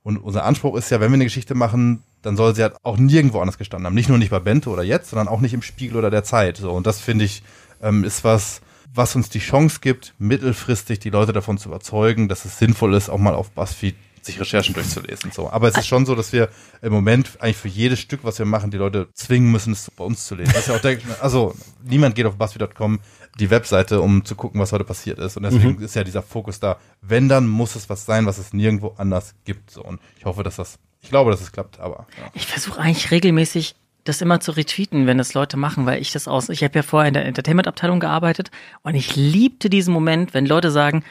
Und 0.03 0.17
unser 0.17 0.45
Anspruch 0.45 0.77
ist 0.77 0.91
ja, 0.91 0.99
wenn 0.99 1.09
wir 1.09 1.15
eine 1.15 1.23
Geschichte 1.23 1.55
machen, 1.55 2.03
dann 2.21 2.37
soll 2.37 2.55
sie 2.55 2.61
halt 2.61 2.75
auch 2.83 2.97
nirgendwo 2.97 3.39
anders 3.39 3.57
gestanden 3.57 3.87
haben. 3.87 3.95
Nicht 3.95 4.07
nur 4.07 4.19
nicht 4.19 4.29
bei 4.29 4.39
Bento 4.39 4.71
oder 4.71 4.83
jetzt, 4.83 5.09
sondern 5.09 5.27
auch 5.27 5.41
nicht 5.41 5.53
im 5.53 5.63
Spiegel 5.63 5.97
oder 5.97 6.11
der 6.11 6.23
Zeit. 6.23 6.57
So. 6.57 6.71
Und 6.71 6.85
das 6.85 6.99
finde 6.99 7.25
ich, 7.25 7.41
ähm, 7.81 8.03
ist 8.03 8.23
was, 8.23 8.61
was 8.93 9.15
uns 9.15 9.29
die 9.29 9.39
Chance 9.39 9.79
gibt, 9.81 10.13
mittelfristig 10.17 10.99
die 10.99 11.09
Leute 11.09 11.33
davon 11.33 11.57
zu 11.57 11.69
überzeugen, 11.69 12.27
dass 12.27 12.45
es 12.45 12.59
sinnvoll 12.59 12.93
ist, 12.93 13.09
auch 13.09 13.17
mal 13.17 13.36
auf 13.36 13.51
BuzzFeed 13.51 13.95
sich 14.25 14.39
Recherchen 14.39 14.73
durchzulesen. 14.73 15.31
So. 15.31 15.49
Aber 15.49 15.67
es 15.67 15.77
ist 15.77 15.88
schon 15.88 16.05
so, 16.05 16.15
dass 16.15 16.33
wir 16.33 16.49
im 16.81 16.91
Moment 16.91 17.38
eigentlich 17.39 17.57
für 17.57 17.67
jedes 17.67 17.99
Stück, 17.99 18.23
was 18.23 18.39
wir 18.39 18.45
machen, 18.45 18.71
die 18.71 18.77
Leute 18.77 19.07
zwingen 19.13 19.51
müssen, 19.51 19.73
es 19.73 19.89
bei 19.91 20.03
uns 20.03 20.25
zu 20.25 20.36
lesen. 20.36 20.53
Ist 20.55 20.67
ja 20.67 20.75
auch 20.75 20.81
der, 20.81 20.97
also 21.21 21.55
niemand 21.83 22.15
geht 22.15 22.25
auf 22.25 22.36
BuzzFeed.com 22.36 22.99
die 23.39 23.49
Webseite, 23.49 24.01
um 24.01 24.25
zu 24.25 24.36
gucken, 24.36 24.59
was 24.59 24.71
heute 24.71 24.83
passiert 24.83 25.19
ist. 25.19 25.38
Und 25.38 25.43
deswegen 25.43 25.79
ist 25.81 25.95
ja 25.95 26.03
dieser 26.03 26.23
Fokus 26.23 26.59
da. 26.59 26.77
Wenn, 27.01 27.29
dann 27.29 27.47
muss 27.47 27.75
es 27.75 27.89
was 27.89 28.05
sein, 28.05 28.25
was 28.25 28.38
es 28.38 28.53
nirgendwo 28.53 28.95
anders 28.97 29.36
gibt. 29.45 29.71
So. 29.71 29.83
Und 29.83 29.99
ich 30.17 30.25
hoffe, 30.25 30.43
dass 30.43 30.55
das, 30.55 30.79
ich 31.01 31.09
glaube, 31.09 31.31
dass 31.31 31.41
es 31.41 31.51
klappt, 31.51 31.79
aber. 31.79 32.07
Ja. 32.17 32.31
Ich 32.33 32.47
versuche 32.47 32.79
eigentlich 32.79 33.11
regelmäßig 33.11 33.75
das 34.05 34.21
immer 34.21 34.39
zu 34.39 34.51
retweeten, 34.51 35.07
wenn 35.07 35.17
das 35.17 35.33
Leute 35.33 35.57
machen, 35.57 35.85
weil 35.85 36.01
ich 36.01 36.13
das 36.13 36.27
aus, 36.27 36.49
ich 36.49 36.63
habe 36.63 36.75
ja 36.75 36.83
vorher 36.83 37.07
in 37.07 37.15
der 37.15 37.25
Entertainment-Abteilung 37.25 37.99
gearbeitet 37.99 38.51
und 38.83 38.95
ich 38.95 39.15
liebte 39.15 39.69
diesen 39.69 39.93
Moment, 39.93 40.33
wenn 40.33 40.45
Leute 40.45 40.71
sagen, 40.71 41.03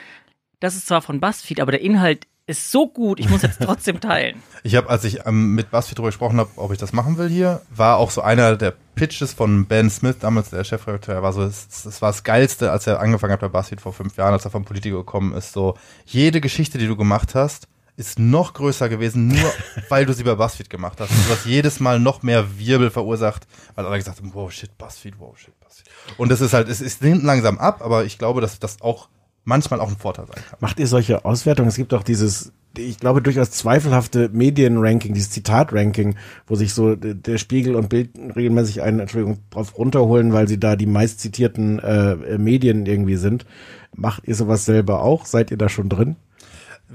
das 0.61 0.77
ist 0.77 0.87
zwar 0.87 1.03
von 1.03 1.21
BuzzFeed, 1.21 1.61
aber 1.61 1.73
der 1.73 1.83
Inhalt 1.83 2.27
ist 2.47 2.71
so 2.71 2.87
gut, 2.87 3.19
ich 3.19 3.29
muss 3.29 3.43
jetzt 3.43 3.61
trotzdem 3.63 4.01
teilen. 4.01 4.43
Ich 4.63 4.77
habe, 4.77 4.89
als 4.89 5.05
ich 5.05 5.27
ähm, 5.27 5.55
mit 5.55 5.71
BuzzFeed 5.73 5.99
darüber 5.99 6.09
gesprochen 6.09 6.39
habe, 6.39 6.51
ob 6.57 6.73
ich 6.73 6.79
das 6.79 6.93
machen 6.93 7.19
will 7.19 7.29
hier, 7.29 7.63
war 7.75 7.97
auch 7.97 8.11
so 8.11 8.21
einer 8.21 8.57
der 8.57 8.75
Pitches 8.95 9.33
von 9.33 9.67
Ben 9.67 9.91
Smith, 9.91 10.17
damals 10.21 10.51
der 10.51 10.63
Chefredakteur, 10.63 11.21
war 11.21 11.33
so, 11.33 11.45
das, 11.45 11.83
das 11.83 12.01
war 12.01 12.11
das 12.11 12.23
Geilste, 12.23 12.71
als 12.71 12.87
er 12.87 13.01
angefangen 13.01 13.33
hat 13.33 13.41
bei 13.41 13.49
BuzzFeed 13.49 13.81
vor 13.81 13.93
fünf 13.93 14.17
Jahren, 14.17 14.33
als 14.33 14.45
er 14.45 14.53
vom 14.53 14.65
Politiker 14.65 14.99
gekommen 14.99 15.35
ist, 15.35 15.53
so, 15.53 15.77
jede 16.07 16.41
Geschichte, 16.41 16.79
die 16.79 16.87
du 16.87 16.97
gemacht 16.97 17.35
hast, 17.35 17.67
ist 17.97 18.19
noch 18.19 18.55
größer 18.55 18.89
gewesen, 18.89 19.29
nur 19.29 19.53
weil 19.89 20.07
du 20.07 20.13
sie 20.13 20.25
bei 20.25 20.35
BuzzFeed 20.35 20.69
gemacht 20.69 21.01
hast. 21.01 21.11
Und 21.11 21.27
du 21.27 21.31
hast 21.31 21.47
jedes 21.47 21.81
Mal 21.81 22.01
noch 22.01 22.23
mehr 22.23 22.59
Wirbel 22.59 22.91
verursacht, 22.91 23.47
weil 23.75 23.87
alle 23.87 23.99
gesagt 23.99 24.19
haben, 24.19 24.31
wow, 24.35 24.51
shit, 24.51 24.77
BuzzFeed, 24.77 25.15
wow, 25.19 25.37
shit, 25.39 25.59
BuzzFeed. 25.61 25.87
Und 26.17 26.31
das 26.31 26.41
ist 26.41 26.53
halt, 26.53 26.69
es, 26.69 26.81
es 26.81 27.01
nimmt 27.01 27.23
langsam 27.23 27.59
ab, 27.59 27.83
aber 27.83 28.05
ich 28.05 28.19
glaube, 28.19 28.41
dass 28.41 28.59
das 28.59 28.81
auch 28.81 29.09
manchmal 29.45 29.81
auch 29.81 29.89
ein 29.89 29.97
Vorteil 29.97 30.27
sein 30.27 30.43
kann. 30.49 30.59
Macht 30.61 30.81
ihr 30.81 30.87
solche 30.87 31.25
Auswertungen? 31.25 31.69
Es 31.69 31.77
gibt 31.77 31.95
auch 31.95 32.03
dieses, 32.03 32.53
ich 32.77 32.99
glaube, 32.99 33.23
durchaus 33.23 33.51
zweifelhafte 33.51 34.31
Medienranking, 34.33 35.15
dieses 35.15 35.31
Zitatranking, 35.31 36.17
wo 36.47 36.55
sich 36.55 36.75
so 36.75 36.97
der 36.97 37.39
Spiegel 37.39 37.77
und 37.77 37.89
Bild 37.89 38.11
regelmäßig 38.35 38.83
einen, 38.83 39.01
Entschuldigung, 39.01 39.39
drauf 39.51 39.77
runterholen, 39.79 40.33
weil 40.33 40.49
sie 40.49 40.59
da 40.59 40.77
die 40.77 40.87
meist 40.87 41.21
zitierten 41.21 41.79
äh, 41.79 42.39
Medien 42.39 42.87
irgendwie 42.87 43.17
sind. 43.17 43.47
Macht 43.95 44.27
ihr 44.27 44.35
sowas 44.35 44.65
selber 44.65 45.03
auch? 45.03 45.27
Seid 45.27 45.51
ihr 45.51 45.59
da 45.59 45.69
schon 45.69 45.89
drin? 45.89 46.17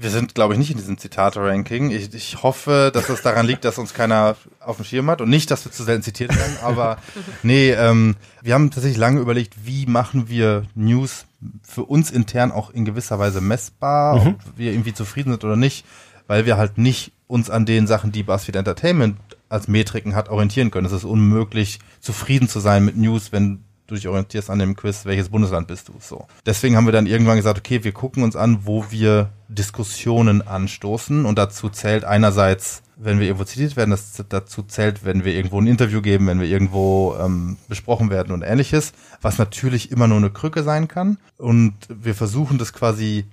Wir 0.00 0.10
sind, 0.10 0.34
glaube 0.34 0.54
ich, 0.54 0.58
nicht 0.58 0.70
in 0.70 0.78
diesem 0.78 0.96
Zitate-Ranking. 0.98 1.90
Ich, 1.90 2.14
ich 2.14 2.42
hoffe, 2.42 2.90
dass 2.94 3.08
es 3.10 3.22
daran 3.22 3.46
liegt, 3.46 3.64
dass 3.64 3.76
uns 3.78 3.92
keiner 3.92 4.36
auf 4.60 4.76
dem 4.76 4.84
Schirm 4.84 5.10
hat 5.10 5.20
und 5.20 5.28
nicht, 5.28 5.50
dass 5.50 5.64
wir 5.64 5.72
zu 5.72 5.82
selten 5.84 6.02
zitiert 6.02 6.34
werden. 6.34 6.56
Aber 6.62 6.96
nee, 7.42 7.70
ähm, 7.72 8.16
wir 8.42 8.54
haben 8.54 8.70
tatsächlich 8.70 8.98
lange 8.98 9.20
überlegt, 9.20 9.54
wie 9.64 9.86
machen 9.86 10.28
wir 10.28 10.64
News 10.74 11.26
für 11.62 11.84
uns 11.84 12.10
intern 12.10 12.50
auch 12.52 12.70
in 12.70 12.84
gewisser 12.84 13.18
Weise 13.18 13.40
messbar, 13.40 14.16
Mhm. 14.24 14.26
ob 14.28 14.40
wir 14.56 14.72
irgendwie 14.72 14.94
zufrieden 14.94 15.30
sind 15.32 15.44
oder 15.44 15.56
nicht, 15.56 15.84
weil 16.26 16.46
wir 16.46 16.56
halt 16.56 16.78
nicht 16.78 17.12
uns 17.26 17.50
an 17.50 17.66
den 17.66 17.86
Sachen, 17.86 18.10
die 18.12 18.22
BuzzFeed 18.22 18.56
Entertainment 18.56 19.16
als 19.48 19.68
Metriken 19.68 20.14
hat, 20.14 20.28
orientieren 20.28 20.70
können. 20.70 20.86
Es 20.86 20.92
ist 20.92 21.04
unmöglich, 21.04 21.78
zufrieden 22.00 22.48
zu 22.48 22.60
sein 22.60 22.84
mit 22.84 22.96
News, 22.96 23.32
wenn 23.32 23.64
du 23.90 23.94
dich 23.94 24.08
orientierst 24.08 24.50
an 24.50 24.58
dem 24.58 24.76
Quiz, 24.76 25.04
welches 25.04 25.28
Bundesland 25.28 25.66
bist 25.66 25.88
du, 25.88 25.94
so. 26.00 26.26
Deswegen 26.46 26.76
haben 26.76 26.86
wir 26.86 26.92
dann 26.92 27.06
irgendwann 27.06 27.36
gesagt, 27.36 27.58
okay, 27.58 27.84
wir 27.84 27.92
gucken 27.92 28.22
uns 28.22 28.36
an, 28.36 28.60
wo 28.64 28.86
wir 28.90 29.30
Diskussionen 29.48 30.42
anstoßen 30.42 31.24
und 31.24 31.38
dazu 31.38 31.68
zählt 31.68 32.04
einerseits, 32.04 32.82
wenn 32.96 33.18
wir 33.18 33.26
irgendwo 33.26 33.44
zitiert 33.44 33.76
werden, 33.76 33.90
das 33.90 34.22
dazu 34.28 34.62
zählt, 34.62 35.04
wenn 35.04 35.24
wir 35.24 35.34
irgendwo 35.34 35.60
ein 35.60 35.66
Interview 35.66 36.02
geben, 36.02 36.26
wenn 36.26 36.40
wir 36.40 36.48
irgendwo 36.48 37.16
ähm, 37.20 37.56
besprochen 37.68 38.10
werden 38.10 38.32
und 38.32 38.42
ähnliches, 38.42 38.92
was 39.22 39.38
natürlich 39.38 39.90
immer 39.90 40.06
nur 40.06 40.18
eine 40.18 40.30
Krücke 40.30 40.62
sein 40.62 40.86
kann 40.88 41.18
und 41.36 41.74
wir 41.88 42.14
versuchen 42.14 42.58
das 42.58 42.72
quasi 42.72 43.24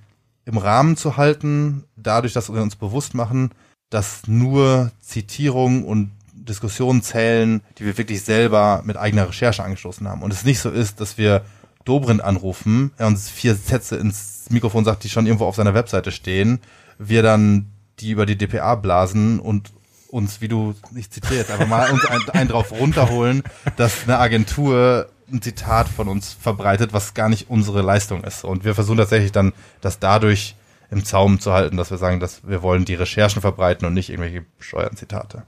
im 0.45 0.58
Rahmen 0.58 0.95
zu 0.95 1.18
halten, 1.18 1.84
dadurch, 1.97 2.34
dass 2.34 2.51
wir 2.51 2.62
uns 2.62 2.78
bewusst 2.78 3.14
machen, 3.14 3.51
dass 3.89 4.28
nur 4.28 4.91
Zitierungen 5.01 5.84
und 5.84 6.12
Diskussionen 6.48 7.02
zählen, 7.02 7.62
die 7.78 7.86
wir 7.86 7.98
wirklich 7.98 8.24
selber 8.24 8.82
mit 8.86 8.98
eigener 8.98 9.30
Recherche 9.30 9.64
angestoßen 9.64 10.08
haben. 10.08 10.24
Und 10.24 10.34
es 10.34 10.45
nicht 10.45 10.60
so 10.60 10.70
ist, 10.70 11.00
dass 11.02 11.18
wir 11.18 11.43
Dobrindt 11.86 12.22
anrufen, 12.22 12.91
er 12.98 13.08
uns 13.08 13.30
vier 13.30 13.56
Sätze 13.56 13.95
ins 13.95 14.45
Mikrofon 14.50 14.84
sagt, 14.84 15.04
die 15.04 15.10
schon 15.10 15.26
irgendwo 15.26 15.45
auf 15.45 15.56
seiner 15.56 15.74
Webseite 15.74 16.12
stehen, 16.12 16.60
wir 16.98 17.24
dann 17.24 17.72
die 18.00 18.12
über 18.12 18.26
die 18.26 18.38
DPA 18.38 18.76
blasen 18.76 19.39
und 19.39 19.72
uns, 20.10 20.41
wie 20.41 20.48
du, 20.48 20.76
ich 20.95 21.10
zitiere 21.10 21.39
jetzt 21.39 21.52
einfach 21.52 21.68
mal, 21.68 21.89
uns 21.91 22.06
einen, 22.06 22.30
einen 22.30 22.50
drauf 22.50 22.72
runterholen, 22.72 23.43
dass 23.76 24.04
eine 24.04 24.20
Agentur 24.20 25.10
ein 25.32 25.41
Zitat 25.41 25.89
von 25.89 26.08
uns 26.08 26.34
verbreitet, 26.39 26.93
was 26.93 27.14
gar 27.14 27.30
nicht 27.30 27.50
unsere 27.50 27.82
Leistung 27.82 28.24
ist. 28.24 28.43
Und 28.43 28.64
wir 28.64 28.76
versuchen 28.76 28.98
tatsächlich 28.98 29.32
dann, 29.32 29.54
das 29.82 30.00
dadurch 30.00 30.56
im 30.89 31.04
Zaum 31.04 31.39
zu 31.39 31.52
halten, 31.52 31.76
dass 31.76 31.91
wir 31.91 31.98
sagen, 31.98 32.20
dass 32.20 32.48
wir 32.48 32.62
wollen 32.62 32.86
die 32.86 32.93
Recherchen 32.93 33.41
verbreiten 33.41 33.86
und 33.86 33.93
nicht 33.93 34.10
irgendwelche 34.10 34.45
bescheuerten 34.58 34.98
Zitate. 34.98 35.43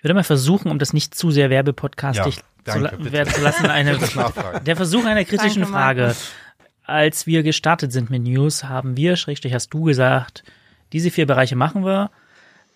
Ich 0.00 0.04
würde 0.04 0.14
mal 0.14 0.24
versuchen, 0.24 0.70
um 0.70 0.78
das 0.78 0.94
nicht 0.94 1.14
zu 1.14 1.30
sehr 1.30 1.50
werbepodcastig 1.50 2.36
Ja, 2.36 2.72
zu, 2.72 2.80
danke, 2.80 3.12
werden 3.12 3.34
zu 3.34 3.42
lassen, 3.42 3.66
eine, 3.70 3.98
der 4.64 4.74
Versuch 4.74 5.04
einer 5.04 5.26
kritischen 5.26 5.60
Danke, 5.60 5.76
Frage. 5.76 6.16
Als 6.84 7.26
wir 7.26 7.42
gestartet 7.42 7.92
sind 7.92 8.08
mit 8.08 8.22
News, 8.22 8.64
haben 8.64 8.96
wir, 8.96 9.16
schrägstrich 9.16 9.52
hast 9.52 9.68
du 9.68 9.82
gesagt, 9.82 10.42
diese 10.94 11.10
vier 11.10 11.26
Bereiche 11.26 11.54
machen 11.54 11.84
wir. 11.84 12.10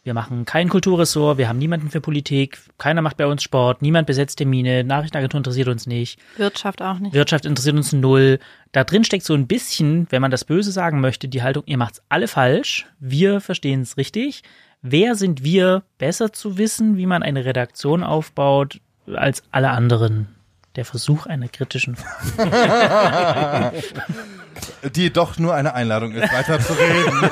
Wir 0.02 0.12
machen 0.12 0.44
kein 0.44 0.68
Kulturressort, 0.68 1.38
wir 1.38 1.48
haben 1.48 1.56
niemanden 1.56 1.88
für 1.88 2.02
Politik, 2.02 2.58
keiner 2.76 3.00
macht 3.00 3.16
bei 3.16 3.26
uns 3.26 3.42
Sport, 3.42 3.80
niemand 3.80 4.06
besetzt 4.06 4.36
Termine, 4.36 4.84
Nachrichtenagentur 4.84 5.38
interessiert 5.38 5.68
uns 5.68 5.86
nicht. 5.86 6.20
Wirtschaft 6.36 6.82
auch 6.82 6.98
nicht. 6.98 7.14
Wirtschaft 7.14 7.46
interessiert 7.46 7.74
uns 7.74 7.94
null. 7.94 8.38
Da 8.72 8.84
drin 8.84 9.04
steckt 9.04 9.24
so 9.24 9.32
ein 9.32 9.46
bisschen, 9.46 10.06
wenn 10.10 10.20
man 10.20 10.30
das 10.30 10.44
Böse 10.44 10.72
sagen 10.72 11.00
möchte, 11.00 11.26
die 11.26 11.42
Haltung, 11.42 11.62
ihr 11.64 11.78
macht's 11.78 12.02
alle 12.10 12.28
falsch, 12.28 12.84
wir 13.00 13.40
verstehen 13.40 13.80
es 13.80 13.96
richtig. 13.96 14.42
Wer 14.86 15.14
sind 15.14 15.42
wir, 15.42 15.82
besser 15.96 16.34
zu 16.34 16.58
wissen, 16.58 16.98
wie 16.98 17.06
man 17.06 17.22
eine 17.22 17.46
Redaktion 17.46 18.04
aufbaut, 18.04 18.82
als 19.06 19.42
alle 19.50 19.70
anderen? 19.70 20.28
Der 20.76 20.84
Versuch 20.84 21.24
einer 21.24 21.48
kritischen 21.48 21.96
Die 24.94 25.12
doch 25.12 25.38
nur 25.38 25.54
eine 25.54 25.74
Einladung 25.74 26.12
ist, 26.12 26.32
weiter 26.32 26.60
zu 26.60 26.72
reden. 26.72 27.30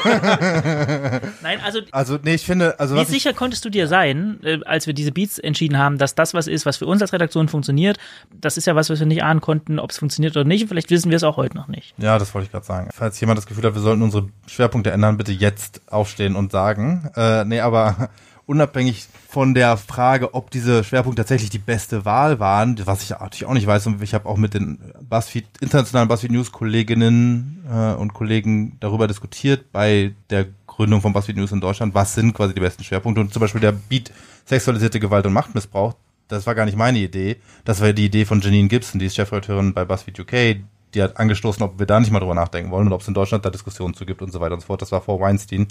Nein, 1.42 1.58
also 1.64 1.80
Also, 1.90 2.18
nee, 2.22 2.34
ich 2.34 2.44
finde, 2.46 2.78
also 2.80 2.96
Wie 2.96 3.04
sicher 3.04 3.32
konntest 3.32 3.64
du 3.64 3.70
dir 3.70 3.86
sein, 3.88 4.38
äh, 4.42 4.58
als 4.64 4.86
wir 4.86 4.94
diese 4.94 5.12
Beats 5.12 5.38
entschieden 5.38 5.78
haben, 5.78 5.98
dass 5.98 6.14
das 6.14 6.34
was 6.34 6.46
ist, 6.46 6.66
was 6.66 6.76
für 6.76 6.86
uns 6.86 7.02
als 7.02 7.12
Redaktion 7.12 7.48
funktioniert? 7.48 7.98
Das 8.32 8.56
ist 8.56 8.66
ja 8.66 8.74
was, 8.74 8.90
was 8.90 8.98
wir 9.00 9.06
nicht 9.06 9.22
ahnen 9.22 9.40
konnten, 9.40 9.78
ob 9.78 9.90
es 9.90 9.98
funktioniert 9.98 10.36
oder 10.36 10.44
nicht. 10.44 10.68
Vielleicht 10.68 10.90
wissen 10.90 11.10
wir 11.10 11.16
es 11.16 11.24
auch 11.24 11.36
heute 11.36 11.56
noch 11.56 11.68
nicht. 11.68 11.94
ja, 11.98 12.18
das 12.18 12.34
wollte 12.34 12.46
ich 12.46 12.52
gerade 12.52 12.66
sagen. 12.66 12.90
Falls 12.92 13.20
jemand 13.20 13.38
das 13.38 13.46
Gefühl 13.46 13.64
hat, 13.64 13.74
wir 13.74 13.82
sollten 13.82 14.02
unsere 14.02 14.28
Schwerpunkte 14.46 14.90
ändern, 14.90 15.16
bitte 15.16 15.32
jetzt 15.32 15.82
aufstehen 15.90 16.36
und 16.36 16.52
sagen. 16.52 17.10
Äh, 17.16 17.44
nee, 17.44 17.60
aber 17.60 18.08
unabhängig 18.52 19.08
von 19.28 19.54
der 19.54 19.78
Frage, 19.78 20.34
ob 20.34 20.50
diese 20.50 20.84
Schwerpunkte 20.84 21.22
tatsächlich 21.22 21.48
die 21.48 21.58
beste 21.58 22.04
Wahl 22.04 22.38
waren, 22.38 22.78
was 22.84 23.02
ich 23.02 23.10
natürlich 23.10 23.46
auch 23.46 23.54
nicht 23.54 23.66
weiß, 23.66 23.86
und 23.86 24.02
ich 24.02 24.12
habe 24.12 24.28
auch 24.28 24.36
mit 24.36 24.52
den 24.52 24.78
BuzzFeed, 25.00 25.46
internationalen 25.60 26.08
BuzzFeed 26.08 26.30
News 26.30 26.52
Kolleginnen 26.52 27.64
äh, 27.68 27.94
und 27.94 28.12
Kollegen 28.12 28.76
darüber 28.78 29.08
diskutiert 29.08 29.72
bei 29.72 30.12
der 30.28 30.46
Gründung 30.66 31.00
von 31.00 31.12
BuzzFeed 31.12 31.36
News 31.36 31.50
in 31.52 31.62
Deutschland, 31.62 31.94
was 31.94 32.14
sind 32.14 32.34
quasi 32.34 32.52
die 32.54 32.60
besten 32.60 32.84
Schwerpunkte 32.84 33.22
und 33.22 33.32
zum 33.32 33.40
Beispiel 33.40 33.60
der 33.60 33.72
Beat 33.72 34.12
sexualisierte 34.44 35.00
Gewalt 35.00 35.26
und 35.26 35.32
Machtmissbrauch, 35.32 35.94
das 36.28 36.46
war 36.46 36.54
gar 36.54 36.66
nicht 36.66 36.76
meine 36.76 36.98
Idee, 36.98 37.36
das 37.64 37.80
war 37.80 37.92
die 37.94 38.04
Idee 38.04 38.26
von 38.26 38.42
Janine 38.42 38.68
Gibson, 38.68 39.00
die 39.00 39.06
ist 39.06 39.16
Chefredakteurin 39.16 39.72
bei 39.72 39.86
BuzzFeed 39.86 40.20
UK, 40.20 40.62
die 40.94 41.02
hat 41.02 41.16
angestoßen, 41.16 41.62
ob 41.62 41.78
wir 41.78 41.86
da 41.86 41.98
nicht 41.98 42.10
mal 42.10 42.20
drüber 42.20 42.34
nachdenken 42.34 42.70
wollen 42.70 42.86
und 42.86 42.92
ob 42.92 43.00
es 43.00 43.08
in 43.08 43.14
Deutschland 43.14 43.44
da 43.44 43.50
Diskussionen 43.50 43.94
zu 43.94 44.04
gibt 44.04 44.20
und 44.20 44.30
so 44.30 44.40
weiter 44.40 44.54
und 44.54 44.60
so 44.60 44.66
fort. 44.66 44.82
Das 44.82 44.92
war 44.92 45.00
vor 45.00 45.20
Weinstein. 45.20 45.68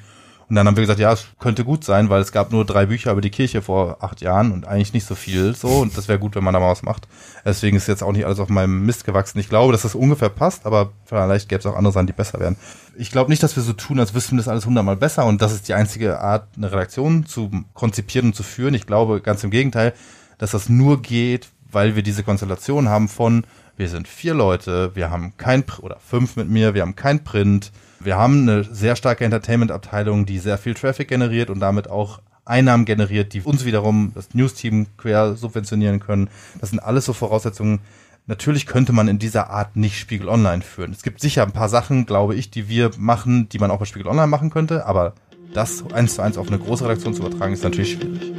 Und 0.51 0.55
dann 0.55 0.67
haben 0.67 0.75
wir 0.75 0.81
gesagt, 0.81 0.99
ja, 0.99 1.13
es 1.13 1.27
könnte 1.39 1.63
gut 1.63 1.85
sein, 1.85 2.09
weil 2.09 2.19
es 2.19 2.33
gab 2.33 2.51
nur 2.51 2.65
drei 2.65 2.85
Bücher 2.85 3.13
über 3.13 3.21
die 3.21 3.29
Kirche 3.29 3.61
vor 3.61 4.03
acht 4.03 4.19
Jahren 4.19 4.51
und 4.51 4.67
eigentlich 4.67 4.91
nicht 4.91 5.05
so 5.05 5.15
viel 5.15 5.55
so. 5.55 5.69
Und 5.69 5.97
das 5.97 6.09
wäre 6.09 6.19
gut, 6.19 6.35
wenn 6.35 6.43
man 6.43 6.53
da 6.53 6.59
mal 6.59 6.69
was 6.69 6.83
macht. 6.83 7.07
Deswegen 7.45 7.77
ist 7.77 7.87
jetzt 7.87 8.03
auch 8.03 8.11
nicht 8.11 8.25
alles 8.25 8.37
auf 8.41 8.49
meinem 8.49 8.85
Mist 8.85 9.05
gewachsen. 9.05 9.39
Ich 9.39 9.47
glaube, 9.47 9.71
dass 9.71 9.83
das 9.83 9.95
ungefähr 9.95 10.27
passt, 10.27 10.65
aber 10.65 10.91
vielleicht 11.05 11.47
gäbe 11.47 11.59
es 11.59 11.65
auch 11.65 11.77
andere 11.77 11.93
Sachen, 11.93 12.07
die 12.07 12.11
besser 12.11 12.41
wären. 12.41 12.57
Ich 12.97 13.11
glaube 13.11 13.29
nicht, 13.29 13.41
dass 13.41 13.55
wir 13.55 13.63
so 13.63 13.71
tun, 13.71 13.97
als 13.97 14.13
wüssten 14.13 14.35
wir 14.35 14.39
das 14.39 14.49
alles 14.49 14.65
hundertmal 14.65 14.97
besser 14.97 15.25
und 15.25 15.41
das 15.41 15.53
ist 15.53 15.69
die 15.69 15.73
einzige 15.73 16.19
Art, 16.19 16.49
eine 16.57 16.69
Redaktion 16.69 17.25
zu 17.25 17.49
konzipieren 17.73 18.27
und 18.27 18.35
zu 18.35 18.43
führen. 18.43 18.73
Ich 18.73 18.85
glaube 18.85 19.21
ganz 19.21 19.45
im 19.45 19.51
Gegenteil, 19.51 19.93
dass 20.37 20.51
das 20.51 20.67
nur 20.67 21.01
geht, 21.01 21.47
weil 21.71 21.95
wir 21.95 22.03
diese 22.03 22.23
Konstellation 22.23 22.89
haben 22.89 23.07
von, 23.07 23.45
wir 23.81 23.89
sind 23.89 24.07
vier 24.07 24.35
Leute, 24.35 24.95
wir 24.95 25.09
haben 25.09 25.33
kein, 25.37 25.63
oder 25.81 25.97
fünf 25.99 26.35
mit 26.35 26.47
mir, 26.47 26.75
wir 26.75 26.83
haben 26.83 26.95
kein 26.95 27.23
Print, 27.23 27.71
wir 27.99 28.15
haben 28.15 28.47
eine 28.47 28.63
sehr 28.63 28.95
starke 28.95 29.25
Entertainment-Abteilung, 29.25 30.27
die 30.27 30.37
sehr 30.37 30.59
viel 30.59 30.75
Traffic 30.75 31.07
generiert 31.07 31.49
und 31.49 31.59
damit 31.59 31.89
auch 31.89 32.21
Einnahmen 32.45 32.85
generiert, 32.85 33.33
die 33.33 33.41
uns 33.41 33.65
wiederum 33.65 34.11
das 34.13 34.35
News-Team 34.35 34.85
quer 34.97 35.33
subventionieren 35.33 35.99
können. 35.99 36.29
Das 36.59 36.69
sind 36.69 36.79
alles 36.79 37.05
so 37.05 37.13
Voraussetzungen. 37.13 37.79
Natürlich 38.27 38.67
könnte 38.67 38.93
man 38.93 39.07
in 39.07 39.17
dieser 39.17 39.49
Art 39.49 39.75
nicht 39.75 39.97
Spiegel 39.97 40.29
Online 40.29 40.61
führen. 40.61 40.91
Es 40.91 41.01
gibt 41.01 41.19
sicher 41.19 41.41
ein 41.41 41.51
paar 41.51 41.69
Sachen, 41.69 42.05
glaube 42.05 42.35
ich, 42.35 42.51
die 42.51 42.69
wir 42.69 42.91
machen, 42.99 43.49
die 43.49 43.57
man 43.57 43.71
auch 43.71 43.79
bei 43.79 43.85
Spiegel 43.85 44.07
Online 44.07 44.27
machen 44.27 44.51
könnte, 44.51 44.85
aber 44.85 45.15
das 45.55 45.83
eins 45.91 46.15
zu 46.15 46.21
eins 46.21 46.37
auf 46.37 46.49
eine 46.49 46.59
große 46.59 46.83
Redaktion 46.83 47.15
zu 47.15 47.23
übertragen, 47.23 47.53
ist 47.53 47.63
natürlich 47.63 47.93
schwierig. 47.93 48.31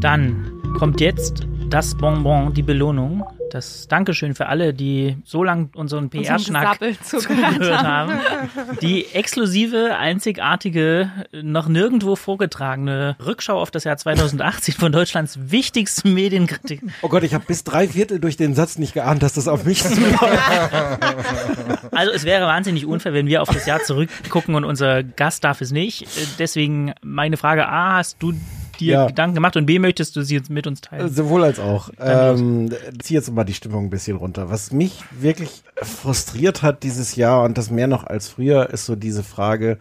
Dann 0.00 0.50
kommt 0.78 1.02
jetzt 1.02 1.46
das 1.68 1.94
Bonbon, 1.94 2.54
die 2.54 2.62
Belohnung. 2.62 3.24
Das 3.50 3.86
Dankeschön 3.88 4.34
für 4.34 4.46
alle, 4.46 4.74
die 4.74 5.16
so 5.24 5.44
lang 5.44 5.70
unseren 5.74 6.10
PR-Schnack 6.10 6.78
zugehört 7.02 7.82
haben. 7.82 8.12
Die 8.82 9.06
exklusive, 9.14 9.96
einzigartige, 9.96 11.10
noch 11.32 11.68
nirgendwo 11.68 12.16
vorgetragene 12.16 13.16
Rückschau 13.24 13.60
auf 13.60 13.70
das 13.70 13.84
Jahr 13.84 13.96
2018 13.96 14.74
von 14.74 14.92
Deutschlands 14.92 15.38
wichtigsten 15.50 16.14
Medienkritik. 16.14 16.82
Oh 17.02 17.08
Gott, 17.08 17.22
ich 17.22 17.34
habe 17.34 17.44
bis 17.46 17.64
drei 17.64 17.88
Viertel 17.88 18.18
durch 18.18 18.36
den 18.36 18.54
Satz 18.54 18.78
nicht 18.78 18.94
geahnt, 18.94 19.22
dass 19.22 19.34
das 19.34 19.48
auf 19.48 19.64
mich 19.64 19.82
zuläuft. 19.84 20.20
Also 21.92 22.12
es 22.12 22.24
wäre 22.24 22.46
wahnsinnig 22.46 22.86
unfair, 22.86 23.12
wenn 23.12 23.26
wir 23.26 23.42
auf 23.42 23.48
das 23.48 23.66
Jahr 23.66 23.82
zurückgucken 23.82 24.54
und 24.54 24.64
unser 24.64 25.02
Gast 25.02 25.44
darf 25.44 25.60
es 25.60 25.70
nicht. 25.70 26.06
Deswegen 26.38 26.94
meine 27.02 27.36
Frage 27.36 27.68
A, 27.68 27.94
hast 27.94 28.16
du 28.22 28.32
dir 28.76 28.92
Ja. 28.92 29.06
Gedanken 29.06 29.34
gemacht 29.34 29.56
und 29.56 29.66
B, 29.66 29.78
möchtest 29.78 30.16
du 30.16 30.22
sie 30.22 30.34
jetzt 30.34 30.50
mit 30.50 30.66
uns 30.66 30.80
teilen? 30.80 31.08
Sowohl 31.12 31.44
als 31.44 31.58
auch. 31.58 31.90
Ähm, 32.00 32.70
zieh 33.00 33.14
jetzt 33.14 33.32
mal 33.32 33.44
die 33.44 33.54
Stimmung 33.54 33.86
ein 33.86 33.90
bisschen 33.90 34.16
runter. 34.16 34.50
Was 34.50 34.72
mich 34.72 35.02
wirklich 35.18 35.62
frustriert 35.82 36.62
hat 36.62 36.82
dieses 36.82 37.16
Jahr 37.16 37.44
und 37.44 37.58
das 37.58 37.70
mehr 37.70 37.86
noch 37.86 38.04
als 38.04 38.28
früher, 38.28 38.70
ist 38.70 38.86
so 38.86 38.96
diese 38.96 39.22
Frage, 39.22 39.78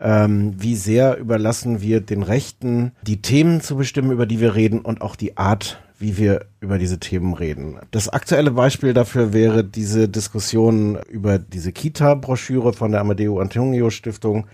ähm, 0.00 0.54
wie 0.58 0.76
sehr 0.76 1.18
überlassen 1.18 1.80
wir 1.80 2.00
den 2.00 2.22
Rechten, 2.22 2.92
die 3.02 3.20
Themen 3.20 3.60
zu 3.60 3.76
bestimmen, 3.76 4.12
über 4.12 4.26
die 4.26 4.40
wir 4.40 4.54
reden 4.54 4.80
und 4.80 5.02
auch 5.02 5.16
die 5.16 5.36
Art, 5.36 5.80
wie 5.98 6.16
wir 6.16 6.44
über 6.60 6.78
diese 6.78 7.00
Themen 7.00 7.34
reden. 7.34 7.78
Das 7.90 8.08
aktuelle 8.08 8.52
Beispiel 8.52 8.94
dafür 8.94 9.32
wäre 9.32 9.64
diese 9.64 10.08
Diskussion 10.08 10.98
über 11.10 11.40
diese 11.40 11.72
Kita-Broschüre 11.72 12.72
von 12.72 12.92
der 12.92 13.00
Amadeo 13.00 13.40
Antonio 13.40 13.90
Stiftung. 13.90 14.46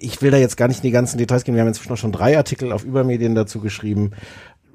Ich 0.00 0.22
will 0.22 0.30
da 0.30 0.36
jetzt 0.36 0.56
gar 0.56 0.68
nicht 0.68 0.78
in 0.78 0.88
die 0.88 0.90
ganzen 0.90 1.18
Details 1.18 1.44
gehen. 1.44 1.54
Wir 1.54 1.62
haben 1.62 1.68
inzwischen 1.68 1.92
auch 1.92 1.98
schon 1.98 2.12
drei 2.12 2.36
Artikel 2.36 2.72
auf 2.72 2.84
Übermedien 2.84 3.34
dazu 3.34 3.60
geschrieben 3.60 4.12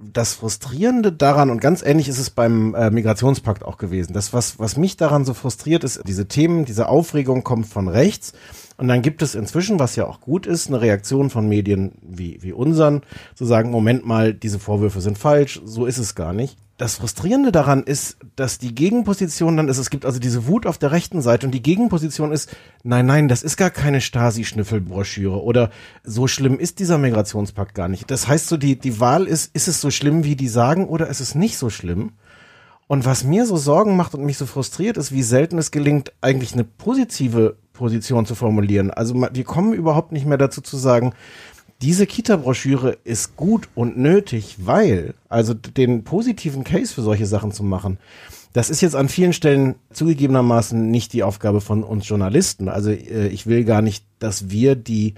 das 0.01 0.33
Frustrierende 0.33 1.11
daran, 1.11 1.49
und 1.49 1.59
ganz 1.59 1.81
ähnlich 1.81 2.07
ist 2.07 2.19
es 2.19 2.29
beim 2.29 2.73
äh, 2.73 2.89
Migrationspakt 2.89 3.63
auch 3.63 3.77
gewesen, 3.77 4.13
das, 4.13 4.33
was, 4.33 4.59
was 4.59 4.77
mich 4.77 4.97
daran 4.97 5.25
so 5.25 5.33
frustriert, 5.33 5.83
ist, 5.83 6.01
diese 6.07 6.27
Themen, 6.27 6.65
diese 6.65 6.87
Aufregung 6.87 7.43
kommt 7.43 7.67
von 7.67 7.87
rechts. 7.87 8.33
Und 8.77 8.87
dann 8.87 9.01
gibt 9.01 9.21
es 9.21 9.35
inzwischen, 9.35 9.77
was 9.77 9.97
ja 9.97 10.07
auch 10.07 10.21
gut 10.21 10.45
ist, 10.45 10.67
eine 10.67 10.79
Reaktion 10.79 11.29
von 11.29 11.49
Medien 11.49 11.91
wie, 12.01 12.41
wie 12.41 12.53
unseren, 12.53 13.01
zu 13.35 13.45
sagen, 13.45 13.71
Moment 13.71 14.05
mal, 14.05 14.33
diese 14.33 14.59
Vorwürfe 14.59 15.01
sind 15.01 15.17
falsch, 15.17 15.61
so 15.65 15.85
ist 15.85 15.97
es 15.97 16.15
gar 16.15 16.31
nicht. 16.31 16.57
Das 16.79 16.95
Frustrierende 16.95 17.51
daran 17.51 17.83
ist, 17.83 18.15
dass 18.37 18.57
die 18.57 18.73
Gegenposition 18.73 19.57
dann 19.57 19.67
ist, 19.67 19.79
es 19.79 19.89
gibt 19.89 20.05
also 20.05 20.17
diese 20.17 20.47
Wut 20.47 20.65
auf 20.65 20.77
der 20.77 20.93
rechten 20.93 21.21
Seite 21.21 21.45
und 21.45 21.51
die 21.51 21.61
Gegenposition 21.61 22.31
ist, 22.31 22.55
nein, 22.83 23.05
nein, 23.05 23.27
das 23.27 23.43
ist 23.43 23.57
gar 23.57 23.69
keine 23.69 23.99
Stasi-Schnüffelbroschüre 23.99 25.43
oder 25.43 25.71
so 26.05 26.27
schlimm 26.27 26.57
ist 26.57 26.79
dieser 26.79 26.97
Migrationspakt 26.97 27.75
gar 27.75 27.89
nicht. 27.89 28.09
Das 28.09 28.29
heißt 28.29 28.47
so, 28.47 28.55
die, 28.55 28.79
die 28.79 29.01
Wahl 29.01 29.27
ist, 29.27 29.53
ist 29.53 29.67
es 29.67 29.81
so 29.81 29.91
schlimm, 29.91 30.23
wie 30.23 30.37
die 30.37 30.47
sagen 30.47 30.87
oder 30.87 31.07
ist 31.09 31.19
es 31.19 31.35
nicht 31.35 31.57
so 31.57 31.69
schlimm? 31.69 32.13
Und 32.87 33.05
was 33.05 33.25
mir 33.25 33.45
so 33.45 33.57
Sorgen 33.57 33.97
macht 33.97 34.15
und 34.15 34.23
mich 34.23 34.37
so 34.37 34.45
frustriert, 34.45 34.95
ist, 34.95 35.11
wie 35.11 35.21
selten 35.21 35.57
es 35.57 35.71
gelingt, 35.71 36.13
eigentlich 36.21 36.53
eine 36.53 36.63
positive 36.63 37.57
Position 37.73 38.25
zu 38.25 38.35
formulieren. 38.35 38.89
Also 38.89 39.15
wir 39.15 39.43
kommen 39.43 39.73
überhaupt 39.73 40.11
nicht 40.11 40.25
mehr 40.25 40.37
dazu 40.37 40.61
zu 40.61 40.75
sagen, 40.75 41.13
diese 41.81 42.05
Kita-Broschüre 42.05 42.97
ist 43.03 43.37
gut 43.37 43.69
und 43.73 43.97
nötig, 43.97 44.57
weil, 44.59 45.13
also 45.29 45.53
den 45.53 46.03
positiven 46.03 46.63
Case 46.63 46.93
für 46.93 47.01
solche 47.01 47.25
Sachen 47.25 47.51
zu 47.51 47.63
machen, 47.63 47.99
das 48.51 48.69
ist 48.69 48.81
jetzt 48.81 48.95
an 48.95 49.09
vielen 49.09 49.33
Stellen 49.33 49.75
zugegebenermaßen 49.91 50.89
nicht 50.89 51.13
die 51.13 51.23
Aufgabe 51.23 51.61
von 51.61 51.83
uns 51.83 52.07
Journalisten. 52.07 52.67
Also 52.67 52.89
äh, 52.89 53.27
ich 53.27 53.45
will 53.45 53.63
gar 53.63 53.81
nicht, 53.81 54.03
dass 54.17 54.49
wir 54.49 54.75
die 54.75 55.13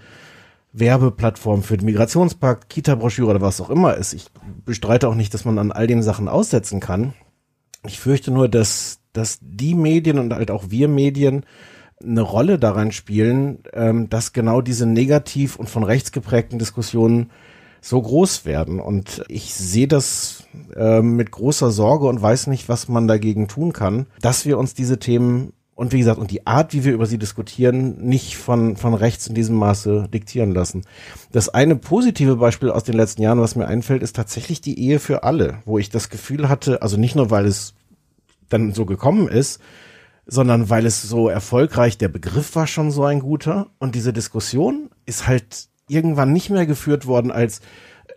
Werbeplattform 0.74 1.64
für 1.64 1.78
den 1.78 1.86
Migrationspakt, 1.86 2.70
Kita-Broschüre 2.70 3.30
oder 3.30 3.41
was 3.41 3.62
auch 3.62 3.70
immer 3.70 3.95
ist. 3.95 4.14
Ich 4.14 4.28
bestreite 4.66 5.07
auch 5.07 5.16
nicht, 5.16 5.34
dass 5.34 5.45
man 5.45 5.57
an 5.59 5.72
all 5.72 5.88
den 5.88 6.03
Sachen 6.03 6.28
aussetzen 6.28 6.80
kann. 6.80 7.14
Ich 7.86 7.99
fürchte 7.99 8.32
nur, 8.32 8.47
dass, 8.47 8.99
dass 9.14 9.39
die 9.41 9.76
Medien 9.76 10.20
und 10.20 10.34
halt 10.34 10.51
auch 10.51 10.66
wir 10.70 10.88
Medien 10.88 11.45
eine 12.04 12.22
Rolle 12.22 12.60
daran 12.60 12.91
spielen, 12.91 13.60
ähm, 13.74 14.10
dass 14.10 14.34
genau 14.34 14.62
diese 14.62 14.86
negativ 14.86 15.56
und 15.56 15.70
von 15.70 15.84
rechts 15.84 16.12
geprägten 16.12 16.60
Diskussionen 16.60 17.30
so 17.82 18.02
groß 18.02 18.45
werden. 18.45 18.80
Und 18.80 19.24
ich 19.28 19.54
sehe 19.54 19.88
das 19.88 20.43
ähm, 20.76 21.16
mit 21.16 21.32
großer 21.32 21.72
Sorge 21.72 22.08
und 22.08 22.22
weiß 22.22 22.47
nicht, 22.47 22.70
was 22.70 22.88
man 22.88 23.08
dagegen 23.08 23.47
tun 23.47 23.74
kann, 23.74 24.06
dass 24.22 24.45
wir 24.45 24.58
uns 24.58 24.74
diese 24.74 24.99
Themen 24.99 25.54
und 25.74 25.93
wie 25.93 25.97
gesagt, 25.97 26.20
und 26.20 26.30
die 26.30 26.45
Art, 26.45 26.74
wie 26.74 26.84
wir 26.84 26.93
über 26.93 27.08
sie 27.08 27.18
diskutieren, 27.18 27.97
nicht 28.06 28.38
von, 28.38 28.76
von 28.76 28.93
rechts 28.93 29.26
in 29.26 29.34
diesem 29.34 29.56
Maße 29.56 30.10
diktieren 30.14 30.52
lassen. 30.54 30.84
Das 31.32 31.49
eine 31.49 31.76
positive 31.76 32.36
Beispiel 32.36 32.70
aus 32.70 32.84
den 32.84 32.93
letzten 32.93 33.24
Jahren, 33.24 33.39
was 33.39 33.56
mir 33.56 33.66
einfällt, 33.66 34.04
ist 34.04 34.16
tatsächlich 34.16 34.62
die 34.62 34.80
Ehe 34.80 34.99
für 34.99 35.24
alle, 35.24 35.58
wo 35.66 35.80
ich 35.80 35.89
das 35.89 36.10
Gefühl 36.10 36.49
hatte, 36.49 36.84
also 36.84 36.97
nicht 36.97 37.16
nur, 37.16 37.32
weil 37.32 37.47
es 37.47 37.74
dann 38.49 38.76
so 38.76 38.86
gekommen 38.86 39.28
ist, 39.28 39.60
sondern 40.32 40.70
weil 40.70 40.86
es 40.86 41.02
so 41.02 41.28
erfolgreich, 41.28 41.98
der 41.98 42.08
Begriff 42.08 42.56
war 42.56 42.66
schon 42.66 42.90
so 42.90 43.04
ein 43.04 43.20
guter 43.20 43.68
und 43.80 43.96
diese 43.96 44.14
Diskussion 44.14 44.90
ist 45.06 45.28
halt 45.28 45.68
irgendwann 45.90 46.32
nicht 46.32 46.50
mehr 46.50 46.66
geführt 46.66 47.06
worden 47.06 47.32
als 47.32 47.60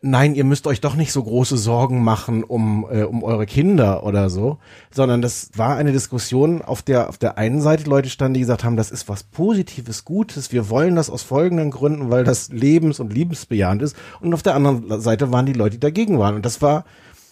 nein, 0.00 0.34
ihr 0.34 0.44
müsst 0.44 0.66
euch 0.66 0.80
doch 0.80 0.94
nicht 0.94 1.10
so 1.12 1.22
große 1.24 1.56
Sorgen 1.56 2.04
machen 2.04 2.44
um, 2.44 2.86
äh, 2.88 3.02
um 3.02 3.24
eure 3.24 3.46
Kinder 3.46 4.04
oder 4.04 4.30
so, 4.30 4.58
sondern 4.92 5.22
das 5.22 5.50
war 5.56 5.76
eine 5.76 5.90
Diskussion, 5.90 6.62
auf 6.62 6.82
der 6.82 7.08
auf 7.08 7.18
der 7.18 7.36
einen 7.36 7.60
Seite 7.60 7.90
Leute 7.90 8.10
standen, 8.10 8.34
die 8.34 8.40
gesagt 8.40 8.62
haben, 8.62 8.76
das 8.76 8.92
ist 8.92 9.08
was 9.08 9.24
Positives, 9.24 10.04
Gutes, 10.04 10.52
wir 10.52 10.70
wollen 10.70 10.94
das 10.94 11.10
aus 11.10 11.22
folgenden 11.22 11.72
Gründen, 11.72 12.10
weil 12.10 12.22
das 12.22 12.50
lebens- 12.50 13.00
und 13.00 13.12
liebensbejahend 13.12 13.82
ist. 13.82 13.96
Und 14.20 14.34
auf 14.34 14.42
der 14.42 14.54
anderen 14.54 15.00
Seite 15.00 15.32
waren 15.32 15.46
die 15.46 15.52
Leute, 15.52 15.76
die 15.76 15.80
dagegen 15.80 16.18
waren. 16.20 16.36
Und 16.36 16.46
das 16.46 16.62
war 16.62 16.84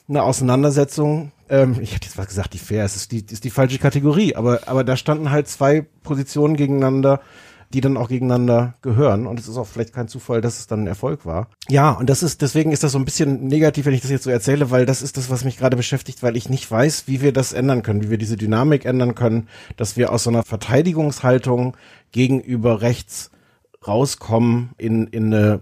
eine 0.09 0.22
Auseinandersetzung, 0.22 1.32
ähm, 1.48 1.76
ich 1.80 1.94
hätte 1.94 2.07
jetzt 2.07 2.18
was 2.18 2.26
gesagt, 2.26 2.55
die 2.55 2.59
fair, 2.59 2.84
es 2.84 2.96
ist 2.96 3.12
die, 3.12 3.24
ist 3.30 3.44
die 3.44 3.50
falsche 3.50 3.78
Kategorie, 3.78 4.34
aber, 4.34 4.61
aber 4.66 4.84
da 4.84 4.96
standen 4.96 5.30
halt 5.30 5.48
zwei 5.48 5.86
Positionen 6.03 6.57
gegeneinander, 6.57 7.20
die 7.72 7.80
dann 7.80 7.96
auch 7.96 8.09
gegeneinander 8.09 8.74
gehören. 8.82 9.26
Und 9.26 9.40
es 9.40 9.48
ist 9.48 9.57
auch 9.57 9.66
vielleicht 9.66 9.94
kein 9.94 10.09
Zufall, 10.09 10.40
dass 10.40 10.59
es 10.59 10.66
dann 10.66 10.84
ein 10.84 10.86
Erfolg 10.86 11.24
war. 11.24 11.48
Ja, 11.68 11.92
und 11.92 12.11
das 12.11 12.22
ist, 12.22 12.42
deswegen 12.42 12.72
ist 12.72 12.82
das 12.82 12.92
so 12.92 12.98
ein 12.98 13.05
bisschen 13.05 13.46
negativ, 13.46 13.86
wenn 13.86 13.94
ich 13.94 14.03
das 14.03 14.11
jetzt 14.11 14.24
so 14.24 14.30
erzähle, 14.30 14.70
weil 14.70 14.86
das 14.86 15.03
ist 15.03 15.16
das, 15.16 15.30
was 15.30 15.44
mich 15.44 15.57
gerade 15.57 15.76
beschäftigt, 15.76 16.22
weil 16.22 16.36
ich 16.36 16.48
nicht 16.48 16.70
weiß, 16.70 17.05
wie 17.07 17.22
wir 17.22 17.32
das 17.32 17.53
ändern 17.53 17.82
können, 17.82 18.03
wie 18.03 18.11
wir 18.11 18.18
diese 18.18 18.36
Dynamik 18.36 18.84
ändern 18.84 19.14
können, 19.14 19.48
dass 19.76 19.96
wir 19.96 20.12
aus 20.12 20.24
so 20.24 20.30
einer 20.30 20.42
Verteidigungshaltung 20.42 21.76
gegenüber 22.11 22.82
rechts 22.82 23.30
rauskommen 23.86 24.70
in, 24.76 25.07
in 25.07 25.32
eine 25.32 25.61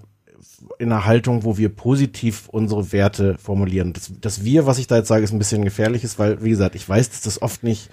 in 0.78 0.92
einer 0.92 1.06
Haltung, 1.06 1.44
wo 1.44 1.56
wir 1.56 1.68
positiv 1.68 2.48
unsere 2.48 2.92
Werte 2.92 3.36
formulieren. 3.38 3.92
Das, 3.92 4.12
das 4.20 4.44
Wir, 4.44 4.66
was 4.66 4.78
ich 4.78 4.86
da 4.86 4.96
jetzt 4.96 5.08
sage, 5.08 5.24
ist 5.24 5.32
ein 5.32 5.38
bisschen 5.38 5.64
gefährliches, 5.64 6.18
weil, 6.18 6.42
wie 6.42 6.50
gesagt, 6.50 6.74
ich 6.74 6.88
weiß, 6.88 7.11
dass 7.11 7.22
das 7.22 7.42
oft 7.42 7.62
nicht 7.62 7.90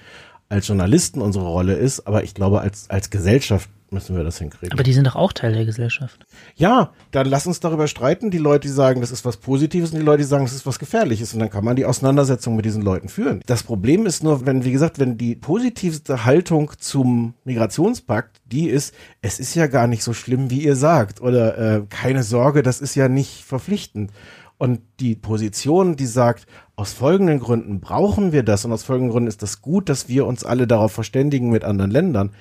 als 0.50 0.68
Journalisten 0.68 1.22
unsere 1.22 1.46
Rolle 1.46 1.74
ist, 1.74 2.08
aber 2.08 2.24
ich 2.24 2.34
glaube, 2.34 2.62
als, 2.62 2.90
als 2.90 3.10
Gesellschaft 3.10 3.70
müssen 3.90 4.16
wir 4.16 4.24
das 4.24 4.38
hinkriegen. 4.38 4.74
Aber 4.74 4.84
die 4.84 4.94
sind 4.94 5.08
doch 5.08 5.16
auch 5.16 5.34
Teil 5.34 5.54
der 5.54 5.66
Gesellschaft. 5.66 6.26
Ja, 6.56 6.92
dann 7.12 7.28
lass 7.28 7.48
uns 7.48 7.60
darüber 7.60 7.88
streiten. 7.88 8.32
Die 8.32 8.38
Leute, 8.38 8.68
die 8.68 8.74
sagen, 8.74 9.02
das 9.02 9.12
ist 9.12 9.26
was 9.26 9.38
Positives 9.38 9.92
und 9.92 10.00
die 10.00 10.06
Leute, 10.06 10.20
die 10.20 10.28
sagen, 10.28 10.46
das 10.46 10.54
ist 10.54 10.66
was 10.66 10.80
Gefährliches. 10.80 11.34
Und 11.34 11.40
dann 11.40 11.50
kann 11.50 11.64
man 11.64 11.76
die 11.76 11.86
Auseinandersetzung 11.86 12.56
mit 12.56 12.66
diesen 12.66 12.82
Leuten 12.82 13.10
führen. 13.10 13.42
Das 13.46 13.64
Problem 13.64 14.06
ist 14.06 14.24
nur, 14.24 14.46
wenn, 14.46 14.66
wie 14.66 14.72
gesagt, 14.72 15.00
wenn 15.00 15.18
die 15.18 15.36
positivste 15.36 16.26
Haltung 16.26 16.72
zum 16.78 17.34
Migrationspakt 17.44 18.42
die 18.46 18.70
ist, 18.70 18.94
es 19.22 19.40
ist 19.40 19.56
ja 19.56 19.68
gar 19.68 19.88
nicht 19.88 20.04
so 20.04 20.14
schlimm, 20.14 20.50
wie 20.50 20.64
ihr 20.64 20.76
sagt. 20.76 21.22
Oder 21.22 21.58
äh, 21.58 21.82
keine 21.90 22.24
Sorge, 22.24 22.64
das 22.64 22.82
ist 22.82 22.96
ja 22.96 23.08
nicht 23.08 23.44
verpflichtend. 23.44 24.12
Und 24.58 24.82
die 25.00 25.16
Position, 25.16 25.96
die 25.96 26.08
sagt, 26.08 26.48
aus 26.76 26.92
folgenden 26.94 27.40
Gründen 27.40 27.80
brauchen 27.80 28.32
wir 28.32 28.44
das 28.44 28.66
und 28.66 28.72
aus 28.72 28.84
folgenden 28.84 29.12
Gründen 29.12 29.28
ist 29.28 29.44
das 29.44 29.62
gut, 29.62 29.88
dass 29.88 30.10
wir 30.10 30.26
uns 30.26 30.44
alle 30.44 30.66
darauf 30.66 30.92
verständigen 30.92 31.50
mit 31.50 31.64
anderen 31.64 31.92
Ländern, 31.92 32.32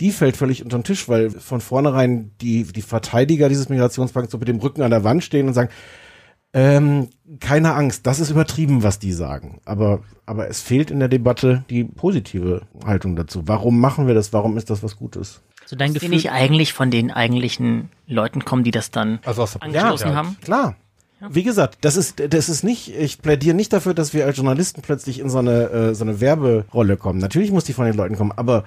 die 0.00 0.10
fällt 0.10 0.36
völlig 0.36 0.62
unter 0.62 0.78
den 0.78 0.84
Tisch, 0.84 1.08
weil 1.08 1.30
von 1.30 1.60
vornherein 1.60 2.32
die, 2.40 2.64
die 2.64 2.82
Verteidiger 2.82 3.48
dieses 3.48 3.68
Migrationspakts 3.68 4.32
so 4.32 4.38
mit 4.38 4.48
dem 4.48 4.58
Rücken 4.58 4.82
an 4.82 4.90
der 4.90 5.04
Wand 5.04 5.24
stehen 5.24 5.48
und 5.48 5.54
sagen, 5.54 5.70
ähm, 6.52 7.08
keine 7.40 7.74
Angst, 7.74 8.06
das 8.06 8.18
ist 8.18 8.30
übertrieben, 8.30 8.82
was 8.82 8.98
die 8.98 9.12
sagen. 9.12 9.60
Aber, 9.64 10.00
aber 10.24 10.48
es 10.48 10.60
fehlt 10.60 10.90
in 10.90 11.00
der 11.00 11.08
Debatte 11.08 11.64
die 11.68 11.84
positive 11.84 12.62
Haltung 12.84 13.16
dazu. 13.16 13.42
Warum 13.46 13.78
machen 13.80 14.06
wir 14.06 14.14
das? 14.14 14.32
Warum 14.32 14.56
ist 14.56 14.70
das 14.70 14.82
was 14.82 14.96
Gutes? 14.96 15.42
So 15.66 15.76
dein 15.76 15.92
Die 15.92 15.94
Gefühl, 15.94 16.10
nicht 16.10 16.30
eigentlich 16.30 16.72
von 16.72 16.90
den 16.90 17.10
eigentlichen 17.10 17.90
Leuten 18.06 18.44
kommen, 18.44 18.64
die 18.64 18.70
das 18.70 18.90
dann 18.90 19.18
Also 19.24 19.42
aus 19.42 19.52
der 19.52 19.64
angeschlossen 19.64 20.08
ja, 20.08 20.14
haben. 20.14 20.36
Klar. 20.42 20.76
Wie 21.28 21.42
gesagt, 21.42 21.78
das 21.80 21.96
ist, 21.96 22.22
das 22.28 22.48
ist 22.48 22.62
nicht, 22.62 22.94
ich 22.94 23.22
plädiere 23.22 23.56
nicht 23.56 23.72
dafür, 23.72 23.94
dass 23.94 24.12
wir 24.12 24.26
als 24.26 24.36
Journalisten 24.36 24.82
plötzlich 24.82 25.18
in 25.18 25.30
so 25.30 25.38
eine, 25.38 25.70
äh, 25.70 25.94
so 25.94 26.04
eine 26.04 26.20
Werberolle 26.20 26.98
kommen. 26.98 27.18
Natürlich 27.18 27.50
muss 27.50 27.64
die 27.64 27.72
von 27.72 27.86
den 27.86 27.96
Leuten 27.96 28.16
kommen, 28.16 28.32
aber 28.36 28.64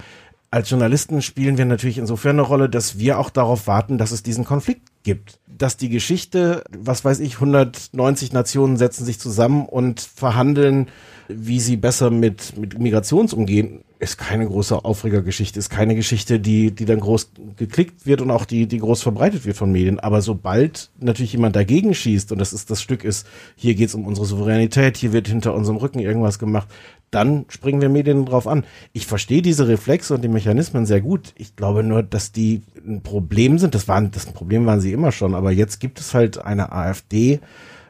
als 0.52 0.70
Journalisten 0.70 1.22
spielen 1.22 1.58
wir 1.58 1.66
natürlich 1.66 2.00
insofern 2.00 2.38
eine 2.38 2.42
Rolle, 2.42 2.70
dass 2.70 2.98
wir 2.98 3.20
auch 3.20 3.30
darauf 3.30 3.68
warten, 3.68 3.98
dass 3.98 4.12
es 4.12 4.24
diesen 4.24 4.46
Konflikt 4.46 4.90
gibt. 5.04 5.40
Dass 5.48 5.78
die 5.78 5.90
Geschichte, 5.90 6.64
was 6.76 7.06
weiß 7.06 7.20
ich, 7.20 7.36
190 7.36 8.34
Nationen 8.34 8.78
setzen 8.78 9.06
sich 9.06 9.20
zusammen 9.20 9.66
und 9.66 10.02
verhandeln, 10.02 10.88
wie 11.30 11.60
sie 11.60 11.78
besser 11.78 12.10
mit, 12.10 12.58
mit 12.58 12.80
Migrations 12.80 13.34
umgehen, 13.34 13.84
ist 14.00 14.18
keine 14.18 14.48
große 14.48 14.84
Aufregergeschichte, 14.84 15.60
ist 15.60 15.70
keine 15.70 15.94
Geschichte, 15.94 16.40
die, 16.40 16.72
die 16.72 16.86
dann 16.86 17.02
groß 17.02 17.32
geklickt 17.56 18.06
wird 18.06 18.22
und 18.22 18.32
auch 18.32 18.46
die, 18.46 18.66
die 18.66 18.80
groß 18.80 19.04
verbreitet 19.04 19.46
wird 19.46 19.58
von 19.58 19.72
Medien. 19.72 20.00
Aber 20.00 20.22
sobald 20.22 20.90
natürlich 21.00 21.34
jemand 21.34 21.56
dagegen 21.56 21.94
schießt 21.94 22.32
und 22.32 22.40
das 22.40 22.54
ist 22.54 22.72
das 22.72 22.82
Stück 22.82 23.04
ist, 23.04 23.28
hier 23.56 23.76
geht's 23.76 23.94
um 23.94 24.08
unsere 24.08 24.26
Souveränität, 24.26 24.98
hier 24.98 25.14
wird 25.14 25.28
hinter 25.28 25.54
unserem 25.54 25.78
Rücken 25.78 26.00
irgendwas 26.00 26.40
gemacht, 26.40 26.70
dann 27.12 27.46
springen 27.50 27.82
wir 27.82 27.90
Medien 27.90 28.26
drauf 28.26 28.48
an. 28.48 28.64
Ich 28.94 29.06
verstehe 29.06 29.42
diese 29.42 29.68
Reflexe 29.68 30.16
und 30.16 30.24
die 30.24 30.30
Mechanismen 30.30 30.86
sehr 30.86 31.02
gut. 31.02 31.34
Ich 31.36 31.56
glaube 31.56 31.84
nur, 31.84 32.02
dass 32.04 32.32
die 32.32 32.62
ein 32.88 33.02
Problem 33.02 33.58
sind. 33.60 33.76
Das 33.76 33.88
waren, 33.88 34.12
das 34.12 34.28
Problem 34.28 34.66
waren 34.66 34.80
sie 34.80 34.94
immer 34.94 35.12
schon. 35.12 35.36
Aber 35.36 35.52
jetzt 35.52 35.80
gibt 35.80 36.00
es 36.00 36.14
halt 36.14 36.44
eine 36.44 36.72
AfD, 36.72 37.40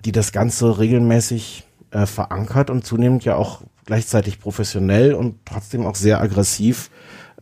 die 0.05 0.13
das 0.13 0.31
Ganze 0.31 0.79
regelmäßig 0.79 1.65
äh, 1.91 2.05
verankert 2.05 2.69
und 2.69 2.85
zunehmend 2.85 3.25
ja 3.25 3.35
auch 3.35 3.61
gleichzeitig 3.85 4.39
professionell 4.39 5.13
und 5.13 5.45
trotzdem 5.45 5.85
auch 5.85 5.95
sehr 5.95 6.21
aggressiv 6.21 6.89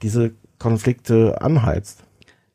diese 0.01 0.31
Konflikte 0.59 1.41
anheizt. 1.41 2.03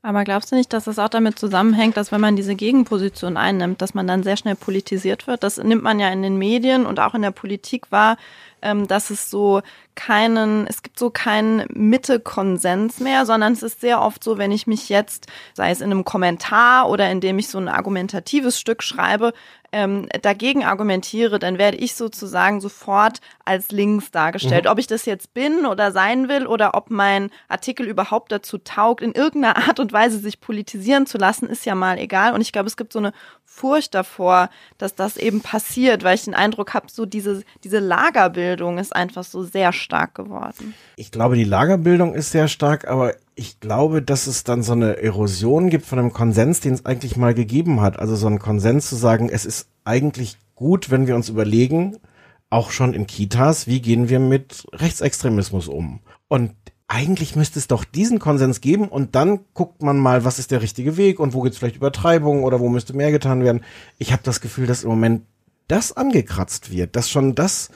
Aber 0.04 0.24
glaubst 0.24 0.50
du 0.50 0.56
nicht, 0.56 0.72
dass 0.72 0.88
es 0.88 0.98
auch 0.98 1.08
damit 1.08 1.38
zusammenhängt, 1.38 1.96
dass 1.96 2.10
wenn 2.10 2.20
man 2.20 2.34
diese 2.34 2.56
Gegenposition 2.56 3.36
einnimmt, 3.36 3.80
dass 3.80 3.94
man 3.94 4.08
dann 4.08 4.24
sehr 4.24 4.36
schnell 4.36 4.56
politisiert 4.56 5.28
wird? 5.28 5.44
Das 5.44 5.58
nimmt 5.58 5.84
man 5.84 6.00
ja 6.00 6.08
in 6.08 6.22
den 6.22 6.36
Medien 6.36 6.86
und 6.86 6.98
auch 6.98 7.14
in 7.14 7.22
der 7.22 7.30
Politik 7.30 7.92
wahr, 7.92 8.16
ähm, 8.62 8.88
dass 8.88 9.10
es 9.10 9.30
so 9.30 9.62
keinen, 9.94 10.66
es 10.66 10.82
gibt 10.82 10.98
so 10.98 11.10
keinen 11.10 11.66
Mitte-Konsens 11.72 13.00
mehr, 13.00 13.26
sondern 13.26 13.52
es 13.52 13.62
ist 13.62 13.80
sehr 13.80 14.00
oft 14.00 14.24
so, 14.24 14.38
wenn 14.38 14.52
ich 14.52 14.66
mich 14.66 14.88
jetzt, 14.88 15.26
sei 15.54 15.70
es 15.70 15.80
in 15.80 15.90
einem 15.90 16.04
Kommentar 16.04 16.88
oder 16.88 17.10
indem 17.10 17.38
ich 17.38 17.48
so 17.48 17.58
ein 17.58 17.68
argumentatives 17.68 18.58
Stück 18.58 18.82
schreibe, 18.82 19.32
ähm, 19.72 20.06
dagegen 20.20 20.64
argumentiere, 20.64 21.38
dann 21.38 21.58
werde 21.58 21.78
ich 21.78 21.94
sozusagen 21.94 22.60
sofort 22.60 23.20
als 23.44 23.70
links 23.70 24.10
dargestellt. 24.10 24.66
Ob 24.66 24.78
ich 24.78 24.86
das 24.86 25.06
jetzt 25.06 25.32
bin 25.32 25.64
oder 25.64 25.92
sein 25.92 26.28
will 26.28 26.46
oder 26.46 26.74
ob 26.74 26.90
mein 26.90 27.30
Artikel 27.48 27.86
überhaupt 27.86 28.32
dazu 28.32 28.58
taugt, 28.58 29.02
in 29.02 29.12
irgendeiner 29.12 29.56
Art 29.68 29.80
und 29.80 29.92
Weise 29.92 30.18
sich 30.18 30.40
politisieren 30.40 31.06
zu 31.06 31.16
lassen, 31.16 31.48
ist 31.48 31.64
ja 31.64 31.74
mal 31.74 31.98
egal. 31.98 32.34
Und 32.34 32.42
ich 32.42 32.52
glaube, 32.52 32.66
es 32.66 32.76
gibt 32.76 32.92
so 32.92 32.98
eine 32.98 33.12
Furcht 33.54 33.94
davor, 33.94 34.48
dass 34.78 34.94
das 34.94 35.18
eben 35.18 35.42
passiert, 35.42 36.04
weil 36.04 36.14
ich 36.14 36.24
den 36.24 36.34
Eindruck 36.34 36.72
habe, 36.72 36.86
so 36.90 37.04
diese, 37.04 37.42
diese 37.62 37.80
Lagerbildung 37.80 38.78
ist 38.78 38.96
einfach 38.96 39.24
so 39.24 39.44
sehr 39.44 39.74
stark 39.74 40.14
geworden. 40.14 40.74
Ich 40.96 41.10
glaube, 41.10 41.36
die 41.36 41.44
Lagerbildung 41.44 42.14
ist 42.14 42.30
sehr 42.30 42.48
stark, 42.48 42.88
aber 42.88 43.14
ich 43.34 43.60
glaube, 43.60 44.00
dass 44.00 44.26
es 44.26 44.44
dann 44.44 44.62
so 44.62 44.72
eine 44.72 45.02
Erosion 45.02 45.68
gibt 45.68 45.84
von 45.84 45.98
einem 45.98 46.14
Konsens, 46.14 46.60
den 46.60 46.72
es 46.72 46.86
eigentlich 46.86 47.16
mal 47.16 47.34
gegeben 47.34 47.82
hat. 47.82 47.98
Also 47.98 48.16
so 48.16 48.26
ein 48.26 48.38
Konsens 48.38 48.88
zu 48.88 48.96
sagen, 48.96 49.28
es 49.28 49.44
ist 49.44 49.68
eigentlich 49.84 50.38
gut, 50.54 50.90
wenn 50.90 51.06
wir 51.06 51.14
uns 51.14 51.28
überlegen, 51.28 51.98
auch 52.48 52.70
schon 52.70 52.94
in 52.94 53.06
Kitas, 53.06 53.66
wie 53.66 53.82
gehen 53.82 54.08
wir 54.08 54.18
mit 54.18 54.66
Rechtsextremismus 54.72 55.68
um? 55.68 56.00
Und 56.28 56.52
eigentlich 56.92 57.36
müsste 57.36 57.58
es 57.58 57.68
doch 57.68 57.84
diesen 57.84 58.18
Konsens 58.18 58.60
geben 58.60 58.86
und 58.86 59.14
dann 59.14 59.40
guckt 59.54 59.82
man 59.82 59.98
mal, 59.98 60.26
was 60.26 60.38
ist 60.38 60.50
der 60.50 60.60
richtige 60.60 60.98
Weg 60.98 61.20
und 61.20 61.32
wo 61.32 61.40
gibt 61.40 61.54
es 61.54 61.58
vielleicht 61.58 61.76
Übertreibungen 61.76 62.44
oder 62.44 62.60
wo 62.60 62.68
müsste 62.68 62.94
mehr 62.94 63.10
getan 63.10 63.42
werden. 63.42 63.62
Ich 63.96 64.12
habe 64.12 64.22
das 64.24 64.42
Gefühl, 64.42 64.66
dass 64.66 64.84
im 64.84 64.90
Moment 64.90 65.22
das 65.68 65.96
angekratzt 65.96 66.70
wird, 66.70 66.94
dass 66.94 67.08
schon 67.08 67.34
das 67.34 67.70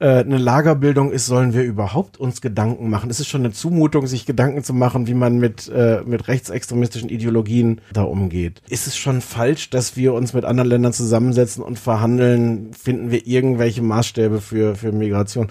äh, 0.00 0.18
eine 0.18 0.36
Lagerbildung 0.36 1.10
ist, 1.10 1.24
sollen 1.24 1.54
wir 1.54 1.62
überhaupt 1.62 2.18
uns 2.18 2.42
Gedanken 2.42 2.90
machen. 2.90 3.08
Es 3.08 3.20
ist 3.20 3.28
schon 3.28 3.40
eine 3.40 3.52
Zumutung, 3.52 4.06
sich 4.06 4.26
Gedanken 4.26 4.62
zu 4.62 4.74
machen, 4.74 5.06
wie 5.06 5.14
man 5.14 5.38
mit, 5.38 5.68
äh, 5.68 6.02
mit 6.04 6.28
rechtsextremistischen 6.28 7.08
Ideologien 7.08 7.80
da 7.94 8.02
umgeht. 8.02 8.60
Ist 8.68 8.86
es 8.86 8.98
schon 8.98 9.22
falsch, 9.22 9.70
dass 9.70 9.96
wir 9.96 10.12
uns 10.12 10.34
mit 10.34 10.44
anderen 10.44 10.68
Ländern 10.68 10.92
zusammensetzen 10.92 11.64
und 11.64 11.78
verhandeln, 11.78 12.74
finden 12.74 13.10
wir 13.10 13.26
irgendwelche 13.26 13.80
Maßstäbe 13.80 14.42
für, 14.42 14.76
für 14.76 14.92
Migration? 14.92 15.50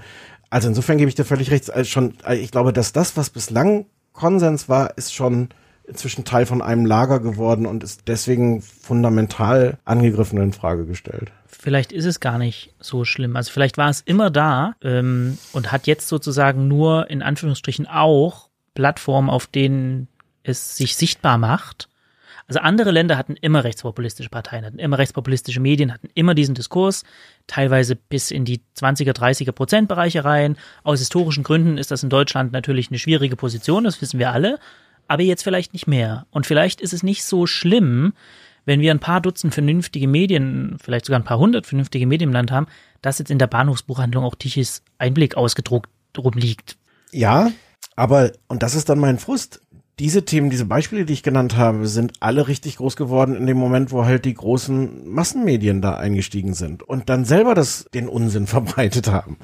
Also 0.49 0.67
insofern 0.67 0.97
gebe 0.97 1.09
ich 1.09 1.15
dir 1.15 1.25
völlig 1.25 1.51
recht. 1.51 1.71
Also 1.71 1.89
schon, 1.89 2.13
ich 2.31 2.51
glaube, 2.51 2.73
dass 2.73 2.93
das, 2.93 3.17
was 3.17 3.29
bislang 3.29 3.85
Konsens 4.13 4.69
war, 4.69 4.97
ist 4.97 5.13
schon 5.13 5.49
inzwischen 5.87 6.25
Teil 6.25 6.45
von 6.45 6.61
einem 6.61 6.85
Lager 6.85 7.19
geworden 7.19 7.65
und 7.65 7.83
ist 7.83 8.03
deswegen 8.07 8.61
fundamental 8.61 9.77
angegriffen 9.85 10.37
und 10.37 10.45
in 10.45 10.53
Frage 10.53 10.85
gestellt. 10.85 11.31
vielleicht 11.47 11.91
ist 11.91 12.05
es 12.05 12.19
gar 12.19 12.37
nicht 12.37 12.73
so 12.79 13.05
schlimm. 13.05 13.35
Also 13.35 13.51
vielleicht 13.51 13.77
war 13.77 13.89
es 13.89 14.01
immer 14.01 14.29
da 14.29 14.75
ähm, 14.81 15.37
und 15.53 15.71
hat 15.71 15.87
jetzt 15.87 16.07
sozusagen 16.07 16.67
nur 16.67 17.09
in 17.09 17.21
Anführungsstrichen 17.21 17.87
auch 17.87 18.49
Plattformen, 18.75 19.29
auf 19.29 19.47
denen 19.47 20.07
es 20.43 20.77
sich 20.77 20.95
sichtbar 20.95 21.37
macht. 21.37 21.89
Also 22.47 22.61
andere 22.61 22.91
Länder 22.91 23.17
hatten 23.17 23.35
immer 23.35 23.65
rechtspopulistische 23.65 24.29
Parteien, 24.29 24.65
hatten 24.65 24.79
immer 24.79 24.97
rechtspopulistische 24.97 25.59
Medien, 25.59 25.93
hatten 25.93 26.07
immer 26.13 26.33
diesen 26.33 26.55
Diskurs, 26.55 27.03
teilweise 27.45 27.97
bis 27.97 28.31
in 28.31 28.45
die 28.45 28.61
20er, 28.77 29.11
30er 29.11 29.51
Prozentbereiche 29.51 30.23
rein. 30.23 30.55
Aus 30.83 30.99
historischen 30.99 31.43
Gründen 31.43 31.77
ist 31.77 31.91
das 31.91 32.03
in 32.03 32.09
Deutschland 32.09 32.53
natürlich 32.53 32.89
eine 32.89 32.99
schwierige 32.99 33.35
Position, 33.35 33.83
das 33.83 34.01
wissen 34.01 34.17
wir 34.17 34.31
alle, 34.31 34.59
aber 35.09 35.23
jetzt 35.23 35.43
vielleicht 35.43 35.73
nicht 35.73 35.87
mehr. 35.87 36.25
Und 36.31 36.45
vielleicht 36.45 36.79
ist 36.79 36.93
es 36.93 37.03
nicht 37.03 37.25
so 37.25 37.47
schlimm, 37.47 38.13
wenn 38.63 38.79
wir 38.79 38.91
ein 38.91 38.99
paar 38.99 39.21
Dutzend 39.21 39.53
vernünftige 39.53 40.07
Medien, 40.07 40.77
vielleicht 40.81 41.05
sogar 41.05 41.19
ein 41.19 41.25
paar 41.25 41.39
hundert 41.39 41.65
vernünftige 41.65 42.07
Medien 42.07 42.29
im 42.29 42.33
Land 42.33 42.51
haben, 42.51 42.67
dass 43.01 43.19
jetzt 43.19 43.31
in 43.31 43.39
der 43.39 43.47
Bahnhofsbuchhandlung 43.47 44.23
auch 44.23 44.35
Tichys 44.35 44.83
Einblick 44.97 45.35
ausgedruckt 45.35 45.89
rumliegt. 46.17 46.77
Ja, 47.11 47.51
aber, 47.95 48.31
und 48.47 48.63
das 48.63 48.75
ist 48.75 48.89
dann 48.89 48.99
mein 48.99 49.19
Frust, 49.19 49.61
diese 49.99 50.25
Themen, 50.25 50.49
diese 50.49 50.65
Beispiele, 50.65 51.05
die 51.05 51.13
ich 51.13 51.23
genannt 51.23 51.57
habe, 51.57 51.87
sind 51.87 52.13
alle 52.19 52.47
richtig 52.47 52.77
groß 52.77 52.95
geworden 52.95 53.35
in 53.35 53.47
dem 53.47 53.57
Moment, 53.57 53.91
wo 53.91 54.05
halt 54.05 54.25
die 54.25 54.33
großen 54.33 55.09
Massenmedien 55.09 55.81
da 55.81 55.97
eingestiegen 55.97 56.53
sind 56.53 56.83
und 56.83 57.09
dann 57.09 57.25
selber 57.25 57.55
das, 57.55 57.87
den 57.93 58.07
Unsinn 58.07 58.47
verbreitet 58.47 59.07
haben. 59.07 59.37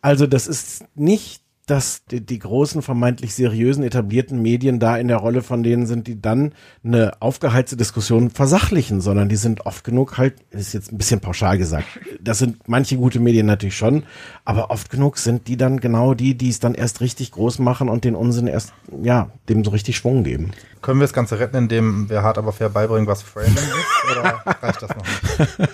Also 0.00 0.26
das 0.26 0.46
ist 0.46 0.84
nicht 0.96 1.43
dass 1.66 2.04
die, 2.06 2.20
die 2.20 2.38
großen, 2.38 2.82
vermeintlich 2.82 3.34
seriösen, 3.34 3.84
etablierten 3.84 4.40
Medien 4.42 4.80
da 4.80 4.96
in 4.96 5.08
der 5.08 5.16
Rolle 5.16 5.42
von 5.42 5.62
denen 5.62 5.86
sind, 5.86 6.06
die 6.06 6.20
dann 6.20 6.52
eine 6.84 7.12
aufgeheizte 7.20 7.76
Diskussion 7.76 8.30
versachlichen, 8.30 9.00
sondern 9.00 9.28
die 9.28 9.36
sind 9.36 9.64
oft 9.64 9.84
genug 9.84 10.18
halt, 10.18 10.34
das 10.50 10.62
ist 10.62 10.72
jetzt 10.74 10.92
ein 10.92 10.98
bisschen 10.98 11.20
pauschal 11.20 11.56
gesagt, 11.58 11.86
das 12.20 12.38
sind 12.38 12.68
manche 12.68 12.96
gute 12.96 13.20
Medien 13.20 13.46
natürlich 13.46 13.76
schon, 13.76 14.04
aber 14.44 14.70
oft 14.70 14.90
genug 14.90 15.18
sind 15.18 15.48
die 15.48 15.56
dann 15.56 15.80
genau 15.80 16.14
die, 16.14 16.36
die 16.36 16.50
es 16.50 16.60
dann 16.60 16.74
erst 16.74 17.00
richtig 17.00 17.32
groß 17.32 17.58
machen 17.58 17.88
und 17.88 18.04
den 18.04 18.14
Unsinn 18.14 18.46
erst, 18.46 18.72
ja, 19.02 19.30
dem 19.48 19.64
so 19.64 19.70
richtig 19.70 19.96
Schwung 19.96 20.24
geben. 20.24 20.52
Können 20.82 21.00
wir 21.00 21.04
das 21.04 21.14
Ganze 21.14 21.38
retten, 21.38 21.56
indem 21.56 22.10
wir 22.10 22.22
hart 22.22 22.36
aber 22.36 22.52
fair 22.52 22.68
beibringen, 22.68 23.06
was 23.06 23.22
Framing 23.22 23.54
ist, 23.54 24.10
oder 24.10 24.42
reicht 24.62 24.82
das 24.82 24.90
noch 24.90 25.38
nicht? 25.38 25.70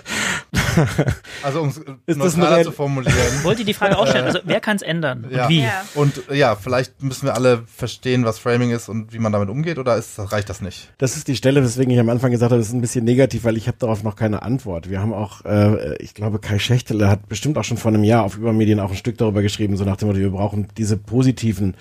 Also 1.43 1.61
um 1.61 1.69
es 2.05 2.15
neutraler 2.15 2.63
zu 2.63 2.71
formulieren. 2.71 3.43
Wollt 3.43 3.59
ihr 3.59 3.65
die 3.65 3.73
Frage 3.73 3.97
auch 3.97 4.07
stellen? 4.07 4.25
Also 4.25 4.39
wer 4.43 4.59
kann 4.59 4.77
es 4.77 4.81
ändern? 4.81 5.27
Ja. 5.29 5.43
Und 5.43 5.49
wie? 5.49 5.61
Ja. 5.61 5.80
Und 5.95 6.23
ja, 6.33 6.55
vielleicht 6.55 7.01
müssen 7.03 7.25
wir 7.25 7.35
alle 7.35 7.63
verstehen, 7.65 8.25
was 8.25 8.39
Framing 8.39 8.71
ist 8.71 8.89
und 8.89 9.13
wie 9.13 9.19
man 9.19 9.31
damit 9.31 9.49
umgeht, 9.49 9.77
oder 9.77 9.95
ist, 9.95 10.19
reicht 10.31 10.49
das 10.49 10.61
nicht? 10.61 10.91
Das 10.97 11.17
ist 11.17 11.27
die 11.27 11.35
Stelle, 11.35 11.63
weswegen 11.63 11.93
ich 11.93 11.99
am 11.99 12.09
Anfang 12.09 12.31
gesagt 12.31 12.51
habe, 12.51 12.59
das 12.59 12.67
ist 12.69 12.73
ein 12.73 12.81
bisschen 12.81 13.05
negativ, 13.05 13.43
weil 13.43 13.57
ich 13.57 13.67
habe 13.67 13.77
darauf 13.79 14.03
noch 14.03 14.15
keine 14.15 14.41
Antwort. 14.43 14.89
Wir 14.89 14.99
haben 15.01 15.13
auch, 15.13 15.43
äh, 15.45 15.95
ich 15.97 16.13
glaube, 16.13 16.39
Kai 16.39 16.59
Schächtele 16.59 17.07
hat 17.09 17.27
bestimmt 17.29 17.57
auch 17.57 17.63
schon 17.63 17.77
vor 17.77 17.89
einem 17.89 18.03
Jahr 18.03 18.23
auf 18.23 18.37
Übermedien 18.37 18.79
auch 18.79 18.91
ein 18.91 18.97
Stück 18.97 19.17
darüber 19.17 19.41
geschrieben, 19.41 19.77
so 19.77 19.83
nach 19.85 19.97
dem 19.97 20.07
Motto, 20.07 20.19
wir 20.19 20.29
brauchen 20.31 20.67
diese 20.77 20.97
positiven 20.97 21.75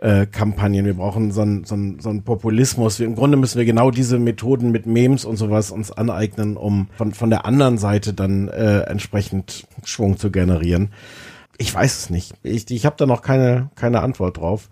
äh, 0.00 0.26
Kampagnen, 0.26 0.84
wir 0.84 0.94
brauchen 0.94 1.30
so 1.30 1.42
einen 1.42 1.64
so 1.64 1.74
einen- 1.76 2.00
so 2.00 2.10
einen 2.10 2.24
Populismus. 2.24 2.98
Wir, 2.98 3.06
Im 3.06 3.14
Grunde 3.14 3.36
müssen 3.36 3.56
wir 3.58 3.64
genau 3.64 3.92
diese 3.92 4.18
Methoden 4.18 4.72
mit 4.72 4.84
Memes 4.84 5.24
und 5.24 5.36
sowas 5.36 5.70
uns 5.70 5.92
aneignen, 5.92 6.56
um 6.56 6.88
von, 6.98 7.14
von 7.14 7.30
der 7.30 7.46
anderen 7.46 7.78
Seite 7.78 8.12
dann 8.12 8.48
äh, 8.48 8.80
entsprechend 8.80 9.64
Schwung 9.84 10.16
zu 10.18 10.32
generieren. 10.32 10.90
Ich 11.62 11.72
weiß 11.72 11.96
es 11.96 12.10
nicht. 12.10 12.34
Ich, 12.42 12.68
ich 12.72 12.84
habe 12.84 12.96
da 12.98 13.06
noch 13.06 13.22
keine, 13.22 13.70
keine 13.76 14.00
Antwort 14.00 14.38
drauf. 14.38 14.68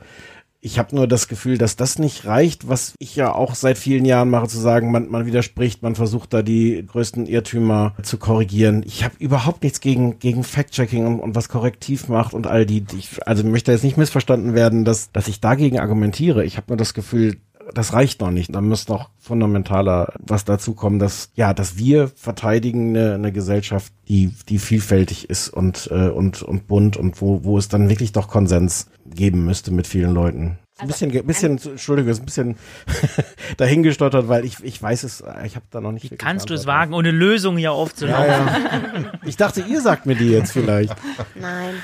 Ich 0.60 0.76
habe 0.76 0.96
nur 0.96 1.06
das 1.06 1.28
Gefühl, 1.28 1.56
dass 1.56 1.76
das 1.76 2.00
nicht 2.00 2.26
reicht, 2.26 2.68
was 2.68 2.94
ich 2.98 3.14
ja 3.14 3.32
auch 3.32 3.54
seit 3.54 3.78
vielen 3.78 4.04
Jahren 4.04 4.28
mache, 4.28 4.48
zu 4.48 4.58
sagen, 4.58 4.90
man, 4.90 5.08
man 5.08 5.24
widerspricht, 5.24 5.82
man 5.82 5.94
versucht 5.94 6.34
da 6.34 6.42
die 6.42 6.84
größten 6.84 7.26
Irrtümer 7.26 7.94
zu 8.02 8.18
korrigieren. 8.18 8.82
Ich 8.84 9.04
habe 9.04 9.14
überhaupt 9.20 9.62
nichts 9.62 9.80
gegen, 9.80 10.18
gegen 10.18 10.42
Fact-Checking 10.42 11.06
und, 11.06 11.20
und 11.20 11.36
was 11.36 11.48
korrektiv 11.48 12.08
macht 12.08 12.34
und 12.34 12.48
all 12.48 12.66
die. 12.66 12.84
Ich, 12.98 13.24
also 13.24 13.44
möchte 13.44 13.70
jetzt 13.70 13.84
nicht 13.84 13.96
missverstanden 13.96 14.54
werden, 14.54 14.84
dass, 14.84 15.12
dass 15.12 15.28
ich 15.28 15.40
dagegen 15.40 15.78
argumentiere. 15.78 16.44
Ich 16.44 16.56
habe 16.56 16.66
nur 16.70 16.76
das 16.76 16.92
Gefühl, 16.92 17.36
das 17.74 17.92
reicht 17.92 18.20
noch 18.20 18.30
nicht. 18.30 18.54
Da 18.54 18.60
muss 18.60 18.88
noch 18.88 19.10
fundamentaler 19.18 20.12
was 20.18 20.44
dazu 20.44 20.74
kommen, 20.74 20.98
dass 20.98 21.30
ja, 21.34 21.54
dass 21.54 21.76
wir 21.76 22.08
verteidigen 22.08 22.96
eine, 22.96 23.14
eine 23.14 23.32
Gesellschaft, 23.32 23.92
die 24.08 24.34
die 24.48 24.58
vielfältig 24.58 25.28
ist 25.30 25.48
und 25.48 25.88
äh, 25.90 26.08
und 26.08 26.42
und 26.42 26.66
bunt 26.66 26.96
und 26.96 27.20
wo 27.20 27.44
wo 27.44 27.58
es 27.58 27.68
dann 27.68 27.88
wirklich 27.88 28.12
doch 28.12 28.28
Konsens 28.28 28.90
geben 29.06 29.44
müsste 29.44 29.70
mit 29.72 29.86
vielen 29.86 30.12
Leuten. 30.12 30.58
Ein 30.80 30.88
bisschen, 30.88 31.26
bisschen, 31.26 31.58
Entschuldigung, 31.58 32.10
ist 32.10 32.20
ein 32.20 32.24
bisschen 32.24 32.56
dahingestottert, 33.58 34.28
weil 34.28 34.46
ich, 34.46 34.64
ich 34.64 34.82
weiß 34.82 35.02
es, 35.02 35.22
ich 35.44 35.54
habe 35.56 35.66
da 35.70 35.82
noch 35.82 35.92
nicht. 35.92 36.10
Wie 36.10 36.16
kannst 36.16 36.48
du 36.48 36.54
es 36.54 36.66
wagen, 36.66 36.94
ohne 36.94 37.10
Lösung 37.10 37.58
hier 37.58 37.72
aufzunehmen? 37.72 38.18
Ja, 38.18 38.26
ja. 38.26 39.12
Ich 39.26 39.36
dachte, 39.36 39.60
ihr 39.60 39.82
sagt 39.82 40.06
mir 40.06 40.14
die 40.14 40.30
jetzt 40.30 40.52
vielleicht. 40.52 40.96
Nein. 41.34 41.74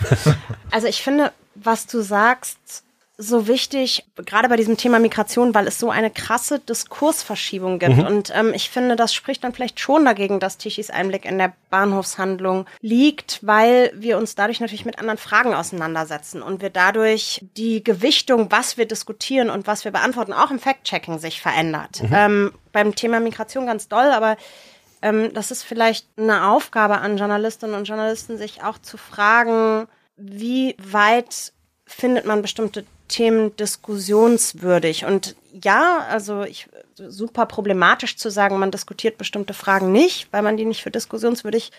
Also 0.71 0.87
ich 0.87 1.03
finde, 1.03 1.33
was 1.55 1.87
du 1.87 2.01
sagst, 2.01 2.86
so 3.18 3.47
wichtig, 3.48 4.05
gerade 4.16 4.48
bei 4.48 4.56
diesem 4.56 4.76
Thema 4.76 4.98
Migration, 4.98 5.55
weil 5.55 5.66
es 5.66 5.78
so 5.78 5.90
eine 5.90 6.10
krasse 6.10 6.59
Diskursverschiebung 6.59 7.78
gibt. 7.78 7.98
Und 8.06 8.30
ähm, 8.34 8.52
ich 8.55 8.68
finde, 8.68 8.94
das 8.94 9.14
spricht 9.14 9.43
dann 9.43 9.55
vielleicht 9.55 9.80
schon 9.80 10.05
dagegen, 10.05 10.38
dass 10.38 10.59
Tichys 10.59 10.90
Einblick 10.90 11.24
in 11.24 11.38
der 11.38 11.55
Bahnhofshandlung 11.70 12.66
liegt, 12.82 13.40
weil 13.40 13.90
wir 13.94 14.18
uns 14.18 14.34
dadurch 14.34 14.60
natürlich 14.60 14.84
mit 14.84 14.98
anderen 14.98 15.16
Fragen 15.16 15.55
auseinandersetzen 15.55 16.43
und 16.43 16.60
wir 16.60 16.68
dadurch 16.68 17.43
die 17.56 17.82
Gewichtung, 17.82 18.51
was 18.51 18.76
wir 18.76 18.86
diskutieren 18.86 19.48
und 19.48 19.66
was 19.66 19.86
wir 19.86 19.93
beantworten, 19.93 20.34
auch 20.34 20.51
im 20.51 20.59
Fact-Checking 20.59 21.18
sich 21.18 21.40
verändert. 21.40 22.02
Ähm, 22.12 22.52
beim 22.72 22.94
Thema 22.94 23.20
Migration 23.20 23.64
ganz 23.64 23.88
doll, 23.88 24.10
aber 24.10 24.36
ähm, 25.01 25.32
das 25.32 25.51
ist 25.51 25.62
vielleicht 25.62 26.06
eine 26.18 26.48
Aufgabe 26.48 26.98
an 26.98 27.16
Journalistinnen 27.16 27.76
und 27.76 27.88
Journalisten, 27.88 28.36
sich 28.36 28.62
auch 28.62 28.76
zu 28.76 28.98
fragen, 28.98 29.88
wie 30.16 30.76
weit 30.78 31.52
findet 31.86 32.26
man 32.26 32.43
bestimmte 32.43 32.84
Themen 33.09 33.55
diskussionswürdig? 33.57 35.05
Und 35.05 35.37
ja, 35.53 36.07
also 36.11 36.43
ich 36.43 36.69
super 36.97 37.47
problematisch 37.47 38.16
zu 38.16 38.31
sagen, 38.31 38.59
man 38.59 38.70
diskutiert 38.70 39.19
bestimmte 39.19 39.55
Fragen 39.55 39.93
nicht, 39.93 40.28
weil 40.33 40.43
man 40.43 40.57
die 40.57 40.65
nicht 40.65 40.83
für 40.83 40.91
diskussionswürdig 40.91 41.73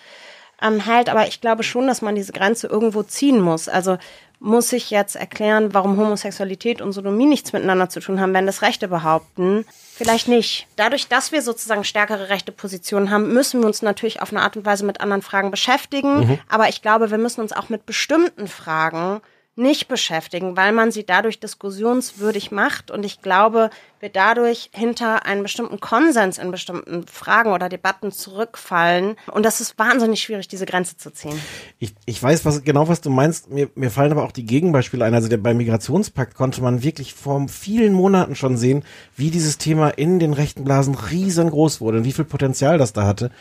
ähm, 0.62 0.80
hält. 0.80 1.10
Aber 1.10 1.28
ich 1.28 1.42
glaube 1.42 1.64
schon, 1.64 1.88
dass 1.88 2.02
man 2.02 2.16
diese 2.16 2.34
Grenze 2.34 2.68
irgendwo 2.68 3.04
ziehen 3.04 3.40
muss. 3.40 3.68
Also 3.70 3.98
muss 4.40 4.72
ich 4.72 4.92
jetzt 4.92 5.16
erklären, 5.16 5.74
warum 5.74 5.98
Homosexualität 5.98 6.82
und 6.82 6.92
Sodomie 6.92 7.26
nichts 7.26 7.54
miteinander 7.54 7.90
zu 7.90 8.00
tun 8.00 8.22
haben, 8.22 8.34
wenn 8.34 8.46
das 8.46 8.62
Rechte 8.62 8.88
behaupten? 8.88 9.66
Vielleicht 9.96 10.28
nicht. 10.28 10.68
Dadurch, 10.76 11.08
dass 11.08 11.32
wir 11.32 11.42
sozusagen 11.42 11.84
stärkere 11.84 12.30
rechte 12.30 12.52
Positionen 12.52 13.10
haben, 13.10 13.34
müssen 13.34 13.62
wir 13.62 13.68
uns 13.68 13.82
natürlich 13.82 14.22
auf 14.22 14.32
eine 14.32 14.42
Art 14.42 14.56
und 14.56 14.66
Weise 14.66 14.86
mit 14.86 15.02
anderen 15.02 15.24
Fragen 15.24 15.50
beschäftigen. 15.50 16.40
Aber 16.50 16.70
ich 16.70 16.84
glaube, 16.84 17.10
wir 17.10 17.18
müssen 17.18 17.42
uns 17.42 17.52
auch 17.52 17.70
mit 17.70 17.88
bestimmten 17.88 18.48
Fragen 18.48 19.22
nicht 19.58 19.88
beschäftigen, 19.88 20.56
weil 20.56 20.72
man 20.72 20.92
sie 20.92 21.06
dadurch 21.06 21.40
diskussionswürdig 21.40 22.52
macht. 22.52 22.92
Und 22.92 23.04
ich 23.06 23.22
glaube, 23.22 23.70
wir 24.00 24.10
dadurch 24.10 24.70
hinter 24.74 25.26
einen 25.26 25.42
bestimmten 25.42 25.80
Konsens 25.80 26.38
in 26.38 26.52
bestimmten 26.52 27.08
Fragen 27.08 27.52
oder 27.52 27.68
Debatten 27.68 28.12
zurückfallen. 28.12 29.16
Und 29.32 29.44
das 29.44 29.60
ist 29.60 29.80
wahnsinnig 29.80 30.22
schwierig, 30.22 30.48
diese 30.48 30.66
Grenze 30.66 30.98
zu 30.98 31.12
ziehen. 31.12 31.40
Ich, 31.80 31.96
ich 32.06 32.22
weiß 32.22 32.46
was, 32.46 32.64
genau, 32.64 32.88
was 32.88 33.02
du 33.02 33.10
meinst. 33.10 33.50
Mir, 33.50 33.70
mir 33.76 33.90
fallen 33.90 34.12
aber 34.12 34.24
auch 34.24 34.32
die 34.32 34.46
Gegenbeispiele 34.46 35.04
ein. 35.04 35.16
Also 35.16 35.28
der, 35.28 35.38
beim 35.38 35.58
Migrationspakt 35.58 36.36
konnte 36.36 36.62
man 36.62 36.84
wirklich 36.84 37.16
vor 37.16 37.48
vielen 37.48 37.94
Monaten 37.94 38.36
schon 38.36 38.58
sehen, 38.58 38.84
wie 39.16 39.32
dieses 39.32 39.58
Thema 39.58 39.90
in 39.90 40.20
den 40.20 40.34
rechten 40.34 40.64
Blasen 40.64 40.94
riesengroß 40.96 41.82
wurde 41.82 42.00
und 42.00 42.04
wie 42.04 42.14
viel 42.14 42.26
Potenzial 42.26 42.78
das 42.78 42.94
da 42.94 43.08
hatte. 43.08 43.32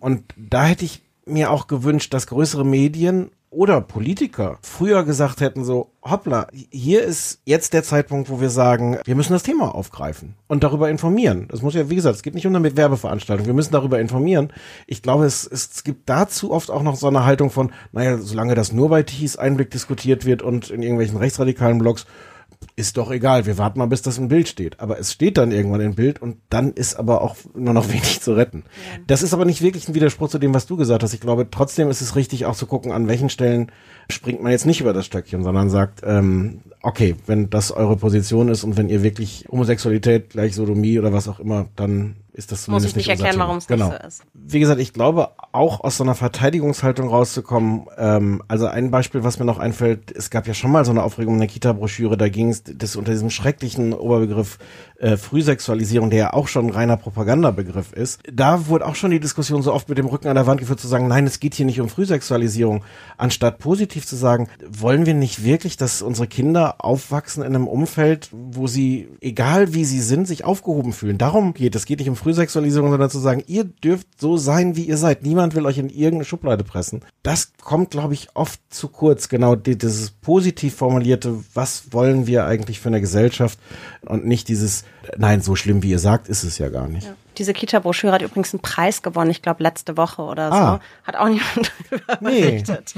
Und 0.00 0.24
da 0.36 0.64
hätte 0.64 0.84
ich 0.84 1.02
mir 1.26 1.50
auch 1.50 1.66
gewünscht, 1.68 2.12
dass 2.12 2.26
größere 2.26 2.64
Medien 2.64 3.30
oder 3.50 3.80
Politiker 3.80 4.58
früher 4.62 5.04
gesagt 5.04 5.40
hätten 5.40 5.64
so, 5.64 5.90
hoppla, 6.02 6.46
hier 6.70 7.02
ist 7.02 7.40
jetzt 7.44 7.72
der 7.72 7.82
Zeitpunkt, 7.82 8.30
wo 8.30 8.40
wir 8.40 8.48
sagen, 8.48 8.98
wir 9.04 9.16
müssen 9.16 9.32
das 9.32 9.42
Thema 9.42 9.74
aufgreifen 9.74 10.36
und 10.46 10.62
darüber 10.62 10.88
informieren. 10.88 11.48
Das 11.48 11.60
muss 11.60 11.74
ja, 11.74 11.90
wie 11.90 11.96
gesagt, 11.96 12.14
es 12.14 12.22
geht 12.22 12.36
nicht 12.36 12.46
um 12.46 12.54
eine 12.54 12.76
Werbeveranstaltung, 12.76 13.46
wir 13.46 13.54
müssen 13.54 13.72
darüber 13.72 13.98
informieren. 13.98 14.52
Ich 14.86 15.02
glaube, 15.02 15.24
es, 15.24 15.44
es 15.46 15.82
gibt 15.82 16.08
dazu 16.08 16.52
oft 16.52 16.70
auch 16.70 16.84
noch 16.84 16.94
so 16.94 17.08
eine 17.08 17.24
Haltung 17.24 17.50
von, 17.50 17.72
naja, 17.90 18.18
solange 18.18 18.54
das 18.54 18.72
nur 18.72 18.88
bei 18.88 19.02
Tees 19.02 19.36
Einblick 19.36 19.70
diskutiert 19.70 20.24
wird 20.24 20.42
und 20.42 20.70
in 20.70 20.82
irgendwelchen 20.82 21.18
rechtsradikalen 21.18 21.78
Blogs, 21.78 22.06
ist 22.76 22.96
doch 22.96 23.10
egal, 23.10 23.46
wir 23.46 23.58
warten 23.58 23.78
mal, 23.78 23.86
bis 23.86 24.02
das 24.02 24.18
im 24.18 24.28
Bild 24.28 24.48
steht. 24.48 24.80
Aber 24.80 24.98
es 24.98 25.12
steht 25.12 25.36
dann 25.38 25.52
irgendwann 25.52 25.80
im 25.80 25.94
Bild 25.94 26.20
und 26.22 26.38
dann 26.48 26.72
ist 26.72 26.94
aber 26.94 27.22
auch 27.22 27.36
nur 27.54 27.74
noch 27.74 27.88
wenig 27.92 28.20
zu 28.20 28.32
retten. 28.32 28.64
Das 29.06 29.22
ist 29.22 29.34
aber 29.34 29.44
nicht 29.44 29.62
wirklich 29.62 29.88
ein 29.88 29.94
Widerspruch 29.94 30.28
zu 30.28 30.38
dem, 30.38 30.54
was 30.54 30.66
du 30.66 30.76
gesagt 30.76 31.02
hast. 31.02 31.14
Ich 31.14 31.20
glaube, 31.20 31.48
trotzdem 31.50 31.88
ist 31.90 32.00
es 32.00 32.16
richtig 32.16 32.46
auch 32.46 32.56
zu 32.56 32.66
gucken, 32.66 32.92
an 32.92 33.08
welchen 33.08 33.28
Stellen 33.28 33.70
springt 34.08 34.42
man 34.42 34.52
jetzt 34.52 34.66
nicht 34.66 34.80
über 34.80 34.92
das 34.92 35.06
Stöckchen, 35.06 35.42
sondern 35.42 35.70
sagt, 35.70 36.00
ähm, 36.04 36.62
okay, 36.82 37.16
wenn 37.26 37.50
das 37.50 37.70
eure 37.70 37.96
Position 37.96 38.48
ist 38.48 38.64
und 38.64 38.76
wenn 38.76 38.88
ihr 38.88 39.02
wirklich 39.02 39.46
Homosexualität 39.50 40.30
gleich 40.30 40.54
Sodomie 40.54 40.98
oder 40.98 41.12
was 41.12 41.28
auch 41.28 41.40
immer, 41.40 41.68
dann 41.76 42.16
ist 42.32 42.52
das 42.52 42.68
Muss 42.68 42.82
zumindest 42.82 42.96
ich 42.96 42.96
nicht 42.96 43.10
unser 43.10 43.24
erklären, 43.24 43.40
warum 43.40 43.56
es 43.58 43.66
genau. 43.66 43.88
nicht 43.88 44.00
so 44.00 44.06
ist. 44.06 44.22
Wie 44.34 44.60
gesagt, 44.60 44.80
ich 44.80 44.92
glaube, 44.92 45.30
auch 45.52 45.80
aus 45.80 45.96
so 45.96 46.04
einer 46.04 46.14
Verteidigungshaltung 46.14 47.08
rauszukommen, 47.08 47.86
ähm, 47.98 48.42
also 48.48 48.66
ein 48.66 48.90
Beispiel, 48.90 49.24
was 49.24 49.38
mir 49.38 49.44
noch 49.44 49.58
einfällt, 49.58 50.10
es 50.12 50.30
gab 50.30 50.46
ja 50.46 50.54
schon 50.54 50.70
mal 50.70 50.84
so 50.84 50.92
eine 50.92 51.02
Aufregung 51.02 51.34
in 51.34 51.40
der 51.40 51.48
Kita-Broschüre, 51.48 52.16
da 52.16 52.28
ging 52.28 52.50
es 52.50 52.62
das 52.64 52.96
unter 52.96 53.12
diesem 53.12 53.30
schrecklichen 53.30 53.92
Oberbegriff 53.92 54.58
äh, 54.98 55.16
Frühsexualisierung, 55.16 56.10
der 56.10 56.18
ja 56.18 56.32
auch 56.32 56.46
schon 56.46 56.66
ein 56.66 56.70
reiner 56.70 56.96
Propagandabegriff 56.96 57.92
ist. 57.92 58.20
Da 58.32 58.68
wurde 58.68 58.86
auch 58.86 58.94
schon 58.94 59.10
die 59.10 59.20
Diskussion 59.20 59.62
so 59.62 59.72
oft 59.72 59.88
mit 59.88 59.98
dem 59.98 60.06
Rücken 60.06 60.28
an 60.28 60.36
der 60.36 60.46
Wand 60.46 60.60
geführt, 60.60 60.80
zu 60.80 60.88
sagen, 60.88 61.08
nein, 61.08 61.26
es 61.26 61.40
geht 61.40 61.54
hier 61.54 61.66
nicht 61.66 61.80
um 61.80 61.88
Frühsexualisierung, 61.88 62.84
anstatt 63.16 63.58
positiv 63.58 64.06
zu 64.06 64.16
sagen, 64.16 64.48
wollen 64.68 65.06
wir 65.06 65.14
nicht 65.14 65.44
wirklich, 65.44 65.76
dass 65.76 66.02
unsere 66.02 66.28
Kinder 66.28 66.76
aufwachsen 66.78 67.42
in 67.42 67.54
einem 67.54 67.66
Umfeld, 67.66 68.28
wo 68.32 68.66
sie, 68.66 69.08
egal 69.20 69.74
wie 69.74 69.84
sie 69.84 70.00
sind, 70.00 70.28
sich 70.28 70.44
aufgehoben 70.44 70.92
fühlen. 70.92 71.18
Darum 71.18 71.54
geht 71.54 71.74
es. 71.74 71.80
Es 71.80 71.86
geht 71.86 71.98
nicht 71.98 72.10
um 72.10 72.16
Frühsexualisierung, 72.20 72.90
sondern 72.90 73.10
zu 73.10 73.18
sagen, 73.18 73.42
ihr 73.46 73.64
dürft 73.64 74.06
so 74.20 74.36
sein, 74.36 74.76
wie 74.76 74.84
ihr 74.84 74.96
seid. 74.96 75.22
Niemand 75.22 75.54
will 75.54 75.66
euch 75.66 75.78
in 75.78 75.88
irgendeine 75.90 76.24
Schublade 76.24 76.62
pressen. 76.64 77.00
Das 77.22 77.52
kommt, 77.62 77.90
glaube 77.90 78.14
ich, 78.14 78.28
oft 78.34 78.60
zu 78.70 78.88
kurz. 78.88 79.28
Genau 79.28 79.56
die- 79.56 79.76
dieses 79.78 80.10
positiv 80.10 80.74
formulierte, 80.74 81.36
was 81.54 81.92
wollen 81.92 82.26
wir 82.26 82.44
eigentlich 82.46 82.80
für 82.80 82.88
eine 82.88 83.00
Gesellschaft 83.00 83.58
und 84.02 84.26
nicht 84.26 84.48
dieses, 84.48 84.84
nein, 85.16 85.40
so 85.42 85.56
schlimm 85.56 85.82
wie 85.82 85.90
ihr 85.90 85.98
sagt, 85.98 86.28
ist 86.28 86.44
es 86.44 86.58
ja 86.58 86.68
gar 86.68 86.88
nicht. 86.88 87.06
Diese 87.40 87.54
Kita-Broschüre 87.54 88.12
hat 88.12 88.20
übrigens 88.20 88.52
einen 88.52 88.60
Preis 88.60 89.00
gewonnen, 89.00 89.30
ich 89.30 89.40
glaube 89.40 89.62
letzte 89.62 89.96
Woche 89.96 90.20
oder 90.20 90.50
so. 90.50 90.56
Ah. 90.58 90.80
Hat 91.04 91.16
auch 91.16 91.26
niemand 91.26 91.72
Nee. 92.20 92.42
berichtet. 92.42 92.92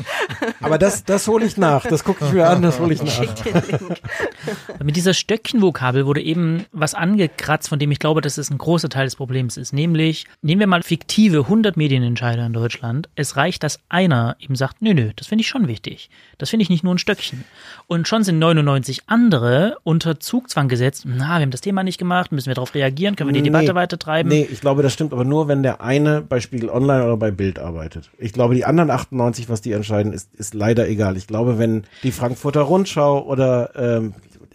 Aber 0.60 0.78
das, 0.78 1.05
das 1.05 1.28
hole 1.28 1.44
ich 1.44 1.56
nach. 1.56 1.86
Das 1.86 2.02
gucke 2.02 2.24
ich 2.27 2.32
mir 2.32 2.48
an, 2.48 2.60
das 2.60 2.81
hole 2.81 2.93
ich 2.93 3.01
nach. 3.05 3.12
Schick 3.12 3.32
den 3.36 3.55
Link. 3.55 4.01
Mit 4.82 4.97
dieser 4.97 5.14
Stöckchenvokabel 5.14 6.06
wurde 6.06 6.20
eben 6.20 6.66
was 6.73 6.94
angekratzt, 6.94 7.69
von 7.69 7.78
dem 7.78 7.93
ich 7.93 8.01
glaube, 8.01 8.20
dass 8.20 8.36
es 8.36 8.51
ein 8.51 8.59
großer 8.59 8.89
Teil 8.89 9.05
des 9.05 9.14
Problems 9.14 9.56
ist. 9.56 9.73
Nämlich, 9.73 10.27
nehmen 10.43 10.59
wir 10.59 10.66
mal 10.66 10.82
fiktive 10.82 11.39
100 11.43 11.77
Medienentscheider 11.77 12.44
in 12.44 12.52
Deutschland. 12.52 13.09
Es 13.14 13.36
reicht, 13.36 13.62
dass 13.62 13.78
einer 13.89 14.35
eben 14.40 14.56
sagt, 14.56 14.82
nö, 14.82 14.93
nö, 14.93 15.12
das 15.14 15.28
finde 15.28 15.43
ich 15.43 15.48
schon 15.48 15.69
wichtig. 15.69 16.10
Das 16.39 16.51
finde 16.51 16.64
ich 16.64 16.69
nicht 16.69 16.82
nur 16.82 16.93
ein 16.93 16.98
Stöckchen. 16.98 17.44
Und 17.93 18.09
schon 18.09 18.24
sind 18.24 18.39
99 18.39 19.02
andere 19.06 19.77
unter 19.82 20.19
Zugzwang 20.19 20.69
gesetzt. 20.69 21.05
Na, 21.06 21.36
wir 21.36 21.43
haben 21.43 21.51
das 21.51 21.60
Thema 21.60 21.82
nicht 21.82 21.98
gemacht, 21.98 22.32
müssen 22.32 22.47
wir 22.47 22.55
darauf 22.55 22.74
reagieren, 22.74 23.16
können 23.16 23.28
wir 23.28 23.35
die 23.35 23.43
Debatte 23.43 23.74
weitertreiben. 23.74 24.31
Nee, 24.32 24.48
ich 24.51 24.62
glaube, 24.62 24.82
das 24.82 24.94
stimmt 24.94 25.12
aber 25.12 25.24
nur, 25.24 25.47
wenn 25.47 25.62
der 25.62 25.82
eine 25.82 26.23
bei 26.23 26.40
Spiegel 26.40 26.70
Online 26.70 27.05
oder 27.05 27.19
bei 27.19 27.31
Bild 27.31 27.59
arbeitet. 27.59 28.09
Ich 28.16 28.32
glaube, 28.32 28.55
die 28.55 28.64
anderen 28.64 28.89
98, 28.89 29.51
was 29.51 29.60
die 29.60 29.73
entscheiden, 29.73 30.14
ist, 30.14 30.35
ist 30.36 30.55
leider 30.55 30.89
egal. 30.89 31.19
Ich 31.19 31.27
glaube, 31.27 31.59
wenn 31.59 31.85
die 32.02 32.12
Frankfurter 32.12 32.62
Rundschau 32.62 33.27
oder 33.27 33.73
ähm, 33.77 34.14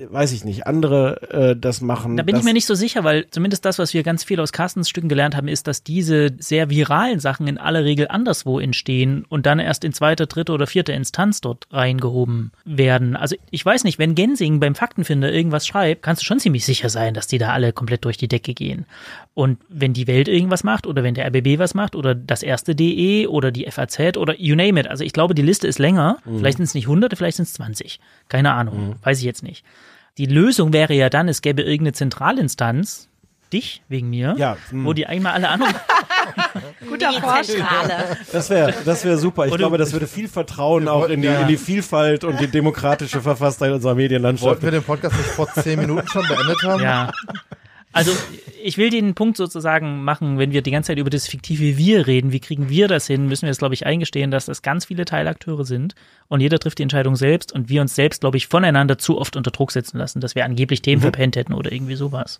weiß 0.09 0.31
ich 0.31 0.45
nicht, 0.45 0.67
andere 0.67 1.21
äh, 1.31 1.55
das 1.59 1.81
machen. 1.81 2.17
Da 2.17 2.23
bin 2.23 2.35
ich 2.35 2.43
mir 2.43 2.53
nicht 2.53 2.65
so 2.65 2.75
sicher, 2.75 3.03
weil 3.03 3.27
zumindest 3.29 3.65
das, 3.65 3.79
was 3.79 3.93
wir 3.93 4.03
ganz 4.03 4.23
viel 4.23 4.39
aus 4.39 4.51
Carstens 4.51 4.89
Stücken 4.89 5.09
gelernt 5.09 5.35
haben, 5.35 5.47
ist, 5.47 5.67
dass 5.67 5.83
diese 5.83 6.31
sehr 6.39 6.69
viralen 6.69 7.19
Sachen 7.19 7.47
in 7.47 7.57
aller 7.57 7.83
Regel 7.83 8.07
anderswo 8.09 8.59
entstehen 8.59 9.25
und 9.29 9.45
dann 9.45 9.59
erst 9.59 9.83
in 9.83 9.93
zweiter, 9.93 10.25
dritte 10.25 10.51
oder 10.51 10.67
vierte 10.67 10.91
Instanz 10.91 11.41
dort 11.41 11.67
reingehoben 11.71 12.51
werden. 12.65 13.15
Also 13.15 13.35
ich 13.51 13.65
weiß 13.65 13.83
nicht, 13.83 13.99
wenn 13.99 14.15
Gensing 14.15 14.59
beim 14.59 14.75
Faktenfinder 14.75 15.31
irgendwas 15.31 15.65
schreibt, 15.65 16.03
kannst 16.03 16.21
du 16.21 16.25
schon 16.25 16.39
ziemlich 16.39 16.65
sicher 16.65 16.89
sein, 16.89 17.13
dass 17.13 17.27
die 17.27 17.37
da 17.37 17.53
alle 17.53 17.73
komplett 17.73 18.05
durch 18.05 18.17
die 18.17 18.27
Decke 18.27 18.53
gehen. 18.53 18.85
Und 19.33 19.59
wenn 19.69 19.93
die 19.93 20.07
Welt 20.07 20.27
irgendwas 20.27 20.63
macht 20.63 20.87
oder 20.87 21.03
wenn 21.03 21.13
der 21.13 21.27
RBB 21.27 21.59
was 21.59 21.75
macht 21.75 21.95
oder 21.95 22.15
das 22.15 22.41
erste 22.41 22.73
DE 22.73 23.27
oder 23.27 23.51
die 23.51 23.69
FAZ 23.69 24.17
oder 24.17 24.39
you 24.39 24.55
name 24.55 24.79
it. 24.79 24.87
Also 24.87 25.03
ich 25.03 25.13
glaube, 25.13 25.35
die 25.35 25.43
Liste 25.43 25.67
ist 25.67 25.77
länger. 25.77 26.17
Vielleicht 26.23 26.57
sind 26.57 26.65
es 26.65 26.73
nicht 26.73 26.87
hunderte, 26.87 27.15
vielleicht 27.15 27.37
sind 27.37 27.45
es 27.45 27.53
20. 27.53 27.99
Keine 28.29 28.53
Ahnung. 28.53 28.95
Weiß 29.03 29.19
ich 29.19 29.25
jetzt 29.25 29.43
nicht. 29.43 29.63
Die 30.17 30.25
Lösung 30.25 30.73
wäre 30.73 30.93
ja 30.93 31.09
dann, 31.09 31.27
es 31.27 31.41
gäbe 31.41 31.61
irgendeine 31.61 31.93
Zentralinstanz, 31.93 33.07
dich 33.53 33.81
wegen 33.87 34.09
mir, 34.09 34.35
Ja, 34.37 34.57
hm. 34.69 34.85
wo 34.85 34.93
die 34.93 35.05
einmal 35.05 35.33
alle 35.33 35.49
anderen. 35.49 35.73
Guter 36.89 37.13
Vorschlag. 37.13 38.17
Das 38.31 38.49
wäre 38.49 38.73
das 38.83 39.05
wär 39.05 39.17
super. 39.17 39.45
Ich 39.45 39.51
Oder- 39.51 39.59
glaube, 39.59 39.77
das 39.77 39.93
würde 39.93 40.07
viel 40.07 40.27
Vertrauen 40.27 40.87
auch 40.87 41.07
in 41.07 41.21
die, 41.21 41.27
in 41.27 41.47
die 41.47 41.57
Vielfalt 41.57 42.23
und 42.23 42.39
die 42.39 42.47
demokratische 42.47 43.21
Verfasstheit 43.21 43.71
unserer 43.71 43.95
Medienlandschaft. 43.95 44.45
Wollten 44.47 44.63
wir 44.63 44.71
den 44.71 44.83
Podcast 44.83 45.15
nicht 45.17 45.29
vor 45.29 45.47
zehn 45.53 45.79
Minuten 45.79 46.07
schon 46.07 46.27
beendet 46.27 46.63
haben? 46.63 46.81
ja. 46.81 47.11
Also 47.97 48.11
ich 48.63 48.77
will 48.77 48.89
den 48.89 49.15
Punkt 49.15 49.37
sozusagen 49.37 50.03
machen, 50.03 50.37
wenn 50.37 50.51
wir 50.51 50.61
die 50.61 50.71
ganze 50.71 50.87
Zeit 50.87 50.97
über 50.97 51.09
das 51.09 51.27
fiktive 51.27 51.77
Wir 51.77 52.07
reden, 52.07 52.31
wie 52.31 52.39
kriegen 52.39 52.69
wir 52.69 52.87
das 52.87 53.07
hin, 53.07 53.27
müssen 53.27 53.43
wir 53.43 53.51
es, 53.51 53.57
glaube 53.57 53.73
ich, 53.73 53.85
eingestehen, 53.85 54.31
dass 54.31 54.45
das 54.45 54.61
ganz 54.61 54.85
viele 54.85 55.05
Teilakteure 55.05 55.65
sind 55.65 55.95
und 56.27 56.41
jeder 56.41 56.59
trifft 56.59 56.77
die 56.79 56.83
Entscheidung 56.83 57.15
selbst 57.15 57.51
und 57.51 57.69
wir 57.69 57.81
uns 57.81 57.95
selbst, 57.95 58.21
glaube 58.21 58.37
ich, 58.37 58.47
voneinander 58.47 58.97
zu 58.97 59.17
oft 59.17 59.35
unter 59.35 59.51
Druck 59.51 59.71
setzen 59.71 59.97
lassen, 59.97 60.21
dass 60.21 60.35
wir 60.35 60.45
angeblich 60.45 60.81
Themen 60.81 61.01
verpennt 61.01 61.35
hätten 61.35 61.53
oder 61.53 61.71
irgendwie 61.71 61.95
sowas. 61.95 62.39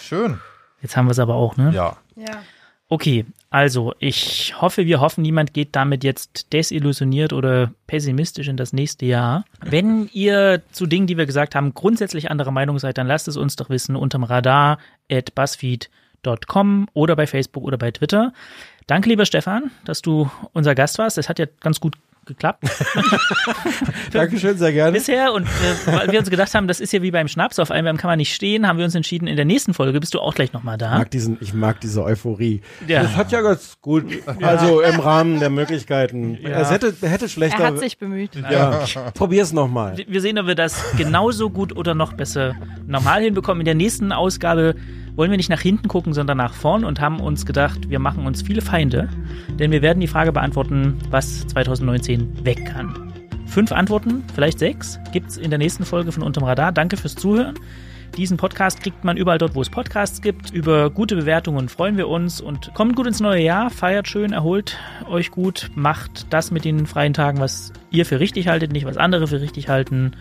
Schön. 0.00 0.38
Jetzt 0.82 0.96
haben 0.96 1.06
wir 1.06 1.12
es 1.12 1.18
aber 1.18 1.34
auch, 1.34 1.56
ne? 1.56 1.72
Ja. 1.74 1.96
Ja. 2.16 2.42
Okay, 2.88 3.24
also 3.50 3.94
ich 3.98 4.54
hoffe, 4.60 4.86
wir 4.86 5.00
hoffen, 5.00 5.22
niemand 5.22 5.52
geht 5.52 5.74
damit 5.74 6.04
jetzt 6.04 6.52
desillusioniert 6.52 7.32
oder 7.32 7.72
pessimistisch 7.88 8.46
in 8.46 8.56
das 8.56 8.72
nächste 8.72 9.06
Jahr. 9.06 9.44
Wenn 9.60 10.08
ihr 10.12 10.62
zu 10.70 10.86
Dingen, 10.86 11.08
die 11.08 11.16
wir 11.16 11.26
gesagt 11.26 11.56
haben, 11.56 11.74
grundsätzlich 11.74 12.30
anderer 12.30 12.52
Meinung 12.52 12.78
seid, 12.78 12.96
dann 12.96 13.08
lasst 13.08 13.26
es 13.26 13.36
uns 13.36 13.56
doch 13.56 13.68
wissen 13.68 13.96
unterm 13.96 14.22
Radar 14.22 14.78
at 15.10 15.34
buzzfeed.com 15.34 16.88
oder 16.94 17.16
bei 17.16 17.26
Facebook 17.26 17.64
oder 17.64 17.76
bei 17.76 17.90
Twitter. 17.90 18.32
Danke, 18.86 19.08
lieber 19.08 19.26
Stefan, 19.26 19.72
dass 19.84 20.00
du 20.00 20.30
unser 20.52 20.76
Gast 20.76 20.98
warst. 20.98 21.18
Das 21.18 21.28
hat 21.28 21.40
ja 21.40 21.46
ganz 21.60 21.80
gut 21.80 21.96
geklappt 22.30 22.64
Dankeschön, 24.12 24.56
sehr 24.58 24.72
gerne. 24.72 24.92
bisher 24.92 25.32
und 25.32 25.44
äh, 25.44 25.92
weil 25.92 26.12
wir 26.12 26.18
uns 26.20 26.30
gedacht 26.30 26.54
haben, 26.54 26.68
das 26.68 26.80
ist 26.80 26.92
ja 26.92 27.02
wie 27.02 27.10
beim 27.10 27.28
Schnaps, 27.28 27.58
auf 27.58 27.70
einem 27.70 27.96
kann 27.96 28.08
man 28.08 28.18
nicht 28.18 28.34
stehen, 28.34 28.66
haben 28.66 28.78
wir 28.78 28.84
uns 28.84 28.94
entschieden, 28.94 29.26
in 29.26 29.36
der 29.36 29.44
nächsten 29.44 29.74
Folge 29.74 30.00
bist 30.00 30.14
du 30.14 30.20
auch 30.20 30.34
gleich 30.34 30.52
nochmal 30.52 30.76
Ich 30.76 30.80
da. 30.80 30.98
mag, 30.98 31.10
diesen, 31.10 31.38
ich 31.40 31.54
mag 31.54 31.80
diese 31.80 32.02
Euphorie. 32.02 32.60
Ja. 32.86 33.02
Das 33.02 33.16
hat 33.16 33.32
ja 33.32 33.40
ganz 33.40 33.78
gut, 33.80 34.04
also 34.40 34.80
im 34.80 35.00
Rahmen 35.00 35.40
der 35.40 35.50
Möglichkeiten. 35.50 36.38
Es 36.44 36.70
hätte, 36.70 36.94
hätte 37.02 37.28
schlechter. 37.28 37.60
Er 37.60 37.66
hat 37.68 37.78
sich 37.78 37.98
bemüht. 37.98 38.30
ja, 38.36 38.84
probier's 39.14 39.52
nochmal. 39.52 39.96
Wir 40.06 40.20
sehen, 40.20 40.38
ob 40.38 40.46
wir 40.46 40.54
das 40.54 40.82
genauso 40.96 41.50
gut 41.50 41.76
oder 41.76 41.94
noch 41.94 42.12
besser 42.12 42.54
normal 42.86 43.22
hinbekommen. 43.22 43.60
In 43.60 43.66
der 43.66 43.74
nächsten 43.74 44.12
Ausgabe 44.12 44.74
wollen 45.16 45.30
wir 45.30 45.36
nicht 45.36 45.50
nach 45.50 45.60
hinten 45.60 45.88
gucken, 45.88 46.12
sondern 46.12 46.38
nach 46.38 46.54
vorn 46.54 46.84
und 46.84 47.00
haben 47.00 47.20
uns 47.20 47.46
gedacht, 47.46 47.90
wir 47.90 47.98
machen 47.98 48.26
uns 48.26 48.42
viele 48.42 48.62
Feinde, 48.62 49.08
denn 49.58 49.70
wir 49.70 49.82
werden 49.82 50.00
die 50.00 50.06
Frage 50.06 50.32
beantworten, 50.32 50.98
was 51.10 51.46
2019 51.48 52.44
weg 52.44 52.66
kann. 52.66 53.12
Fünf 53.46 53.72
Antworten, 53.72 54.22
vielleicht 54.34 54.58
sechs, 54.58 54.98
gibt's 55.12 55.36
in 55.36 55.50
der 55.50 55.58
nächsten 55.58 55.84
Folge 55.84 56.12
von 56.12 56.22
Unterm 56.22 56.44
Radar. 56.44 56.72
Danke 56.72 56.96
fürs 56.96 57.16
Zuhören. 57.16 57.54
Diesen 58.16 58.36
Podcast 58.36 58.80
kriegt 58.80 59.04
man 59.04 59.16
überall 59.16 59.38
dort, 59.38 59.54
wo 59.54 59.62
es 59.62 59.70
Podcasts 59.70 60.20
gibt. 60.20 60.50
Über 60.50 60.90
gute 60.90 61.16
Bewertungen 61.16 61.68
freuen 61.68 61.96
wir 61.96 62.08
uns 62.08 62.40
und 62.40 62.72
kommt 62.74 62.96
gut 62.96 63.06
ins 63.06 63.20
neue 63.20 63.42
Jahr, 63.42 63.70
feiert 63.70 64.08
schön, 64.08 64.32
erholt 64.32 64.78
euch 65.08 65.30
gut, 65.30 65.70
macht 65.74 66.32
das 66.32 66.50
mit 66.50 66.64
den 66.64 66.86
freien 66.86 67.14
Tagen, 67.14 67.40
was 67.40 67.72
ihr 67.90 68.04
für 68.04 68.20
richtig 68.20 68.48
haltet, 68.48 68.72
nicht 68.72 68.84
was 68.84 68.96
andere 68.96 69.26
für 69.26 69.40
richtig 69.40 69.68
halten. 69.68 70.12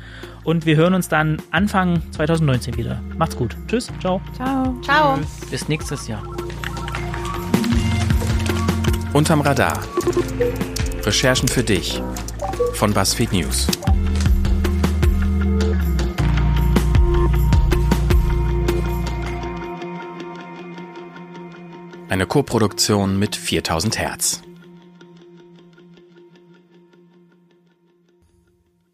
Und 0.43 0.65
wir 0.65 0.75
hören 0.75 0.93
uns 0.93 1.09
dann 1.09 1.41
Anfang 1.51 2.01
2019 2.11 2.77
wieder. 2.77 3.01
Macht's 3.17 3.35
gut. 3.35 3.55
Tschüss, 3.67 3.91
ciao. 3.99 4.21
Ciao. 4.35 4.75
Ciao. 4.81 5.19
Bis 5.49 5.67
nächstes 5.67 6.07
Jahr. 6.07 6.23
Unterm 9.13 9.41
Radar. 9.41 9.81
Recherchen 11.03 11.47
für 11.47 11.63
dich 11.63 12.01
von 12.73 12.93
BuzzFeed 12.93 13.33
News. 13.33 13.67
Eine 22.09 22.25
Koproduktion 22.25 23.19
mit 23.19 23.35
4000 23.35 23.99
Hertz. 23.99 24.41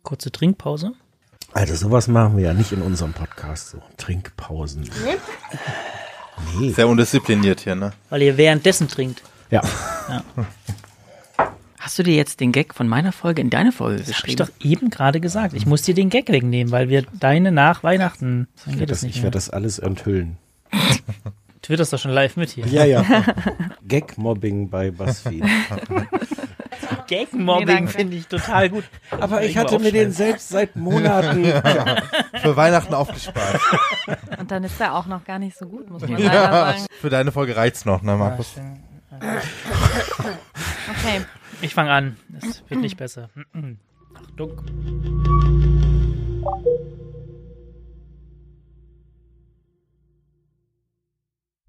Kurze 0.04 0.32
Trinkpause. 0.32 0.92
Also 1.54 1.76
sowas 1.76 2.08
machen 2.10 2.36
wir 2.38 2.44
ja 2.44 2.54
nicht 2.54 2.74
in 2.74 2.82
unserem 2.82 3.14
Podcast, 3.14 3.70
so 3.70 3.82
Trinkpausen. 3.98 4.90
Nee. 6.60 6.70
Sehr 6.72 6.88
undiszipliniert 6.90 7.62
hier, 7.62 7.76
ne? 7.76 7.94
Weil 8.10 8.22
ihr 8.22 8.36
währenddessen 8.38 8.90
trinkt. 8.90 9.24
Ja, 9.50 9.62
Hast 11.80 12.00
du 12.00 12.04
dir 12.04 12.16
jetzt 12.16 12.40
den 12.40 12.52
Gag 12.52 12.74
von 12.74 12.88
meiner 12.88 13.12
Folge 13.12 13.42
in 13.42 13.50
deine 13.50 13.72
Folge 13.72 14.02
Hab 14.02 14.02
ich 14.02 14.08
geschrieben? 14.08 14.38
doch 14.38 14.50
eben 14.60 14.90
gerade 14.90 15.22
gesagt. 15.22 15.54
Ich 15.54 15.66
muss 15.66 15.84
dir 15.84 15.94
den 15.94 16.10
Gag 16.10 16.28
wegnehmen, 16.30 16.72
weil 16.72 16.90
wir 16.90 17.04
deine 17.14 17.52
nach 17.52 17.84
Weihnachten. 17.84 18.48
Dann 18.66 18.74
ich 18.74 18.80
werde 18.80 18.92
das 18.92 19.02
das, 19.02 19.10
ich 19.10 19.24
werd 19.24 19.36
das 19.36 19.50
alles 19.50 19.80
enthüllen. 19.80 20.38
Twitterst 21.66 21.92
doch 21.94 21.98
schon 21.98 22.12
live 22.12 22.38
mit 22.38 22.52
hier. 22.52 22.68
Ja, 22.68 22.86
ja. 22.86 23.04
Gag-Mobbing 23.88 24.70
bei 24.70 24.92
BuzzFeed. 24.92 25.44
Gag-Mobbing 27.08 27.66
danke. 27.66 27.92
finde 27.92 28.18
ich 28.18 28.28
total 28.28 28.70
gut. 28.70 28.84
Aber 29.10 29.42
ich 29.42 29.58
hatte 29.58 29.80
mir 29.80 29.92
den 29.92 30.12
selbst 30.12 30.50
seit 30.50 30.76
Monaten. 30.76 31.44
Ja. 31.66 32.04
Für 32.42 32.56
Weihnachten 32.56 32.94
aufgespart. 32.94 33.60
Und 34.40 34.52
dann 34.52 34.64
ist 34.64 34.80
er 34.80 34.94
auch 34.94 35.08
noch 35.08 35.26
gar 35.26 35.40
nicht 35.40 35.58
so 35.58 35.66
gut, 35.66 35.90
muss 35.90 36.04
man 36.04 36.22
leider 36.22 36.52
sagen. 36.52 36.86
Für 37.02 37.10
deine 37.10 37.32
Folge 37.32 37.56
reicht's 37.56 37.86
noch, 37.86 38.04
ne, 38.04 38.16
Markus? 38.16 38.54
Okay. 39.20 41.22
Ich 41.62 41.74
fange 41.74 41.92
an. 41.92 42.18
Es 42.38 42.62
wird 42.70 42.82
nicht 42.82 42.98
besser. 42.98 43.30
Achtung. 44.14 44.62